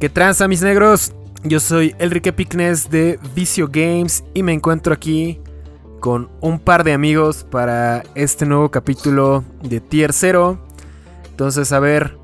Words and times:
¿Qué 0.00 0.08
tranza 0.08 0.48
mis 0.48 0.62
negros? 0.62 1.12
Yo 1.44 1.60
soy 1.60 1.94
Enrique 1.98 2.32
Picnes 2.32 2.88
de 2.88 3.18
Vicio 3.34 3.68
Games 3.70 4.24
y 4.32 4.42
me 4.42 4.54
encuentro 4.54 4.94
aquí 4.94 5.38
con 6.00 6.30
un 6.40 6.58
par 6.58 6.84
de 6.84 6.94
amigos 6.94 7.44
para 7.44 8.02
este 8.14 8.46
nuevo 8.46 8.70
capítulo 8.70 9.44
de 9.62 9.78
Tier 9.80 10.14
0. 10.14 10.58
Entonces, 11.28 11.70
a 11.72 11.80
ver, 11.80 12.16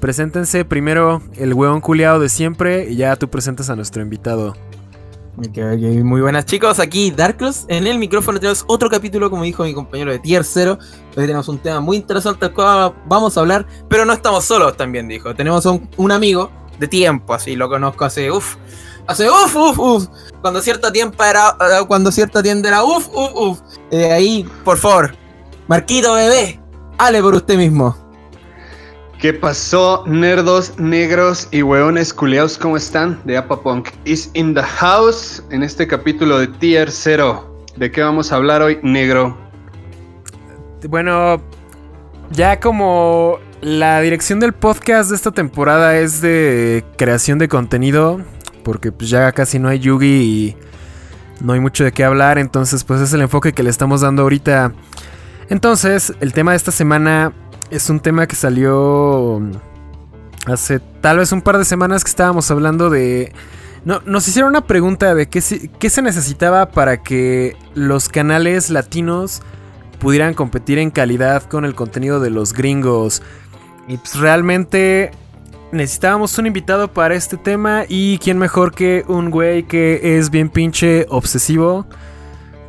preséntense 0.00 0.66
primero 0.66 1.22
el 1.36 1.54
hueón 1.54 1.80
culiado 1.80 2.20
de 2.20 2.28
siempre 2.28 2.90
y 2.90 2.96
ya 2.96 3.16
tú 3.16 3.30
presentas 3.30 3.70
a 3.70 3.76
nuestro 3.76 4.02
invitado. 4.02 4.54
Muy 6.04 6.20
buenas 6.20 6.44
chicos, 6.44 6.78
aquí 6.78 7.10
Darklos. 7.10 7.64
En 7.68 7.86
el 7.86 7.98
micrófono 7.98 8.38
tenemos 8.38 8.66
otro 8.68 8.90
capítulo, 8.90 9.30
como 9.30 9.44
dijo 9.44 9.64
mi 9.64 9.72
compañero 9.72 10.10
de 10.10 10.18
Tier 10.18 10.44
0. 10.44 10.78
Hoy 11.16 11.24
tenemos 11.24 11.48
un 11.48 11.56
tema 11.56 11.80
muy 11.80 11.96
interesante 11.96 12.44
al 12.44 12.52
cual 12.52 12.92
vamos 13.06 13.38
a 13.38 13.40
hablar, 13.40 13.66
pero 13.88 14.04
no 14.04 14.12
estamos 14.12 14.44
solos 14.44 14.76
también, 14.76 15.08
dijo. 15.08 15.34
Tenemos 15.34 15.64
un, 15.64 15.88
un 15.96 16.12
amigo 16.12 16.50
de 16.78 16.88
tiempo, 16.88 17.34
así 17.34 17.56
lo 17.56 17.68
conozco 17.68 18.04
hace 18.04 18.30
uff. 18.30 18.56
Hace 19.06 19.28
uff, 19.30 19.56
uff, 19.56 19.78
uff. 19.78 20.06
Cuando 20.42 20.60
cierta 20.60 20.92
tiempo 20.92 21.24
era. 21.24 21.56
eh, 21.60 21.84
Cuando 21.86 22.12
cierta 22.12 22.42
tienda 22.42 22.68
era 22.68 22.84
uff, 22.84 23.08
uff, 23.08 23.30
uff. 23.34 23.60
Eh, 23.90 24.12
ahí, 24.12 24.46
por 24.64 24.76
favor. 24.76 25.14
Marquito 25.66 26.14
bebé. 26.14 26.60
Hable 26.98 27.22
por 27.22 27.34
usted 27.34 27.56
mismo. 27.56 27.96
¿Qué 29.18 29.32
pasó, 29.32 30.04
nerdos, 30.06 30.78
negros 30.78 31.48
y 31.50 31.62
hueones 31.62 32.14
culiados? 32.14 32.56
¿Cómo 32.56 32.76
están? 32.76 33.20
De 33.24 33.36
Apapunk 33.36 33.88
is 34.04 34.30
in 34.34 34.54
the 34.54 34.62
house 34.62 35.42
en 35.50 35.62
este 35.64 35.88
capítulo 35.88 36.38
de 36.38 36.46
Tier 36.46 36.90
0. 36.90 37.44
¿De 37.76 37.90
qué 37.90 38.02
vamos 38.02 38.30
a 38.30 38.36
hablar 38.36 38.62
hoy, 38.62 38.78
negro? 38.82 39.36
Bueno, 40.88 41.40
ya 42.30 42.60
como 42.60 43.38
la 43.60 44.00
dirección 44.00 44.40
del 44.40 44.52
podcast 44.52 45.10
de 45.10 45.16
esta 45.16 45.32
temporada 45.32 45.98
es 45.98 46.20
de 46.20 46.84
creación 46.96 47.38
de 47.38 47.48
contenido, 47.48 48.20
porque 48.62 48.92
pues 48.92 49.10
ya 49.10 49.32
casi 49.32 49.58
no 49.58 49.68
hay 49.68 49.80
Yugi 49.80 50.06
y 50.06 50.56
no 51.40 51.52
hay 51.52 51.60
mucho 51.60 51.84
de 51.84 51.92
qué 51.92 52.04
hablar, 52.04 52.38
entonces 52.38 52.84
pues 52.84 53.00
es 53.00 53.12
el 53.12 53.22
enfoque 53.22 53.52
que 53.52 53.62
le 53.62 53.70
estamos 53.70 54.00
dando 54.02 54.22
ahorita. 54.22 54.72
Entonces, 55.48 56.12
el 56.20 56.32
tema 56.32 56.52
de 56.52 56.58
esta 56.58 56.72
semana 56.72 57.32
es 57.70 57.90
un 57.90 58.00
tema 58.00 58.26
que 58.26 58.36
salió 58.36 59.40
hace 60.46 60.80
tal 61.00 61.18
vez 61.18 61.32
un 61.32 61.42
par 61.42 61.58
de 61.58 61.64
semanas 61.64 62.04
que 62.04 62.10
estábamos 62.10 62.50
hablando 62.50 62.90
de... 62.90 63.32
No, 63.84 64.02
nos 64.04 64.26
hicieron 64.28 64.50
una 64.50 64.66
pregunta 64.66 65.14
de 65.14 65.28
qué 65.28 65.40
qué 65.78 65.88
se 65.88 66.02
necesitaba 66.02 66.70
para 66.70 67.02
que 67.02 67.56
los 67.74 68.08
canales 68.08 68.70
latinos 68.70 69.40
pudieran 69.98 70.34
competir 70.34 70.78
en 70.78 70.90
calidad 70.90 71.42
con 71.44 71.64
el 71.64 71.74
contenido 71.74 72.20
de 72.20 72.30
los 72.30 72.52
gringos. 72.52 73.22
Y 73.88 73.96
pues 73.96 74.16
realmente 74.16 75.10
necesitábamos 75.72 76.38
un 76.38 76.46
invitado 76.46 76.92
para 76.92 77.14
este 77.14 77.36
tema 77.36 77.84
y 77.88 78.18
quién 78.18 78.38
mejor 78.38 78.74
que 78.74 79.04
un 79.08 79.30
güey 79.30 79.64
que 79.64 80.18
es 80.18 80.30
bien 80.30 80.48
pinche 80.48 81.06
obsesivo 81.08 81.86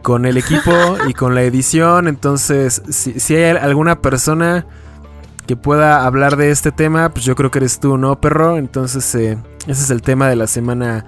con 0.02 0.25
el 0.25 0.38
equipo 0.38 0.72
y 1.08 1.14
con 1.14 1.36
la 1.36 1.44
edición. 1.44 2.08
Entonces, 2.08 2.81
si, 2.90 3.20
si 3.20 3.36
hay 3.36 3.58
alguna 3.58 4.02
persona 4.02 4.66
que 5.50 5.56
pueda 5.56 6.06
hablar 6.06 6.38
de 6.38 6.52
este 6.52 6.72
tema, 6.72 7.09
pues 7.09 7.25
yo 7.25 7.36
creo 7.36 7.50
que 7.50 7.58
eres 7.58 7.80
tú, 7.80 7.97
¿no, 7.97 8.22
perro? 8.22 8.58
Entonces, 8.58 9.16
eh, 9.16 9.38
ese 9.67 9.84
es 9.84 9.90
el 9.90 10.02
tema 10.02 10.28
de 10.28 10.36
la 10.36 10.45
semana. 10.45 11.06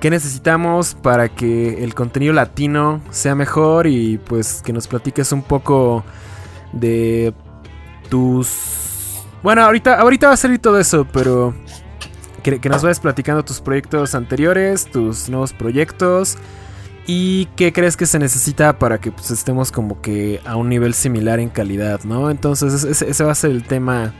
¿Qué 0.00 0.10
necesitamos 0.10 0.94
para 0.94 1.28
que 1.28 1.82
el 1.82 1.94
contenido 1.94 2.32
latino 2.32 3.00
sea 3.10 3.34
mejor? 3.34 3.88
Y 3.88 4.18
pues 4.18 4.62
que 4.64 4.72
nos 4.72 4.86
platiques 4.86 5.32
un 5.32 5.42
poco 5.42 6.04
de 6.72 7.34
tus... 8.08 8.99
Bueno, 9.42 9.62
ahorita, 9.62 9.98
ahorita 9.98 10.28
va 10.28 10.34
a 10.34 10.36
salir 10.36 10.58
todo 10.58 10.78
eso, 10.78 11.06
pero 11.12 11.54
que, 12.42 12.68
nos 12.68 12.82
vayas 12.82 13.00
platicando 13.00 13.44
tus 13.44 13.60
proyectos 13.60 14.14
anteriores, 14.14 14.86
tus 14.86 15.28
nuevos 15.28 15.52
proyectos. 15.52 16.36
¿Y 17.06 17.46
qué 17.56 17.72
crees 17.72 17.96
que 17.96 18.06
se 18.06 18.18
necesita 18.18 18.78
para 18.78 19.00
que 19.00 19.10
pues, 19.10 19.30
estemos 19.30 19.72
como 19.72 20.00
que 20.00 20.40
a 20.44 20.56
un 20.56 20.68
nivel 20.68 20.94
similar 20.94 21.40
en 21.40 21.48
calidad, 21.48 22.00
¿no? 22.04 22.30
Entonces 22.30 22.84
ese, 22.84 23.10
ese 23.10 23.24
va 23.24 23.32
a 23.32 23.34
ser 23.34 23.50
el 23.50 23.64
tema 23.64 24.12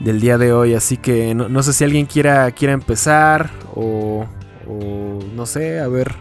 del 0.00 0.20
día 0.20 0.38
de 0.38 0.52
hoy. 0.52 0.74
Así 0.74 0.96
que 0.96 1.34
no, 1.34 1.48
no 1.48 1.62
sé 1.62 1.72
si 1.72 1.84
alguien 1.84 2.06
quiera, 2.06 2.50
quiera 2.50 2.72
empezar 2.72 3.50
o, 3.74 4.26
o 4.66 5.18
no 5.34 5.46
sé, 5.46 5.78
a 5.78 5.88
ver. 5.88 6.14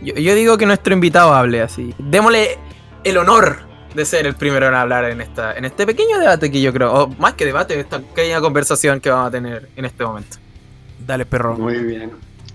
Yo, 0.00 0.14
yo 0.14 0.34
digo 0.34 0.56
que 0.56 0.66
nuestro 0.66 0.94
invitado 0.94 1.34
hable 1.34 1.60
así. 1.60 1.94
Démosle 1.98 2.58
el 3.04 3.18
honor 3.18 3.58
de 3.96 4.04
ser 4.04 4.26
el 4.26 4.34
primero 4.34 4.68
en 4.68 4.74
hablar 4.74 5.04
en, 5.06 5.20
esta, 5.20 5.54
en 5.54 5.64
este 5.64 5.86
pequeño 5.86 6.18
debate 6.18 6.50
que 6.50 6.60
yo 6.60 6.72
creo, 6.72 6.92
o 6.92 7.08
más 7.18 7.34
que 7.34 7.44
debate, 7.44 7.80
esta 7.80 7.98
pequeña 7.98 8.40
conversación 8.40 9.00
que 9.00 9.10
vamos 9.10 9.28
a 9.28 9.30
tener 9.30 9.68
en 9.74 9.84
este 9.86 10.04
momento. 10.04 10.36
Dale, 11.04 11.24
perro. 11.24 11.56
Muy 11.56 11.78
bien. 11.78 12.12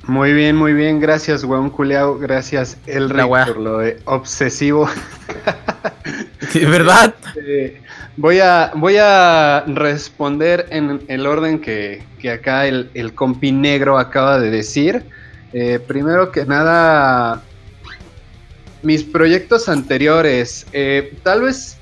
Muy 0.07 0.33
bien, 0.33 0.55
muy 0.55 0.73
bien. 0.73 0.99
Gracias, 0.99 1.43
hueón 1.43 1.69
culiao. 1.69 2.17
Gracias, 2.17 2.77
el 2.85 3.11
wea. 3.11 3.45
por 3.45 3.57
lo 3.57 3.77
de 3.79 3.99
obsesivo. 4.05 4.87
Sí, 6.49 6.65
¿Verdad? 6.65 7.13
Eh, 7.37 7.81
voy, 8.17 8.39
a, 8.39 8.71
voy 8.75 8.97
a 8.99 9.63
responder 9.67 10.65
en 10.69 11.01
el 11.07 11.25
orden 11.25 11.61
que, 11.61 12.03
que 12.19 12.31
acá 12.31 12.65
el, 12.65 12.89
el 12.93 13.13
compi 13.13 13.53
negro 13.53 13.97
acaba 13.97 14.37
de 14.39 14.49
decir. 14.49 15.05
Eh, 15.53 15.79
primero 15.85 16.31
que 16.31 16.45
nada, 16.45 17.41
mis 18.83 19.03
proyectos 19.03 19.69
anteriores. 19.69 20.65
eh, 20.73 21.13
tal 21.23 21.43
vez 21.43 21.77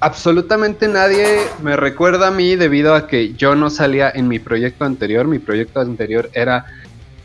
absolutamente 0.00 0.88
nadie 0.88 1.26
me 1.62 1.76
recuerda 1.76 2.28
a 2.28 2.30
mí 2.30 2.56
debido 2.56 2.94
a 2.94 3.06
que 3.06 3.34
yo 3.34 3.54
no 3.54 3.70
salía 3.70 4.10
en 4.10 4.28
mi 4.28 4.38
proyecto 4.38 4.84
anterior. 4.84 5.28
Mi 5.28 5.38
proyecto 5.38 5.80
anterior 5.80 6.28
era 6.32 6.66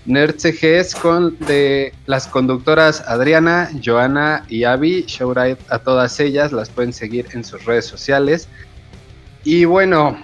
NerdCGs 0.05 0.95
con 0.95 1.37
de 1.39 1.93
las 2.05 2.27
conductoras 2.27 3.03
Adriana, 3.07 3.69
Joana 3.83 4.45
y 4.47 4.63
Abby. 4.63 5.05
Out 5.19 5.59
a 5.69 5.79
todas 5.79 6.19
ellas, 6.19 6.51
las 6.51 6.69
pueden 6.69 6.93
seguir 6.93 7.27
en 7.33 7.43
sus 7.43 7.65
redes 7.65 7.85
sociales. 7.85 8.47
Y 9.43 9.65
bueno, 9.65 10.17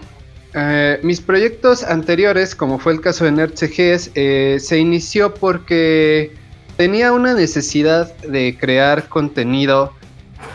eh, 0.54 1.00
mis 1.02 1.22
proyectos 1.22 1.84
anteriores, 1.84 2.56
como 2.56 2.78
fue 2.78 2.94
el 2.94 3.02
caso 3.02 3.26
de 3.26 3.32
NerdCGs, 3.32 4.12
eh, 4.14 4.58
se 4.60 4.78
inició 4.78 5.34
porque 5.34 6.34
tenía 6.78 7.12
una 7.12 7.34
necesidad 7.34 8.16
de 8.18 8.58
crear 8.60 9.08
contenido 9.10 9.94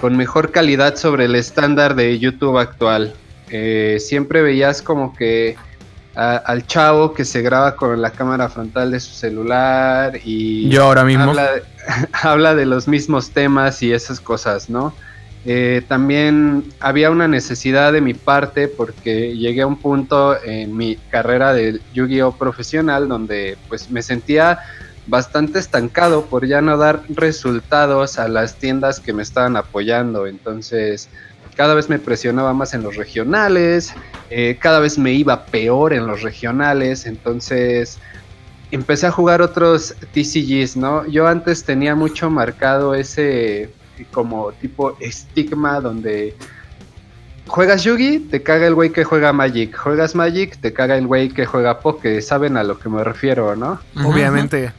con 0.00 0.16
mejor 0.16 0.50
calidad 0.50 0.96
sobre 0.96 1.24
el 1.24 1.34
estándar 1.34 1.94
de 1.94 2.18
YouTube 2.18 2.58
actual. 2.58 3.14
Eh, 3.50 3.96
siempre 4.00 4.42
veías 4.42 4.82
como 4.82 5.14
que 5.14 5.56
a- 6.14 6.36
al 6.36 6.66
chavo 6.66 7.14
que 7.14 7.24
se 7.24 7.42
graba 7.42 7.76
con 7.76 8.00
la 8.02 8.10
cámara 8.10 8.48
frontal 8.48 8.90
de 8.90 9.00
su 9.00 9.14
celular 9.14 10.18
y 10.24 10.68
Yo 10.68 10.84
ahora 10.84 11.04
mismo. 11.04 11.24
habla 11.30 11.52
de, 11.52 11.62
habla 12.12 12.54
de 12.54 12.66
los 12.66 12.88
mismos 12.88 13.30
temas 13.30 13.82
y 13.82 13.92
esas 13.92 14.20
cosas, 14.20 14.68
¿no? 14.68 14.92
Eh, 15.46 15.82
también 15.88 16.64
había 16.80 17.10
una 17.10 17.28
necesidad 17.28 17.92
de 17.92 18.00
mi 18.00 18.12
parte 18.12 18.68
porque 18.68 19.34
llegué 19.36 19.62
a 19.62 19.66
un 19.66 19.76
punto 19.78 20.36
en 20.44 20.76
mi 20.76 20.96
carrera 21.10 21.54
de 21.54 21.80
Yu-Gi-Oh 21.94 22.36
profesional 22.36 23.08
donde 23.08 23.56
pues 23.68 23.88
me 23.90 24.02
sentía 24.02 24.58
bastante 25.08 25.58
estancado 25.58 26.26
por 26.26 26.46
ya 26.46 26.60
no 26.60 26.76
dar 26.76 27.02
resultados 27.08 28.18
a 28.18 28.28
las 28.28 28.54
tiendas 28.56 29.00
que 29.00 29.12
me 29.12 29.22
estaban 29.22 29.56
apoyando. 29.56 30.26
Entonces 30.26 31.08
cada 31.56 31.74
vez 31.74 31.88
me 31.88 31.98
presionaba 31.98 32.52
más 32.52 32.72
en 32.72 32.84
los 32.84 32.94
regionales, 32.94 33.92
eh, 34.30 34.58
cada 34.60 34.78
vez 34.78 34.96
me 34.96 35.12
iba 35.12 35.46
peor 35.46 35.92
en 35.92 36.06
los 36.06 36.22
regionales, 36.22 37.04
entonces 37.04 37.98
empecé 38.70 39.08
a 39.08 39.10
jugar 39.10 39.42
otros 39.42 39.96
TCGs, 40.12 40.76
¿no? 40.76 41.04
Yo 41.06 41.26
antes 41.26 41.64
tenía 41.64 41.96
mucho 41.96 42.30
marcado 42.30 42.94
ese 42.94 43.70
como 44.12 44.52
tipo 44.52 44.96
estigma 45.00 45.80
donde 45.80 46.36
juegas 47.48 47.82
Yugi, 47.82 48.20
te 48.20 48.40
caga 48.40 48.68
el 48.68 48.74
güey 48.76 48.90
que 48.90 49.02
juega 49.02 49.32
Magic, 49.32 49.76
juegas 49.76 50.14
Magic, 50.14 50.60
te 50.60 50.72
caga 50.72 50.96
el 50.96 51.08
güey 51.08 51.28
que 51.28 51.44
juega 51.44 51.80
Poke, 51.80 52.22
saben 52.22 52.56
a 52.56 52.62
lo 52.62 52.78
que 52.78 52.88
me 52.88 53.02
refiero, 53.02 53.56
¿no? 53.56 53.80
Obviamente. 54.04 54.72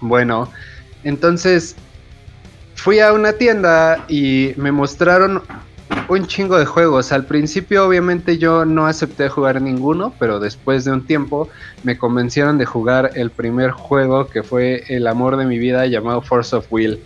Bueno, 0.00 0.50
entonces 1.04 1.76
fui 2.74 3.00
a 3.00 3.12
una 3.12 3.32
tienda 3.32 4.04
y 4.08 4.52
me 4.56 4.70
mostraron 4.72 5.42
un 6.08 6.26
chingo 6.26 6.58
de 6.58 6.64
juegos. 6.66 7.12
Al 7.12 7.24
principio 7.24 7.86
obviamente 7.86 8.38
yo 8.38 8.64
no 8.64 8.86
acepté 8.86 9.28
jugar 9.28 9.60
ninguno, 9.60 10.12
pero 10.18 10.38
después 10.40 10.84
de 10.84 10.92
un 10.92 11.04
tiempo 11.04 11.48
me 11.82 11.98
convencieron 11.98 12.56
de 12.58 12.64
jugar 12.64 13.10
el 13.14 13.30
primer 13.30 13.70
juego 13.72 14.26
que 14.28 14.42
fue 14.42 14.84
el 14.88 15.06
amor 15.06 15.36
de 15.36 15.44
mi 15.46 15.58
vida 15.58 15.86
llamado 15.86 16.20
Force 16.22 16.54
of 16.56 16.66
Will. 16.70 17.00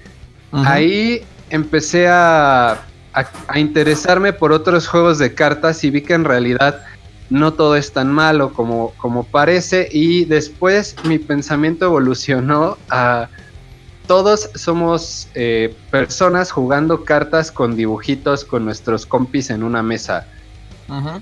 Ahí 0.53 1.23
empecé 1.51 2.09
a, 2.09 2.73
a- 3.15 3.27
a 3.49 3.59
interesarme 3.59 4.33
por 4.33 4.53
otros 4.53 4.87
juegos 4.87 5.19
de 5.19 5.35
cartas 5.35 5.83
y 5.85 5.91
vi 5.91 6.03
que 6.03 6.13
en 6.15 6.25
realidad 6.25 6.85
no 7.33 7.55
todo 7.55 7.77
es 7.77 7.93
tan 7.93 8.13
malo 8.13 8.53
como, 8.53 8.93
como 8.99 9.25
parece 9.25 9.89
y 9.91 10.27
después 10.27 10.95
mi 11.05 11.19
pensamiento 11.19 11.87
evolucionó 11.87 12.77
a 12.91 13.29
todos 14.07 14.51
somos 14.55 15.29
eh, 15.35 15.75
personas 15.91 16.51
jugando 16.51 17.05
cartas 17.05 17.51
con 17.51 17.77
dibujitos 17.77 18.45
con 18.45 18.65
nuestros 18.65 19.07
compis 19.07 19.51
en 19.51 19.63
una 19.63 19.83
mesa. 19.83 20.27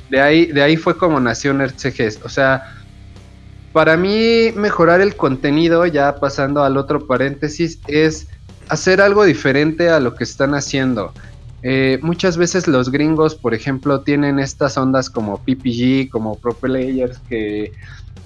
De 0.09 0.21
ahí, 0.21 0.47
de 0.47 0.62
ahí 0.62 0.77
fue 0.77 0.97
como 0.97 1.21
nació 1.21 1.55
NerdCGs. 1.55 2.25
O 2.25 2.29
sea, 2.29 2.75
para 3.73 3.97
mí 3.97 4.51
mejorar 4.57 5.01
el 5.01 5.15
contenido, 5.15 5.87
ya 5.87 6.17
pasando 6.17 6.65
al 6.65 6.77
otro 6.77 7.07
paréntesis, 7.07 7.79
es 7.87 8.27
hacer 8.69 9.01
algo 9.01 9.25
diferente 9.25 9.89
a 9.91 10.01
lo 10.01 10.17
que 10.17 10.25
están 10.25 10.55
haciendo. 10.55 11.12
Eh, 11.62 11.99
muchas 12.03 12.37
veces 12.37 12.67
los 12.67 12.91
gringos, 12.91 13.35
por 13.35 13.55
ejemplo, 13.55 14.03
tienen 14.03 14.39
estas 14.39 14.79
ondas 14.79 15.11
como 15.11 15.43
PPG, 15.45 16.09
como 16.11 16.39
Pro 16.39 16.55
Players, 16.55 17.19
que 17.29 17.73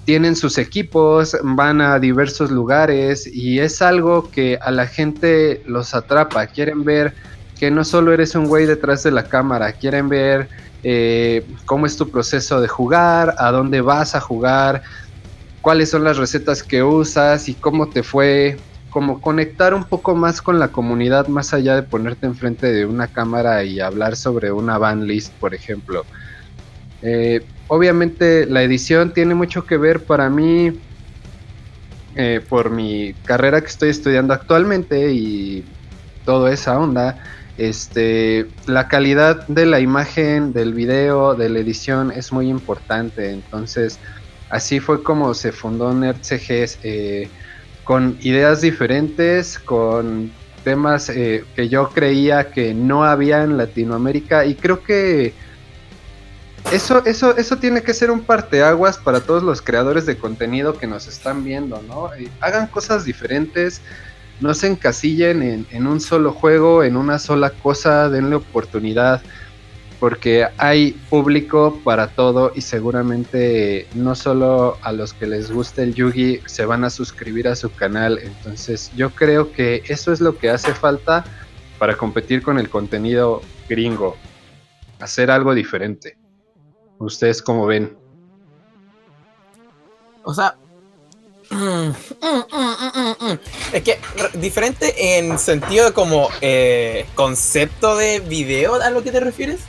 tienen 0.05 0.35
sus 0.35 0.57
equipos, 0.57 1.35
van 1.43 1.81
a 1.81 1.99
diversos 1.99 2.51
lugares 2.51 3.27
y 3.27 3.59
es 3.59 3.81
algo 3.81 4.29
que 4.29 4.57
a 4.61 4.71
la 4.71 4.87
gente 4.87 5.63
los 5.65 5.93
atrapa. 5.95 6.47
Quieren 6.47 6.83
ver 6.83 7.15
que 7.57 7.71
no 7.71 7.83
solo 7.83 8.13
eres 8.13 8.35
un 8.35 8.47
güey 8.47 8.65
detrás 8.65 9.03
de 9.03 9.11
la 9.11 9.27
cámara, 9.27 9.73
quieren 9.73 10.09
ver 10.09 10.49
eh, 10.83 11.47
cómo 11.65 11.85
es 11.85 11.97
tu 11.97 12.11
proceso 12.11 12.61
de 12.61 12.67
jugar, 12.67 13.33
a 13.39 13.51
dónde 13.51 13.81
vas 13.81 14.13
a 14.13 14.21
jugar, 14.21 14.83
cuáles 15.61 15.89
son 15.89 16.03
las 16.03 16.17
recetas 16.17 16.61
que 16.61 16.83
usas 16.83 17.49
y 17.49 17.55
cómo 17.55 17.89
te 17.89 18.03
fue, 18.03 18.59
como 18.95 19.19
conectar 19.19 19.73
un 19.73 19.83
poco 19.83 20.15
más 20.15 20.41
con 20.41 20.57
la 20.57 20.69
comunidad 20.69 21.27
más 21.27 21.53
allá 21.53 21.75
de 21.75 21.83
ponerte 21.83 22.27
enfrente 22.27 22.71
de 22.71 22.85
una 22.85 23.07
cámara 23.07 23.61
y 23.65 23.81
hablar 23.81 24.15
sobre 24.15 24.53
una 24.53 24.77
van 24.77 25.05
list, 25.05 25.33
por 25.33 25.53
ejemplo. 25.53 26.05
Eh, 27.01 27.45
obviamente 27.67 28.45
la 28.45 28.63
edición 28.63 29.13
tiene 29.13 29.35
mucho 29.35 29.65
que 29.65 29.75
ver 29.75 30.05
para 30.05 30.29
mí 30.29 30.79
eh, 32.15 32.39
por 32.47 32.69
mi 32.69 33.13
carrera 33.25 33.59
que 33.59 33.67
estoy 33.67 33.89
estudiando 33.89 34.33
actualmente 34.33 35.11
y 35.11 35.65
toda 36.23 36.53
esa 36.53 36.79
onda. 36.79 37.21
Este, 37.57 38.47
la 38.65 38.87
calidad 38.87 39.45
de 39.47 39.65
la 39.65 39.81
imagen, 39.81 40.53
del 40.53 40.73
video, 40.73 41.35
de 41.35 41.49
la 41.49 41.59
edición 41.59 42.11
es 42.11 42.31
muy 42.31 42.47
importante. 42.47 43.29
Entonces, 43.29 43.99
así 44.47 44.79
fue 44.79 45.03
como 45.03 45.33
se 45.33 45.51
fundó 45.51 45.93
NerdCGs. 45.93 46.79
Eh, 46.83 47.29
con 47.85 48.17
ideas 48.21 48.61
diferentes, 48.61 49.57
con 49.59 50.31
temas 50.65 51.09
eh, 51.09 51.45
que 51.55 51.69
yo 51.69 51.89
creía 51.89 52.51
que 52.51 52.73
no 52.73 53.05
había 53.05 53.43
en 53.43 53.55
Latinoamérica 53.55 54.45
y 54.45 54.55
creo 54.55 54.83
que 54.83 55.33
eso, 56.71 57.05
eso, 57.05 57.37
eso 57.37 57.57
tiene 57.57 57.83
que 57.83 57.93
ser 57.93 58.09
un 58.09 58.21
parteaguas 58.21 58.97
para 58.97 59.21
todos 59.21 59.43
los 59.43 59.61
creadores 59.61 60.07
de 60.07 60.17
contenido 60.17 60.73
que 60.73 60.87
nos 60.87 61.07
están 61.07 61.43
viendo, 61.43 61.81
¿no? 61.87 62.09
hagan 62.41 62.65
cosas 62.67 63.05
diferentes, 63.05 63.81
no 64.41 64.55
se 64.55 64.67
encasillen 64.67 65.43
en, 65.43 65.67
en 65.69 65.85
un 65.85 66.01
solo 66.01 66.33
juego, 66.33 66.83
en 66.83 66.97
una 66.97 67.19
sola 67.19 67.51
cosa, 67.51 68.09
denle 68.09 68.35
oportunidad 68.35 69.21
porque 69.99 70.47
hay 70.57 70.91
público 71.09 71.79
para 71.83 72.07
todo 72.07 72.51
y 72.55 72.61
seguramente 72.61 73.87
no 73.95 74.15
solo 74.15 74.77
a 74.81 74.91
los 74.91 75.13
que 75.13 75.27
les 75.27 75.51
gusta 75.51 75.83
el 75.83 75.93
Yugi 75.93 76.41
se 76.45 76.65
van 76.65 76.83
a 76.83 76.89
suscribir 76.89 77.47
a 77.47 77.55
su 77.55 77.71
canal. 77.71 78.19
Entonces 78.21 78.91
yo 78.95 79.09
creo 79.11 79.51
que 79.51 79.83
eso 79.87 80.11
es 80.11 80.21
lo 80.21 80.37
que 80.37 80.49
hace 80.49 80.73
falta 80.73 81.23
para 81.79 81.97
competir 81.97 82.41
con 82.41 82.59
el 82.59 82.69
contenido 82.69 83.41
gringo. 83.67 84.15
Hacer 84.99 85.31
algo 85.31 85.53
diferente. 85.53 86.17
¿Ustedes 86.97 87.41
cómo 87.41 87.65
ven? 87.65 87.97
O 90.23 90.33
sea... 90.33 90.55
Es 93.71 93.83
que 93.83 93.99
diferente 94.33 95.17
en 95.17 95.37
sentido 95.37 95.85
de 95.85 95.93
como 95.93 96.29
eh, 96.41 97.05
concepto 97.13 97.95
de 97.95 98.19
video 98.19 98.75
a 98.75 98.89
lo 98.89 99.03
que 99.03 99.11
te 99.11 99.19
refieres. 99.19 99.61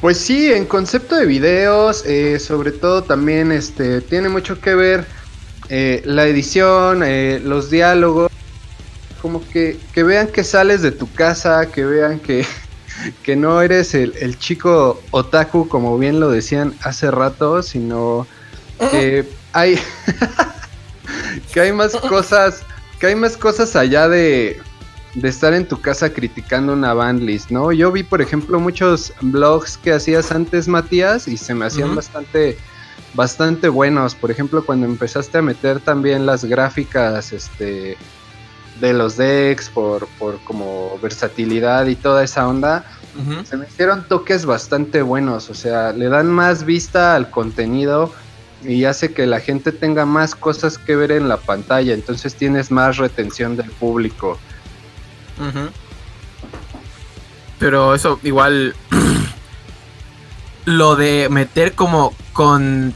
Pues 0.00 0.16
sí, 0.18 0.50
en 0.50 0.64
concepto 0.64 1.14
de 1.14 1.26
videos, 1.26 2.04
eh, 2.06 2.38
sobre 2.38 2.72
todo 2.72 3.02
también 3.02 3.52
este, 3.52 4.00
tiene 4.00 4.30
mucho 4.30 4.58
que 4.58 4.74
ver 4.74 5.04
eh, 5.68 6.00
la 6.06 6.26
edición, 6.26 7.02
eh, 7.04 7.38
los 7.44 7.68
diálogos, 7.68 8.32
como 9.20 9.46
que, 9.50 9.78
que, 9.92 10.02
vean 10.02 10.28
que 10.28 10.42
sales 10.42 10.80
de 10.80 10.90
tu 10.90 11.12
casa, 11.12 11.70
que 11.70 11.84
vean 11.84 12.18
que, 12.18 12.46
que 13.22 13.36
no 13.36 13.60
eres 13.60 13.94
el, 13.94 14.14
el, 14.18 14.38
chico 14.38 15.02
otaku, 15.10 15.68
como 15.68 15.98
bien 15.98 16.18
lo 16.18 16.30
decían 16.30 16.74
hace 16.82 17.10
rato, 17.10 17.62
sino 17.62 18.26
que 18.90 19.28
hay, 19.52 19.78
que 21.52 21.60
hay 21.60 21.72
más 21.74 21.94
cosas, 21.94 22.62
que 22.98 23.08
hay 23.08 23.16
más 23.16 23.36
cosas 23.36 23.76
allá 23.76 24.08
de, 24.08 24.62
de 25.14 25.28
estar 25.28 25.52
en 25.54 25.66
tu 25.66 25.80
casa 25.80 26.12
criticando 26.12 26.72
una 26.72 26.94
bandlist, 26.94 27.50
¿no? 27.50 27.72
Yo 27.72 27.90
vi, 27.90 28.02
por 28.02 28.22
ejemplo, 28.22 28.60
muchos 28.60 29.12
blogs 29.20 29.76
que 29.76 29.92
hacías 29.92 30.30
antes, 30.30 30.68
Matías, 30.68 31.26
y 31.26 31.36
se 31.36 31.54
me 31.54 31.66
hacían 31.66 31.94
bastante, 31.96 32.56
bastante 33.14 33.68
buenos. 33.68 34.14
Por 34.14 34.30
ejemplo, 34.30 34.64
cuando 34.64 34.86
empezaste 34.86 35.38
a 35.38 35.42
meter 35.42 35.80
también 35.80 36.26
las 36.26 36.44
gráficas, 36.44 37.32
este, 37.32 37.96
de 38.80 38.92
los 38.92 39.16
decks 39.16 39.68
por, 39.68 40.06
por 40.18 40.38
como 40.44 40.98
versatilidad 41.02 41.86
y 41.86 41.96
toda 41.96 42.24
esa 42.24 42.48
onda, 42.48 42.84
se 43.44 43.56
me 43.56 43.66
hicieron 43.66 44.06
toques 44.08 44.46
bastante 44.46 45.02
buenos. 45.02 45.50
O 45.50 45.54
sea, 45.54 45.92
le 45.92 46.08
dan 46.08 46.28
más 46.28 46.64
vista 46.64 47.16
al 47.16 47.28
contenido 47.30 48.12
y 48.64 48.84
hace 48.84 49.12
que 49.12 49.26
la 49.26 49.40
gente 49.40 49.72
tenga 49.72 50.06
más 50.06 50.34
cosas 50.34 50.78
que 50.78 50.96
ver 50.96 51.12
en 51.12 51.28
la 51.28 51.36
pantalla. 51.36 51.92
Entonces 51.92 52.34
tienes 52.34 52.70
más 52.70 52.96
retención 52.96 53.56
del 53.56 53.70
público. 53.72 54.38
Pero 57.58 57.94
eso 57.94 58.18
igual 58.22 58.74
lo 60.64 60.96
de 60.96 61.28
meter 61.30 61.74
como 61.74 62.14
con 62.32 62.94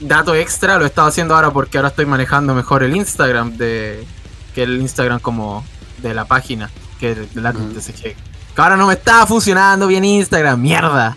dato 0.00 0.34
extra 0.34 0.78
lo 0.78 0.84
he 0.84 0.88
estado 0.88 1.08
haciendo 1.08 1.34
ahora 1.34 1.50
porque 1.50 1.76
ahora 1.76 1.88
estoy 1.88 2.06
manejando 2.06 2.54
mejor 2.54 2.82
el 2.82 2.96
Instagram 2.96 3.56
de 3.56 4.06
que 4.54 4.62
el 4.62 4.80
Instagram 4.80 5.20
como 5.20 5.64
de 5.98 6.14
la 6.14 6.24
página 6.24 6.70
que 6.98 7.12
el 7.12 7.28
la 7.34 7.52
Que 7.52 8.16
ahora 8.56 8.76
no 8.76 8.86
me 8.86 8.94
estaba 8.94 9.26
funcionando 9.26 9.86
bien 9.86 10.04
Instagram, 10.04 10.60
mierda. 10.60 11.16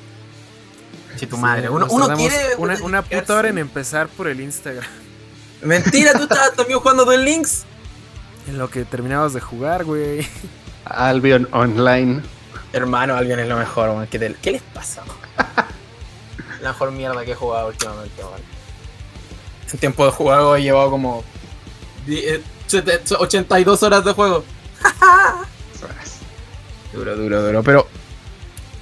Che, 1.18 1.28
tu 1.28 1.38
madre. 1.38 1.70
Uno, 1.70 1.88
quiere 2.16 2.56
una, 2.58 2.76
una 2.82 3.02
puta 3.02 3.36
hora 3.36 3.50
en 3.50 3.58
empezar 3.58 4.08
por 4.08 4.28
el 4.28 4.40
Instagram. 4.40 4.90
Mentira, 5.62 6.14
tú 6.14 6.24
estabas 6.30 6.54
también 6.56 6.80
jugando 6.80 7.06
Duel 7.06 7.24
Links. 7.24 7.66
En 8.48 8.58
lo 8.58 8.70
que 8.70 8.86
terminabas 8.86 9.34
de 9.34 9.42
jugar, 9.42 9.86
güey. 9.86 10.28
Albion 10.86 11.48
Online. 11.52 12.22
Hermano, 12.74 13.16
Albion 13.16 13.40
es 13.40 13.48
lo 13.48 13.58
mejor, 13.58 14.08
¿Qué, 14.10 14.52
les 14.52 14.62
pasa? 14.62 15.04
la 16.62 16.70
mejor 16.70 16.92
mierda 16.92 17.24
que 17.24 17.32
he 17.32 17.36
jugado 17.36 17.68
últimamente, 17.68 18.24
man. 18.24 18.42
En 19.72 19.80
tiempo 19.80 20.06
de 20.06 20.12
juego 20.12 20.56
he 20.56 20.64
llevado 20.64 20.92
como 20.92 21.24
82 22.08 23.84
eh, 23.84 23.86
horas 23.86 24.06
de 24.06 24.14
juego. 24.14 24.44
duro, 26.94 27.16
duro, 27.16 27.42
duro. 27.44 27.64
Pero 27.64 27.88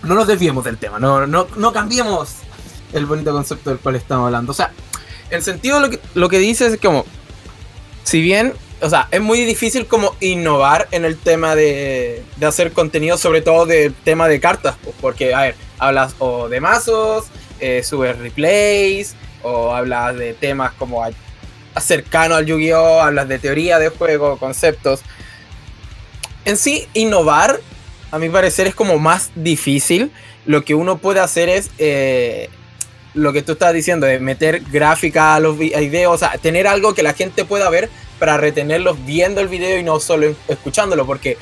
no 0.04 0.16
nos 0.16 0.28
desviemos 0.28 0.64
del 0.64 0.78
tema, 0.78 1.00
no, 1.00 1.28
no, 1.28 1.48
no 1.56 1.74
cambiemos 1.74 2.38
el 2.94 3.06
bonito 3.06 3.32
concepto 3.32 3.70
del 3.70 3.80
cual 3.80 3.96
estamos 3.96 4.26
hablando. 4.26 4.52
O 4.52 4.56
sea, 4.56 4.72
en 5.30 5.42
sentido 5.42 5.80
lo 5.80 5.90
que, 5.90 6.00
lo 6.14 6.30
que 6.30 6.40
dices 6.40 6.74
es 6.74 6.80
como, 6.80 7.06
si 8.04 8.22
bien 8.22 8.54
o 8.82 8.90
sea, 8.90 9.08
es 9.12 9.22
muy 9.22 9.44
difícil 9.46 9.86
como 9.86 10.16
innovar 10.20 10.88
en 10.92 11.06
el 11.06 11.18
tema 11.18 11.56
de, 11.56 12.24
de 12.38 12.46
hacer 12.46 12.72
contenido, 12.72 13.18
sobre 13.18 13.42
todo 13.42 13.66
del 13.66 13.94
tema 13.94 14.28
de 14.28 14.40
cartas, 14.40 14.76
pues, 14.84 14.96
porque, 15.00 15.34
a 15.34 15.42
ver, 15.42 15.56
hablas 15.78 16.16
o 16.20 16.50
de 16.50 16.60
mazos, 16.60 17.26
eh, 17.60 17.84
subes 17.84 18.18
replays, 18.18 19.16
o 19.44 19.74
hablas 19.74 20.18
de 20.18 20.34
temas 20.34 20.74
como 20.74 21.04
cercano 21.80 22.36
al 22.36 22.46
Yu-Gi-Oh!, 22.46 23.02
hablas 23.02 23.28
de 23.28 23.40
teoría 23.40 23.80
de 23.80 23.90
juego, 23.90 24.38
conceptos. 24.38 25.02
En 26.46 26.58
sí, 26.58 26.88
innovar, 26.94 27.60
a 28.10 28.18
mi 28.18 28.30
parecer, 28.30 28.68
es 28.68 28.76
como 28.76 28.98
más 28.98 29.32
difícil. 29.36 30.12
Lo 30.46 30.66
que 30.66 30.74
uno 30.74 30.98
puede 30.98 31.20
hacer 31.20 31.50
es 31.50 31.70
eh, 31.78 32.50
lo 33.14 33.34
que 33.34 33.42
tú 33.42 33.54
estás 33.54 33.74
diciendo, 33.74 34.08
de 34.08 34.20
meter 34.20 34.62
gráfica 34.72 35.36
a 35.36 35.40
los 35.40 35.58
videos, 35.58 36.14
o 36.14 36.18
sea, 36.18 36.38
tener 36.38 36.68
algo 36.68 36.94
que 36.94 37.04
la 37.04 37.14
gente 37.14 37.46
pueda 37.46 37.70
ver 37.70 37.90
para 38.20 38.38
retenerlos 38.38 39.04
viendo 39.06 39.42
el 39.42 39.48
video 39.48 39.78
y 39.80 39.84
no 39.84 40.00
solo 40.00 40.34
escuchándolo, 40.48 41.06
porque 41.06 41.38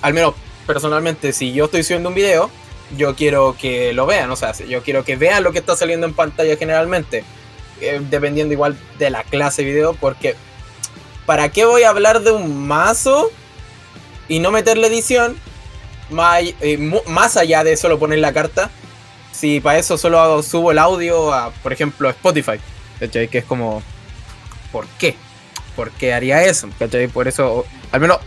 al 0.00 0.14
menos 0.14 0.34
personalmente 0.66 1.32
si 1.32 1.52
yo 1.52 1.66
estoy 1.66 1.82
subiendo 1.82 2.08
un 2.08 2.14
video, 2.14 2.50
yo 2.96 3.14
quiero 3.14 3.56
que 3.58 3.92
lo 3.92 4.06
vean, 4.06 4.30
o 4.30 4.36
sea, 4.36 4.52
yo 4.52 4.82
quiero 4.82 5.04
que 5.04 5.16
vean 5.16 5.42
lo 5.42 5.52
que 5.52 5.58
está 5.58 5.76
saliendo 5.76 6.06
en 6.06 6.14
pantalla 6.14 6.56
generalmente, 6.56 7.24
eh, 7.80 8.00
dependiendo 8.08 8.54
igual 8.54 8.76
de 8.98 9.10
la 9.10 9.24
clase 9.24 9.62
de 9.62 9.72
video, 9.72 9.94
porque 9.94 10.36
¿para 11.26 11.50
qué 11.50 11.64
voy 11.64 11.82
a 11.82 11.90
hablar 11.90 12.22
de 12.22 12.30
un 12.30 12.66
mazo 12.66 13.30
y 14.28 14.38
no 14.38 14.50
meterle 14.50 14.86
edición? 14.86 15.36
Más, 16.10 16.42
eh, 16.60 16.78
más 17.06 17.36
allá 17.36 17.64
de 17.64 17.76
solo 17.76 17.98
poner 17.98 18.20
la 18.20 18.32
carta, 18.32 18.70
si 19.34 19.60
para 19.60 19.78
eso 19.78 19.98
solo 19.98 20.20
hago, 20.20 20.42
subo 20.42 20.70
el 20.70 20.78
audio 20.78 21.32
a, 21.32 21.50
por 21.50 21.72
ejemplo, 21.72 22.08
Spotify, 22.10 22.58
Que 22.98 23.38
es 23.38 23.44
como, 23.44 23.82
¿por 24.70 24.86
qué? 24.98 25.16
por 25.74 25.90
qué 25.92 26.14
haría 26.14 26.42
eso, 26.44 26.68
¿cachai? 26.78 27.08
Por 27.08 27.28
eso, 27.28 27.66
al 27.92 28.00
menos 28.00 28.18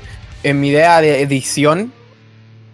en 0.44 0.60
mi 0.60 0.70
idea 0.70 1.02
de 1.02 1.22
edición, 1.22 1.92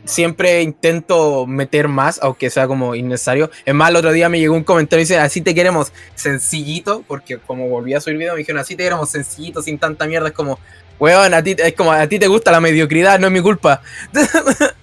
siempre 0.05 0.61
intento 0.61 1.45
meter 1.47 1.87
más, 1.87 2.19
aunque 2.21 2.49
sea 2.49 2.67
como 2.67 2.95
innecesario. 2.95 3.49
Es 3.65 3.73
más, 3.73 3.89
el 3.89 3.95
otro 3.97 4.11
día 4.11 4.29
me 4.29 4.39
llegó 4.39 4.55
un 4.55 4.63
comentario 4.63 5.01
y 5.01 5.05
dice, 5.05 5.17
así 5.17 5.41
te 5.41 5.55
queremos 5.55 5.91
sencillito, 6.15 7.03
porque 7.07 7.37
como 7.37 7.67
volví 7.69 7.93
a 7.93 8.01
subir 8.01 8.17
video, 8.17 8.33
me 8.33 8.39
dijeron, 8.39 8.61
así 8.61 8.75
te 8.75 8.83
queremos 8.83 9.09
sencillito, 9.09 9.61
sin 9.61 9.77
tanta 9.77 10.05
mierda. 10.05 10.27
Es 10.27 10.33
como, 10.33 10.59
weón, 10.99 11.33
a 11.33 11.41
ti, 11.41 11.55
es 11.57 11.73
como, 11.73 11.91
a 11.91 12.07
ti 12.07 12.19
te 12.19 12.27
gusta 12.27 12.51
la 12.51 12.59
mediocridad, 12.59 13.19
no 13.19 13.27
es 13.27 13.33
mi 13.33 13.41
culpa. 13.41 13.81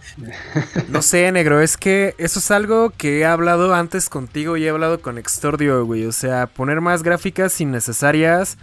No 0.88 1.02
sé, 1.02 1.30
negro, 1.32 1.60
es 1.60 1.76
que 1.76 2.14
eso 2.18 2.38
es 2.38 2.50
algo 2.50 2.90
que 2.96 3.20
he 3.20 3.24
hablado 3.24 3.74
antes 3.74 4.08
contigo 4.08 4.56
y 4.56 4.64
he 4.66 4.70
hablado 4.70 5.00
con 5.00 5.18
Extordio, 5.18 5.84
güey. 5.84 6.04
O 6.06 6.12
sea, 6.12 6.46
poner 6.46 6.80
más 6.80 7.02
gráficas 7.02 7.60
innecesarias. 7.60 8.58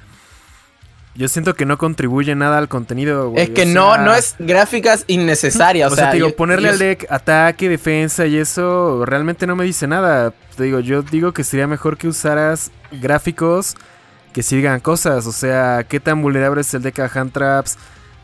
Yo 1.15 1.27
siento 1.27 1.55
que 1.55 1.65
no 1.65 1.79
contribuye 1.79 2.35
nada 2.35 2.59
al 2.59 2.67
contenido, 2.67 3.31
güey. 3.31 3.43
Es 3.45 3.49
que 3.49 3.63
o 3.63 3.65
no, 3.65 3.95
sea- 3.95 4.03
no 4.03 4.13
es 4.13 4.35
gráficas 4.37 5.03
innecesarias. 5.07 5.91
O 5.91 5.95
sea, 5.95 6.11
te 6.11 6.17
digo, 6.17 6.29
yo- 6.29 6.35
ponerle 6.35 6.67
yo- 6.67 6.73
al 6.73 6.79
deck 6.79 7.07
ataque, 7.09 7.69
defensa 7.69 8.27
y 8.27 8.37
eso 8.37 9.03
realmente 9.05 9.47
no 9.47 9.55
me 9.55 9.63
dice 9.63 9.87
nada. 9.87 10.31
Te 10.55 10.63
digo, 10.63 10.79
yo 10.79 11.01
digo 11.01 11.31
que 11.33 11.43
sería 11.43 11.65
mejor 11.65 11.97
que 11.97 12.07
usaras 12.07 12.69
gráficos 12.91 13.75
que 14.31 14.43
sí 14.43 14.57
digan 14.57 14.79
cosas. 14.79 15.25
O 15.25 15.31
sea, 15.31 15.83
qué 15.89 15.99
tan 15.99 16.21
vulnerable 16.21 16.61
es 16.61 16.71
el 16.75 16.83
deck 16.83 16.99
a 16.99 17.05
hand 17.11 17.31
traps, 17.31 17.77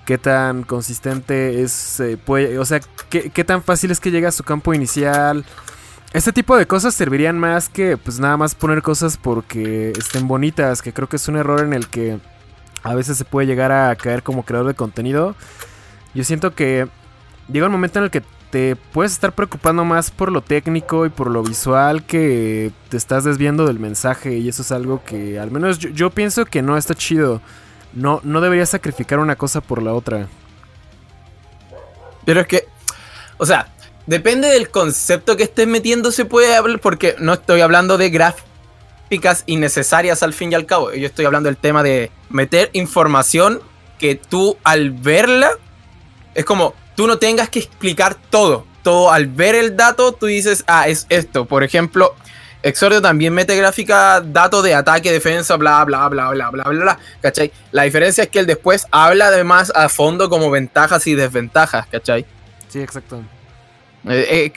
qué 0.05 0.17
tan 0.17 0.63
consistente 0.63 1.61
es, 1.61 1.99
eh, 1.99 2.17
o 2.59 2.65
sea, 2.65 2.81
qué, 3.09 3.43
tan 3.43 3.63
fácil 3.63 3.91
es 3.91 3.99
que 3.99 4.11
llega 4.11 4.29
a 4.29 4.31
su 4.31 4.43
campo 4.43 4.73
inicial. 4.73 5.45
Este 6.13 6.31
tipo 6.31 6.55
de 6.55 6.67
cosas 6.67 6.93
servirían 6.93 7.39
más 7.39 7.69
que 7.69 7.97
pues 7.97 8.19
nada 8.19 8.37
más 8.37 8.53
poner 8.53 8.81
cosas 8.81 9.17
porque 9.17 9.91
estén 9.97 10.27
bonitas, 10.27 10.81
que 10.81 10.93
creo 10.93 11.09
que 11.09 11.15
es 11.15 11.27
un 11.27 11.37
error 11.37 11.61
en 11.61 11.73
el 11.73 11.87
que 11.87 12.19
a 12.83 12.93
veces 12.93 13.17
se 13.17 13.25
puede 13.25 13.47
llegar 13.47 13.71
a 13.71 13.95
caer 13.95 14.21
como 14.21 14.43
creador 14.43 14.67
de 14.67 14.75
contenido. 14.75 15.35
Yo 16.13 16.23
siento 16.23 16.53
que 16.53 16.87
llega 17.51 17.65
un 17.65 17.71
momento 17.71 17.99
en 17.99 18.05
el 18.05 18.11
que 18.11 18.21
te 18.51 18.75
puedes 18.75 19.13
estar 19.13 19.33
preocupando 19.33 19.83
más 19.83 20.11
por 20.11 20.31
lo 20.31 20.41
técnico 20.41 21.07
y 21.07 21.09
por 21.09 21.31
lo 21.31 21.41
visual 21.41 22.05
que 22.05 22.71
te 22.89 22.97
estás 22.97 23.23
desviando 23.23 23.65
del 23.65 23.79
mensaje 23.79 24.37
y 24.37 24.47
eso 24.47 24.61
es 24.61 24.71
algo 24.71 25.03
que 25.03 25.39
al 25.39 25.49
menos 25.49 25.79
yo 25.79 26.11
pienso 26.11 26.45
que 26.45 26.61
no 26.61 26.77
está 26.77 26.93
chido. 26.93 27.41
No, 27.93 28.21
no 28.23 28.41
deberías 28.41 28.69
sacrificar 28.69 29.19
una 29.19 29.35
cosa 29.35 29.61
por 29.61 29.81
la 29.81 29.93
otra. 29.93 30.27
Pero 32.25 32.41
es 32.41 32.47
que, 32.47 32.67
o 33.37 33.45
sea, 33.45 33.67
depende 34.07 34.47
del 34.47 34.69
concepto 34.69 35.37
que 35.37 35.43
estés 35.43 35.67
metiendo, 35.67 36.11
se 36.11 36.25
puede 36.25 36.55
hablar, 36.55 36.79
porque 36.79 37.15
no 37.19 37.33
estoy 37.33 37.61
hablando 37.61 37.97
de 37.97 38.09
gráficas 38.09 39.43
innecesarias 39.45 40.23
al 40.23 40.33
fin 40.33 40.51
y 40.51 40.55
al 40.55 40.65
cabo. 40.65 40.91
Yo 40.93 41.05
estoy 41.05 41.25
hablando 41.25 41.47
del 41.47 41.57
tema 41.57 41.83
de 41.83 42.11
meter 42.29 42.69
información 42.73 43.61
que 43.99 44.15
tú 44.15 44.57
al 44.63 44.91
verla, 44.91 45.51
es 46.33 46.45
como, 46.45 46.73
tú 46.95 47.07
no 47.07 47.17
tengas 47.19 47.49
que 47.49 47.59
explicar 47.59 48.15
todo. 48.29 48.65
Todo 48.81 49.11
al 49.11 49.27
ver 49.27 49.55
el 49.55 49.77
dato, 49.77 50.11
tú 50.11 50.25
dices, 50.25 50.65
ah, 50.67 50.89
es 50.89 51.05
esto. 51.09 51.45
Por 51.45 51.63
ejemplo, 51.63 52.15
Exordio 52.63 53.01
también 53.01 53.33
mete 53.33 53.55
gráfica, 53.57 54.21
datos 54.21 54.63
de 54.63 54.73
ataque, 54.73 55.11
defensa, 55.11 55.57
bla, 55.57 55.83
bla, 55.83 56.07
bla, 56.07 56.29
bla, 56.29 56.49
bla, 56.49 56.63
bla, 56.63 56.81
bla, 56.81 56.99
¿cachai? 57.21 57.51
La 57.71 57.83
diferencia 57.83 58.23
es 58.23 58.29
que 58.29 58.39
él 58.39 58.45
después 58.45 58.87
habla 58.89 59.27
además 59.27 59.71
a 59.75 59.89
fondo 59.89 60.29
como 60.29 60.49
ventajas 60.49 61.05
y 61.07 61.13
desventajas, 61.13 61.85
¿cachai? 61.87 62.25
Sí, 62.69 62.81
exacto. 62.81 63.21
Eh, 64.07 64.27
eh, 64.29 64.53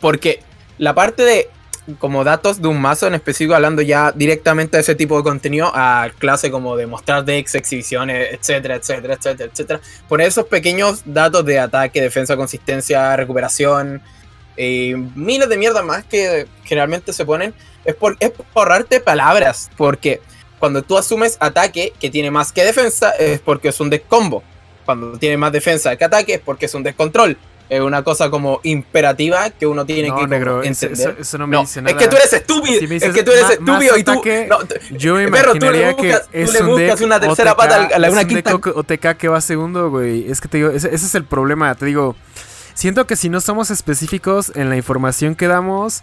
porque 0.00 0.42
la 0.78 0.94
parte 0.94 1.22
de 1.22 1.50
como 1.98 2.24
datos 2.24 2.60
de 2.60 2.68
un 2.68 2.80
mazo 2.80 3.06
en 3.06 3.14
específico, 3.14 3.54
hablando 3.54 3.82
ya 3.82 4.12
directamente 4.12 4.76
de 4.76 4.82
ese 4.82 4.94
tipo 4.94 5.16
de 5.16 5.22
contenido, 5.22 5.70
a 5.74 6.10
clase 6.18 6.50
como 6.50 6.76
de 6.76 6.86
mostrar 6.86 7.24
decks, 7.24 7.54
exhibiciones, 7.54 8.28
etcétera, 8.32 8.76
etcétera, 8.76 9.14
etcétera, 9.14 9.50
etcétera. 9.52 9.80
Poner 10.08 10.28
esos 10.28 10.46
pequeños 10.46 11.02
datos 11.04 11.44
de 11.44 11.58
ataque, 11.58 12.00
defensa, 12.00 12.36
consistencia, 12.36 13.16
recuperación, 13.16 14.02
y 14.56 14.94
miles 15.14 15.48
de 15.48 15.56
mierdas 15.56 15.84
más 15.84 16.04
que 16.04 16.46
generalmente 16.64 17.12
se 17.12 17.24
ponen, 17.24 17.54
es 17.84 17.94
por, 17.94 18.16
es 18.20 18.30
por 18.30 18.44
ahorrarte 18.54 19.00
palabras, 19.00 19.70
porque 19.76 20.20
cuando 20.58 20.82
tú 20.82 20.98
asumes 20.98 21.36
ataque 21.40 21.92
que 21.98 22.10
tiene 22.10 22.30
más 22.30 22.52
que 22.52 22.62
defensa, 22.64 23.10
es 23.12 23.40
porque 23.40 23.68
es 23.68 23.80
un 23.80 23.88
deck 23.90 24.06
combo. 24.08 24.42
Cuando 24.84 25.18
tiene 25.18 25.36
más 25.36 25.52
defensa 25.52 25.94
que 25.96 26.04
ataque, 26.04 26.34
es 26.34 26.40
porque 26.40 26.66
es 26.66 26.74
un 26.74 26.82
descontrol. 26.82 27.38
Es 27.68 27.80
una 27.80 28.02
cosa 28.02 28.30
como 28.30 28.58
imperativa 28.64 29.48
que 29.50 29.64
uno 29.64 29.86
tiene 29.86 30.08
No, 30.08 30.16
que 30.16 30.26
negro, 30.26 30.64
entender. 30.64 30.98
eso- 30.98 31.14
eso 31.20 31.38
no 31.38 31.46
me 31.46 31.54
No, 31.54 31.60
dice 31.60 31.80
nada. 31.80 31.96
es 31.96 32.02
que 32.02 32.08
tú 32.10 32.16
eres 32.16 32.32
estúpido. 32.32 32.80
Si 32.80 32.94
es 32.96 33.14
que 33.14 33.22
tú 33.22 33.30
eres 33.30 33.50
estúpido 33.50 33.96
y 33.96 34.02
tú. 34.02 34.10
ataque, 34.10 34.46
no, 34.50 34.58
Yo 34.98 35.14
me 35.14 35.28
Perro, 35.30 35.52
tú 35.54 35.60
le 35.60 35.66
imaginaría 35.66 35.92
buscas- 35.92 36.20
que 36.22 36.24
tú 36.24 36.28
es 36.32 36.52
le 36.52 36.60
un 36.62 36.66
buscas 36.70 37.00
una 37.00 37.20
tercera 37.20 37.52
OTK, 37.52 37.56
pata 37.56 37.74
a 37.94 37.98
la- 38.00 38.06
es 38.08 38.12
una 38.12 38.22
un 38.22 38.26
quinta. 38.28 38.54
OTK 38.56 39.14
que 39.16 39.28
va 39.28 39.40
segundo, 39.40 39.88
güey. 39.88 40.28
Es 40.28 40.40
que 40.40 40.48
te 40.48 40.56
digo, 40.56 40.70
ese, 40.70 40.88
ese 40.92 41.06
es 41.06 41.14
el 41.14 41.24
problema. 41.24 41.72
Te 41.76 41.86
digo, 41.86 42.16
siento 42.74 43.06
que 43.06 43.16
si 43.16 43.28
no 43.28 43.40
somos 43.40 43.70
específicos 43.70 44.52
en 44.54 44.68
la 44.68 44.76
información 44.76 45.34
que 45.34 45.46
damos, 45.48 46.02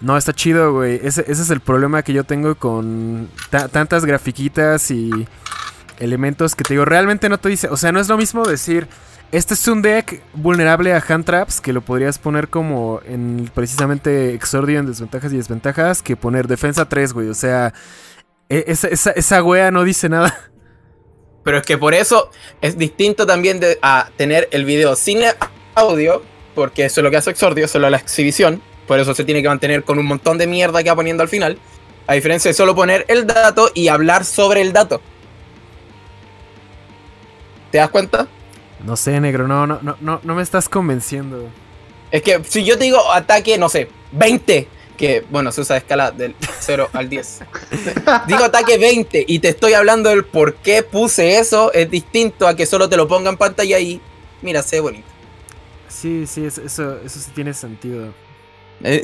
no 0.00 0.16
está 0.16 0.32
chido, 0.32 0.72
güey. 0.72 1.00
Ese, 1.02 1.24
es 1.26 1.50
el 1.50 1.60
problema 1.60 2.02
que 2.02 2.12
yo 2.12 2.24
tengo 2.24 2.54
con 2.54 3.28
ta- 3.50 3.68
tantas 3.68 4.04
grafiquitas 4.04 4.90
y 4.90 5.26
elementos 5.98 6.54
que 6.54 6.64
te 6.64 6.74
digo, 6.74 6.84
realmente 6.84 7.28
no 7.28 7.38
te 7.38 7.48
dice, 7.48 7.68
o 7.68 7.76
sea, 7.76 7.90
no 7.92 7.98
es 8.00 8.08
lo 8.08 8.16
mismo 8.16 8.46
decir, 8.46 8.86
este 9.32 9.54
es 9.54 9.66
un 9.68 9.82
deck 9.82 10.22
vulnerable 10.32 10.94
a 10.94 11.04
hand 11.06 11.24
traps, 11.24 11.60
que 11.60 11.72
lo 11.72 11.80
podrías 11.82 12.18
poner 12.18 12.48
como 12.48 13.00
en 13.04 13.50
precisamente 13.52 14.32
Exordio 14.34 14.78
en 14.78 14.86
desventajas 14.86 15.32
y 15.32 15.36
desventajas, 15.36 16.00
que 16.02 16.16
poner 16.16 16.46
defensa 16.46 16.88
3, 16.88 17.12
güey. 17.12 17.28
O 17.28 17.34
sea, 17.34 17.74
e- 18.48 18.64
esa, 18.68 18.88
esa, 18.88 19.10
esa 19.10 19.42
wea 19.42 19.70
no 19.70 19.82
dice 19.84 20.08
nada. 20.08 20.34
Pero 21.44 21.58
es 21.58 21.66
que 21.66 21.76
por 21.78 21.94
eso 21.94 22.30
es 22.60 22.78
distinto 22.78 23.26
también 23.26 23.58
de, 23.60 23.78
a 23.82 24.10
tener 24.16 24.48
el 24.52 24.64
video 24.64 24.94
sin 24.96 25.18
audio, 25.78 26.22
porque 26.54 26.84
eso 26.84 27.00
es 27.00 27.04
lo 27.04 27.10
que 27.10 27.16
hace 27.16 27.30
Exordio, 27.30 27.68
solo 27.68 27.88
la 27.90 27.98
exhibición. 27.98 28.60
Por 28.86 28.98
eso 28.98 29.14
se 29.14 29.24
tiene 29.24 29.42
que 29.42 29.48
mantener 29.48 29.84
con 29.84 29.98
un 29.98 30.06
montón 30.06 30.38
de 30.38 30.46
mierda 30.46 30.82
que 30.82 30.88
va 30.88 30.96
poniendo 30.96 31.22
al 31.22 31.28
final. 31.28 31.58
A 32.06 32.14
diferencia 32.14 32.50
de 32.50 32.54
solo 32.54 32.74
poner 32.74 33.04
el 33.08 33.26
dato 33.26 33.70
y 33.74 33.88
hablar 33.88 34.24
sobre 34.24 34.62
el 34.62 34.72
dato. 34.72 35.00
¿Te 37.70 37.78
das 37.78 37.90
cuenta? 37.90 38.26
No 38.84 38.96
sé, 38.96 39.20
negro, 39.20 39.46
no, 39.46 39.66
no, 39.66 39.78
no, 39.82 39.96
no, 40.00 40.20
no 40.22 40.34
me 40.34 40.42
estás 40.42 40.68
convenciendo. 40.68 41.48
Es 42.10 42.22
que 42.22 42.40
si 42.48 42.64
yo 42.64 42.78
te 42.78 42.84
digo 42.84 43.12
ataque, 43.12 43.58
no 43.58 43.68
sé, 43.68 43.88
20, 44.12 44.68
que 44.96 45.24
bueno, 45.28 45.52
se 45.52 45.60
usa 45.60 45.74
de 45.74 45.78
escala 45.80 46.10
del 46.10 46.34
0 46.60 46.88
al 46.92 47.08
10. 47.08 47.40
digo 48.26 48.44
ataque 48.44 48.78
20 48.78 49.24
y 49.28 49.38
te 49.40 49.48
estoy 49.48 49.74
hablando 49.74 50.08
del 50.10 50.24
por 50.24 50.54
qué 50.54 50.82
puse 50.82 51.38
eso, 51.38 51.72
es 51.72 51.90
distinto 51.90 52.48
a 52.48 52.56
que 52.56 52.64
solo 52.64 52.88
te 52.88 52.96
lo 52.96 53.06
ponga 53.06 53.28
en 53.30 53.36
pantalla 53.36 53.78
y 53.78 54.00
mira, 54.40 54.62
se 54.62 54.76
ve 54.76 54.80
bonito. 54.80 55.17
Sí, 55.88 56.26
sí, 56.26 56.44
es- 56.44 56.58
eso, 56.58 56.98
eso 57.04 57.18
sí 57.18 57.30
tiene 57.34 57.54
sentido. 57.54 58.12
Eh, 58.82 59.02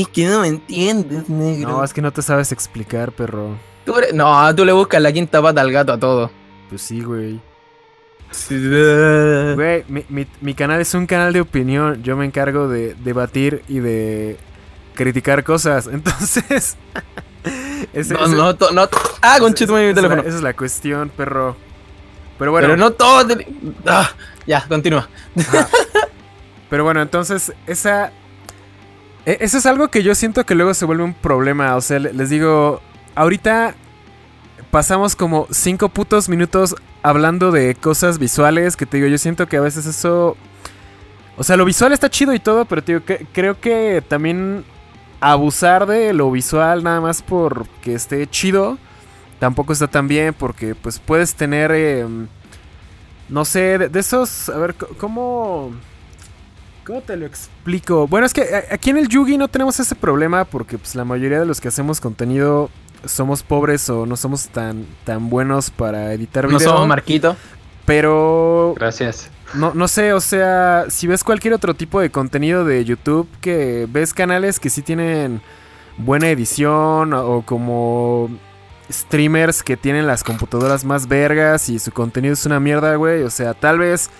es 0.00 0.08
que 0.08 0.26
no 0.26 0.40
me 0.40 0.48
entiendes, 0.48 1.28
negro. 1.28 1.70
No, 1.70 1.84
es 1.84 1.94
que 1.94 2.02
no 2.02 2.12
te 2.12 2.20
sabes 2.22 2.52
explicar, 2.52 3.12
perro. 3.12 3.56
Tú 3.86 3.94
no, 4.12 4.54
tú 4.54 4.64
le 4.66 4.72
buscas 4.72 5.00
la 5.00 5.10
quinta 5.12 5.40
pata 5.40 5.60
al 5.62 5.72
gato 5.72 5.92
a 5.94 5.98
todo. 5.98 6.30
Pues 6.68 6.82
sí, 6.82 7.00
güey. 7.02 7.40
Güey, 9.54 9.84
mi, 9.88 10.04
mi- 10.10 10.26
mi 10.42 10.52
canal 10.54 10.80
es 10.80 10.92
un 10.92 11.06
canal 11.06 11.32
de 11.32 11.40
opinión. 11.40 12.02
Yo 12.02 12.16
me 12.16 12.26
encargo 12.26 12.68
de 12.68 12.94
debatir 13.02 13.62
y 13.68 13.78
de 13.78 14.36
criticar 14.94 15.44
cosas. 15.44 15.86
Entonces. 15.92 16.76
ese- 17.94 18.12
No, 18.14 18.26
ese- 18.26 18.34
no, 18.36 18.54
to- 18.56 18.72
no. 18.72 18.88
Ah, 19.22 19.36
con 19.40 19.54
esa- 19.54 19.72
mi 19.72 19.86
la- 19.88 19.94
teléfono. 19.94 20.20
Esa 20.22 20.36
es 20.36 20.42
la 20.42 20.52
cuestión, 20.54 21.08
perro. 21.08 21.56
Pero 22.38 22.50
bueno. 22.50 22.66
Pero 22.68 22.76
no 22.76 22.90
todo. 22.92 23.26
te- 23.26 23.46
Ah, 23.86 24.10
ya, 24.46 24.66
continúa. 24.68 25.08
Ajá. 25.38 25.68
Pero 26.70 26.84
bueno, 26.84 27.00
entonces, 27.02 27.52
esa. 27.66 28.12
e- 29.26 29.38
Eso 29.40 29.58
es 29.58 29.66
algo 29.66 29.88
que 29.88 30.02
yo 30.02 30.14
siento 30.14 30.44
que 30.44 30.54
luego 30.54 30.74
se 30.74 30.84
vuelve 30.84 31.04
un 31.04 31.14
problema. 31.14 31.76
O 31.76 31.80
sea, 31.80 31.98
le- 31.98 32.12
les 32.12 32.30
digo, 32.30 32.80
ahorita 33.14 33.74
pasamos 34.70 35.16
como 35.16 35.46
cinco 35.50 35.88
putos 35.88 36.28
minutos 36.28 36.74
hablando 37.02 37.50
de 37.52 37.74
cosas 37.74 38.18
visuales. 38.18 38.76
Que 38.76 38.86
te 38.86 38.98
digo, 38.98 39.08
yo 39.08 39.18
siento 39.18 39.46
que 39.48 39.56
a 39.56 39.60
veces 39.60 39.86
eso. 39.86 40.36
O 41.36 41.44
sea, 41.44 41.56
lo 41.56 41.64
visual 41.64 41.92
está 41.92 42.10
chido 42.10 42.34
y 42.34 42.40
todo, 42.40 42.64
pero 42.64 42.82
te 42.82 42.92
digo, 42.92 43.04
que- 43.04 43.26
creo 43.32 43.60
que 43.60 44.02
también 44.06 44.64
abusar 45.20 45.86
de 45.86 46.12
lo 46.12 46.30
visual 46.30 46.84
nada 46.84 47.00
más 47.00 47.22
porque 47.22 47.92
esté 47.94 48.24
chido 48.28 48.78
tampoco 49.40 49.72
está 49.72 49.88
tan 49.88 50.06
bien 50.06 50.32
porque 50.32 50.76
pues 50.76 51.00
puedes 51.00 51.34
tener 51.34 51.72
em, 51.72 52.28
no 53.28 53.44
sé 53.44 53.78
de, 53.78 53.98
esos 53.98 54.48
a 54.48 54.56
ver 54.58 54.74
cómo 54.76 55.72
cómo 56.88 57.02
te 57.02 57.16
lo 57.16 57.24
explico 57.26 58.08
bueno 58.08 58.26
es 58.26 58.32
que 58.32 58.42
a- 58.42 58.74
aquí 58.74 58.90
en 58.90 58.96
el 58.96 59.06
Yugi 59.08 59.36
no 59.38 59.46
tenemos 59.46 59.78
ese 59.78 59.94
problema 59.94 60.44
porque 60.46 60.76
pues 60.78 60.94
la 60.96 61.04
mayoría 61.04 61.38
de 61.38 61.46
los 61.46 61.60
que 61.60 61.68
hacemos 61.68 62.00
contenido 62.00 62.70
somos 63.04 63.42
pobres 63.44 63.88
o 63.90 64.06
no 64.06 64.16
somos 64.16 64.48
tan 64.48 64.86
tan 65.04 65.28
buenos 65.30 65.70
para 65.70 66.12
editar 66.14 66.44
No 66.44 66.56
video 66.58 66.70
somos 66.70 66.88
Marquito. 66.88 67.36
pero 67.84 68.74
Gracias. 68.76 69.30
no, 69.54 69.72
no 69.74 69.86
sé, 69.86 70.12
o 70.12 70.20
sea, 70.20 70.86
si 70.88 71.06
ves 71.06 71.22
cualquier 71.24 71.54
otro 71.54 71.74
tipo 71.74 72.00
de 72.00 72.10
contenido 72.10 72.64
de 72.64 72.84
YouTube, 72.84 73.28
que 73.40 73.86
ves 73.90 74.12
canales 74.14 74.58
que 74.58 74.68
sí 74.70 74.82
tienen 74.82 75.40
buena 75.98 76.28
edición 76.30 77.12
o, 77.12 77.36
o 77.36 77.42
como 77.42 78.30
streamers 78.90 79.62
que 79.62 79.76
tienen 79.76 80.06
las 80.06 80.24
computadoras 80.24 80.84
más 80.84 81.06
vergas 81.06 81.68
y 81.68 81.78
su 81.78 81.92
contenido 81.92 82.34
es 82.34 82.44
una 82.46 82.60
mierda, 82.60 82.94
güey. 82.96 83.22
O 83.22 83.30
sea, 83.30 83.54
tal 83.54 83.78
vez 83.78 84.10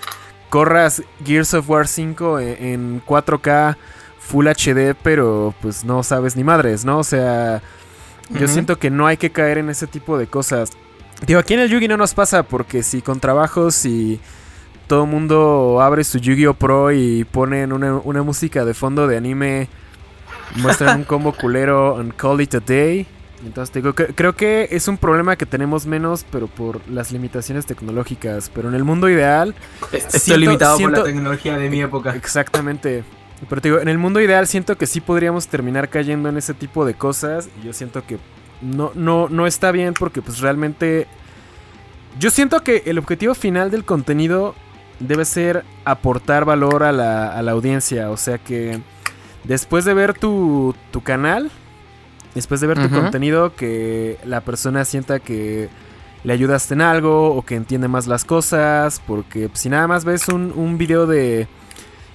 corras 0.49 1.02
Gears 1.25 1.55
of 1.55 1.69
War 1.69 1.87
5 1.87 2.40
en, 2.40 2.64
en 2.64 3.02
4K 3.05 3.76
Full 4.21 4.47
HD, 4.47 4.95
pero 5.02 5.55
pues 5.62 5.85
no 5.85 6.02
sabes 6.02 6.37
ni 6.37 6.45
madres, 6.45 6.85
¿no? 6.85 6.99
O 6.99 7.05
sea, 7.05 7.62
yo 8.28 8.47
siento 8.47 8.78
que 8.78 8.90
no 8.90 9.07
hay 9.07 9.17
que 9.17 9.31
caer 9.31 9.57
en 9.59 9.71
ese 9.71 9.87
tipo 9.87 10.19
de 10.19 10.26
cosas. 10.26 10.71
Digo, 11.26 11.40
aquí 11.40 11.55
en 11.55 11.61
el 11.61 11.71
Yugi 11.71 11.88
no 11.88 11.97
nos 11.97 12.12
pasa 12.12 12.43
porque 12.43 12.83
si 12.83 13.00
con 13.00 13.21
trabajos 13.21 13.87
y 13.87 14.21
todo 14.87 15.05
el 15.05 15.11
mundo 15.11 15.81
abre 15.81 16.05
su 16.05 16.19
Yu-Gi-Oh! 16.19 16.55
Pro 16.55 16.93
y 16.93 17.25
ponen 17.25 17.73
una, 17.73 17.95
una 17.97 18.23
música 18.23 18.64
de 18.64 18.75
fondo 18.75 19.07
de 19.07 19.17
anime, 19.17 19.69
muestran 20.57 20.99
un 20.99 21.05
combo 21.07 21.33
culero 21.33 22.00
en 22.00 22.11
Call 22.11 22.43
It 22.43 22.55
a 22.55 22.61
Day. 22.61 23.07
Entonces 23.45 23.73
te 23.73 23.80
digo, 23.80 23.95
cre- 23.95 24.12
creo 24.14 24.35
que 24.35 24.68
es 24.73 24.88
un 24.88 24.99
problema 24.99 25.37
que 25.37 25.47
tenemos 25.47 25.87
menos, 25.87 26.25
pero 26.30 26.49
por 26.49 26.80
las 26.88 27.12
limitaciones 27.12 27.66
tecnológicas. 27.66 28.50
Pero 28.54 28.68
en 28.68 28.75
el 28.75 28.85
mundo 28.85 29.09
ideal, 29.09 29.54
Estoy 29.92 30.21
Siento- 30.21 30.40
limitado 30.40 30.76
siento- 30.76 30.97
por 31.00 31.07
la 31.07 31.12
tecnología 31.14 31.57
de 31.57 31.71
mi 31.71 31.80
época. 31.83 32.14
Exactamente. 32.16 33.04
Pero 33.49 33.61
te 33.61 33.68
digo, 33.68 33.80
en 33.80 33.88
el 33.88 33.99
mundo 33.99 34.21
ideal 34.21 34.47
siento 34.49 34.76
que 34.76 34.87
sí 34.87 35.00
podríamos 35.00 35.47
terminar 35.47 35.88
cayendo 35.88 36.28
en 36.28 36.37
ese 36.37 36.54
tipo 36.54 36.85
de 36.85 36.95
cosas. 36.95 37.49
Y 37.62 37.66
yo 37.66 37.73
siento 37.73 38.04
que 38.04 38.18
no, 38.61 38.90
no, 38.97 39.28
no 39.28 39.47
está 39.47 39.71
bien 39.71 39.95
porque 39.95 40.21
pues 40.23 40.40
realmente... 40.40 41.07
Yo 42.18 42.30
siento 42.30 42.64
que 42.64 42.83
el 42.87 42.99
objetivo 42.99 43.35
final 43.37 43.71
del 43.71 43.85
contenido 43.85 44.57
debe 44.99 45.25
ser 45.25 45.64
aportar 45.85 46.45
valor 46.45 46.83
a 46.83 46.90
la, 46.90 47.28
a 47.28 47.40
la 47.42 47.52
audiencia. 47.52 48.11
O 48.11 48.16
sea 48.16 48.38
que 48.38 48.80
después 49.45 49.85
de 49.85 49.95
ver 49.95 50.14
tu, 50.18 50.75
tu 50.90 51.00
canal, 51.04 51.52
después 52.38 52.61
de 52.61 52.66
ver 52.68 52.78
tu 52.78 52.88
contenido, 53.02 53.54
que 53.54 54.16
la 54.25 54.40
persona 54.40 54.85
sienta 54.85 55.21
que 55.21 55.68
le 56.25 56.33
ayudaste 56.33 56.75
en 56.75 56.80
algo 56.83 57.35
o 57.35 57.42
que 57.45 57.54
entiende 57.54 57.87
más 57.88 58.07
las 58.07 58.25
cosas. 58.25 59.00
Porque 59.07 59.50
si 59.54 59.68
nada 59.68 59.87
más 59.87 60.04
ves 60.04 60.28
un, 60.28 60.52
un 60.57 60.78
video 60.78 61.07
de 61.07 61.47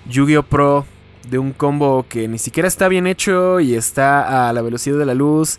Yu-Gi-Oh! 0.10 0.44
Pro 0.44 0.86
de 1.30 1.38
un 1.40 1.54
combo 1.54 2.06
que 2.10 2.28
ni 2.28 2.38
siquiera 2.38 2.68
está 2.68 2.88
bien 2.90 3.08
hecho 3.08 3.60
y 3.62 3.76
está 3.76 4.50
a 4.50 4.54
la 4.54 4.62
velocidad 4.62 4.98
de 4.98 5.06
la 5.06 5.14
luz, 5.14 5.58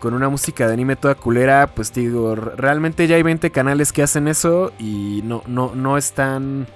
con 0.00 0.14
una 0.14 0.28
música 0.28 0.66
de 0.66 0.72
anime 0.74 0.96
toda 0.96 1.14
culera, 1.14 1.68
pues 1.74 1.92
te 1.92 2.00
digo, 2.00 2.34
realmente 2.34 3.06
ya 3.06 3.14
hay 3.16 3.22
20 3.22 3.50
canales 3.50 3.92
que 3.92 4.02
hacen 4.02 4.26
eso 4.28 4.72
y 4.80 5.22
no, 5.24 5.42
no, 5.46 5.72
no 5.76 5.96
están 5.96 6.66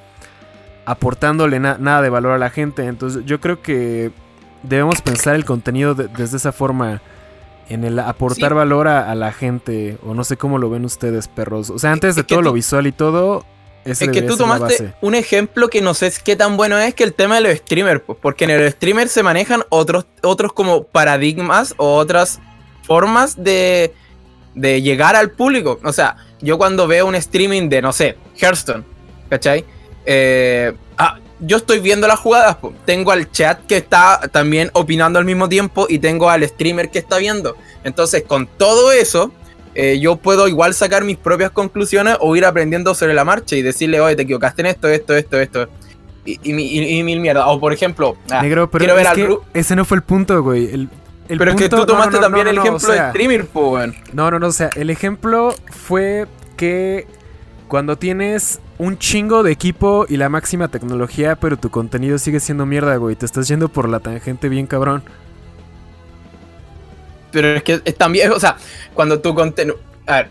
aportándole 0.87 1.61
na- 1.61 1.77
nada 1.79 2.03
de 2.03 2.09
valor 2.09 2.33
a 2.33 2.39
la 2.39 2.51
gente. 2.51 2.87
Entonces 2.87 3.25
yo 3.27 3.41
creo 3.41 3.61
que 3.63 4.11
debemos 4.63 5.01
pensar 5.03 5.35
el 5.35 5.45
contenido 5.45 5.95
de- 5.95 6.09
desde 6.09 6.37
esa 6.37 6.53
forma. 6.53 7.01
En 7.71 7.85
el 7.85 7.99
aportar 7.99 8.51
Sí. 8.51 8.55
valor 8.55 8.89
a, 8.89 9.11
a 9.11 9.15
la 9.15 9.33
gente. 9.33 9.97
O 10.05 10.13
no 10.13 10.25
sé 10.25 10.37
cómo 10.37 10.59
lo 10.59 10.69
ven 10.69 10.85
ustedes, 10.85 11.29
perros. 11.29 11.71
O 11.71 11.79
sea, 11.79 11.93
antes 11.93 12.15
de 12.17 12.21
Es 12.23 12.27
todo 12.27 12.43
lo 12.43 12.53
visual 12.53 12.87
y 12.87 12.93
todo. 12.93 13.47
Es 13.85 13.99
que 14.01 14.21
tú 14.23 14.37
tomaste 14.37 14.93
un 15.01 15.15
ejemplo 15.15 15.69
que 15.69 15.81
no 15.81 15.95
sé 15.95 16.13
qué 16.23 16.37
tan 16.37 16.59
bueno 16.59 16.77
es 16.79 16.95
que 16.95 17.03
el 17.03 17.15
tema 17.15 17.37
de 17.37 17.41
los 17.41 17.55
streamers, 17.59 18.03
pues, 18.05 18.19
porque 18.21 18.45
en 18.45 18.51
el 18.51 18.71
streamer 18.73 19.09
se 19.09 19.23
manejan 19.23 19.63
otros, 19.71 20.05
otros 20.23 20.53
como 20.53 20.83
paradigmas 20.85 21.73
o 21.79 21.95
otras 21.97 22.41
formas 22.83 23.43
de, 23.43 23.95
de 24.55 24.83
llegar 24.83 25.17
al 25.17 25.31
público. 25.31 25.81
O 25.83 25.95
sea, 25.95 26.17
yo 26.43 26.59
cuando 26.59 26.87
veo 26.87 27.07
un 27.07 27.15
streaming 27.15 27.71
de, 27.71 27.81
no 27.81 27.93
sé, 27.95 28.19
Hearthstone, 28.37 28.85
¿cachai? 29.31 29.65
Eh, 30.05 30.75
ah, 30.99 31.19
yo 31.41 31.57
estoy 31.59 31.81
viendo 31.81 32.07
las 32.07 32.19
jugadas, 32.19 32.57
po. 32.57 32.73
tengo 32.85 33.11
al 33.13 33.31
chat 33.31 33.61
que 33.67 33.77
está 33.79 34.21
también 34.33 34.71
opinando 34.75 35.19
al 35.19 35.25
mismo 35.25 35.49
tiempo 35.49 35.87
y 35.89 35.99
tengo 35.99 36.29
al 36.31 36.47
streamer 36.47 36.91
que 36.91 36.99
está 36.99 37.19
viendo. 37.19 37.57
Entonces, 37.85 38.23
con 38.27 38.47
todo 38.47 38.93
eso, 38.93 39.33
eh, 39.75 39.99
yo 40.01 40.17
puedo 40.17 40.49
igual 40.49 40.75
sacar 40.75 41.05
mis 41.05 41.17
propias 41.17 41.51
conclusiones 41.51 42.17
o 42.21 42.35
ir 42.37 42.45
aprendiendo 42.45 42.95
sobre 42.95 43.15
la 43.15 43.25
marcha 43.25 43.57
y 43.57 43.63
decirle, 43.63 44.01
oye, 44.01 44.17
te 44.17 44.23
equivocaste 44.23 44.63
en 44.63 44.67
esto, 44.67 44.89
esto, 44.89 45.15
esto, 45.15 45.41
esto. 45.41 45.69
Y, 46.25 46.39
y, 46.43 46.53
mi- 46.53 46.67
y- 46.67 46.99
y 46.99 47.03
mil 47.03 47.21
mierda. 47.21 47.47
O 47.47 47.59
por 47.59 47.73
ejemplo, 47.73 48.17
ah, 48.31 48.43
Negro, 48.43 48.71
pero 48.71 48.81
quiero 48.85 48.95
ver 48.97 49.05
es 49.07 49.11
al 49.11 49.17
que 49.17 49.39
ese 49.55 49.75
no 49.77 49.85
fue 49.85 49.97
el 49.97 50.03
punto, 50.03 50.43
güey. 50.43 50.67
El, 50.67 50.89
el 51.29 51.39
pero 51.39 51.53
es 51.53 51.57
que 51.57 51.69
tú 51.69 51.87
tomaste 51.87 52.17
no, 52.17 52.17
no, 52.19 52.23
también 52.23 52.45
no, 52.47 52.51
el 52.51 52.59
ejemplo 52.59 52.89
o 52.89 52.93
sea, 52.93 53.05
de 53.05 53.11
streamer, 53.11 53.47
po, 53.47 53.71
weón. 53.71 53.95
No, 54.13 54.31
no, 54.31 54.39
no, 54.39 54.49
o 54.49 54.53
sea, 54.53 54.71
el 54.75 54.91
ejemplo 54.91 55.55
fue 55.71 56.27
que 56.57 57.07
cuando 57.71 57.97
tienes 57.97 58.59
un 58.79 58.99
chingo 58.99 59.43
de 59.45 59.53
equipo 59.53 60.05
y 60.09 60.17
la 60.17 60.29
máxima 60.29 60.67
tecnología, 60.69 61.37
pero 61.37 61.57
tu 61.57 61.71
contenido 61.71 62.19
sigue 62.19 62.41
siendo 62.41 62.67
mierda, 62.67 62.97
güey. 62.97 63.15
Te 63.15 63.25
estás 63.25 63.47
yendo 63.47 63.69
por 63.69 63.89
la 63.89 64.01
tangente 64.01 64.49
bien 64.49 64.67
cabrón. 64.67 65.05
Pero 67.31 67.49
es 67.55 67.63
que 67.63 67.81
es 67.85 67.97
también, 67.97 68.33
o 68.33 68.41
sea, 68.41 68.57
cuando 68.93 69.21
tu 69.21 69.35
contenido. 69.35 69.79
A 70.07 70.17
ver, 70.17 70.29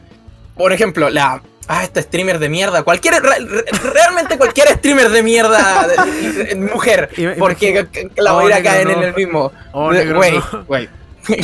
por 0.55 0.73
ejemplo, 0.73 1.09
la. 1.09 1.41
Ah, 1.69 1.83
este 1.83 2.01
streamer 2.01 2.39
de 2.39 2.49
mierda. 2.49 2.83
Cualquier. 2.83 3.13
re- 3.21 3.39
re- 3.39 3.65
realmente 3.93 4.37
cualquier 4.37 4.67
streamer 4.69 5.09
de 5.09 5.23
mierda. 5.23 5.87
de- 5.87 6.43
de- 6.43 6.55
mujer. 6.55 7.09
Porque 7.39 7.87
la 8.17 8.33
voy 8.33 8.45
a 8.45 8.47
ir 8.47 8.53
a 8.55 8.59
Oh, 8.59 8.63
caer 8.63 8.89
en 8.89 9.03
el 9.03 9.15
mismo. 9.15 9.51
Oh, 9.71 9.85
Güey, 9.87 10.33
no. 10.37 10.63
güey. 10.67 10.89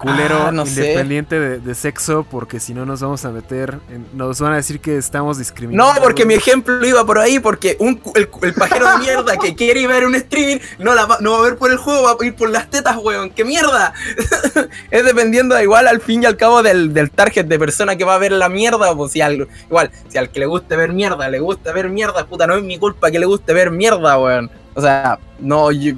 culero 0.00 0.46
Ah, 0.46 0.50
no 0.52 0.66
independiente 0.66 1.38
de, 1.38 1.58
de 1.60 1.74
sexo, 1.74 2.26
porque 2.30 2.58
si 2.58 2.72
no 2.74 2.86
nos 2.86 3.00
vamos 3.02 3.24
a 3.24 3.30
meter, 3.30 3.78
en- 3.90 4.06
nos 4.14 4.40
van 4.40 4.54
a 4.54 4.56
decir 4.56 4.80
que 4.80 4.96
estamos 4.96 5.36
discriminando. 5.38 5.94
No, 5.94 6.00
porque 6.02 6.24
mi 6.24 6.34
ejemplo 6.34 6.84
iba 6.86 7.04
por 7.04 7.18
ahí, 7.18 7.38
porque 7.38 7.76
un, 7.78 8.00
el 8.14 8.54
pajero 8.54 8.90
de 8.92 8.98
mierda 8.98 9.36
que 9.36 9.54
quiere 9.54 9.80
ir 9.80 9.90
a 9.90 9.94
ver 9.94 10.06
un 10.06 10.14
streaming 10.14 10.56
no, 10.78 10.94
la 10.94 11.04
va, 11.06 11.18
no 11.20 11.32
va 11.32 11.38
a 11.38 11.42
ver 11.42 11.56
por 11.56 11.70
el 11.70 11.76
juego, 11.76 12.02
va 12.04 12.16
a 12.18 12.24
ir 12.24 12.34
por 12.34 12.48
las 12.50 12.70
tetas, 12.70 12.96
weón. 12.96 13.30
¡Qué 13.30 13.44
mierda! 13.44 13.92
es 14.90 15.04
dependiendo 15.04 15.54
de 15.54 15.62
igual 15.64 15.86
al 15.86 16.00
fin 16.00 16.22
y 16.22 16.26
al 16.26 16.36
cabo 16.36 16.62
del, 16.62 16.94
del 16.94 17.10
target 17.10 17.44
de 17.46 17.58
persona 17.58 17.96
que 17.96 18.04
va 18.04 18.14
a 18.14 18.18
ver 18.18 18.32
la 18.32 18.48
mierda, 18.48 18.94
pues 18.96 19.12
si 19.12 19.20
al, 19.20 19.46
igual, 19.68 19.90
si 20.08 20.16
al 20.18 20.30
que 20.30 20.40
le 20.40 20.46
guste 20.46 20.76
ver 20.76 20.92
mierda, 20.92 21.28
le 21.28 21.40
gusta 21.40 21.72
ver 21.72 21.88
mierda, 21.90 22.26
puta, 22.26 22.46
no 22.46 22.54
es 22.56 22.62
mi 22.62 22.78
culpa 22.78 23.10
que 23.10 23.18
le 23.18 23.26
guste 23.26 23.52
ver 23.52 23.70
mierda, 23.70 24.18
weón. 24.18 24.50
O 24.74 24.80
sea, 24.80 25.18
no, 25.38 25.70
yo- 25.70 25.94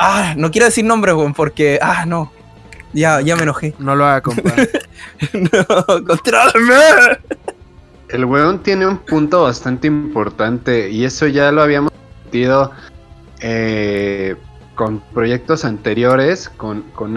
Ah, 0.00 0.34
no 0.36 0.50
quiero 0.52 0.66
decir 0.66 0.84
nombres, 0.84 1.14
weón, 1.16 1.34
porque... 1.34 1.78
Ah, 1.82 2.04
no. 2.06 2.30
Ya, 2.92 3.20
ya 3.20 3.36
me 3.36 3.42
enojé. 3.42 3.74
No 3.78 3.94
lo 3.94 4.04
haga, 4.06 4.22
compa. 4.22 4.52
no, 5.32 6.04
contrólame. 6.06 6.74
El 8.08 8.24
weón 8.24 8.62
tiene 8.62 8.86
un 8.86 8.98
punto 8.98 9.42
bastante 9.42 9.86
importante 9.86 10.90
y 10.90 11.04
eso 11.04 11.26
ya 11.26 11.52
lo 11.52 11.62
habíamos 11.62 11.92
discutido 11.92 12.72
eh, 13.40 14.36
con 14.74 15.00
proyectos 15.12 15.64
anteriores, 15.64 16.48
con, 16.48 16.82
con 16.94 17.14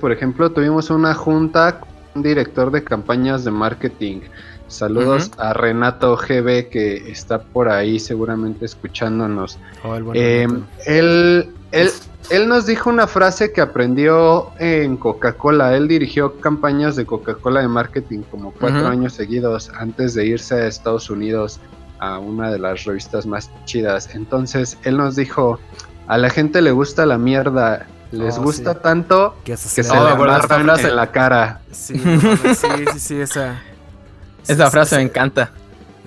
por 0.00 0.12
ejemplo, 0.12 0.50
tuvimos 0.50 0.90
una 0.90 1.14
junta 1.14 1.80
con 1.80 1.88
un 2.16 2.22
director 2.22 2.70
de 2.70 2.84
campañas 2.84 3.44
de 3.44 3.50
marketing. 3.50 4.20
Saludos 4.68 5.30
a 5.38 5.52
Renato 5.52 6.16
GB 6.16 6.68
que 6.68 7.10
está 7.10 7.40
por 7.40 7.68
ahí 7.68 8.00
seguramente 8.00 8.64
escuchándonos. 8.64 9.58
Oh, 9.84 9.94
el 9.94 10.04
Eh, 10.14 10.48
él, 10.86 11.90
él 12.30 12.48
nos 12.48 12.66
dijo 12.66 12.90
una 12.90 13.06
frase 13.06 13.52
que 13.52 13.60
aprendió 13.60 14.50
en 14.58 14.96
Coca-Cola. 14.96 15.76
Él 15.76 15.86
dirigió 15.88 16.40
campañas 16.40 16.96
de 16.96 17.06
Coca-Cola 17.06 17.60
de 17.60 17.68
marketing 17.68 18.22
como 18.30 18.52
cuatro 18.52 18.88
años 18.88 19.12
seguidos 19.14 19.70
antes 19.78 20.14
de 20.14 20.26
irse 20.26 20.54
a 20.54 20.66
Estados 20.66 21.08
Unidos 21.10 21.60
a 21.98 22.18
una 22.18 22.50
de 22.50 22.58
las 22.58 22.84
revistas 22.84 23.26
más 23.26 23.50
chidas. 23.64 24.14
Entonces 24.14 24.76
él 24.84 24.96
nos 24.96 25.16
dijo, 25.16 25.60
a 26.08 26.18
la 26.18 26.28
gente 26.30 26.60
le 26.62 26.70
gusta 26.72 27.06
la 27.06 27.16
mierda, 27.18 27.86
les 28.12 28.38
Oh, 28.38 28.42
gusta 28.42 28.72
sí. 28.74 28.78
tanto 28.82 29.36
que 29.44 29.52
hasta 29.54 29.64
que 29.74 29.82
se 29.82 29.82
se 29.84 29.94
le 29.94 30.00
Oh, 30.00 30.16
frase. 30.16 30.88
en 30.88 30.96
la 30.96 31.10
cara. 31.12 31.60
Sí, 31.70 31.98
sí, 31.98 32.68
sí, 32.92 32.98
sí, 32.98 33.20
esa. 33.20 33.60
Esa 34.48 34.66
es- 34.66 34.70
frase 34.70 34.96
me 34.96 35.02
encanta. 35.02 35.50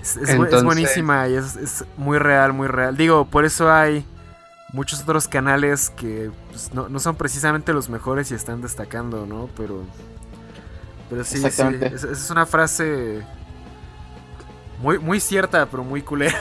Es, 0.02 0.64
buenísima 0.64 1.28
y 1.28 1.34
es, 1.34 1.56
es 1.56 1.84
muy 1.98 2.16
real, 2.18 2.54
muy 2.54 2.68
real. 2.68 2.96
Digo, 2.96 3.26
por 3.26 3.44
eso 3.44 3.70
hay 3.70 4.02
muchos 4.72 5.02
otros 5.02 5.26
canales 5.28 5.90
que 5.90 6.30
pues, 6.50 6.72
no, 6.72 6.88
no 6.88 6.98
son 6.98 7.16
precisamente 7.16 7.72
los 7.72 7.88
mejores 7.88 8.30
y 8.30 8.34
están 8.34 8.60
destacando, 8.62 9.26
¿no? 9.26 9.48
Pero, 9.56 9.82
pero 11.08 11.24
sí, 11.24 11.38
sí, 11.50 11.62
es, 11.80 12.04
es 12.04 12.30
una 12.30 12.46
frase 12.46 13.22
muy, 14.80 14.98
muy 14.98 15.20
cierta, 15.20 15.66
pero 15.66 15.82
muy 15.84 16.02
culera. 16.02 16.38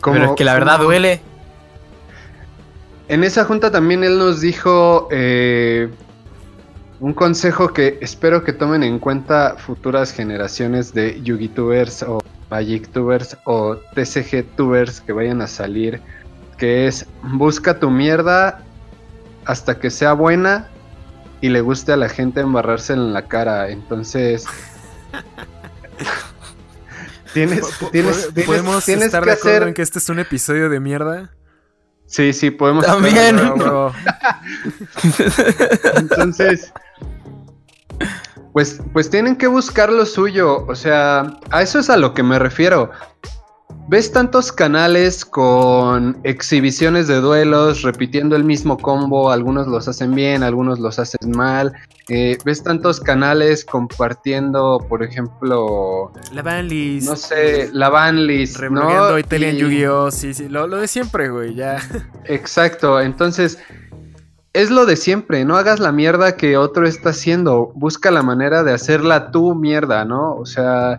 Como- 0.00 0.16
Pero 0.18 0.30
es 0.30 0.36
que 0.36 0.44
la 0.44 0.54
verdad 0.54 0.76
como- 0.78 0.84
duele. 0.84 1.20
En 3.08 3.22
esa 3.22 3.44
junta 3.44 3.70
también 3.70 4.02
él 4.02 4.18
nos 4.18 4.40
dijo 4.40 5.06
eh, 5.12 5.88
un 6.98 7.12
consejo 7.14 7.72
que 7.72 7.98
espero 8.00 8.42
que 8.42 8.52
tomen 8.52 8.82
en 8.82 8.98
cuenta 8.98 9.54
futuras 9.58 10.12
generaciones 10.12 10.92
de 10.92 11.22
Yugitubers 11.22 12.02
o 12.02 12.18
Magic-tubers 12.50 13.36
o 13.44 13.76
TCG-tubers 13.94 15.00
que 15.02 15.12
vayan 15.12 15.40
a 15.40 15.46
salir, 15.46 16.00
que 16.58 16.86
es 16.86 17.06
busca 17.22 17.78
tu 17.78 17.90
mierda 17.90 18.62
hasta 19.44 19.78
que 19.78 19.90
sea 19.90 20.12
buena 20.14 20.68
y 21.40 21.48
le 21.50 21.60
guste 21.60 21.92
a 21.92 21.96
la 21.96 22.08
gente 22.08 22.40
embarrarse 22.40 22.94
en 22.94 23.12
la 23.12 23.28
cara. 23.28 23.68
Entonces... 23.70 24.44
tienes, 27.32 27.62
tienes, 27.62 27.68
po- 27.78 27.90
tienes- 28.32 28.46
¿Podemos 28.46 28.84
tienes 28.84 29.06
estar 29.06 29.22
que 29.22 29.30
de 29.30 29.36
acuerdo 29.36 29.56
hacer... 29.58 29.68
en 29.68 29.74
que 29.74 29.82
este 29.82 29.98
es 29.98 30.08
un 30.08 30.18
episodio 30.18 30.68
de 30.70 30.80
mierda? 30.80 31.30
Sí, 32.06 32.32
sí, 32.32 32.50
podemos... 32.50 32.86
También. 32.86 33.38
acuerdo. 33.38 33.56
Bro, 33.56 33.64
bro. 33.64 33.92
Entonces, 35.96 36.72
pues, 38.52 38.80
pues 38.92 39.10
tienen 39.10 39.36
que 39.36 39.46
buscar 39.48 39.90
lo 39.92 40.06
suyo. 40.06 40.64
O 40.66 40.74
sea, 40.74 41.38
a 41.50 41.62
eso 41.62 41.78
es 41.78 41.90
a 41.90 41.96
lo 41.96 42.14
que 42.14 42.22
me 42.22 42.38
refiero. 42.38 42.90
Ves 43.88 44.10
tantos 44.10 44.50
canales 44.50 45.24
con 45.24 46.18
exhibiciones 46.24 47.06
de 47.06 47.20
duelos, 47.20 47.82
repitiendo 47.82 48.34
el 48.34 48.42
mismo 48.42 48.76
combo, 48.78 49.30
algunos 49.30 49.68
los 49.68 49.86
hacen 49.86 50.12
bien, 50.12 50.42
algunos 50.42 50.80
los 50.80 50.98
hacen 50.98 51.30
mal. 51.30 51.72
Eh, 52.08 52.36
ves 52.44 52.64
tantos 52.64 52.98
canales 52.98 53.64
compartiendo, 53.64 54.84
por 54.88 55.04
ejemplo... 55.04 56.10
La 56.32 56.42
banlist. 56.42 57.06
No 57.06 57.14
sé, 57.14 57.70
la 57.72 57.88
banlist, 57.88 58.60
¿no? 58.60 59.16
Italian 59.20 59.56
Yu-Gi-Oh! 59.56 60.10
Sí, 60.10 60.34
sí, 60.34 60.48
lo, 60.48 60.66
lo 60.66 60.78
de 60.78 60.88
siempre, 60.88 61.28
güey, 61.28 61.54
ya. 61.54 61.78
Exacto, 62.24 63.00
entonces 63.00 63.56
es 64.52 64.70
lo 64.70 64.86
de 64.86 64.96
siempre, 64.96 65.44
no 65.44 65.56
hagas 65.56 65.78
la 65.78 65.92
mierda 65.92 66.36
que 66.36 66.56
otro 66.56 66.88
está 66.88 67.10
haciendo, 67.10 67.72
busca 67.76 68.10
la 68.10 68.22
manera 68.22 68.64
de 68.64 68.72
hacerla 68.72 69.30
tu 69.30 69.54
mierda, 69.54 70.04
¿no? 70.04 70.34
O 70.34 70.46
sea, 70.46 70.98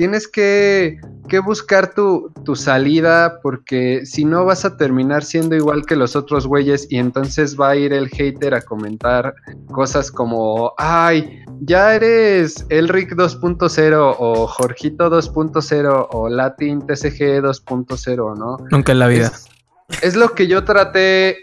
tienes 0.00 0.26
que, 0.26 0.98
buscar 1.44 1.92
tu, 1.92 2.32
salida 2.54 3.38
porque 3.42 4.06
si 4.06 4.24
no 4.24 4.46
vas 4.46 4.64
a 4.64 4.78
terminar 4.78 5.22
siendo 5.22 5.54
igual 5.54 5.84
que 5.84 5.94
los 5.94 6.16
otros 6.16 6.46
güeyes 6.46 6.86
y 6.88 6.96
entonces 6.96 7.60
va 7.60 7.68
a 7.68 7.76
ir 7.76 7.92
el 7.92 8.08
hater 8.08 8.54
a 8.54 8.62
comentar 8.62 9.34
cosas 9.70 10.10
como, 10.10 10.72
ay, 10.78 11.44
ya 11.60 11.94
eres 11.94 12.64
Elric 12.70 13.10
2.0 13.10 14.16
o 14.18 14.46
Jorgito 14.46 15.10
2.0 15.10 16.06
o 16.12 16.28
Latin 16.30 16.80
TCG 16.80 17.42
2.0, 17.42 18.38
¿no? 18.38 18.56
Nunca 18.70 18.92
en 18.92 18.98
la 19.00 19.06
vida. 19.06 19.30
Es, 20.00 20.16
lo 20.16 20.32
que 20.32 20.46
yo 20.46 20.64
traté 20.64 21.42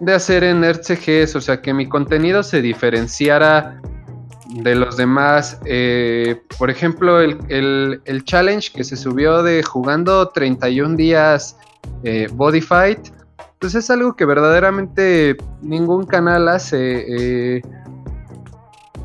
de 0.00 0.12
hacer 0.12 0.42
en 0.42 0.64
RCGs, 0.64 1.36
o 1.36 1.40
sea, 1.40 1.62
que 1.62 1.72
mi 1.72 1.88
contenido 1.88 2.42
se 2.42 2.60
diferenciara 2.60 3.80
de 4.46 4.74
los 4.74 4.96
demás. 4.96 5.58
Eh, 5.64 6.40
por 6.58 6.70
ejemplo, 6.70 7.20
el, 7.20 8.24
challenge 8.24 8.72
que 8.72 8.84
se 8.84 8.96
subió 8.96 9.42
de 9.42 9.62
jugando 9.62 10.28
31 10.28 10.96
días 10.96 11.56
eh, 12.02 12.28
Body 12.32 12.60
Fight, 12.60 12.98
pues 13.58 13.74
es 13.74 13.90
algo 13.90 14.14
que 14.14 14.24
verdaderamente 14.24 15.36
ningún 15.62 16.06
canal 16.06 16.48
hace. 16.48 17.56
Eh, 17.56 17.62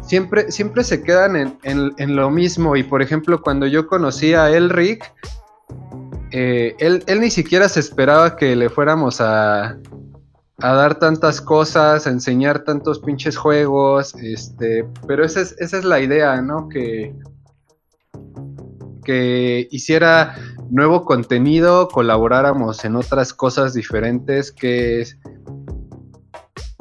siempre, 0.01 0.51
siempre 0.51 0.83
se 0.83 1.01
quedan 1.01 1.35
en, 1.35 1.57
en, 1.63 2.15
lo 2.15 2.29
mismo. 2.29 2.75
Y 2.75 2.83
por 2.83 3.01
ejemplo, 3.01 3.41
cuando 3.41 3.67
yo 3.67 3.87
conocí 3.87 4.33
a 4.33 4.49
Elric, 4.49 5.11
él, 6.31 7.03
él 7.07 7.19
ni 7.19 7.31
siquiera 7.31 7.67
se 7.69 7.79
esperaba 7.79 8.35
que 8.35 8.55
le 8.55 8.69
fuéramos 8.69 9.19
a, 9.19 9.77
a 10.61 10.73
dar 10.73 10.99
tantas 10.99 11.41
cosas, 11.41 12.05
a 12.05 12.09
enseñar 12.09 12.63
tantos 12.63 12.99
pinches 12.99 13.37
juegos, 13.37 14.15
este, 14.15 14.85
pero 15.07 15.23
esa 15.23 15.41
es, 15.41 15.55
esa 15.59 15.77
es 15.77 15.85
la 15.85 15.99
idea, 15.99 16.41
¿no? 16.41 16.67
Que, 16.67 17.15
que 19.03 19.67
hiciera 19.71 20.35
nuevo 20.69 21.05
contenido, 21.05 21.87
colaboráramos 21.87 22.83
en 22.85 22.95
otras 22.95 23.33
cosas 23.33 23.73
diferentes, 23.73 24.51
que 24.51 25.01
es, 25.01 25.17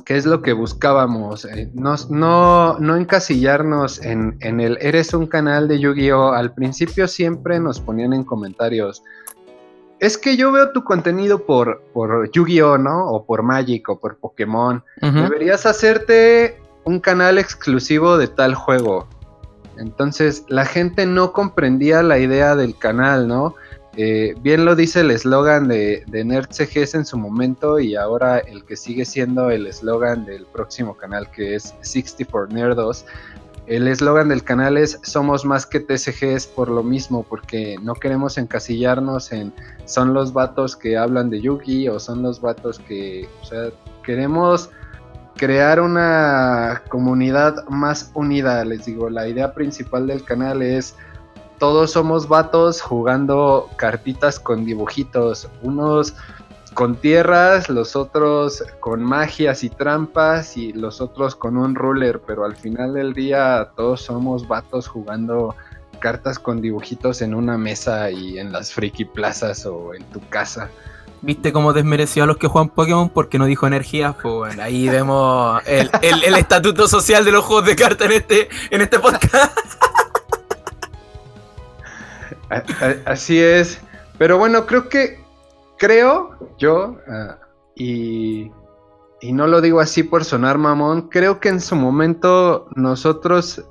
es 0.07 0.27
lo 0.27 0.41
que 0.43 0.53
buscábamos, 0.53 1.45
eh, 1.45 1.71
no, 1.75 1.95
no, 2.09 2.97
encasillarnos 2.97 4.03
en, 4.03 4.38
en 4.41 4.61
el 4.61 4.79
eres 4.81 5.12
un 5.12 5.27
canal 5.27 5.69
de 5.69 5.79
Yu-Gi-Oh! 5.81 6.33
Al 6.33 6.55
principio 6.55 7.07
siempre 7.07 7.61
nos 7.61 7.81
ponían 7.81 8.14
en 8.14 8.25
comentarios, 8.25 9.03
es 10.01 10.17
que 10.17 10.37
yo 10.37 10.53
veo 10.53 10.71
tu 10.73 10.85
contenido 10.85 11.45
por, 11.45 11.83
por 11.93 12.31
Yu-Gi-Oh, 12.31 12.79
¿no? 12.79 13.09
O 13.09 13.25
por 13.25 13.43
Magic 13.43 13.89
o 13.89 13.99
por 13.99 14.17
Pokémon. 14.17 14.83
Deberías 15.01 15.67
hacerte 15.67 16.61
un 16.85 17.01
canal 17.01 17.39
exclusivo 17.39 18.17
de 18.17 18.29
tal 18.29 18.55
juego. 18.55 19.09
Entonces 19.77 20.45
la 20.49 20.65
gente 20.65 21.07
no 21.07 21.33
comprendía 21.33 22.03
la 22.03 22.19
idea 22.19 22.57
del 22.57 22.77
canal, 22.77 23.29
¿no? 23.29 23.55
Eh, 23.97 24.35
bien 24.43 24.65
lo 24.65 24.77
dice 24.77 25.01
el 25.01 25.11
eslogan 25.11 25.67
de, 25.67 26.05
de 26.07 26.25
Nerd 26.25 26.51
CGS 26.51 26.95
en 26.95 27.05
su 27.05 27.19
momento 27.19 27.81
y 27.81 27.97
ahora 27.97 28.39
el 28.39 28.65
que 28.65 28.77
sigue 28.77 29.05
siendo 29.05 29.51
el 29.51 29.67
eslogan 29.67 30.25
del 30.25 30.47
próximo 30.47 30.97
canal 30.97 31.29
que 31.31 31.57
es 31.57 31.75
64 31.81 32.55
Nerdos. 32.55 33.05
El 33.69 33.87
eslogan 33.87 34.31
del 34.31 34.45
canal 34.45 34.79
es 34.79 34.99
Somos 35.03 35.45
más 35.45 35.67
que 35.67 35.79
TCGs 35.79 36.47
por 36.47 36.71
lo 36.71 36.83
mismo, 36.83 37.23
porque 37.23 37.77
no 37.83 37.93
queremos 37.95 38.39
encasillarnos 38.39 39.31
en 39.31 39.53
son 39.85 40.15
los 40.15 40.33
vatos 40.33 40.75
que 40.75 40.97
hablan 40.97 41.29
de 41.29 41.43
Yugi 41.43 41.87
o 41.89 42.01
son 42.01 42.23
los 42.23 42.41
vatos 42.41 42.79
que, 42.79 43.29
o 43.43 43.45
sea, 43.45 43.69
queremos 44.03 44.71
crear 45.37 45.83
una 45.83 46.83
comunidad 46.89 47.63
más 47.69 48.11
unida. 48.15 48.65
Les 48.65 48.87
digo, 48.87 49.11
la 49.11 49.29
idea 49.29 49.53
principal 49.53 50.07
del 50.07 50.25
canal 50.25 50.63
es 50.63 50.97
todos 51.59 51.91
somos 51.91 52.27
vatos 52.27 52.81
jugando 52.81 53.69
cartitas 53.77 54.41
con 54.41 54.65
dibujitos, 54.65 55.47
unos 55.63 56.15
con 56.79 56.95
tierras, 56.95 57.69
los 57.69 57.97
otros 57.97 58.62
con 58.79 59.03
magias 59.03 59.64
y 59.64 59.69
trampas 59.69 60.57
y 60.57 60.73
los 60.73 61.01
otros 61.01 61.35
con 61.35 61.57
un 61.57 61.75
ruler, 61.75 62.21
pero 62.25 62.45
al 62.45 62.55
final 62.55 62.95
del 62.95 63.14
día 63.14 63.71
todos 63.75 64.03
somos 64.03 64.47
vatos 64.47 64.87
jugando 64.87 65.57
cartas 65.99 66.38
con 66.38 66.61
dibujitos 66.61 67.21
en 67.21 67.35
una 67.35 67.59
mesa 67.59 68.12
y 68.12 68.38
en 68.38 68.53
las 68.53 68.73
friki 68.73 69.07
plazas 69.07 69.67
o 69.67 69.93
en 69.93 70.05
tu 70.05 70.21
casa. 70.29 70.71
¿Viste 71.21 71.53
cómo 71.53 71.73
desmereció 71.73 72.23
a 72.23 72.27
los 72.27 72.37
que 72.37 72.47
juegan 72.47 72.69
Pokémon 72.69 73.09
porque 73.09 73.41
no 73.41 73.47
dijo 73.47 73.67
energía? 73.67 74.12
Pues 74.12 74.35
bueno, 74.35 74.62
ahí 74.62 74.88
vemos 74.88 75.61
el, 75.67 75.91
estatuto 76.37 76.87
social 76.87 77.25
de 77.25 77.33
los 77.33 77.45
juegos 77.45 77.67
de 77.67 77.75
cartas 77.75 78.07
en 78.07 78.12
este, 78.12 78.49
en 78.71 78.83
este 78.83 79.01
podcast. 79.01 79.59
Así 83.05 83.41
es. 83.41 83.81
Pero 84.17 84.38
bueno, 84.38 84.64
creo 84.64 84.88
que 84.88 85.27
creo 85.79 86.37
yo, 86.59 86.97
ah, 87.09 87.38
y, 87.75 88.51
y 89.21 89.33
no 89.33 89.47
lo 89.47 89.61
digo 89.61 89.81
así 89.81 90.03
por 90.03 90.25
sonar 90.25 90.59
mamón, 90.59 91.09
creo 91.09 91.41
que 91.41 91.49
en 91.49 91.61
su 91.61 91.77
momento 91.77 92.69
nosotros 92.75 93.64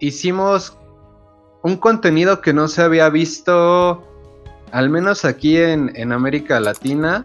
hicimos 0.00 0.76
un 1.62 1.76
contenido 1.76 2.40
que 2.40 2.52
no 2.52 2.68
se 2.68 2.82
había 2.82 3.08
visto, 3.08 4.02
al 4.72 4.90
menos 4.90 5.24
aquí 5.24 5.56
en, 5.56 5.92
en, 5.94 6.12
América 6.12 6.58
Latina, 6.58 7.22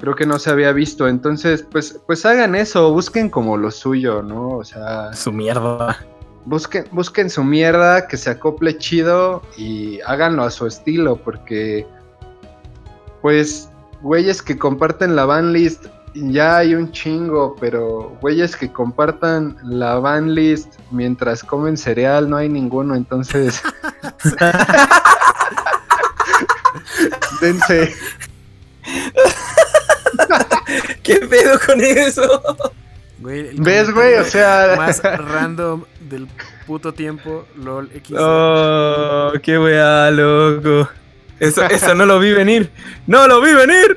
creo 0.00 0.14
que 0.14 0.26
no 0.26 0.38
se 0.38 0.50
había 0.50 0.72
visto. 0.72 1.06
Entonces, 1.06 1.66
pues, 1.70 2.00
pues 2.06 2.24
hagan 2.24 2.54
eso, 2.54 2.92
busquen 2.92 3.28
como 3.28 3.56
lo 3.56 3.70
suyo, 3.70 4.22
¿no? 4.22 4.56
O 4.56 4.64
sea. 4.64 5.12
Su 5.12 5.32
mierda. 5.32 5.98
Busquen, 6.44 6.86
busquen 6.90 7.30
su 7.30 7.44
mierda, 7.44 8.08
que 8.08 8.16
se 8.16 8.30
acople 8.30 8.78
chido 8.78 9.42
y 9.56 10.00
háganlo 10.00 10.42
a 10.42 10.50
su 10.50 10.66
estilo, 10.66 11.16
porque 11.16 11.86
pues 13.22 13.70
güeyes 14.02 14.42
que 14.42 14.58
comparten 14.58 15.16
la 15.16 15.24
banlist 15.24 15.86
ya 16.14 16.58
hay 16.58 16.74
un 16.74 16.92
chingo, 16.92 17.56
pero 17.58 18.18
güeyes 18.20 18.54
que 18.54 18.70
compartan 18.70 19.56
la 19.62 19.98
banlist 19.98 20.74
mientras 20.90 21.42
comen 21.42 21.78
cereal 21.78 22.28
no 22.28 22.36
hay 22.36 22.50
ninguno, 22.50 22.94
entonces 22.94 23.62
dense. 27.40 27.94
¿Qué 31.02 31.16
pedo 31.16 31.58
con 31.66 31.80
eso? 31.80 32.42
¿Ves, 33.18 33.92
güey? 33.92 34.14
O 34.14 34.24
sea, 34.24 34.74
más 34.76 35.02
random 35.02 35.84
del 36.00 36.28
puto 36.66 36.92
tiempo, 36.92 37.46
lol 37.56 37.90
X. 37.94 38.16
Oh, 38.18 39.32
qué 39.42 39.58
wea, 39.58 40.10
loco. 40.10 40.88
Eso, 41.42 41.94
no 41.96 42.06
lo 42.06 42.20
vi 42.20 42.32
venir. 42.32 42.70
¡No 43.08 43.26
lo 43.26 43.40
vi 43.40 43.52
venir! 43.52 43.96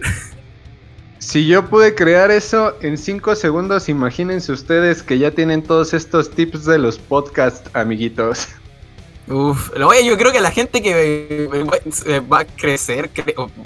Si 1.20 1.46
yo 1.46 1.70
pude 1.70 1.94
crear 1.94 2.32
eso 2.32 2.76
en 2.82 2.98
5 2.98 3.36
segundos, 3.36 3.88
imagínense 3.88 4.52
ustedes 4.52 5.04
que 5.04 5.20
ya 5.20 5.30
tienen 5.30 5.62
todos 5.62 5.94
estos 5.94 6.32
tips 6.32 6.66
de 6.66 6.80
los 6.80 6.98
podcasts, 6.98 7.70
amiguitos. 7.74 8.48
Uf, 9.28 9.72
oye, 9.80 10.06
yo 10.06 10.18
creo 10.18 10.32
que 10.32 10.40
la 10.40 10.50
gente 10.50 10.82
que 10.82 11.48
eh, 11.52 12.20
va 12.22 12.40
a 12.40 12.46
crecer, 12.46 13.12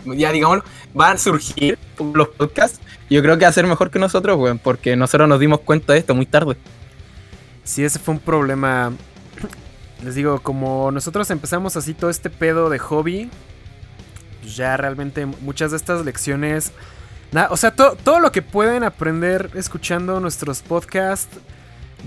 ya 0.06 0.34
digámoslo, 0.34 0.63
va 0.98 1.12
a 1.12 1.18
surgir 1.18 1.78
los 2.13 2.28
podcasts, 2.30 2.82
yo 3.10 3.22
creo 3.22 3.38
que 3.38 3.46
va 3.46 3.50
a 3.50 3.54
ser 3.54 3.65
mejor 3.65 3.92
que 3.92 4.00
nosotros, 4.00 4.38
güey, 4.38 4.58
porque 4.58 4.98
nosotros 4.98 5.28
nos 5.30 5.39
dimos 5.39 5.62
cuenta 5.62 5.94
de 5.94 6.00
esto 6.00 6.13
muy 6.15 6.26
tarde. 6.26 6.58
Sí, 7.63 7.84
ese 7.84 8.00
fue 8.00 8.15
un 8.15 8.20
problema. 8.20 8.92
Les 10.04 10.15
digo, 10.15 10.39
como 10.42 10.92
nosotros 10.92 11.30
empezamos 11.32 11.78
así 11.78 11.94
todo 11.94 12.10
este 12.10 12.30
pedo 12.30 12.70
de 12.70 12.80
hobby, 12.80 13.30
pues 14.50 14.58
ya 14.58 14.76
realmente 14.78 15.28
muchas 15.28 15.70
de 15.70 15.78
estas 15.78 16.04
lecciones... 16.04 16.72
o 17.52 17.58
sea, 17.58 17.72
todo 17.72 18.20
lo 18.20 18.32
que 18.32 18.42
pueden 18.42 18.84
aprender 18.84 19.52
escuchando 19.54 20.20
nuestros 20.20 20.64
podcasts 20.64 21.38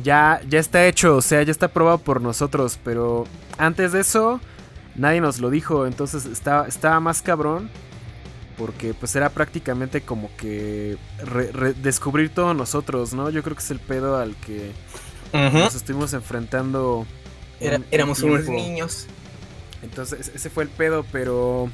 ya, 0.03 0.41
ya 0.49 0.59
está 0.59 0.85
hecho, 0.87 1.17
o 1.17 1.23
sea, 1.23 1.43
ya 1.45 1.53
está 1.53 1.69
probado 1.69 1.99
por 1.99 2.21
nosotros, 2.21 2.81
pero 2.83 3.27
antes 3.59 3.93
de 3.93 4.01
eso 4.01 4.41
nadie 4.97 5.21
nos 5.21 5.39
lo 5.39 5.51
dijo, 5.51 5.87
entonces 5.87 6.27
estaba, 6.27 6.67
estaba 6.67 6.99
más 6.99 7.23
cabrón 7.23 7.71
porque 8.59 8.93
pues 8.93 9.15
era 9.15 9.31
prácticamente 9.31 10.01
como 10.01 10.29
que 10.37 10.97
descubrir 11.81 12.35
todos 12.35 12.57
nosotros, 12.57 13.15
¿no? 13.15 13.31
Yo 13.31 13.45
creo 13.45 13.55
que 13.55 13.63
es 13.63 13.71
el 13.71 13.79
pedo 13.79 14.19
al 14.19 14.35
que 14.37 14.73
Nos 15.33 15.77
estuvimos 15.77 16.13
enfrentando. 16.13 17.07
éramos 17.61 18.21
unos 18.21 18.49
niños. 18.49 19.07
Entonces, 19.83 20.31
ese 20.35 20.51
fue 20.51 20.65
el 20.65 20.71
pedo, 20.71 21.05
pero. 21.13 21.71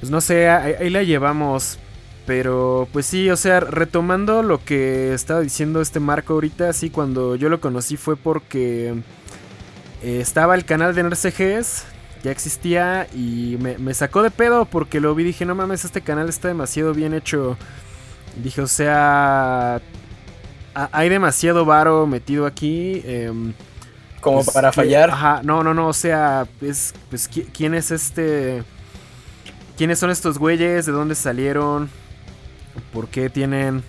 Pues 0.00 0.10
no 0.10 0.20
sé, 0.20 0.48
ahí, 0.48 0.90
la 0.90 1.02
llevamos. 1.02 1.78
Pero, 2.26 2.88
pues 2.92 3.04
sí, 3.04 3.28
o 3.28 3.36
sea, 3.36 3.60
retomando 3.60 4.42
lo 4.42 4.64
que 4.64 5.12
estaba 5.12 5.40
diciendo 5.40 5.82
este 5.82 6.00
Marco 6.00 6.32
ahorita, 6.32 6.72
sí, 6.72 6.88
cuando 6.88 7.36
yo 7.36 7.50
lo 7.50 7.60
conocí 7.60 7.98
fue 7.98 8.16
porque 8.16 8.94
eh, 10.02 10.20
estaba 10.20 10.54
el 10.54 10.64
canal 10.64 10.94
de 10.94 11.02
NRCGs, 11.02 11.84
ya 12.22 12.30
existía 12.30 13.06
y 13.12 13.58
me, 13.60 13.76
me, 13.76 13.92
sacó 13.92 14.22
de 14.22 14.30
pedo 14.30 14.64
porque 14.64 15.00
lo 15.00 15.14
vi 15.14 15.24
y 15.24 15.26
dije, 15.26 15.44
no 15.44 15.54
mames, 15.54 15.84
este 15.84 16.00
canal 16.00 16.30
está 16.30 16.48
demasiado 16.48 16.94
bien 16.94 17.12
hecho. 17.12 17.58
Dije, 18.42 18.62
o 18.62 18.66
sea, 18.66 19.82
hay 20.74 21.08
demasiado 21.08 21.64
varo 21.64 22.06
metido 22.06 22.46
aquí. 22.46 23.02
Em, 23.04 23.52
Como 24.20 24.38
pues, 24.38 24.50
para 24.50 24.72
fallar. 24.72 25.10
Ajá, 25.10 25.40
no, 25.44 25.62
no, 25.62 25.74
no, 25.74 25.88
o 25.88 25.92
sea, 25.92 26.46
es, 26.60 26.94
pues, 27.10 27.28
¿quién 27.52 27.74
es 27.74 27.90
este? 27.90 28.64
¿Quiénes 29.76 29.98
son 29.98 30.10
estos 30.10 30.38
güeyes? 30.38 30.86
¿De 30.86 30.92
dónde 30.92 31.14
salieron? 31.14 31.90
¿Por 32.92 33.08
qué 33.08 33.28
tienen 33.30 33.82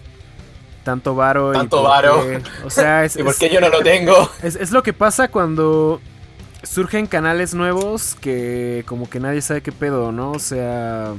tanto 0.84 1.15
varo? 1.15 1.52
Tanto 1.52 1.84
varo. 1.84 2.24
O 2.63 2.69
sea, 2.69 3.04
es, 3.06 3.15
¿Y 3.15 3.24
por 3.24 3.36
qué 3.36 3.50
yo 3.50 3.62
no 3.62 3.69
lo 3.69 3.82
tengo? 3.82 4.30
Es, 4.43 4.71
lo 4.71 4.84
que 4.84 4.93
pasa 4.93 5.28
cuando 5.28 6.02
surgen 6.63 7.06
canales 7.06 7.54
nuevos 7.54 8.15
que 8.19 8.84
como 8.88 9.10
que 9.10 9.19
nadie 9.19 9.41
sabe 9.41 9.62
qué 9.62 9.71
pedo, 9.71 10.12
¿no? 10.12 10.32
O 10.32 10.39
sea 10.39 11.13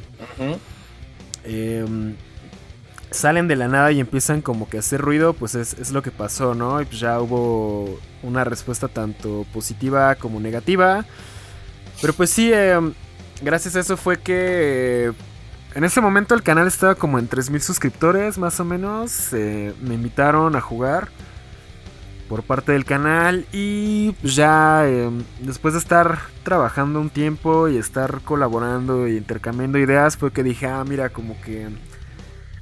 salen 3.11 3.49
de 3.49 3.57
la 3.57 3.69
nada 3.69 3.93
y 3.93 4.01
empiezan 4.01 4.43
como 4.43 4.69
que 4.69 4.77
a 4.77 4.81
hacer 4.81 5.01
ruido, 5.01 5.33
pues 5.33 5.55
es, 5.55 5.91
lo 5.91 6.03
que 6.03 6.11
pasó, 6.11 6.55
¿no? 6.55 6.81
Y 6.81 6.85
pues 6.85 7.01
ya 7.01 7.21
hubo 7.21 7.99
una 8.23 8.45
respuesta 8.45 8.89
tanto 8.89 9.47
positiva 9.53 10.15
como 10.17 10.41
negativa. 10.41 11.05
Pero 12.01 12.13
pues 12.13 12.31
sí, 12.31 12.53
em, 12.53 12.93
gracias 13.43 13.77
a 13.77 13.81
eso 13.81 13.97
fue 13.97 14.19
que... 14.19 15.13
en 15.75 15.85
ese 15.85 16.01
momento 16.01 16.35
el 16.35 16.43
canal 16.43 16.67
estaba 16.67 16.95
como 16.95 17.19
en 17.19 17.29
3.000 17.29 17.61
suscriptores, 17.61 18.39
más 18.39 18.61
o 18.61 18.65
menos. 18.65 19.33
Eh, 19.33 19.75
me 19.83 19.95
invitaron 19.95 20.57
a 20.57 20.61
jugar 20.61 21.09
por 22.29 22.43
parte 22.43 22.73
del 22.73 22.85
canal 22.85 23.47
y 23.53 24.13
pues 24.21 24.35
ya 24.35 24.89
em, 24.89 25.23
después 25.41 25.75
de 25.75 25.81
estar 25.81 26.19
trabajando 26.43 27.01
un 27.01 27.09
tiempo 27.09 27.69
y 27.69 27.77
estar 27.77 28.21
colaborando 28.23 29.07
y 29.07 29.17
intercambiando 29.17 29.79
ideas 29.79 30.17
fue 30.17 30.33
que 30.33 30.43
dije, 30.43 30.67
ah, 30.67 30.83
mira, 30.85 31.11
como 31.11 31.41
que 31.41 31.69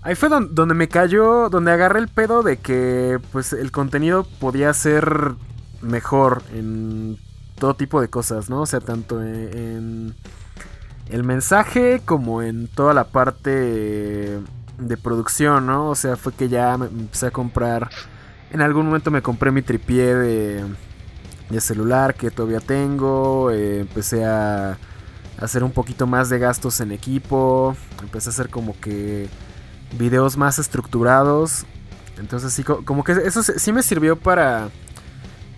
Ahí 0.05 0.15
fue 0.15 0.29
donde, 0.29 0.75
me 0.75 0.87
cayó, 0.87 1.49
donde 1.49 1.73
agarré 1.73 1.99
el 1.99 2.09
pedo 2.09 2.43
de 2.43 2.59
que 2.59 3.19
pues 3.33 3.55
el 3.55 3.73
contenido 3.73 4.25
podía 4.39 4.71
ser 4.75 5.33
mejor 5.81 6.43
en 6.53 7.17
todo 7.59 7.75
tipo 7.75 8.03
de 8.03 8.09
cosas, 8.09 8.51
¿no? 8.51 8.61
O 8.61 8.67
sea, 8.67 8.81
tanto 8.81 9.23
en, 9.23 10.15
el 11.11 11.25
mensaje 11.25 12.01
como 12.05 12.43
en 12.43 12.69
toda 12.69 12.95
la 12.95 13.05
parte 13.05 13.51
de 14.79 14.97
producción, 14.97 15.67
¿no? 15.67 15.91
O 15.91 15.95
sea, 15.95 16.17
fue 16.17 16.33
que 16.33 16.49
ya 16.49 16.77
me 16.77 16.87
empecé 16.87 17.27
a 17.27 17.31
comprar. 17.31 17.91
En 18.51 18.61
algún 18.61 18.87
momento 18.87 19.11
me 19.11 19.23
compré 19.23 19.51
mi 19.51 19.63
tripié 19.63 20.15
de, 20.15 20.65
de 21.51 21.61
celular 21.61 22.15
que 22.15 22.31
todavía 22.31 22.61
tengo. 22.61 23.51
Eh, 23.51 23.81
empecé 23.81 24.25
a 24.25 24.79
hacer 25.39 25.65
un 25.65 25.73
poquito 25.73 26.07
más 26.07 26.29
de 26.29 26.39
gastos 26.39 26.81
en 26.81 26.93
equipo. 26.93 27.77
Empecé 28.03 28.31
a 28.31 28.33
hacer 28.33 28.49
como 28.49 28.79
que 28.81 29.29
videos 29.99 30.37
más 30.37 30.59
estructurados. 30.59 31.67
Entonces 32.19 32.53
sí, 32.53 32.63
como 32.63 33.05
que 33.05 33.13
eso 33.13 33.43
sí 33.43 33.73
me 33.73 33.83
sirvió 33.83 34.17
para, 34.17 34.69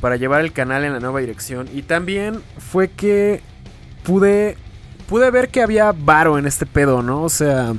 para 0.01 0.17
llevar 0.17 0.41
el 0.41 0.53
canal 0.53 0.85
en 0.85 0.93
la 0.93 1.01
nueva 1.01 1.21
dirección. 1.21 1.69
Y 1.73 1.83
también 1.83 2.43
fue 2.59 2.89
que 2.89 3.43
pude, 4.05 4.57
pude 5.09 5.31
ver 5.31 5.49
que 5.49 5.63
había 5.63 5.93
varo 5.93 6.39
en 6.39 6.47
este 6.47 6.67
pedo, 6.67 7.03
¿no? 7.03 7.23
O 7.23 7.29
sea, 7.29 7.75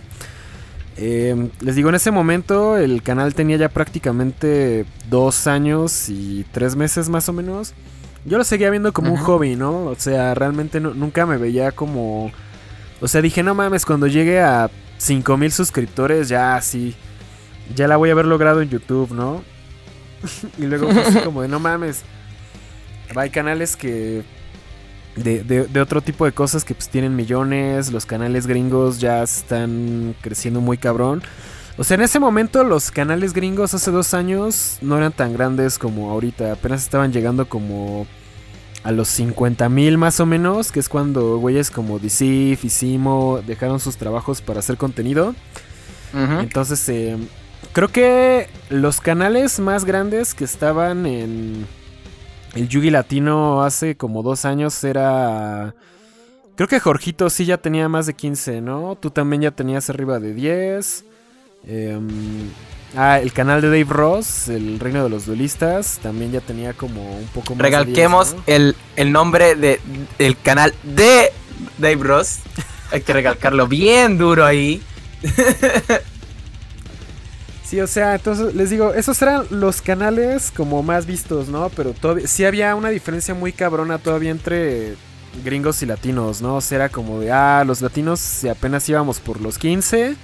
em, 0.96 1.50
les 1.62 1.76
digo, 1.76 1.90
en 1.90 1.96
ese 1.96 2.12
momento 2.12 2.78
el 2.78 3.04
canal 3.04 3.34
tenía 3.36 3.58
ya 3.58 3.70
prácticamente 3.70 4.86
dos 5.10 5.48
años 5.48 6.10
y 6.10 6.46
tres 6.52 6.76
meses 6.76 7.10
más 7.10 7.30
o 7.30 7.34
menos. 7.34 7.74
Yo 8.26 8.38
lo 8.38 8.44
seguía 8.44 8.70
viendo 8.70 8.92
como 8.92 9.14
un 9.14 9.18
hobby, 9.18 9.56
¿no? 9.56 9.86
O 9.86 9.96
sea, 9.96 10.34
realmente 10.34 10.80
nunca 10.80 11.26
me 11.26 11.38
veía 11.38 11.72
como... 11.72 12.32
O 13.00 13.08
sea, 13.08 13.22
dije, 13.22 13.44
no 13.44 13.56
mames, 13.56 13.86
cuando 13.86 14.08
llegue 14.08 14.42
a 14.42 14.70
5000 14.98 15.52
suscriptores, 15.52 16.28
ya 16.28 16.60
sí. 16.62 16.96
Ya 17.76 17.88
la 17.88 17.96
voy 17.98 18.10
a 18.10 18.14
haber 18.14 18.26
logrado 18.26 18.62
en 18.62 18.70
YouTube, 18.70 19.14
¿no? 19.14 19.44
y 20.58 20.64
luego 20.64 20.90
fue 20.92 21.02
así 21.04 21.20
como 21.20 21.42
de 21.42 21.48
no 21.48 21.60
mames. 21.60 22.04
Hay 23.16 23.30
canales 23.30 23.76
que. 23.76 24.24
De, 25.24 25.44
de, 25.44 25.82
otro 25.82 26.02
tipo 26.02 26.26
de 26.26 26.32
cosas 26.32 26.64
que 26.64 26.76
pues 26.76 26.90
tienen 26.90 27.16
millones. 27.16 27.92
Los 27.92 28.06
canales 28.06 28.48
gringos 28.48 29.00
ya 29.00 29.24
están 29.24 30.16
creciendo 30.22 30.62
muy 30.62 30.78
cabrón. 30.78 31.24
O 31.78 31.84
sea, 31.84 31.96
en 31.96 32.02
ese 32.02 32.20
momento 32.20 32.64
los 32.64 32.92
canales 32.92 33.34
gringos 33.34 33.74
hace 33.74 33.92
dos 33.92 34.14
años 34.14 34.78
no 34.82 34.98
eran 34.98 35.12
tan 35.12 35.34
grandes 35.34 35.78
como 35.78 36.12
ahorita. 36.12 36.52
Apenas 36.54 36.84
estaban 36.84 37.12
llegando 37.12 37.48
como 37.48 38.08
a 38.84 38.92
los 38.92 39.10
50 39.10 39.70
mil 39.70 39.98
más 39.98 40.20
o 40.20 40.26
menos, 40.26 40.72
que 40.72 40.80
es 40.80 40.90
cuando 40.90 41.38
güeyes 41.40 41.72
como 41.72 42.00
DC, 42.00 42.58
Fisimo 42.60 43.42
dejaron 43.46 43.80
sus 43.80 43.98
trabajos 43.98 44.42
para 44.42 44.60
hacer 44.60 44.78
contenido. 44.78 45.36
Entonces, 46.14 46.88
eh, 46.90 47.18
creo 47.74 47.90
que 47.90 48.48
los 48.70 49.02
canales 49.02 49.60
más 49.60 49.86
grandes 49.86 50.34
que 50.34 50.46
estaban 50.46 51.06
en 51.06 51.68
el 52.56 52.68
Yugi 52.68 52.90
Latino 52.90 53.64
hace 53.64 53.96
como 53.96 54.24
dos 54.24 54.46
años 54.46 54.84
era... 54.84 55.76
Creo 56.56 56.68
que 56.68 56.80
Jorgito 56.80 57.30
sí 57.30 57.46
ya 57.46 57.58
tenía 57.58 57.88
más 57.88 58.08
de 58.08 58.16
15, 58.16 58.62
¿no? 58.62 58.98
Tú 59.00 59.12
también 59.12 59.44
ya 59.44 59.52
tenías 59.52 59.90
arriba 59.90 60.20
de 60.20 60.34
10. 60.34 61.06
Eh, 61.68 61.92
em, 61.92 62.50
Ah, 62.96 63.20
el 63.20 63.34
canal 63.34 63.62
de 63.62 63.68
Dave 63.68 63.86
Ross, 63.90 64.48
El 64.48 64.80
Reino 64.80 65.04
de 65.04 65.10
los 65.10 65.26
Duelistas, 65.26 66.00
también 66.02 66.32
ya 66.32 66.42
tenía 66.42 66.74
como 66.74 67.18
un 67.18 67.28
poco 67.28 67.54
más. 67.54 67.62
Recalquemos 67.62 68.36
el, 68.46 68.76
nombre 69.12 69.56
de, 69.56 69.80
del 70.18 70.38
canal 70.40 70.74
de 70.84 71.32
Dave 71.78 72.02
Ross. 72.02 72.40
Hay 72.92 73.02
que 73.02 73.14
recalcarlo 73.14 73.68
bien 73.68 74.18
duro 74.18 74.46
ahí. 74.46 74.82
Sí, 77.68 77.82
o 77.82 77.88
sea, 77.88 78.16
entonces 78.16 78.56
les 78.56 78.70
digo, 78.70 78.94
esos 78.94 79.22
eran 79.22 79.46
los 79.50 79.82
canales 79.82 80.54
como 80.56 80.84
más 80.84 81.06
vistos, 81.06 81.50
¿no? 81.50 81.68
Pero 81.76 81.92
todavía, 81.92 82.26
sí 82.26 82.46
había 82.46 82.74
una 82.76 82.88
diferencia 82.88 83.34
muy 83.34 83.52
cabrona 83.52 83.98
todavía 83.98 84.32
entre 84.32 84.96
gringos 85.44 85.84
y 85.84 85.86
latinos, 85.86 86.42
¿no? 86.42 86.56
O 86.56 86.62
sea, 86.62 86.78
era 86.78 86.90
como 86.90 87.20
de, 87.20 87.30
ah, 87.34 87.66
los 87.68 87.82
latinos 87.82 88.46
apenas 88.46 88.88
íbamos 88.88 89.20
por 89.20 89.42
los 89.42 89.58
15 89.58 90.16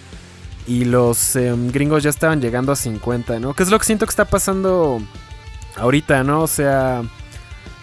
y 0.68 0.86
los 0.86 1.36
em, 1.36 1.70
gringos 1.70 2.04
ya 2.04 2.12
estaban 2.12 2.40
llegando 2.40 2.72
a 2.72 2.78
50, 2.78 3.42
¿no? 3.42 3.54
Que 3.54 3.64
es 3.64 3.70
lo 3.70 3.78
que 3.78 3.86
siento 3.86 4.06
que 4.06 4.12
está 4.12 4.24
pasando 4.24 5.02
ahorita, 5.76 6.24
¿no? 6.24 6.44
O 6.44 6.48
sea, 6.48 7.02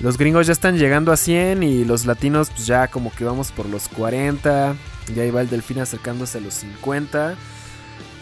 los 0.00 0.16
gringos 0.16 0.46
ya 0.46 0.54
están 0.54 0.78
llegando 0.78 1.12
a 1.12 1.18
100 1.18 1.62
y 1.64 1.84
los 1.84 2.06
latinos 2.06 2.48
pues 2.48 2.64
ya 2.64 2.88
como 2.88 3.12
que 3.12 3.24
vamos 3.24 3.52
por 3.52 3.66
los 3.66 3.88
40. 3.88 4.74
Ya 5.14 5.24
iba 5.26 5.42
el 5.42 5.50
delfín 5.50 5.80
acercándose 5.80 6.38
a 6.38 6.40
los 6.40 6.54
50. 6.54 7.36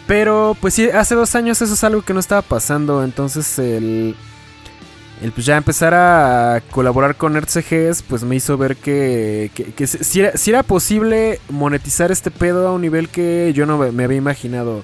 Pero 0.09 0.57
pues 0.59 0.73
sí, 0.73 0.89
hace 0.89 1.13
dos 1.13 1.35
años 1.35 1.61
eso 1.61 1.71
es 1.71 1.83
algo 1.83 2.01
que 2.01 2.15
no 2.15 2.19
estaba 2.19 2.41
pasando. 2.41 3.03
Entonces 3.03 3.59
el, 3.59 4.15
el 5.21 5.31
pues 5.31 5.45
ya 5.45 5.55
empezar 5.55 5.93
a 5.93 6.63
colaborar 6.71 7.15
con 7.15 7.37
RCGs, 7.37 8.01
pues 8.01 8.23
me 8.23 8.35
hizo 8.35 8.57
ver 8.57 8.75
que, 8.75 9.51
si, 9.85 10.49
era, 10.49 10.63
posible 10.63 11.39
monetizar 11.49 12.11
este 12.11 12.31
pedo 12.31 12.67
a 12.67 12.73
un 12.73 12.81
nivel 12.81 13.09
que 13.09 13.53
yo 13.53 13.67
no 13.67 13.77
me 13.77 14.03
había 14.03 14.17
imaginado. 14.17 14.83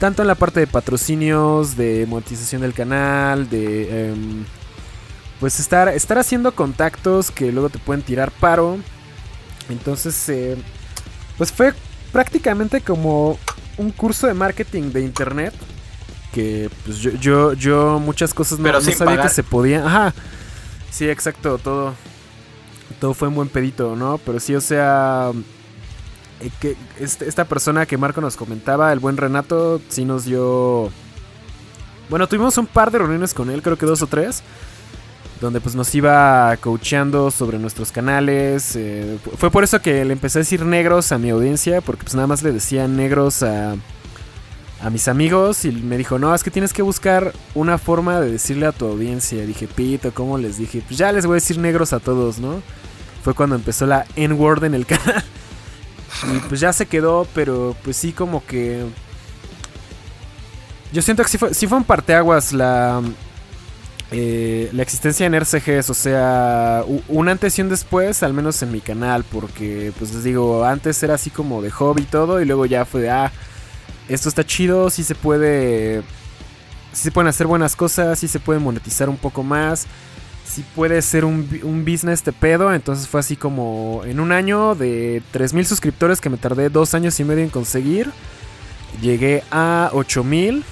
Tanto 0.00 0.22
en 0.22 0.26
la 0.26 0.34
parte 0.34 0.58
de 0.58 0.66
patrocinios, 0.66 1.76
de 1.76 2.04
monetización 2.08 2.62
del 2.62 2.74
canal, 2.74 3.48
de... 3.48 4.08
Em, 4.10 4.44
pues 5.38 5.60
estar, 5.60 5.86
estar 5.90 6.18
haciendo 6.18 6.56
contactos 6.56 7.30
que 7.30 7.52
luego 7.52 7.70
te 7.70 7.78
pueden 7.78 8.02
tirar 8.02 8.32
paro. 8.32 8.78
Entonces, 9.68 10.28
eh, 10.28 10.56
pues 11.38 11.52
fue 11.52 11.72
prácticamente 12.10 12.80
como 12.80 13.38
un 13.78 13.90
curso 13.90 14.26
de 14.26 14.34
marketing 14.34 14.90
de 14.92 15.02
internet 15.02 15.54
que 16.32 16.70
pues 16.84 16.98
yo, 16.98 17.12
yo, 17.12 17.52
yo 17.54 17.98
muchas 17.98 18.34
cosas 18.34 18.58
no, 18.58 18.80
sabía 18.80 19.22
que 19.22 19.28
se 19.30 19.42
podían. 19.42 19.86
Ajá. 19.86 20.12
Sí, 20.90 21.08
exacto, 21.08 21.56
todo. 21.58 21.94
Todo 23.00 23.14
fue 23.14 23.28
un 23.28 23.34
buen 23.34 23.48
pedito, 23.48 23.96
¿no? 23.96 24.18
Pero 24.18 24.38
sí, 24.40 24.54
o 24.54 24.60
sea. 24.60 25.32
Eh, 26.40 26.50
que 26.60 26.76
este, 27.00 27.26
esta 27.26 27.46
persona 27.46 27.86
que 27.86 27.96
Marco 27.96 28.20
nos 28.20 28.36
comentaba, 28.36 28.92
el 28.92 28.98
buen 28.98 29.16
Renato, 29.16 29.80
sí 29.88 30.04
nos 30.04 30.26
dio. 30.26 30.90
Bueno, 32.10 32.26
tuvimos 32.26 32.58
un 32.58 32.66
par 32.66 32.90
de 32.90 32.98
reuniones 32.98 33.32
con 33.32 33.50
él, 33.50 33.62
creo 33.62 33.78
que 33.78 33.86
dos 33.86 34.02
o 34.02 34.06
tres. 34.06 34.42
Donde 35.40 35.60
pues 35.60 35.74
nos 35.74 35.94
iba 35.94 36.56
coacheando 36.58 37.30
sobre 37.30 37.58
nuestros 37.58 37.92
canales. 37.92 38.74
Eh, 38.76 39.18
fue 39.36 39.50
por 39.50 39.64
eso 39.64 39.82
que 39.82 40.04
le 40.04 40.12
empecé 40.12 40.38
a 40.38 40.40
decir 40.40 40.64
negros 40.64 41.12
a 41.12 41.18
mi 41.18 41.30
audiencia. 41.30 41.80
Porque 41.80 42.04
pues 42.04 42.14
nada 42.14 42.26
más 42.26 42.42
le 42.42 42.52
decía 42.52 42.88
negros 42.88 43.42
a 43.42 43.76
a 44.80 44.90
mis 44.90 45.08
amigos 45.08 45.64
y 45.64 45.72
me 45.72 45.96
dijo, 45.96 46.18
no, 46.18 46.34
es 46.34 46.44
que 46.44 46.50
tienes 46.50 46.72
que 46.72 46.82
buscar 46.82 47.32
una 47.54 47.78
forma 47.78 48.20
de 48.20 48.30
decirle 48.30 48.66
a 48.66 48.72
tu 48.72 48.86
audiencia. 48.86 49.44
Dije, 49.46 49.66
pito, 49.66 50.12
¿cómo 50.12 50.38
les 50.38 50.58
dije? 50.58 50.82
Pues 50.86 50.98
ya 50.98 51.12
les 51.12 51.26
voy 51.26 51.34
a 51.34 51.36
decir 51.36 51.58
negros 51.58 51.92
a 51.92 52.00
todos, 52.00 52.38
¿no? 52.38 52.62
Fue 53.22 53.34
cuando 53.34 53.56
empezó 53.56 53.86
la 53.86 54.06
N-word 54.16 54.64
en 54.64 54.74
el 54.74 54.86
canal. 54.86 55.24
Y 56.34 56.38
pues 56.48 56.60
ya 56.60 56.72
se 56.72 56.86
quedó, 56.86 57.26
pero 57.34 57.74
pues 57.82 57.96
sí 57.96 58.12
como 58.12 58.44
que... 58.44 58.84
Yo 60.92 61.02
siento 61.02 61.22
que 61.22 61.28
sí 61.28 61.38
fue, 61.38 61.52
sí 61.52 61.66
fue 61.66 61.78
un 61.78 61.84
parteaguas 61.84 62.52
la, 62.52 63.02
eh, 64.12 64.70
la 64.72 64.82
existencia 64.82 65.26
en 65.26 65.34
RCGs, 65.34 65.90
o 65.90 65.94
sea, 65.94 66.84
un 67.08 67.28
antes 67.28 67.58
y 67.58 67.62
un 67.62 67.68
después, 67.68 68.22
al 68.22 68.34
menos 68.34 68.62
en 68.62 68.70
mi 68.70 68.80
canal, 68.80 69.24
porque 69.24 69.92
pues 69.98 70.14
les 70.14 70.22
digo, 70.22 70.64
antes 70.64 71.02
era 71.02 71.14
así 71.14 71.30
como 71.30 71.60
de 71.60 71.70
hobby 71.70 72.02
y 72.02 72.06
todo, 72.06 72.40
y 72.40 72.44
luego 72.44 72.66
ya 72.66 72.84
fue 72.84 73.02
de, 73.02 73.10
ah, 73.10 73.32
esto 74.08 74.28
está 74.28 74.44
chido, 74.44 74.90
sí 74.90 75.02
se 75.02 75.16
puede, 75.16 76.02
sí 76.92 77.02
se 77.02 77.10
pueden 77.10 77.28
hacer 77.28 77.48
buenas 77.48 77.74
cosas, 77.74 78.18
sí 78.20 78.28
se 78.28 78.38
puede 78.38 78.60
monetizar 78.60 79.08
un 79.08 79.16
poco 79.16 79.42
más, 79.42 79.88
sí 80.46 80.64
puede 80.76 81.02
ser 81.02 81.24
un, 81.24 81.84
business 81.84 82.24
de 82.24 82.32
pedo, 82.32 82.72
entonces 82.72 83.08
fue 83.08 83.18
así 83.18 83.34
como 83.34 84.02
en 84.04 84.20
un 84.20 84.30
año 84.30 84.76
de 84.76 85.20
3.000 85.34 85.64
suscriptores 85.64 86.20
que 86.20 86.30
me 86.30 86.36
tardé 86.36 86.68
dos 86.70 86.94
años 86.94 87.18
y 87.18 87.24
medio 87.24 87.42
en 87.42 87.50
conseguir, 87.50 88.12
llegué 89.02 89.42
a 89.50 89.90
8.000 89.92 90.62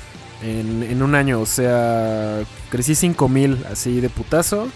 en, 0.45 0.83
en 0.83 1.03
un 1.03 1.15
año. 1.15 1.41
O 1.41 1.47
sea, 1.47 2.43
crecí 2.71 2.95
5000 2.95 3.65
así 3.71 4.01
de 4.01 4.11
putazo. 4.11 4.69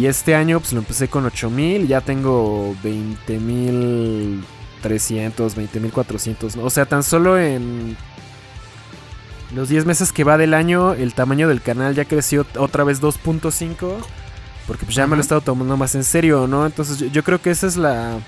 Y 0.00 0.06
este 0.06 0.34
año 0.34 0.58
pues 0.58 0.72
lo 0.72 0.80
empecé 0.80 1.06
con 1.06 1.24
8000. 1.26 1.86
Ya 1.86 2.00
tengo 2.00 2.74
20300, 2.82 5.54
20400. 5.54 6.56
O 6.56 6.70
sea, 6.70 6.86
tan 6.86 7.04
solo 7.04 7.38
en 7.38 7.96
los 9.54 9.68
10 9.68 9.86
meses 9.86 10.12
que 10.12 10.24
va 10.24 10.36
del 10.38 10.54
año, 10.54 10.94
el 10.94 11.14
tamaño 11.14 11.46
del 11.46 11.62
canal 11.62 11.94
ya 11.94 12.04
creció 12.04 12.44
otra 12.58 12.82
vez 12.82 13.00
2.5. 13.00 13.94
Porque 14.66 14.84
pues 14.84 14.96
ya 14.96 15.06
me 15.06 15.14
lo 15.14 15.20
he 15.20 15.22
estado 15.22 15.40
tomando 15.40 15.76
más 15.76 15.94
en 15.94 16.02
serio, 16.02 16.48
¿no? 16.48 16.66
Entonces 16.66 16.98
yo, 16.98 17.06
yo 17.06 17.22
creo 17.22 17.40
que 17.40 17.50
esa 17.50 17.68
es 17.68 17.76
la, 17.76 18.18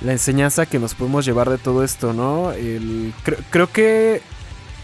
la 0.00 0.12
enseñanza 0.12 0.66
que 0.66 0.78
nos 0.78 0.94
podemos 0.94 1.24
llevar 1.24 1.50
de 1.50 1.58
todo 1.58 1.82
esto, 1.82 2.12
¿no? 2.12 2.52
El, 2.52 3.12
creo 3.50 3.72
que 3.72 4.22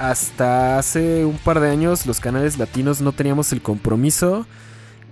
hasta 0.03 0.79
hace 0.79 1.25
un 1.25 1.39
par 1.39 1.61
de 1.61 1.71
años 1.71 2.07
los 2.07 2.19
canales 2.19 2.59
latinos 2.59 3.01
no 3.01 3.13
teníamos 3.13 3.53
el 3.53 3.63
compromiso 3.63 4.47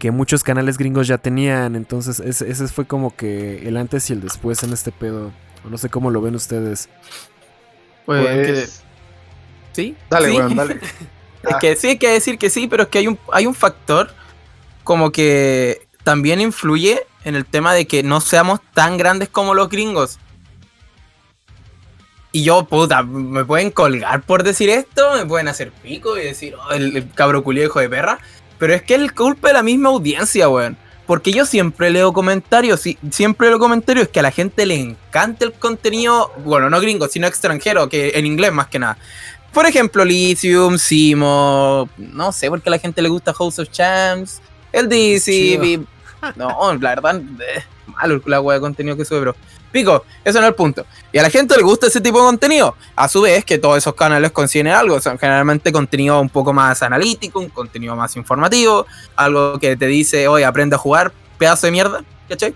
que 0.00 0.10
muchos 0.10 0.42
canales 0.42 0.78
gringos 0.78 1.06
ya 1.06 1.18
tenían. 1.18 1.76
Entonces 1.76 2.18
ese, 2.18 2.66
fue 2.66 2.86
como 2.86 3.14
que 3.14 3.68
el 3.68 3.76
antes 3.76 4.10
y 4.10 4.14
el 4.14 4.20
después 4.20 4.64
en 4.64 4.72
este 4.72 4.90
pedo. 4.90 5.30
No 5.68 5.78
sé 5.78 5.90
cómo 5.90 6.10
lo 6.10 6.20
ven 6.20 6.34
ustedes. 6.34 6.88
Pues... 8.04 8.24
pues 8.24 8.82
sí. 9.72 9.94
Dale, 10.08 10.32
Bueno, 10.32 10.54
dale. 10.56 10.80
es 11.42 11.56
que 11.60 11.76
sí 11.76 11.88
hay 11.88 11.98
que 11.98 12.08
decir 12.08 12.38
que 12.38 12.50
sí, 12.50 12.66
pero 12.66 12.84
es 12.84 12.88
que 12.88 12.98
hay 12.98 13.06
un, 13.06 13.18
hay 13.32 13.46
un 13.46 13.54
factor 13.54 14.12
como 14.82 15.12
que 15.12 15.86
también 16.02 16.40
influye 16.40 17.06
en 17.24 17.36
el 17.36 17.44
tema 17.44 17.74
de 17.74 17.86
que 17.86 18.02
no 18.02 18.20
seamos 18.20 18.60
tan 18.74 18.96
grandes 18.96 19.28
como 19.28 19.54
los 19.54 19.68
gringos. 19.68 20.18
Y 22.32 22.44
yo, 22.44 22.64
puta, 22.64 23.02
me 23.02 23.44
pueden 23.44 23.70
colgar 23.70 24.22
por 24.22 24.44
decir 24.44 24.70
esto, 24.70 25.14
me 25.16 25.26
pueden 25.26 25.48
hacer 25.48 25.72
pico 25.72 26.16
y 26.16 26.22
decir, 26.22 26.54
oh, 26.54 26.72
el, 26.72 27.08
cabro 27.14 27.42
culio 27.42 27.64
hijo 27.64 27.80
de 27.80 27.88
perra. 27.88 28.18
Pero 28.58 28.74
es 28.74 28.82
que 28.82 28.94
es 28.94 29.00
el 29.00 29.14
culpa 29.14 29.48
de 29.48 29.54
la 29.54 29.62
misma 29.62 29.88
audiencia, 29.88 30.48
weón. 30.48 30.76
Porque 31.06 31.32
yo 31.32 31.44
siempre 31.44 31.90
leo 31.90 32.12
comentarios, 32.12 32.86
y 32.86 32.96
siempre 33.10 33.48
leo 33.48 33.58
comentarios 33.58 34.08
que 34.08 34.20
a 34.20 34.22
la 34.22 34.30
gente 34.30 34.64
le 34.64 34.76
encanta 34.76 35.44
el 35.44 35.52
contenido, 35.52 36.32
bueno, 36.44 36.70
no 36.70 36.80
gringo, 36.80 37.08
sino 37.08 37.26
extranjero, 37.26 37.88
que 37.88 38.12
en 38.14 38.26
inglés 38.26 38.52
más 38.52 38.68
que 38.68 38.78
nada. 38.78 38.96
Por 39.52 39.66
ejemplo, 39.66 40.04
Lithium, 40.04 40.78
Simo, 40.78 41.88
no 41.96 42.30
sé 42.30 42.48
por 42.48 42.62
qué 42.62 42.68
a 42.68 42.72
la 42.72 42.78
gente 42.78 43.02
le 43.02 43.08
gusta 43.08 43.34
House 43.34 43.58
of 43.58 43.70
Champs, 43.70 44.40
el 44.72 44.88
DC, 44.88 45.80
no, 46.36 46.74
la 46.74 46.90
verdad, 46.90 47.20
malo 47.86 48.22
la 48.26 48.40
wea 48.40 48.56
de 48.56 48.60
contenido 48.60 48.96
que 48.96 49.04
sube, 49.04 49.20
bro. 49.20 49.36
Pico, 49.70 50.04
eso 50.24 50.40
no 50.40 50.46
es 50.46 50.50
el 50.50 50.54
punto. 50.54 50.84
Y 51.12 51.18
a 51.18 51.22
la 51.22 51.30
gente 51.30 51.56
le 51.56 51.62
gusta 51.62 51.86
ese 51.86 52.00
tipo 52.00 52.18
de 52.18 52.24
contenido. 52.24 52.74
A 52.96 53.08
su 53.08 53.22
vez, 53.22 53.44
que 53.44 53.58
todos 53.58 53.78
esos 53.78 53.94
canales 53.94 54.32
consiguen 54.32 54.68
algo. 54.68 55.00
Son 55.00 55.18
generalmente 55.18 55.72
contenido 55.72 56.20
un 56.20 56.28
poco 56.28 56.52
más 56.52 56.82
analítico, 56.82 57.40
un 57.40 57.48
contenido 57.48 57.94
más 57.94 58.16
informativo, 58.16 58.86
algo 59.16 59.58
que 59.58 59.76
te 59.76 59.86
dice, 59.86 60.28
oye, 60.28 60.44
aprende 60.44 60.76
a 60.76 60.78
jugar, 60.78 61.12
pedazo 61.38 61.66
de 61.66 61.72
mierda, 61.72 62.04
¿cachai? 62.28 62.54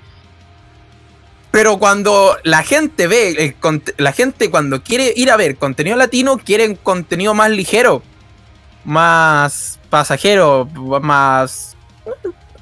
Pero 1.51 1.79
cuando 1.79 2.37
la 2.43 2.65
gente 2.65 3.07
ve, 3.07 3.55
la 3.97 4.13
gente 4.13 4.51
cuando 4.51 4.83
quiere 4.83 5.13
ir 5.15 5.31
a 5.31 5.37
ver 5.37 5.57
contenido 5.57 5.97
latino, 5.97 6.37
quiere 6.37 6.77
contenido 6.77 7.33
más 7.33 7.51
ligero, 7.51 8.03
más 8.85 9.79
pasajero, 9.89 10.69
más 11.01 11.77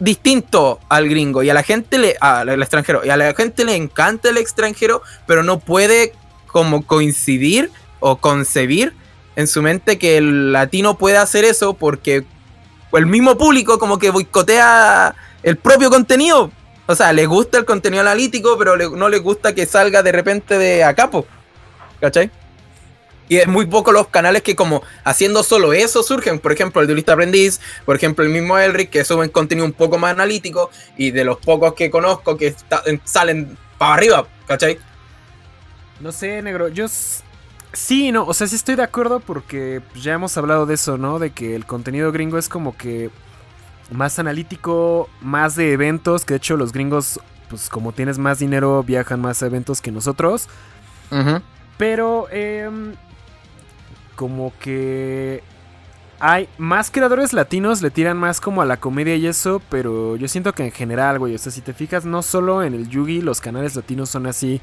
distinto 0.03 0.81
al 0.88 1.09
gringo 1.09 1.45
y 1.45 1.51
a 1.51 1.55
la 1.55 1.62
gente 1.62 1.97
le 1.97 2.17
al 2.21 2.61
extranjero 2.61 3.03
y 3.05 3.11
a 3.11 3.17
la 3.17 3.33
gente 3.35 3.65
le 3.65 3.77
encanta 3.77 4.31
el 4.31 4.37
extranjero, 4.37 5.01
pero 5.27 5.45
no 5.45 5.61
puede 5.61 6.12
como 6.49 6.85
coincidir 6.85 7.71
o 8.01 8.17
concebir 8.17 8.95
en 9.37 9.47
su 9.47 9.62
mente 9.62 9.99
que 9.99 10.17
el 10.17 10.53
latino 10.53 10.99
puede 10.99 11.19
hacer 11.19 11.45
eso 11.45 11.75
porque 11.75 12.25
el 12.93 13.07
mismo 13.07 13.38
público 13.38 13.79
como 13.79 14.01
que 14.01 14.11
boicotea 14.11 15.15
el 15.45 15.57
propio 15.57 15.88
contenido. 15.88 16.51
O 16.87 16.97
sea, 16.97 17.12
le 17.12 17.27
gusta 17.27 17.59
el 17.59 17.65
contenido 17.65 18.03
analítico, 18.03 18.59
pero 18.59 18.77
no 18.77 19.09
le 19.09 19.19
gusta 19.19 19.55
que 19.55 19.67
salga 19.67 20.03
de 20.03 20.11
repente 20.11 20.59
de 20.59 20.83
a 20.83 20.95
capo. 20.95 21.27
¿Cachai? 22.01 22.31
Y 23.33 23.38
es 23.38 23.49
muy 23.49 23.64
poco 23.64 23.92
los 23.92 24.09
canales 24.09 24.42
que 24.42 24.55
como 24.55 24.83
haciendo 25.05 25.42
solo 25.42 25.73
eso 25.73 26.03
surgen. 26.03 26.38
Por 26.38 26.53
ejemplo, 26.53 26.83
el 26.83 26.87
de 26.87 26.95
Lista 26.95 27.14
Aprendiz, 27.14 27.62
por 27.87 27.97
ejemplo, 27.97 28.23
el 28.27 28.31
mismo 28.31 28.59
Elric, 28.59 28.90
que 28.90 29.07
suben 29.07 29.31
contenido 29.31 29.64
un 29.64 29.73
poco 29.73 29.97
más 29.97 30.12
analítico. 30.12 30.71
Y 30.99 31.12
de 31.12 31.25
los 31.25 31.38
pocos 31.38 31.73
que 31.73 31.90
conozco 31.90 32.37
que 32.37 32.55
salen 33.05 33.57
para 33.79 33.95
arriba, 33.95 34.27
¿cachai? 34.47 34.79
No 35.99 36.12
sé, 36.12 36.42
negro. 36.42 36.68
Yo 36.68 36.88
sí, 37.73 38.12
no, 38.12 38.27
o 38.27 38.35
sea, 38.35 38.47
sí 38.47 38.57
estoy 38.57 38.75
de 38.75 38.83
acuerdo 38.83 39.18
porque 39.21 39.81
ya 39.95 40.12
hemos 40.12 40.37
hablado 40.37 40.66
de 40.66 40.75
eso, 40.75 40.99
¿no? 40.99 41.18
De 41.18 41.31
que 41.31 41.57
el 41.57 41.64
contenido 41.64 42.12
gringo 42.12 42.37
es 42.37 42.51
como 42.51 42.77
que 42.77 43.09
más 43.90 44.18
analítico, 44.18 45.09
más 45.23 45.57
de 45.57 45.73
eventos, 45.73 46.27
que 46.27 46.35
de 46.35 46.37
hecho 46.37 46.59
los 46.59 46.75
gringos, 46.75 47.18
pues 47.49 47.71
como 47.71 47.92
tienes 47.92 48.18
más 48.18 48.40
dinero, 48.40 48.83
viajan 48.83 49.23
más 49.23 49.42
a 49.42 49.47
eventos 49.47 49.81
que 49.81 49.90
nosotros. 49.90 50.51
Pero 51.79 52.27
eh, 52.31 52.71
como 54.23 54.53
que 54.61 55.43
hay 56.21 56.49
más 56.57 56.93
creadores 56.93 57.33
latinos 57.33 57.83
le 57.83 57.91
tiran 57.91 58.17
más 58.17 58.41
como 58.41 58.63
a 58.63 58.65
la 58.65 58.77
comedia 58.77 59.17
y 59.17 59.27
eso, 59.27 59.61
pero 59.69 60.15
yo 60.15 60.29
siento 60.29 60.53
que 60.53 60.63
en 60.63 60.71
general, 60.71 61.19
güey, 61.19 61.35
o 61.35 61.39
sea, 61.39 61.51
si 61.51 61.61
te 61.61 61.73
fijas, 61.73 62.05
no 62.05 62.23
solo 62.23 62.63
en 62.63 62.73
el 62.73 62.89
Yugi 62.89 63.21
los 63.21 63.41
canales 63.41 63.75
latinos 63.75 64.11
son 64.11 64.29
así. 64.29 64.61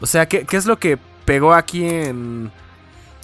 O 0.00 0.06
sea, 0.06 0.26
¿qué, 0.26 0.46
qué 0.46 0.56
es 0.56 0.64
lo 0.64 0.78
que 0.78 0.96
pegó 1.26 1.52
aquí 1.52 1.84
en 1.84 2.50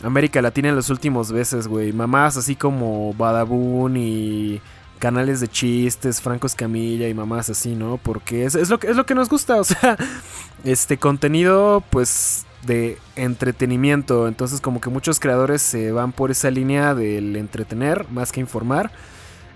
América 0.03 0.43
Latina 0.43 0.69
en 0.69 0.77
los 0.77 0.91
últimos 0.91 1.33
veces, 1.33 1.67
güey? 1.69 1.91
Mamás 1.95 2.37
así 2.37 2.55
como 2.55 3.15
Badabun 3.15 3.97
y 3.97 4.61
canales 4.99 5.41
de 5.41 5.49
chistes, 5.49 6.21
Franco 6.21 6.49
Escamilla 6.49 7.09
y 7.09 7.15
mamás 7.15 7.49
así, 7.49 7.75
¿no? 7.75 7.97
Porque 7.97 8.45
es, 8.45 8.57
es, 8.57 8.69
lo 8.69 8.79
que, 8.79 8.89
es 8.89 8.97
lo 8.97 9.07
que 9.07 9.15
nos 9.15 9.31
gusta, 9.31 9.57
o 9.57 9.65
sea, 9.65 9.97
este 10.65 10.99
contenido, 10.99 11.83
pues 11.89 12.45
de 12.67 12.99
entretenimiento. 13.17 14.29
Entonces 14.29 14.61
como 14.61 14.81
que 14.81 14.91
muchos 14.91 15.21
creadores 15.21 15.63
se 15.63 15.93
van 15.93 16.13
por 16.13 16.31
esa 16.31 16.51
línea 16.51 16.95
del 16.95 17.37
entretener 17.37 18.07
más 18.11 18.33
que 18.33 18.41
informar. 18.41 18.91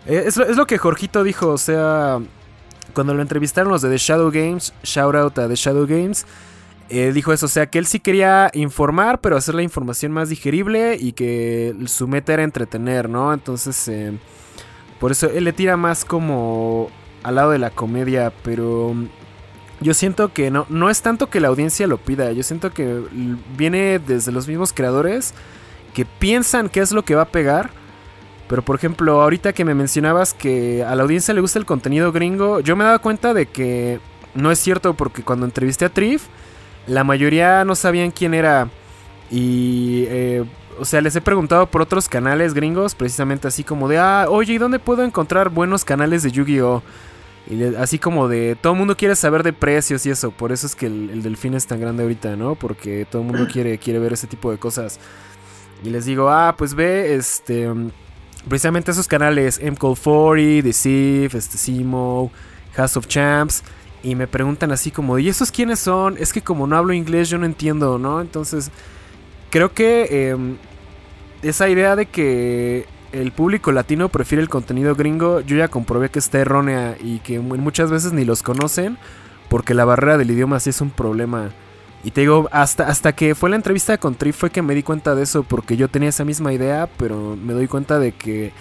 Eh, 0.07 0.25
es, 0.27 0.37
lo 0.37 0.67
que 0.67 0.79
Jorgito 0.79 1.25
dijo, 1.25 1.49
o 1.49 1.59
sea, 1.59 2.19
cuando 2.95 3.15
lo 3.15 3.23
entrevistaron 3.23 3.73
los 3.73 3.83
de 3.83 3.91
The 3.91 3.99
Shadow 3.99 4.31
Games, 4.31 4.73
shout 4.83 5.15
out 5.15 5.39
a 5.39 5.49
The 5.49 5.57
Shadow 5.57 5.87
Games, 5.87 6.27
eh, 6.89 7.11
dijo 7.13 7.33
eso, 7.33 7.47
o 7.47 7.49
sea, 7.49 7.67
que 7.67 7.79
él 7.79 7.87
sí 7.87 7.99
quería 7.99 8.51
informar, 8.55 9.21
pero 9.21 9.37
hacer 9.37 9.57
la 9.57 9.63
información 9.63 10.13
más 10.13 10.29
digerible 10.29 10.97
y 10.99 11.13
que 11.13 11.75
su 11.87 12.07
meta 12.07 12.35
era 12.35 12.45
entretener, 12.45 13.09
¿no? 13.09 13.35
Entonces, 13.35 13.89
eh, 13.89 14.17
por 15.01 15.11
eso 15.11 15.29
él 15.29 15.45
le 15.45 15.53
tira 15.53 15.77
más 15.77 16.05
como 16.05 16.89
al 17.25 17.35
lado 17.35 17.51
de 17.51 17.59
la 17.59 17.71
comedia, 17.71 18.33
pero 18.45 18.95
yo 19.81 19.95
siento 19.95 20.33
que 20.33 20.51
no, 20.51 20.67
no 20.69 20.91
es 20.91 21.03
tanto 21.03 21.29
que 21.29 21.41
la 21.41 21.49
audiencia 21.49 21.87
lo 21.87 21.99
pida, 21.99 22.33
yo 22.33 22.43
siento 22.43 22.73
que 22.73 23.03
viene 23.57 23.99
desde 23.99 24.33
los 24.33 24.49
mismos 24.49 24.73
creadores 24.73 25.35
que 25.95 26.05
piensan 26.05 26.69
qué 26.69 26.81
es 26.81 26.93
lo 26.93 27.05
que 27.05 27.15
va 27.15 27.23
a 27.23 27.29
pegar. 27.29 27.71
Pero 28.49 28.63
por 28.63 28.77
ejemplo, 28.77 29.23
ahorita 29.23 29.53
que 29.53 29.65
me 29.65 29.75
mencionabas 29.75 30.35
que 30.35 30.85
a 30.85 30.95
la 30.95 31.03
audiencia 31.03 31.35
le 31.35 31.41
gusta 31.41 31.59
el 31.59 31.65
contenido 31.65 32.13
gringo, 32.13 32.61
yo 32.61 32.77
me 32.77 32.85
dado 32.85 33.01
cuenta 33.01 33.35
de 33.35 33.47
que 33.47 33.99
no 34.35 34.53
es 34.53 34.59
cierto 34.59 34.95
porque 34.95 35.23
cuando 35.23 35.47
entrevisté 35.47 35.87
a 35.87 35.89
Trif, 35.89 36.27
la 36.87 37.03
mayoría 37.03 37.65
no 37.65 37.75
sabían 37.75 38.11
quién 38.11 38.35
era. 38.35 38.69
Y, 39.31 40.05
eh, 40.09 40.45
o 40.79 40.85
sea, 40.85 41.01
les 41.01 41.17
he 41.17 41.21
preguntado 41.21 41.67
por 41.67 41.83
otros 41.83 42.09
canales 42.09 42.55
gringos, 42.55 42.95
precisamente 42.95 43.49
así 43.49 43.65
como 43.65 43.89
de, 43.89 43.99
ah, 43.99 44.27
oye, 44.29 44.53
¿y 44.53 44.59
dónde 44.59 44.79
puedo 44.79 45.03
encontrar 45.03 45.49
buenos 45.49 45.85
canales 45.85 46.23
de 46.23 46.31
Yu-Gi-Oh? 46.31 46.83
Y 47.49 47.63
así 47.77 47.99
como 47.99 48.29
de 48.29 48.57
todo 48.61 48.73
el 48.73 48.79
mundo 48.79 48.97
quiere 48.97 49.15
saber 49.15 49.43
de 49.43 49.53
precios 49.53 50.05
y 50.05 50.11
eso, 50.11 50.33
por 50.33 50.51
eso 50.51 50.67
es 50.67 50.75
que 50.75 50.87
el, 50.87 51.23
delfín 51.23 51.55
es 51.55 51.67
tan 51.67 51.81
grande 51.81 52.03
ahorita, 52.03 52.35
¿no? 52.35 52.57
Porque 52.57 53.07
todo 53.09 53.23
el 53.23 53.29
mundo 53.29 53.47
quiere, 53.53 53.79
quiere 53.79 53.99
ver 53.99 54.13
ese 54.13 54.27
tipo 54.27 54.51
de 54.51 54.59
cosas. 54.59 54.99
Y 55.85 55.91
les 55.91 56.07
digo, 56.07 56.29
ah, 56.31 56.55
pues 56.57 56.75
ve, 56.75 57.15
este, 57.15 57.69
precisamente 58.49 58.91
esos 58.91 59.07
canales, 59.07 59.63
MCall40, 59.63 60.63
The 60.63 61.39
este, 61.39 61.59
Simo, 61.59 62.33
House 62.75 62.97
of 62.97 63.07
Champs. 63.07 63.63
Y 64.03 64.15
me 64.15 64.27
preguntan 64.27 64.73
así 64.73 64.91
como, 64.91 65.19
¿y 65.19 65.29
esos 65.29 65.51
quiénes 65.51 65.79
son? 65.79 66.17
Es 66.19 66.33
que 66.33 66.43
como 66.43 66.67
no 66.67 66.77
hablo 66.77 66.93
inglés 66.93 67.29
yo 67.29 67.39
no 67.39 67.47
entiendo, 67.47 67.99
¿no? 67.99 68.21
Entonces, 68.21 68.71
creo 69.51 69.73
que 69.73 70.31
em, 70.31 70.57
esa 71.43 71.69
idea 71.69 71.97
de 71.97 72.07
que 72.07 72.87
el 73.13 73.33
público 73.33 73.73
latino 73.73 74.09
prefiere 74.09 74.43
el 74.43 74.49
contenido 74.49 74.95
gringo, 74.95 75.41
yo 75.41 75.57
ya 75.57 75.69
comprobé 75.69 76.11
que 76.11 76.19
está 76.19 76.39
errónea 76.39 76.97
y 77.01 77.19
que 77.21 77.39
muchas 77.41 77.91
veces 77.91 78.13
ni 78.13 78.25
los 78.25 78.43
conocen 78.43 78.99
porque 79.49 79.75
la 79.75 79.85
barrera 79.85 80.19
del 80.19 80.31
idioma 80.31 80.61
sí 80.61 80.71
es 80.71 80.81
un 80.81 80.91
problema. 80.91 81.51
Y 82.05 82.11
te 82.11 82.21
digo, 82.21 82.49
hasta, 82.53 82.89
hasta 82.89 83.15
que 83.15 83.35
fue 83.35 83.51
la 83.51 83.57
entrevista 83.57 83.99
con 83.99 84.15
Tri 84.15 84.33
fue 84.33 84.51
que 84.51 84.63
me 84.63 84.75
di 84.75 84.83
cuenta 84.83 85.15
de 85.15 85.23
eso, 85.23 85.43
porque 85.43 85.77
yo 85.77 85.89
tenía 85.89 86.11
esa 86.11 86.25
misma 86.25 86.53
idea, 86.53 86.89
pero 86.99 87.37
me 87.37 87.53
doy 87.53 87.67
cuenta 87.67 87.99
de 87.99 88.13
que 88.13 88.53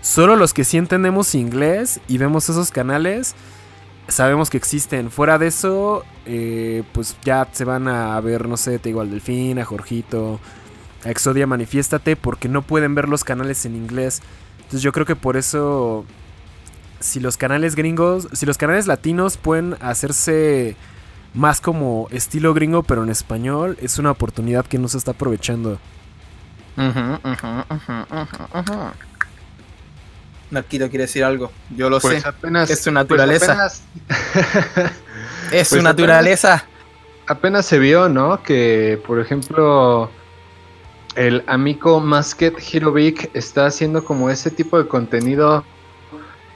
solo 0.00 0.36
los 0.36 0.52
que 0.52 0.64
sí 0.64 0.76
entendemos 0.76 1.34
inglés 1.34 2.00
y 2.06 2.18
vemos 2.18 2.48
esos 2.48 2.70
canales, 2.70 3.34
sabemos 4.08 4.50
que 4.50 4.56
existen. 4.56 5.10
Fuera 5.10 5.38
de 5.38 5.48
eso, 5.48 6.04
eh, 6.26 6.84
pues 6.92 7.16
ya 7.24 7.48
se 7.50 7.64
van 7.64 7.88
a 7.88 8.20
ver, 8.20 8.48
no 8.48 8.56
sé, 8.56 8.78
te 8.78 8.90
digo 8.90 9.00
al 9.00 9.10
Delfín, 9.10 9.58
a 9.58 9.64
Jorgito, 9.64 10.38
a 11.04 11.10
Exodia 11.10 11.46
Manifiéstate, 11.46 12.16
porque 12.16 12.48
no 12.48 12.62
pueden 12.62 12.94
ver 12.94 13.08
los 13.08 13.24
canales 13.24 13.64
en 13.66 13.76
inglés. 13.76 14.22
Entonces 14.58 14.82
yo 14.82 14.92
creo 14.92 15.06
que 15.06 15.16
por 15.16 15.36
eso, 15.36 16.04
si 17.00 17.20
los 17.20 17.36
canales 17.36 17.74
gringos, 17.74 18.28
si 18.32 18.46
los 18.46 18.58
canales 18.58 18.86
latinos 18.86 19.36
pueden 19.36 19.76
hacerse 19.80 20.76
más 21.34 21.60
como 21.60 22.08
estilo 22.10 22.54
gringo, 22.54 22.82
pero 22.82 23.02
en 23.02 23.10
español, 23.10 23.76
es 23.80 23.98
una 23.98 24.10
oportunidad 24.10 24.66
que 24.66 24.78
no 24.78 24.88
se 24.88 24.98
está 24.98 25.12
aprovechando. 25.12 25.78
Narquito 30.50 30.88
quiere 30.90 31.04
decir 31.04 31.24
algo. 31.24 31.50
Yo 31.70 31.88
lo 31.88 31.98
pues 31.98 32.22
sé. 32.22 32.28
Apenas, 32.28 32.70
es 32.70 32.82
su 32.82 32.92
naturaleza. 32.92 33.70
Pues 35.48 35.62
es 35.62 35.68
su 35.68 35.82
naturaleza. 35.82 36.64
Apenas, 37.26 37.66
se 37.66 37.78
vio, 37.78 38.08
¿no? 38.08 38.42
Que, 38.42 38.98
por 39.06 39.20
ejemplo, 39.20 40.10
el 41.16 41.42
amigo 41.46 42.00
Masket 42.00 42.54
Hirovic 42.72 43.30
está 43.34 43.66
haciendo 43.66 44.04
como 44.04 44.30
ese 44.30 44.50
tipo 44.50 44.78
de 44.78 44.88
contenido 44.88 45.64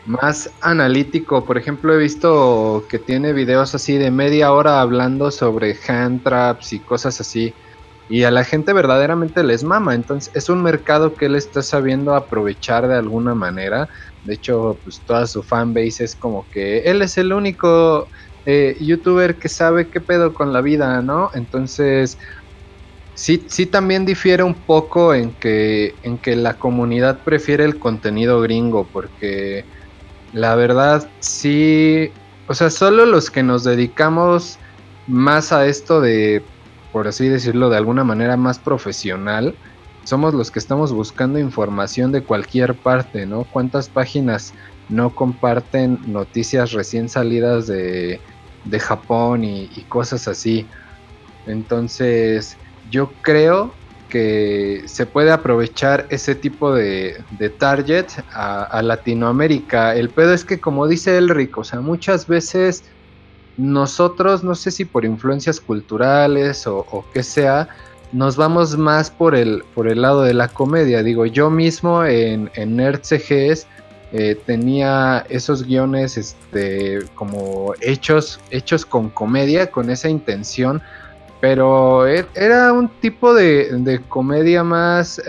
más 0.07 0.51
analítico. 0.61 1.45
Por 1.45 1.59
ejemplo, 1.59 1.95
he 1.95 1.99
visto 1.99 2.85
que 2.89 2.99
tiene 2.99 3.33
videos 3.33 3.75
así 3.75 3.99
de 3.99 4.11
media 4.11 4.53
hora 4.53 4.81
hablando 4.81 5.31
sobre 5.31 5.77
hand 5.89 6.23
traps 6.23 6.73
y 6.73 6.79
cosas 6.79 7.21
así. 7.21 7.53
Y 8.09 8.23
a 8.23 8.31
la 8.31 8.45
gente 8.45 8.73
verdaderamente 8.73 9.43
les 9.43 9.65
mama. 9.65 9.95
Entonces 9.95 10.31
es 10.35 10.49
un 10.49 10.63
mercado 10.63 11.15
que 11.15 11.27
él 11.27 11.35
está 11.35 11.63
sabiendo 11.63 12.15
aprovechar 12.15 12.87
de 12.87 12.95
alguna 12.95 13.35
manera. 13.35 13.89
De 14.25 14.35
hecho, 14.35 14.79
pues 14.85 15.01
toda 15.01 15.27
su 15.27 15.43
fanbase 15.43 16.05
es 16.05 16.15
como 16.15 16.47
que 16.51 16.81
él 16.81 17.03
es 17.03 17.19
el 17.19 17.33
único 17.33 18.09
eh, 18.45 18.77
youtuber 18.81 19.37
que 19.37 19.49
sabe 19.49 19.89
qué 19.89 20.01
pedo 20.01 20.33
con 20.33 20.53
la 20.53 20.61
vida, 20.61 21.03
¿no? 21.03 21.31
Entonces, 21.35 22.17
sí, 23.17 23.45
sí 23.49 23.67
también 23.67 24.07
difiere 24.07 24.45
un 24.45 24.55
poco 24.55 25.13
en 25.13 25.33
que, 25.33 25.95
en 26.05 26.19
que 26.19 26.37
la 26.37 26.55
comunidad 26.55 27.25
prefiere 27.25 27.65
el 27.65 27.81
contenido 27.81 28.41
gringo. 28.41 28.87
Porque 28.93 29.65
la 30.33 30.55
verdad, 30.55 31.11
sí. 31.19 32.13
O 32.47 32.55
sea, 32.55 32.71
solo 32.71 33.07
los 33.07 33.31
que 33.31 33.43
nos 33.43 33.65
dedicamos 33.65 34.59
más 35.09 35.53
a 35.53 35.67
esto 35.67 36.01
de, 36.01 36.43
por 36.93 37.09
así 37.09 37.29
decirlo, 37.29 37.71
de 37.71 37.77
alguna 37.77 38.05
manera 38.05 38.37
más 38.37 38.59
profesional, 38.59 39.57
somos 40.05 40.35
los 40.35 40.53
que 40.53 40.61
estamos 40.61 40.93
buscando 40.93 41.39
información 41.41 42.13
de 42.13 42.23
cualquier 42.23 42.75
parte, 42.75 43.27
¿no? 43.27 43.45
¿Cuántas 43.45 43.89
páginas 43.89 44.55
no 44.89 45.13
comparten 45.13 45.99
noticias 46.07 46.71
recién 46.71 47.09
salidas 47.09 47.67
de, 47.67 48.21
de 48.65 48.79
Japón 48.79 49.43
y, 49.43 49.65
y 49.75 49.83
cosas 49.89 50.29
así? 50.29 50.67
Entonces, 51.47 52.57
yo 52.91 53.13
creo 53.23 53.73
que 54.09 54.83
se 54.87 55.07
puede 55.07 55.33
aprovechar 55.33 56.07
ese 56.11 56.35
tipo 56.35 56.73
de, 56.73 57.23
target 57.59 58.07
a, 58.33 58.81
Latinoamérica. 58.83 59.95
El 59.95 60.11
pedo 60.11 60.33
es 60.33 60.45
que, 60.45 60.61
como 60.61 60.87
dice 60.87 61.19
Elric, 61.19 61.57
o 61.59 61.65
sea, 61.65 61.81
muchas 61.81 62.27
veces 62.27 62.85
nosotros, 63.57 64.45
no 64.45 64.55
sé 64.55 64.71
si 64.71 64.85
por 64.85 65.05
influencias 65.05 65.61
culturales 65.61 66.67
o, 66.67 66.87
o 66.91 67.05
qué 67.13 67.23
sea, 67.23 67.69
nos 68.13 68.37
vamos 68.37 68.77
más 68.77 69.11
por 69.11 69.35
el, 69.35 69.65
por 69.75 69.89
el 69.89 70.03
lado 70.03 70.23
de 70.23 70.35
la 70.35 70.49
comedia. 70.49 71.03
Digo, 71.03 71.27
yo 71.27 71.51
mismo 71.51 72.05
en, 72.05 72.51
en 72.55 72.77
NerdCGs 72.77 73.67
eh, 74.13 74.37
tenía 74.47 75.27
esos 75.29 75.65
guiones 75.65 76.17
este, 76.17 77.01
como 77.15 77.75
hechos, 77.81 78.41
hechos 78.51 78.87
con 78.87 79.11
comedia, 79.11 79.71
con 79.71 79.91
esa 79.91 80.09
intención 80.09 80.81
pero 81.41 82.07
e, 82.07 82.27
era 82.35 82.73
un 82.73 82.89
tipo 83.01 83.35
de, 83.35 84.01
comedia 84.09 84.65
más, 84.65 85.21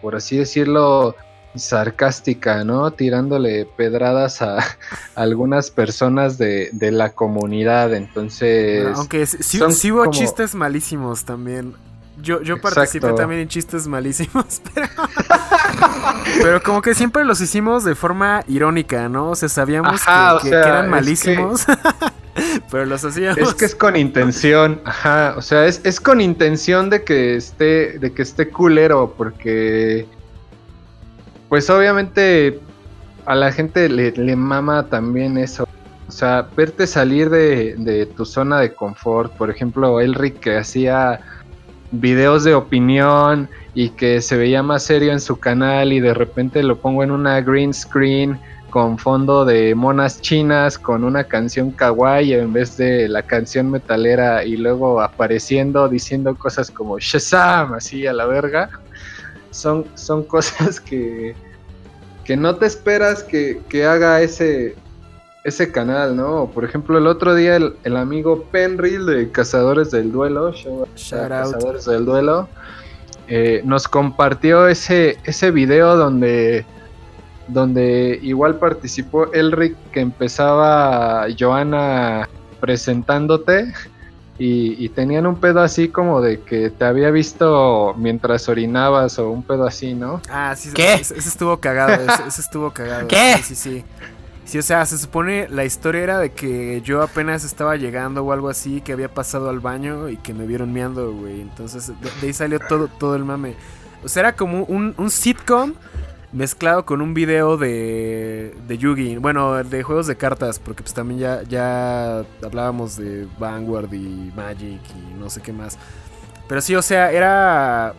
por 0.00 0.16
así 0.16 0.38
decirlo, 0.38 1.14
sarcástica, 1.58 2.64
¿no? 2.64 2.90
Tirándole 2.90 3.66
pedradas 3.76 4.42
a, 4.42 4.58
algunas 5.14 5.70
personas 5.70 6.38
de, 6.38 6.70
la 6.80 7.10
comunidad. 7.10 7.94
Entonces. 7.94 8.86
Aunque 8.96 9.26
sí, 9.26 9.60
hubo 9.92 10.06
chistes 10.10 10.54
malísimos 10.54 11.24
también. 11.24 11.74
Yo, 12.18 12.40
yo 12.40 12.58
participé 12.58 13.12
también 13.12 13.42
en 13.42 13.48
chistes 13.48 13.86
malísimos, 13.86 14.62
pero... 16.42 16.62
como 16.62 16.80
que 16.80 16.94
siempre 16.94 17.26
los 17.26 17.42
hicimos 17.42 17.84
de 17.84 17.94
forma 17.94 18.42
irónica, 18.48 19.10
¿no? 19.10 19.32
O 19.32 19.34
sea, 19.34 19.50
sabíamos 19.50 20.00
que, 20.42 20.48
eran 20.48 20.88
malísimos. 20.88 21.66
Pero 22.70 22.86
los 22.86 23.04
hacíamos. 23.04 23.38
Es 23.38 23.54
que 23.54 23.64
es 23.64 23.74
con 23.74 23.96
intención, 23.96 24.80
ajá. 24.84 25.34
O 25.36 25.42
sea, 25.42 25.66
es, 25.66 26.00
con 26.00 26.20
intención 26.20 26.90
de 26.90 27.04
que 27.04 27.36
esté, 27.36 27.98
de 27.98 28.12
que 28.12 28.22
esté 28.22 28.48
culero, 28.48 29.14
porque. 29.16 30.06
Pues 31.48 31.70
obviamente 31.70 32.60
a 33.24 33.34
la 33.34 33.52
gente 33.52 33.88
le, 33.88 34.36
mama 34.36 34.86
también 34.88 35.38
eso. 35.38 35.68
O 36.08 36.12
sea, 36.12 36.48
verte 36.56 36.86
salir 36.86 37.30
de, 37.30 38.08
tu 38.16 38.24
zona 38.24 38.60
de 38.60 38.72
confort. 38.72 39.32
Por 39.32 39.50
ejemplo, 39.50 40.00
Elric 40.00 40.40
que 40.40 40.56
hacía 40.56 41.20
videos 41.92 42.44
de 42.44 42.54
opinión 42.54 43.48
y 43.74 43.90
que 43.90 44.20
se 44.20 44.36
veía 44.36 44.62
más 44.62 44.82
serio 44.82 45.12
en 45.12 45.20
su 45.20 45.38
canal 45.38 45.92
y 45.92 46.00
de 46.00 46.14
repente 46.14 46.62
lo 46.62 46.78
pongo 46.78 47.04
en 47.04 47.10
una 47.10 47.40
green 47.40 47.72
screen 47.72 48.40
con 48.70 48.98
fondo 48.98 49.44
de 49.44 49.74
monas 49.74 50.20
chinas, 50.20 50.78
con 50.78 51.04
una 51.04 51.24
canción 51.24 51.70
kawaii 51.70 52.34
en 52.34 52.52
vez 52.52 52.76
de 52.76 53.08
la 53.08 53.22
canción 53.22 53.70
metalera 53.70 54.44
y 54.44 54.56
luego 54.56 55.00
apareciendo 55.00 55.88
diciendo 55.88 56.34
cosas 56.34 56.70
como 56.70 56.98
Shazam, 56.98 57.74
así 57.74 58.06
a 58.06 58.12
la 58.12 58.26
verga. 58.26 58.70
Son, 59.50 59.86
son 59.94 60.24
cosas 60.34 60.80
que, 60.80 61.34
que 62.24 62.36
no 62.36 62.56
te 62.56 62.66
esperas 62.66 63.22
que, 63.22 63.62
haga 63.86 64.20
ese, 64.20 64.74
ese 65.44 65.70
canal, 65.70 66.16
¿no? 66.16 66.50
Por 66.52 66.64
ejemplo, 66.64 66.98
el 66.98 67.06
otro 67.06 67.34
día 67.34 67.56
el, 67.56 67.96
amigo 67.96 68.44
Penril 68.50 69.06
de 69.06 69.30
Cazadores 69.30 69.90
del 69.92 70.10
Duelo, 70.10 70.52
Cazadores 70.92 71.84
del 71.84 72.04
Duelo, 72.04 72.48
eh, 73.28 73.62
nos 73.64 73.88
compartió 73.88 74.68
ese, 74.68 75.18
ese 75.24 75.50
video 75.50 75.96
donde 75.96 76.64
donde 77.48 78.18
igual 78.22 78.56
participó 78.56 79.32
Elric 79.32 79.76
que 79.92 80.00
empezaba 80.00 81.26
Joana 81.38 82.28
presentándote 82.60 83.72
y, 84.38 84.88
tenían 84.90 85.26
un 85.26 85.36
pedo 85.36 85.60
así 85.60 85.88
como 85.88 86.20
de 86.20 86.40
que 86.40 86.68
te 86.68 86.84
había 86.84 87.10
visto 87.10 87.94
mientras 87.96 88.48
orinabas 88.50 89.18
o 89.18 89.30
un 89.30 89.42
pedo 89.42 89.66
así, 89.66 89.94
¿no? 89.94 90.20
Ah, 90.28 90.54
sí, 90.54 90.70
¿Qué? 90.74 90.94
Ese, 90.94 91.16
estuvo 91.16 91.56
cagado, 91.58 92.04
ese, 92.26 92.40
estuvo 92.42 92.70
cagado. 92.70 93.08
¿Qué? 93.08 93.36
Sí, 93.42 93.54
sí, 93.54 93.84
sí. 94.44 94.58
o 94.58 94.62
sea, 94.62 94.84
se 94.84 94.98
supone 94.98 95.48
la 95.48 95.64
historia 95.64 96.02
era 96.02 96.18
de 96.18 96.32
que 96.32 96.82
yo 96.82 97.02
apenas 97.02 97.44
estaba 97.44 97.76
llegando 97.76 98.24
o 98.24 98.32
algo 98.32 98.50
así, 98.50 98.82
que 98.82 98.92
había 98.92 99.08
pasado 99.08 99.48
al 99.48 99.60
baño 99.60 100.10
y 100.10 100.18
que 100.18 100.34
me 100.34 100.46
vieron 100.46 100.70
meando, 100.70 101.12
güey. 101.12 101.40
Entonces, 101.40 101.88
de, 101.88 102.26
ahí 102.26 102.34
salió 102.34 102.60
todo, 102.60 102.88
todo 102.88 103.16
el 103.16 103.24
mame. 103.24 103.54
O 104.04 104.08
sea, 104.08 104.20
era 104.20 104.32
como 104.34 104.64
un, 104.64 104.94
un 104.98 105.10
sitcom 105.10 105.72
mezclado 106.32 106.84
con 106.84 107.00
un 107.00 107.14
video 107.14 107.56
de, 107.56 108.54
de 108.66 108.78
Yugi, 108.78 109.16
bueno, 109.16 109.62
de 109.62 109.82
juegos 109.82 110.06
de 110.06 110.16
cartas, 110.16 110.58
porque 110.58 110.82
pues 110.82 110.94
también 110.94 111.20
ya, 111.20 111.42
ya 111.42 112.24
hablábamos 112.42 112.96
de 112.96 113.26
Vanguard 113.38 113.92
y 113.92 114.32
Magic 114.34 114.80
y 114.94 115.14
no 115.18 115.30
sé 115.30 115.40
qué 115.40 115.52
más. 115.52 115.78
Pero 116.48 116.60
sí, 116.60 116.74
o 116.74 116.82
sea, 116.82 117.10
era... 117.12 117.94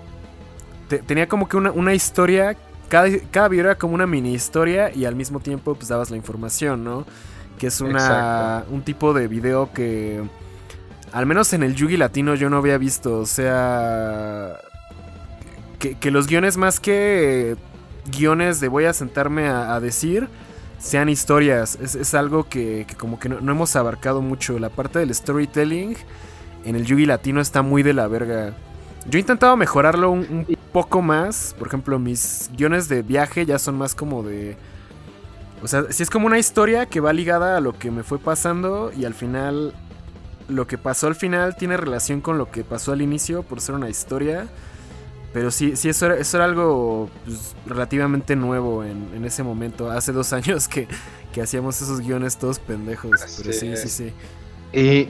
tenía 1.05 1.27
como 1.27 1.47
que 1.47 1.57
una, 1.57 1.93
historia, 1.93 2.55
cada, 2.89 3.09
cada, 3.31 3.47
video 3.47 3.65
era 3.65 3.75
como 3.75 3.95
una 3.95 4.07
mini 4.07 4.33
historia 4.33 4.93
y 4.93 5.05
al 5.05 5.15
mismo 5.15 5.39
tiempo 5.39 5.75
pues 5.75 5.87
dabas 5.89 6.11
la 6.11 6.17
información, 6.17 6.83
¿no? 6.83 7.05
Que 7.57 7.67
es 7.67 7.81
una, 7.81 8.65
un 8.69 8.81
tipo 8.83 9.13
de 9.13 9.27
video 9.27 9.71
que... 9.73 10.23
Al 11.13 11.25
menos 11.25 11.53
en 11.53 11.63
el 11.63 11.73
Yugi 11.73 11.95
latino 11.95 12.35
yo 12.35 12.49
no 12.49 12.57
había 12.57 12.77
visto, 12.77 13.19
o 13.19 13.25
sea 13.25 14.59
que, 15.77 16.11
los 16.11 16.27
guiones 16.27 16.57
más 16.57 16.79
que 16.79 17.55
guiones 18.09 18.59
de 18.59 18.67
voy 18.67 18.85
a 18.85 18.93
sentarme 18.93 19.47
a, 19.47 19.79
decir 19.79 20.27
sean 20.79 21.09
historias. 21.09 21.77
Es, 21.81 22.13
algo 22.13 22.47
que, 22.47 22.85
como 22.97 23.19
que 23.19 23.29
no, 23.29 23.37
hemos 23.39 23.75
abarcado 23.75 24.21
mucho. 24.21 24.59
La 24.59 24.69
parte 24.69 24.99
del 24.99 25.13
storytelling 25.13 25.95
en 26.65 26.75
el 26.75 26.85
Yugi 26.85 27.05
latino 27.05 27.41
está 27.41 27.61
muy 27.61 27.83
de 27.83 27.93
la 27.93 28.07
verga. 28.07 28.53
Yo 29.09 29.17
he 29.17 29.21
intentado 29.21 29.55
mejorarlo 29.57 30.11
un, 30.11 30.45
poco 30.71 31.01
más. 31.01 31.55
Por 31.57 31.67
ejemplo, 31.67 31.97
mis 31.97 32.49
guiones 32.55 32.89
de 32.89 33.01
viaje 33.01 33.45
ya 33.45 33.57
son 33.57 33.77
más 33.77 33.95
como 33.95 34.23
de... 34.23 34.57
O 35.63 35.67
sea, 35.67 35.85
si 35.89 36.03
es 36.03 36.09
como 36.09 36.27
una 36.27 36.37
historia 36.37 36.85
que 36.85 36.99
va 36.99 37.13
ligada 37.13 37.57
a 37.57 37.61
lo 37.61 37.73
que 37.73 37.89
me 37.89 38.03
fue 38.03 38.19
pasando 38.19 38.91
y 38.95 39.05
al 39.05 39.15
final 39.15 39.73
lo 40.47 40.67
que 40.67 40.77
pasó 40.77 41.07
al 41.07 41.15
final 41.15 41.55
tiene 41.55 41.77
relación 41.77 42.21
con 42.21 42.37
lo 42.37 42.51
que 42.51 42.63
pasó 42.63 42.91
al 42.91 43.01
inicio 43.01 43.43
por 43.43 43.61
ser 43.61 43.75
una 43.75 43.89
historia. 43.89 44.47
Pero 45.33 45.51
sí, 45.51 45.75
sí, 45.75 45.89
eso 45.89 46.07
era, 46.07 46.17
eso 46.17 46.37
era 46.37 46.45
algo 46.45 47.09
pues, 47.25 47.55
relativamente 47.65 48.35
nuevo 48.35 48.83
en, 48.83 49.23
ese 49.25 49.43
momento. 49.43 49.91
Hace 49.91 50.11
dos 50.11 50.33
años 50.33 50.67
que, 50.67 50.87
hacíamos 51.41 51.79
esos 51.81 52.01
guiones 52.01 52.37
todos 52.37 52.57
pendejos. 52.57 53.11
Pero 53.37 53.53
sí, 53.53 53.77
sí, 53.77 53.89
sí. 53.89 54.13
Y, 54.73 55.09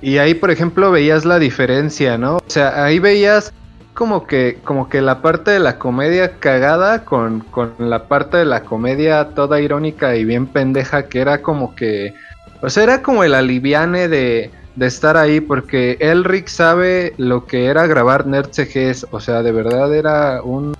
y 0.00 0.16
ahí, 0.16 0.32
por 0.32 0.50
ejemplo, 0.50 0.90
veías 0.90 1.26
la 1.26 1.38
diferencia, 1.38 2.16
¿no? 2.16 2.36
O 2.38 2.44
sea, 2.46 2.84
ahí 2.84 2.98
veías 2.98 3.52
como 3.92 4.26
que, 4.26 4.58
como 4.64 4.88
que 4.88 5.02
la 5.02 5.20
parte 5.20 5.50
de 5.50 5.58
la 5.58 5.78
comedia 5.78 6.38
cagada 6.38 7.04
con, 7.04 7.40
con 7.40 7.74
la 7.78 8.08
parte 8.08 8.38
de 8.38 8.46
la 8.46 8.62
comedia 8.62 9.34
toda 9.34 9.60
irónica 9.60 10.16
y 10.16 10.24
bien 10.24 10.46
pendeja 10.46 11.06
que 11.06 11.20
era 11.20 11.42
como 11.42 11.74
que... 11.74 12.14
O 12.62 12.70
sea, 12.70 12.84
era 12.84 13.02
como 13.02 13.24
el 13.24 13.34
aliviane 13.34 14.08
de 14.08 14.50
de 14.80 14.86
estar 14.86 15.18
ahí 15.18 15.42
porque 15.42 15.98
Elric 16.00 16.48
sabe 16.48 17.12
lo 17.18 17.44
que 17.44 17.66
era 17.66 17.86
grabar 17.86 18.26
Nerd 18.26 18.50
CGs. 18.50 19.08
O 19.10 19.20
sea, 19.20 19.42
de 19.42 19.52
verdad 19.52 19.94
era 19.94 20.40
un, 20.42 20.74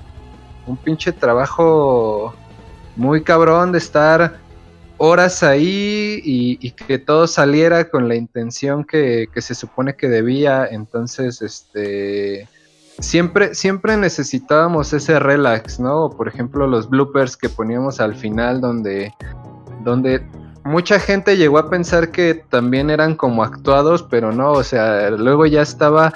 un 0.67 0.77
pinche 0.79 1.13
trabajo 1.13 2.35
muy 2.97 3.23
cabrón 3.23 3.73
de 3.73 3.79
estar 3.79 4.39
horas 4.97 5.43
ahí 5.43 6.19
y, 6.25 6.71
que 6.71 6.99
todo 6.99 7.27
saliera 7.27 7.91
con 7.91 8.09
la 8.09 8.15
intención 8.15 8.85
que, 8.85 9.29
que, 9.35 9.43
se 9.43 9.55
supone 9.55 9.95
que 9.97 10.09
debía. 10.09 10.67
Entonces, 10.67 11.43
este. 11.43 12.49
Siempre, 13.01 13.55
siempre 13.55 13.99
necesitábamos 13.99 14.95
ese 14.95 15.19
relax, 15.19 15.79
¿no? 15.79 16.09
Por 16.09 16.27
ejemplo, 16.27 16.67
los 16.67 16.89
bloopers 16.89 17.37
que 17.37 17.51
poníamos 17.51 18.01
al 18.01 18.15
final 18.15 18.63
donde, 18.63 19.13
donde 19.85 20.25
mucha 20.65 20.99
gente 21.01 21.37
llegó 21.37 21.59
a 21.59 21.71
pensar 21.71 22.11
que 22.11 22.35
también 22.35 22.91
eran 22.91 23.15
como 23.15 23.43
actuados, 23.43 24.03
pero 24.03 24.33
no, 24.33 24.53
o 24.53 24.63
sea, 24.63 25.11
luego 25.11 25.47
ya 25.47 25.63
estaba 25.63 26.13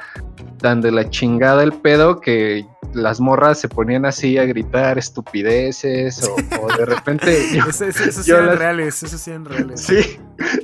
tan 0.59 0.80
de 0.80 0.90
la 0.90 1.09
chingada 1.11 1.62
el 1.62 1.72
pedo 1.72 2.20
que 2.20 2.66
las 2.95 3.20
morras 3.20 3.59
se 3.59 3.68
ponían 3.68 4.07
así 4.07 4.38
a 4.38 4.45
gritar 4.45 4.99
estupideces 4.99 6.22
o, 6.22 6.68
de 6.78 6.86
repente... 6.86 7.59
eso, 7.59 7.90
sí 7.90 8.30
eran 8.30 8.57
reales, 8.57 9.03
eso 9.03 9.18
sí 9.18 9.30
eran 9.30 9.45
reales. 9.45 9.80
Sí, 9.80 10.18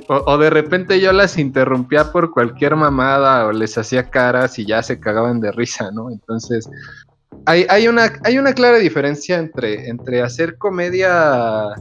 o, 0.07 0.37
de 0.37 0.49
repente 0.49 0.99
yo 0.99 1.11
las 1.11 1.37
interrumpía 1.37 2.11
por 2.11 2.31
cualquier 2.31 2.75
mamada 2.75 3.47
o 3.47 3.51
les 3.51 3.77
hacía 3.77 4.09
caras 4.09 4.57
y 4.59 4.65
ya 4.65 4.81
se 4.81 4.99
cagaban 4.99 5.39
de 5.39 5.51
risa, 5.51 5.91
¿no? 5.91 6.09
Entonces... 6.09 6.69
Hay, 7.47 7.65
hay, 7.69 7.87
una, 7.87 8.11
hay 8.23 8.37
una 8.37 8.53
clara 8.53 8.77
diferencia 8.77 9.39
entre, 9.39 9.89
entre 9.89 10.21
hacer 10.21 10.59
comedia 10.59 11.73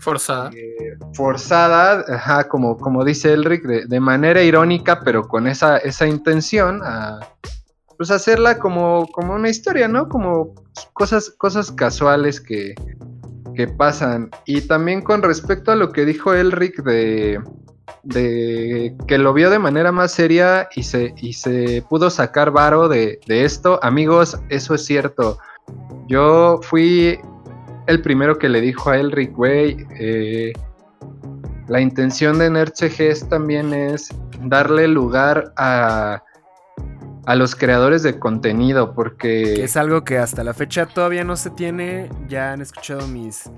Forzada. 0.00 0.50
Eh, 0.54 0.96
forzada, 1.14 2.04
ajá, 2.08 2.48
como, 2.48 2.76
como 2.78 3.04
dice 3.04 3.32
Elric, 3.32 3.62
de, 3.64 4.00
manera 4.00 4.42
irónica, 4.42 5.00
pero 5.00 5.28
con 5.28 5.46
esa, 5.46 5.76
esa 5.76 6.06
intención, 6.06 6.80
a, 6.82 7.20
pues 7.98 8.10
hacerla 8.10 8.58
como, 8.58 9.06
como 9.12 9.34
una 9.34 9.50
historia, 9.50 9.88
¿no? 9.88 10.08
Como 10.08 10.54
cosas, 10.94 11.30
cosas 11.36 11.70
casuales 11.70 12.40
que, 12.40 12.74
que 13.54 13.68
pasan. 13.68 14.30
Y 14.46 14.62
también 14.62 15.02
con 15.02 15.22
respecto 15.22 15.70
a 15.70 15.76
lo 15.76 15.92
que 15.92 16.06
dijo 16.06 16.32
Elric 16.32 16.82
de, 16.82 17.38
de 18.02 18.96
que 19.06 19.18
lo 19.18 19.34
vio 19.34 19.50
de 19.50 19.58
manera 19.58 19.92
más 19.92 20.12
seria 20.12 20.68
y 20.74 20.82
se, 20.84 21.14
y 21.18 21.34
se 21.34 21.84
pudo 21.90 22.08
sacar 22.08 22.50
varo 22.50 22.88
de, 22.88 23.20
de 23.26 23.44
esto, 23.44 23.78
amigos, 23.82 24.38
eso 24.48 24.74
es 24.74 24.84
cierto. 24.84 25.38
Yo 26.08 26.58
fui 26.62 27.20
el 27.90 28.02
primero 28.02 28.38
que 28.38 28.48
le 28.48 28.60
dijo 28.60 28.90
a 28.90 28.98
Elric, 28.98 29.34
güey, 29.34 29.86
eh, 29.98 30.52
la 31.68 31.80
intención 31.80 32.38
de 32.38 32.50
NerdCGs 32.50 33.28
también 33.28 33.72
es 33.72 34.08
darle 34.42 34.88
lugar 34.88 35.52
a, 35.56 36.22
a 37.26 37.34
los 37.36 37.54
creadores 37.54 38.02
de 38.02 38.18
contenido, 38.18 38.94
porque... 38.94 39.62
es 39.62 39.76
algo 39.76 40.02
que 40.02 40.18
hasta 40.18 40.42
la 40.42 40.54
fecha 40.54 40.86
todavía 40.86 41.24
no 41.24 41.36
se 41.36 41.50
tiene, 41.50 42.08
ya 42.28 42.52
han 42.52 42.60
escuchado 42.60 43.06
mis 43.06 43.50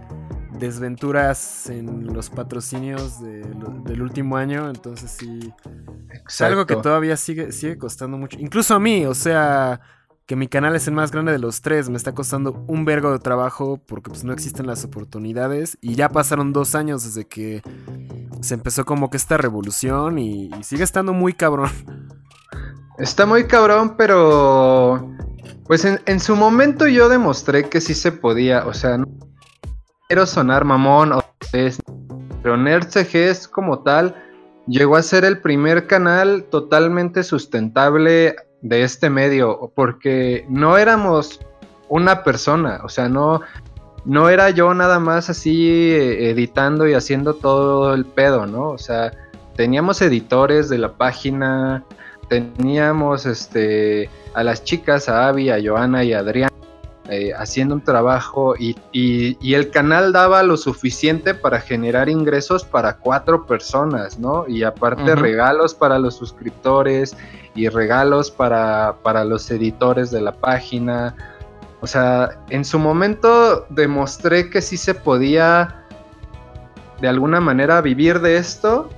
desventuras 0.58 1.70
en 1.70 2.12
los 2.12 2.28
patrocinios 2.28 3.22
del 3.22 4.02
último 4.02 4.36
año, 4.36 4.68
entonces 4.68 5.10
sí... 5.10 5.52
Es 6.28 6.40
algo 6.42 6.66
que 6.66 6.76
todavía 6.76 7.16
sigue, 7.16 7.52
sigue 7.52 7.78
costando 7.78 8.18
mucho, 8.18 8.38
incluso 8.38 8.74
a 8.74 8.78
mí, 8.78 9.06
o 9.06 9.14
sea 9.14 9.80
que 10.26 10.36
mi 10.36 10.48
canal 10.48 10.76
es 10.76 10.86
el 10.86 10.94
más 10.94 11.10
grande 11.10 11.32
de 11.32 11.38
los 11.38 11.62
tres, 11.62 11.90
me 11.90 11.96
está 11.96 12.14
costando 12.14 12.64
un 12.68 12.84
vergo 12.84 13.12
de 13.12 13.18
trabajo 13.18 13.80
porque 13.86 14.10
pues 14.10 14.24
no 14.24 14.32
existen 14.32 14.66
las 14.66 14.84
oportunidades 14.84 15.78
y 15.80 15.94
ya 15.94 16.08
pasaron 16.08 16.52
dos 16.52 16.74
años 16.74 17.04
desde 17.04 17.26
que 17.26 17.62
se 18.40 18.54
empezó 18.54 18.84
como 18.84 19.10
que 19.10 19.16
esta 19.16 19.36
revolución 19.36 20.18
y, 20.18 20.50
sigue 20.62 20.84
estando 20.84 21.12
muy 21.12 21.32
cabrón. 21.32 21.70
Está 22.98 23.26
muy 23.26 23.46
cabrón, 23.46 23.96
pero 23.96 25.10
pues 25.66 25.84
en, 25.84 26.20
su 26.20 26.36
momento 26.36 26.86
yo 26.86 27.08
demostré 27.08 27.68
que 27.68 27.80
sí 27.80 27.94
se 27.94 28.12
podía, 28.12 28.66
o 28.66 28.74
sea, 28.74 28.98
no 28.98 29.06
quiero 30.08 30.26
sonar 30.26 30.64
mamón, 30.64 31.12
o 31.12 31.22
pero 32.42 32.56
NerdCGs 32.56 33.48
como 33.48 33.82
tal 33.82 34.14
llegó 34.66 34.96
a 34.96 35.02
ser 35.02 35.24
el 35.24 35.40
primer 35.40 35.86
canal 35.86 36.44
totalmente 36.50 37.22
sustentable 37.22 38.36
de 38.62 38.82
este 38.82 39.10
medio, 39.10 39.72
porque 39.74 40.46
no 40.48 40.78
éramos 40.78 41.40
una 41.88 42.24
persona, 42.24 42.80
o 42.84 42.88
sea, 42.88 43.08
no, 43.08 43.42
no 44.04 44.28
era 44.28 44.50
yo 44.50 44.72
nada 44.72 44.98
más 44.98 45.28
así 45.28 45.68
eh, 45.68 46.30
editando 46.30 46.88
y 46.88 46.94
haciendo 46.94 47.34
todo 47.34 47.92
el 47.92 48.04
pedo, 48.04 48.46
¿no? 48.46 48.70
O 48.70 48.78
sea, 48.78 49.12
teníamos 49.56 50.00
editores 50.00 50.68
de 50.68 50.78
la 50.78 50.92
página, 50.92 51.84
teníamos 52.28 53.26
este 53.26 54.08
a 54.34 54.42
las 54.42 54.64
chicas, 54.64 55.08
a 55.08 55.28
Avi, 55.28 55.50
a 55.50 55.58
Joana 55.62 56.04
y 56.04 56.14
a 56.14 56.20
Adrián 56.20 56.50
eh, 57.08 57.32
haciendo 57.36 57.74
un 57.74 57.82
trabajo 57.82 58.54
y, 58.56 58.76
y, 58.92 59.54
el 59.54 59.70
canal 59.70 60.12
daba 60.12 60.42
lo 60.44 60.56
suficiente 60.56 61.34
para 61.34 61.60
generar 61.60 62.08
ingresos 62.08 62.64
para 62.64 62.96
cuatro 62.96 63.44
personas, 63.44 64.18
¿no? 64.18 64.48
Y 64.48 64.62
aparte 64.62 65.14
regalos 65.16 65.74
para 65.74 65.98
los 65.98 66.14
suscriptores 66.14 67.16
y 67.54 67.68
regalos 67.68 68.30
para, 68.30 68.96
para 69.02 69.24
los 69.24 69.50
editores 69.50 70.10
de 70.10 70.20
la 70.20 70.32
página. 70.32 71.14
O 71.80 71.86
sea, 71.86 72.40
en 72.48 72.64
su 72.64 72.78
momento 72.78 73.66
demostré 73.68 74.50
que 74.50 74.62
sí 74.62 74.76
se 74.76 74.94
podía 74.94 75.84
de 77.00 77.08
alguna 77.08 77.40
manera 77.40 77.80
vivir 77.80 78.20
de 78.20 78.36
esto 78.36 78.88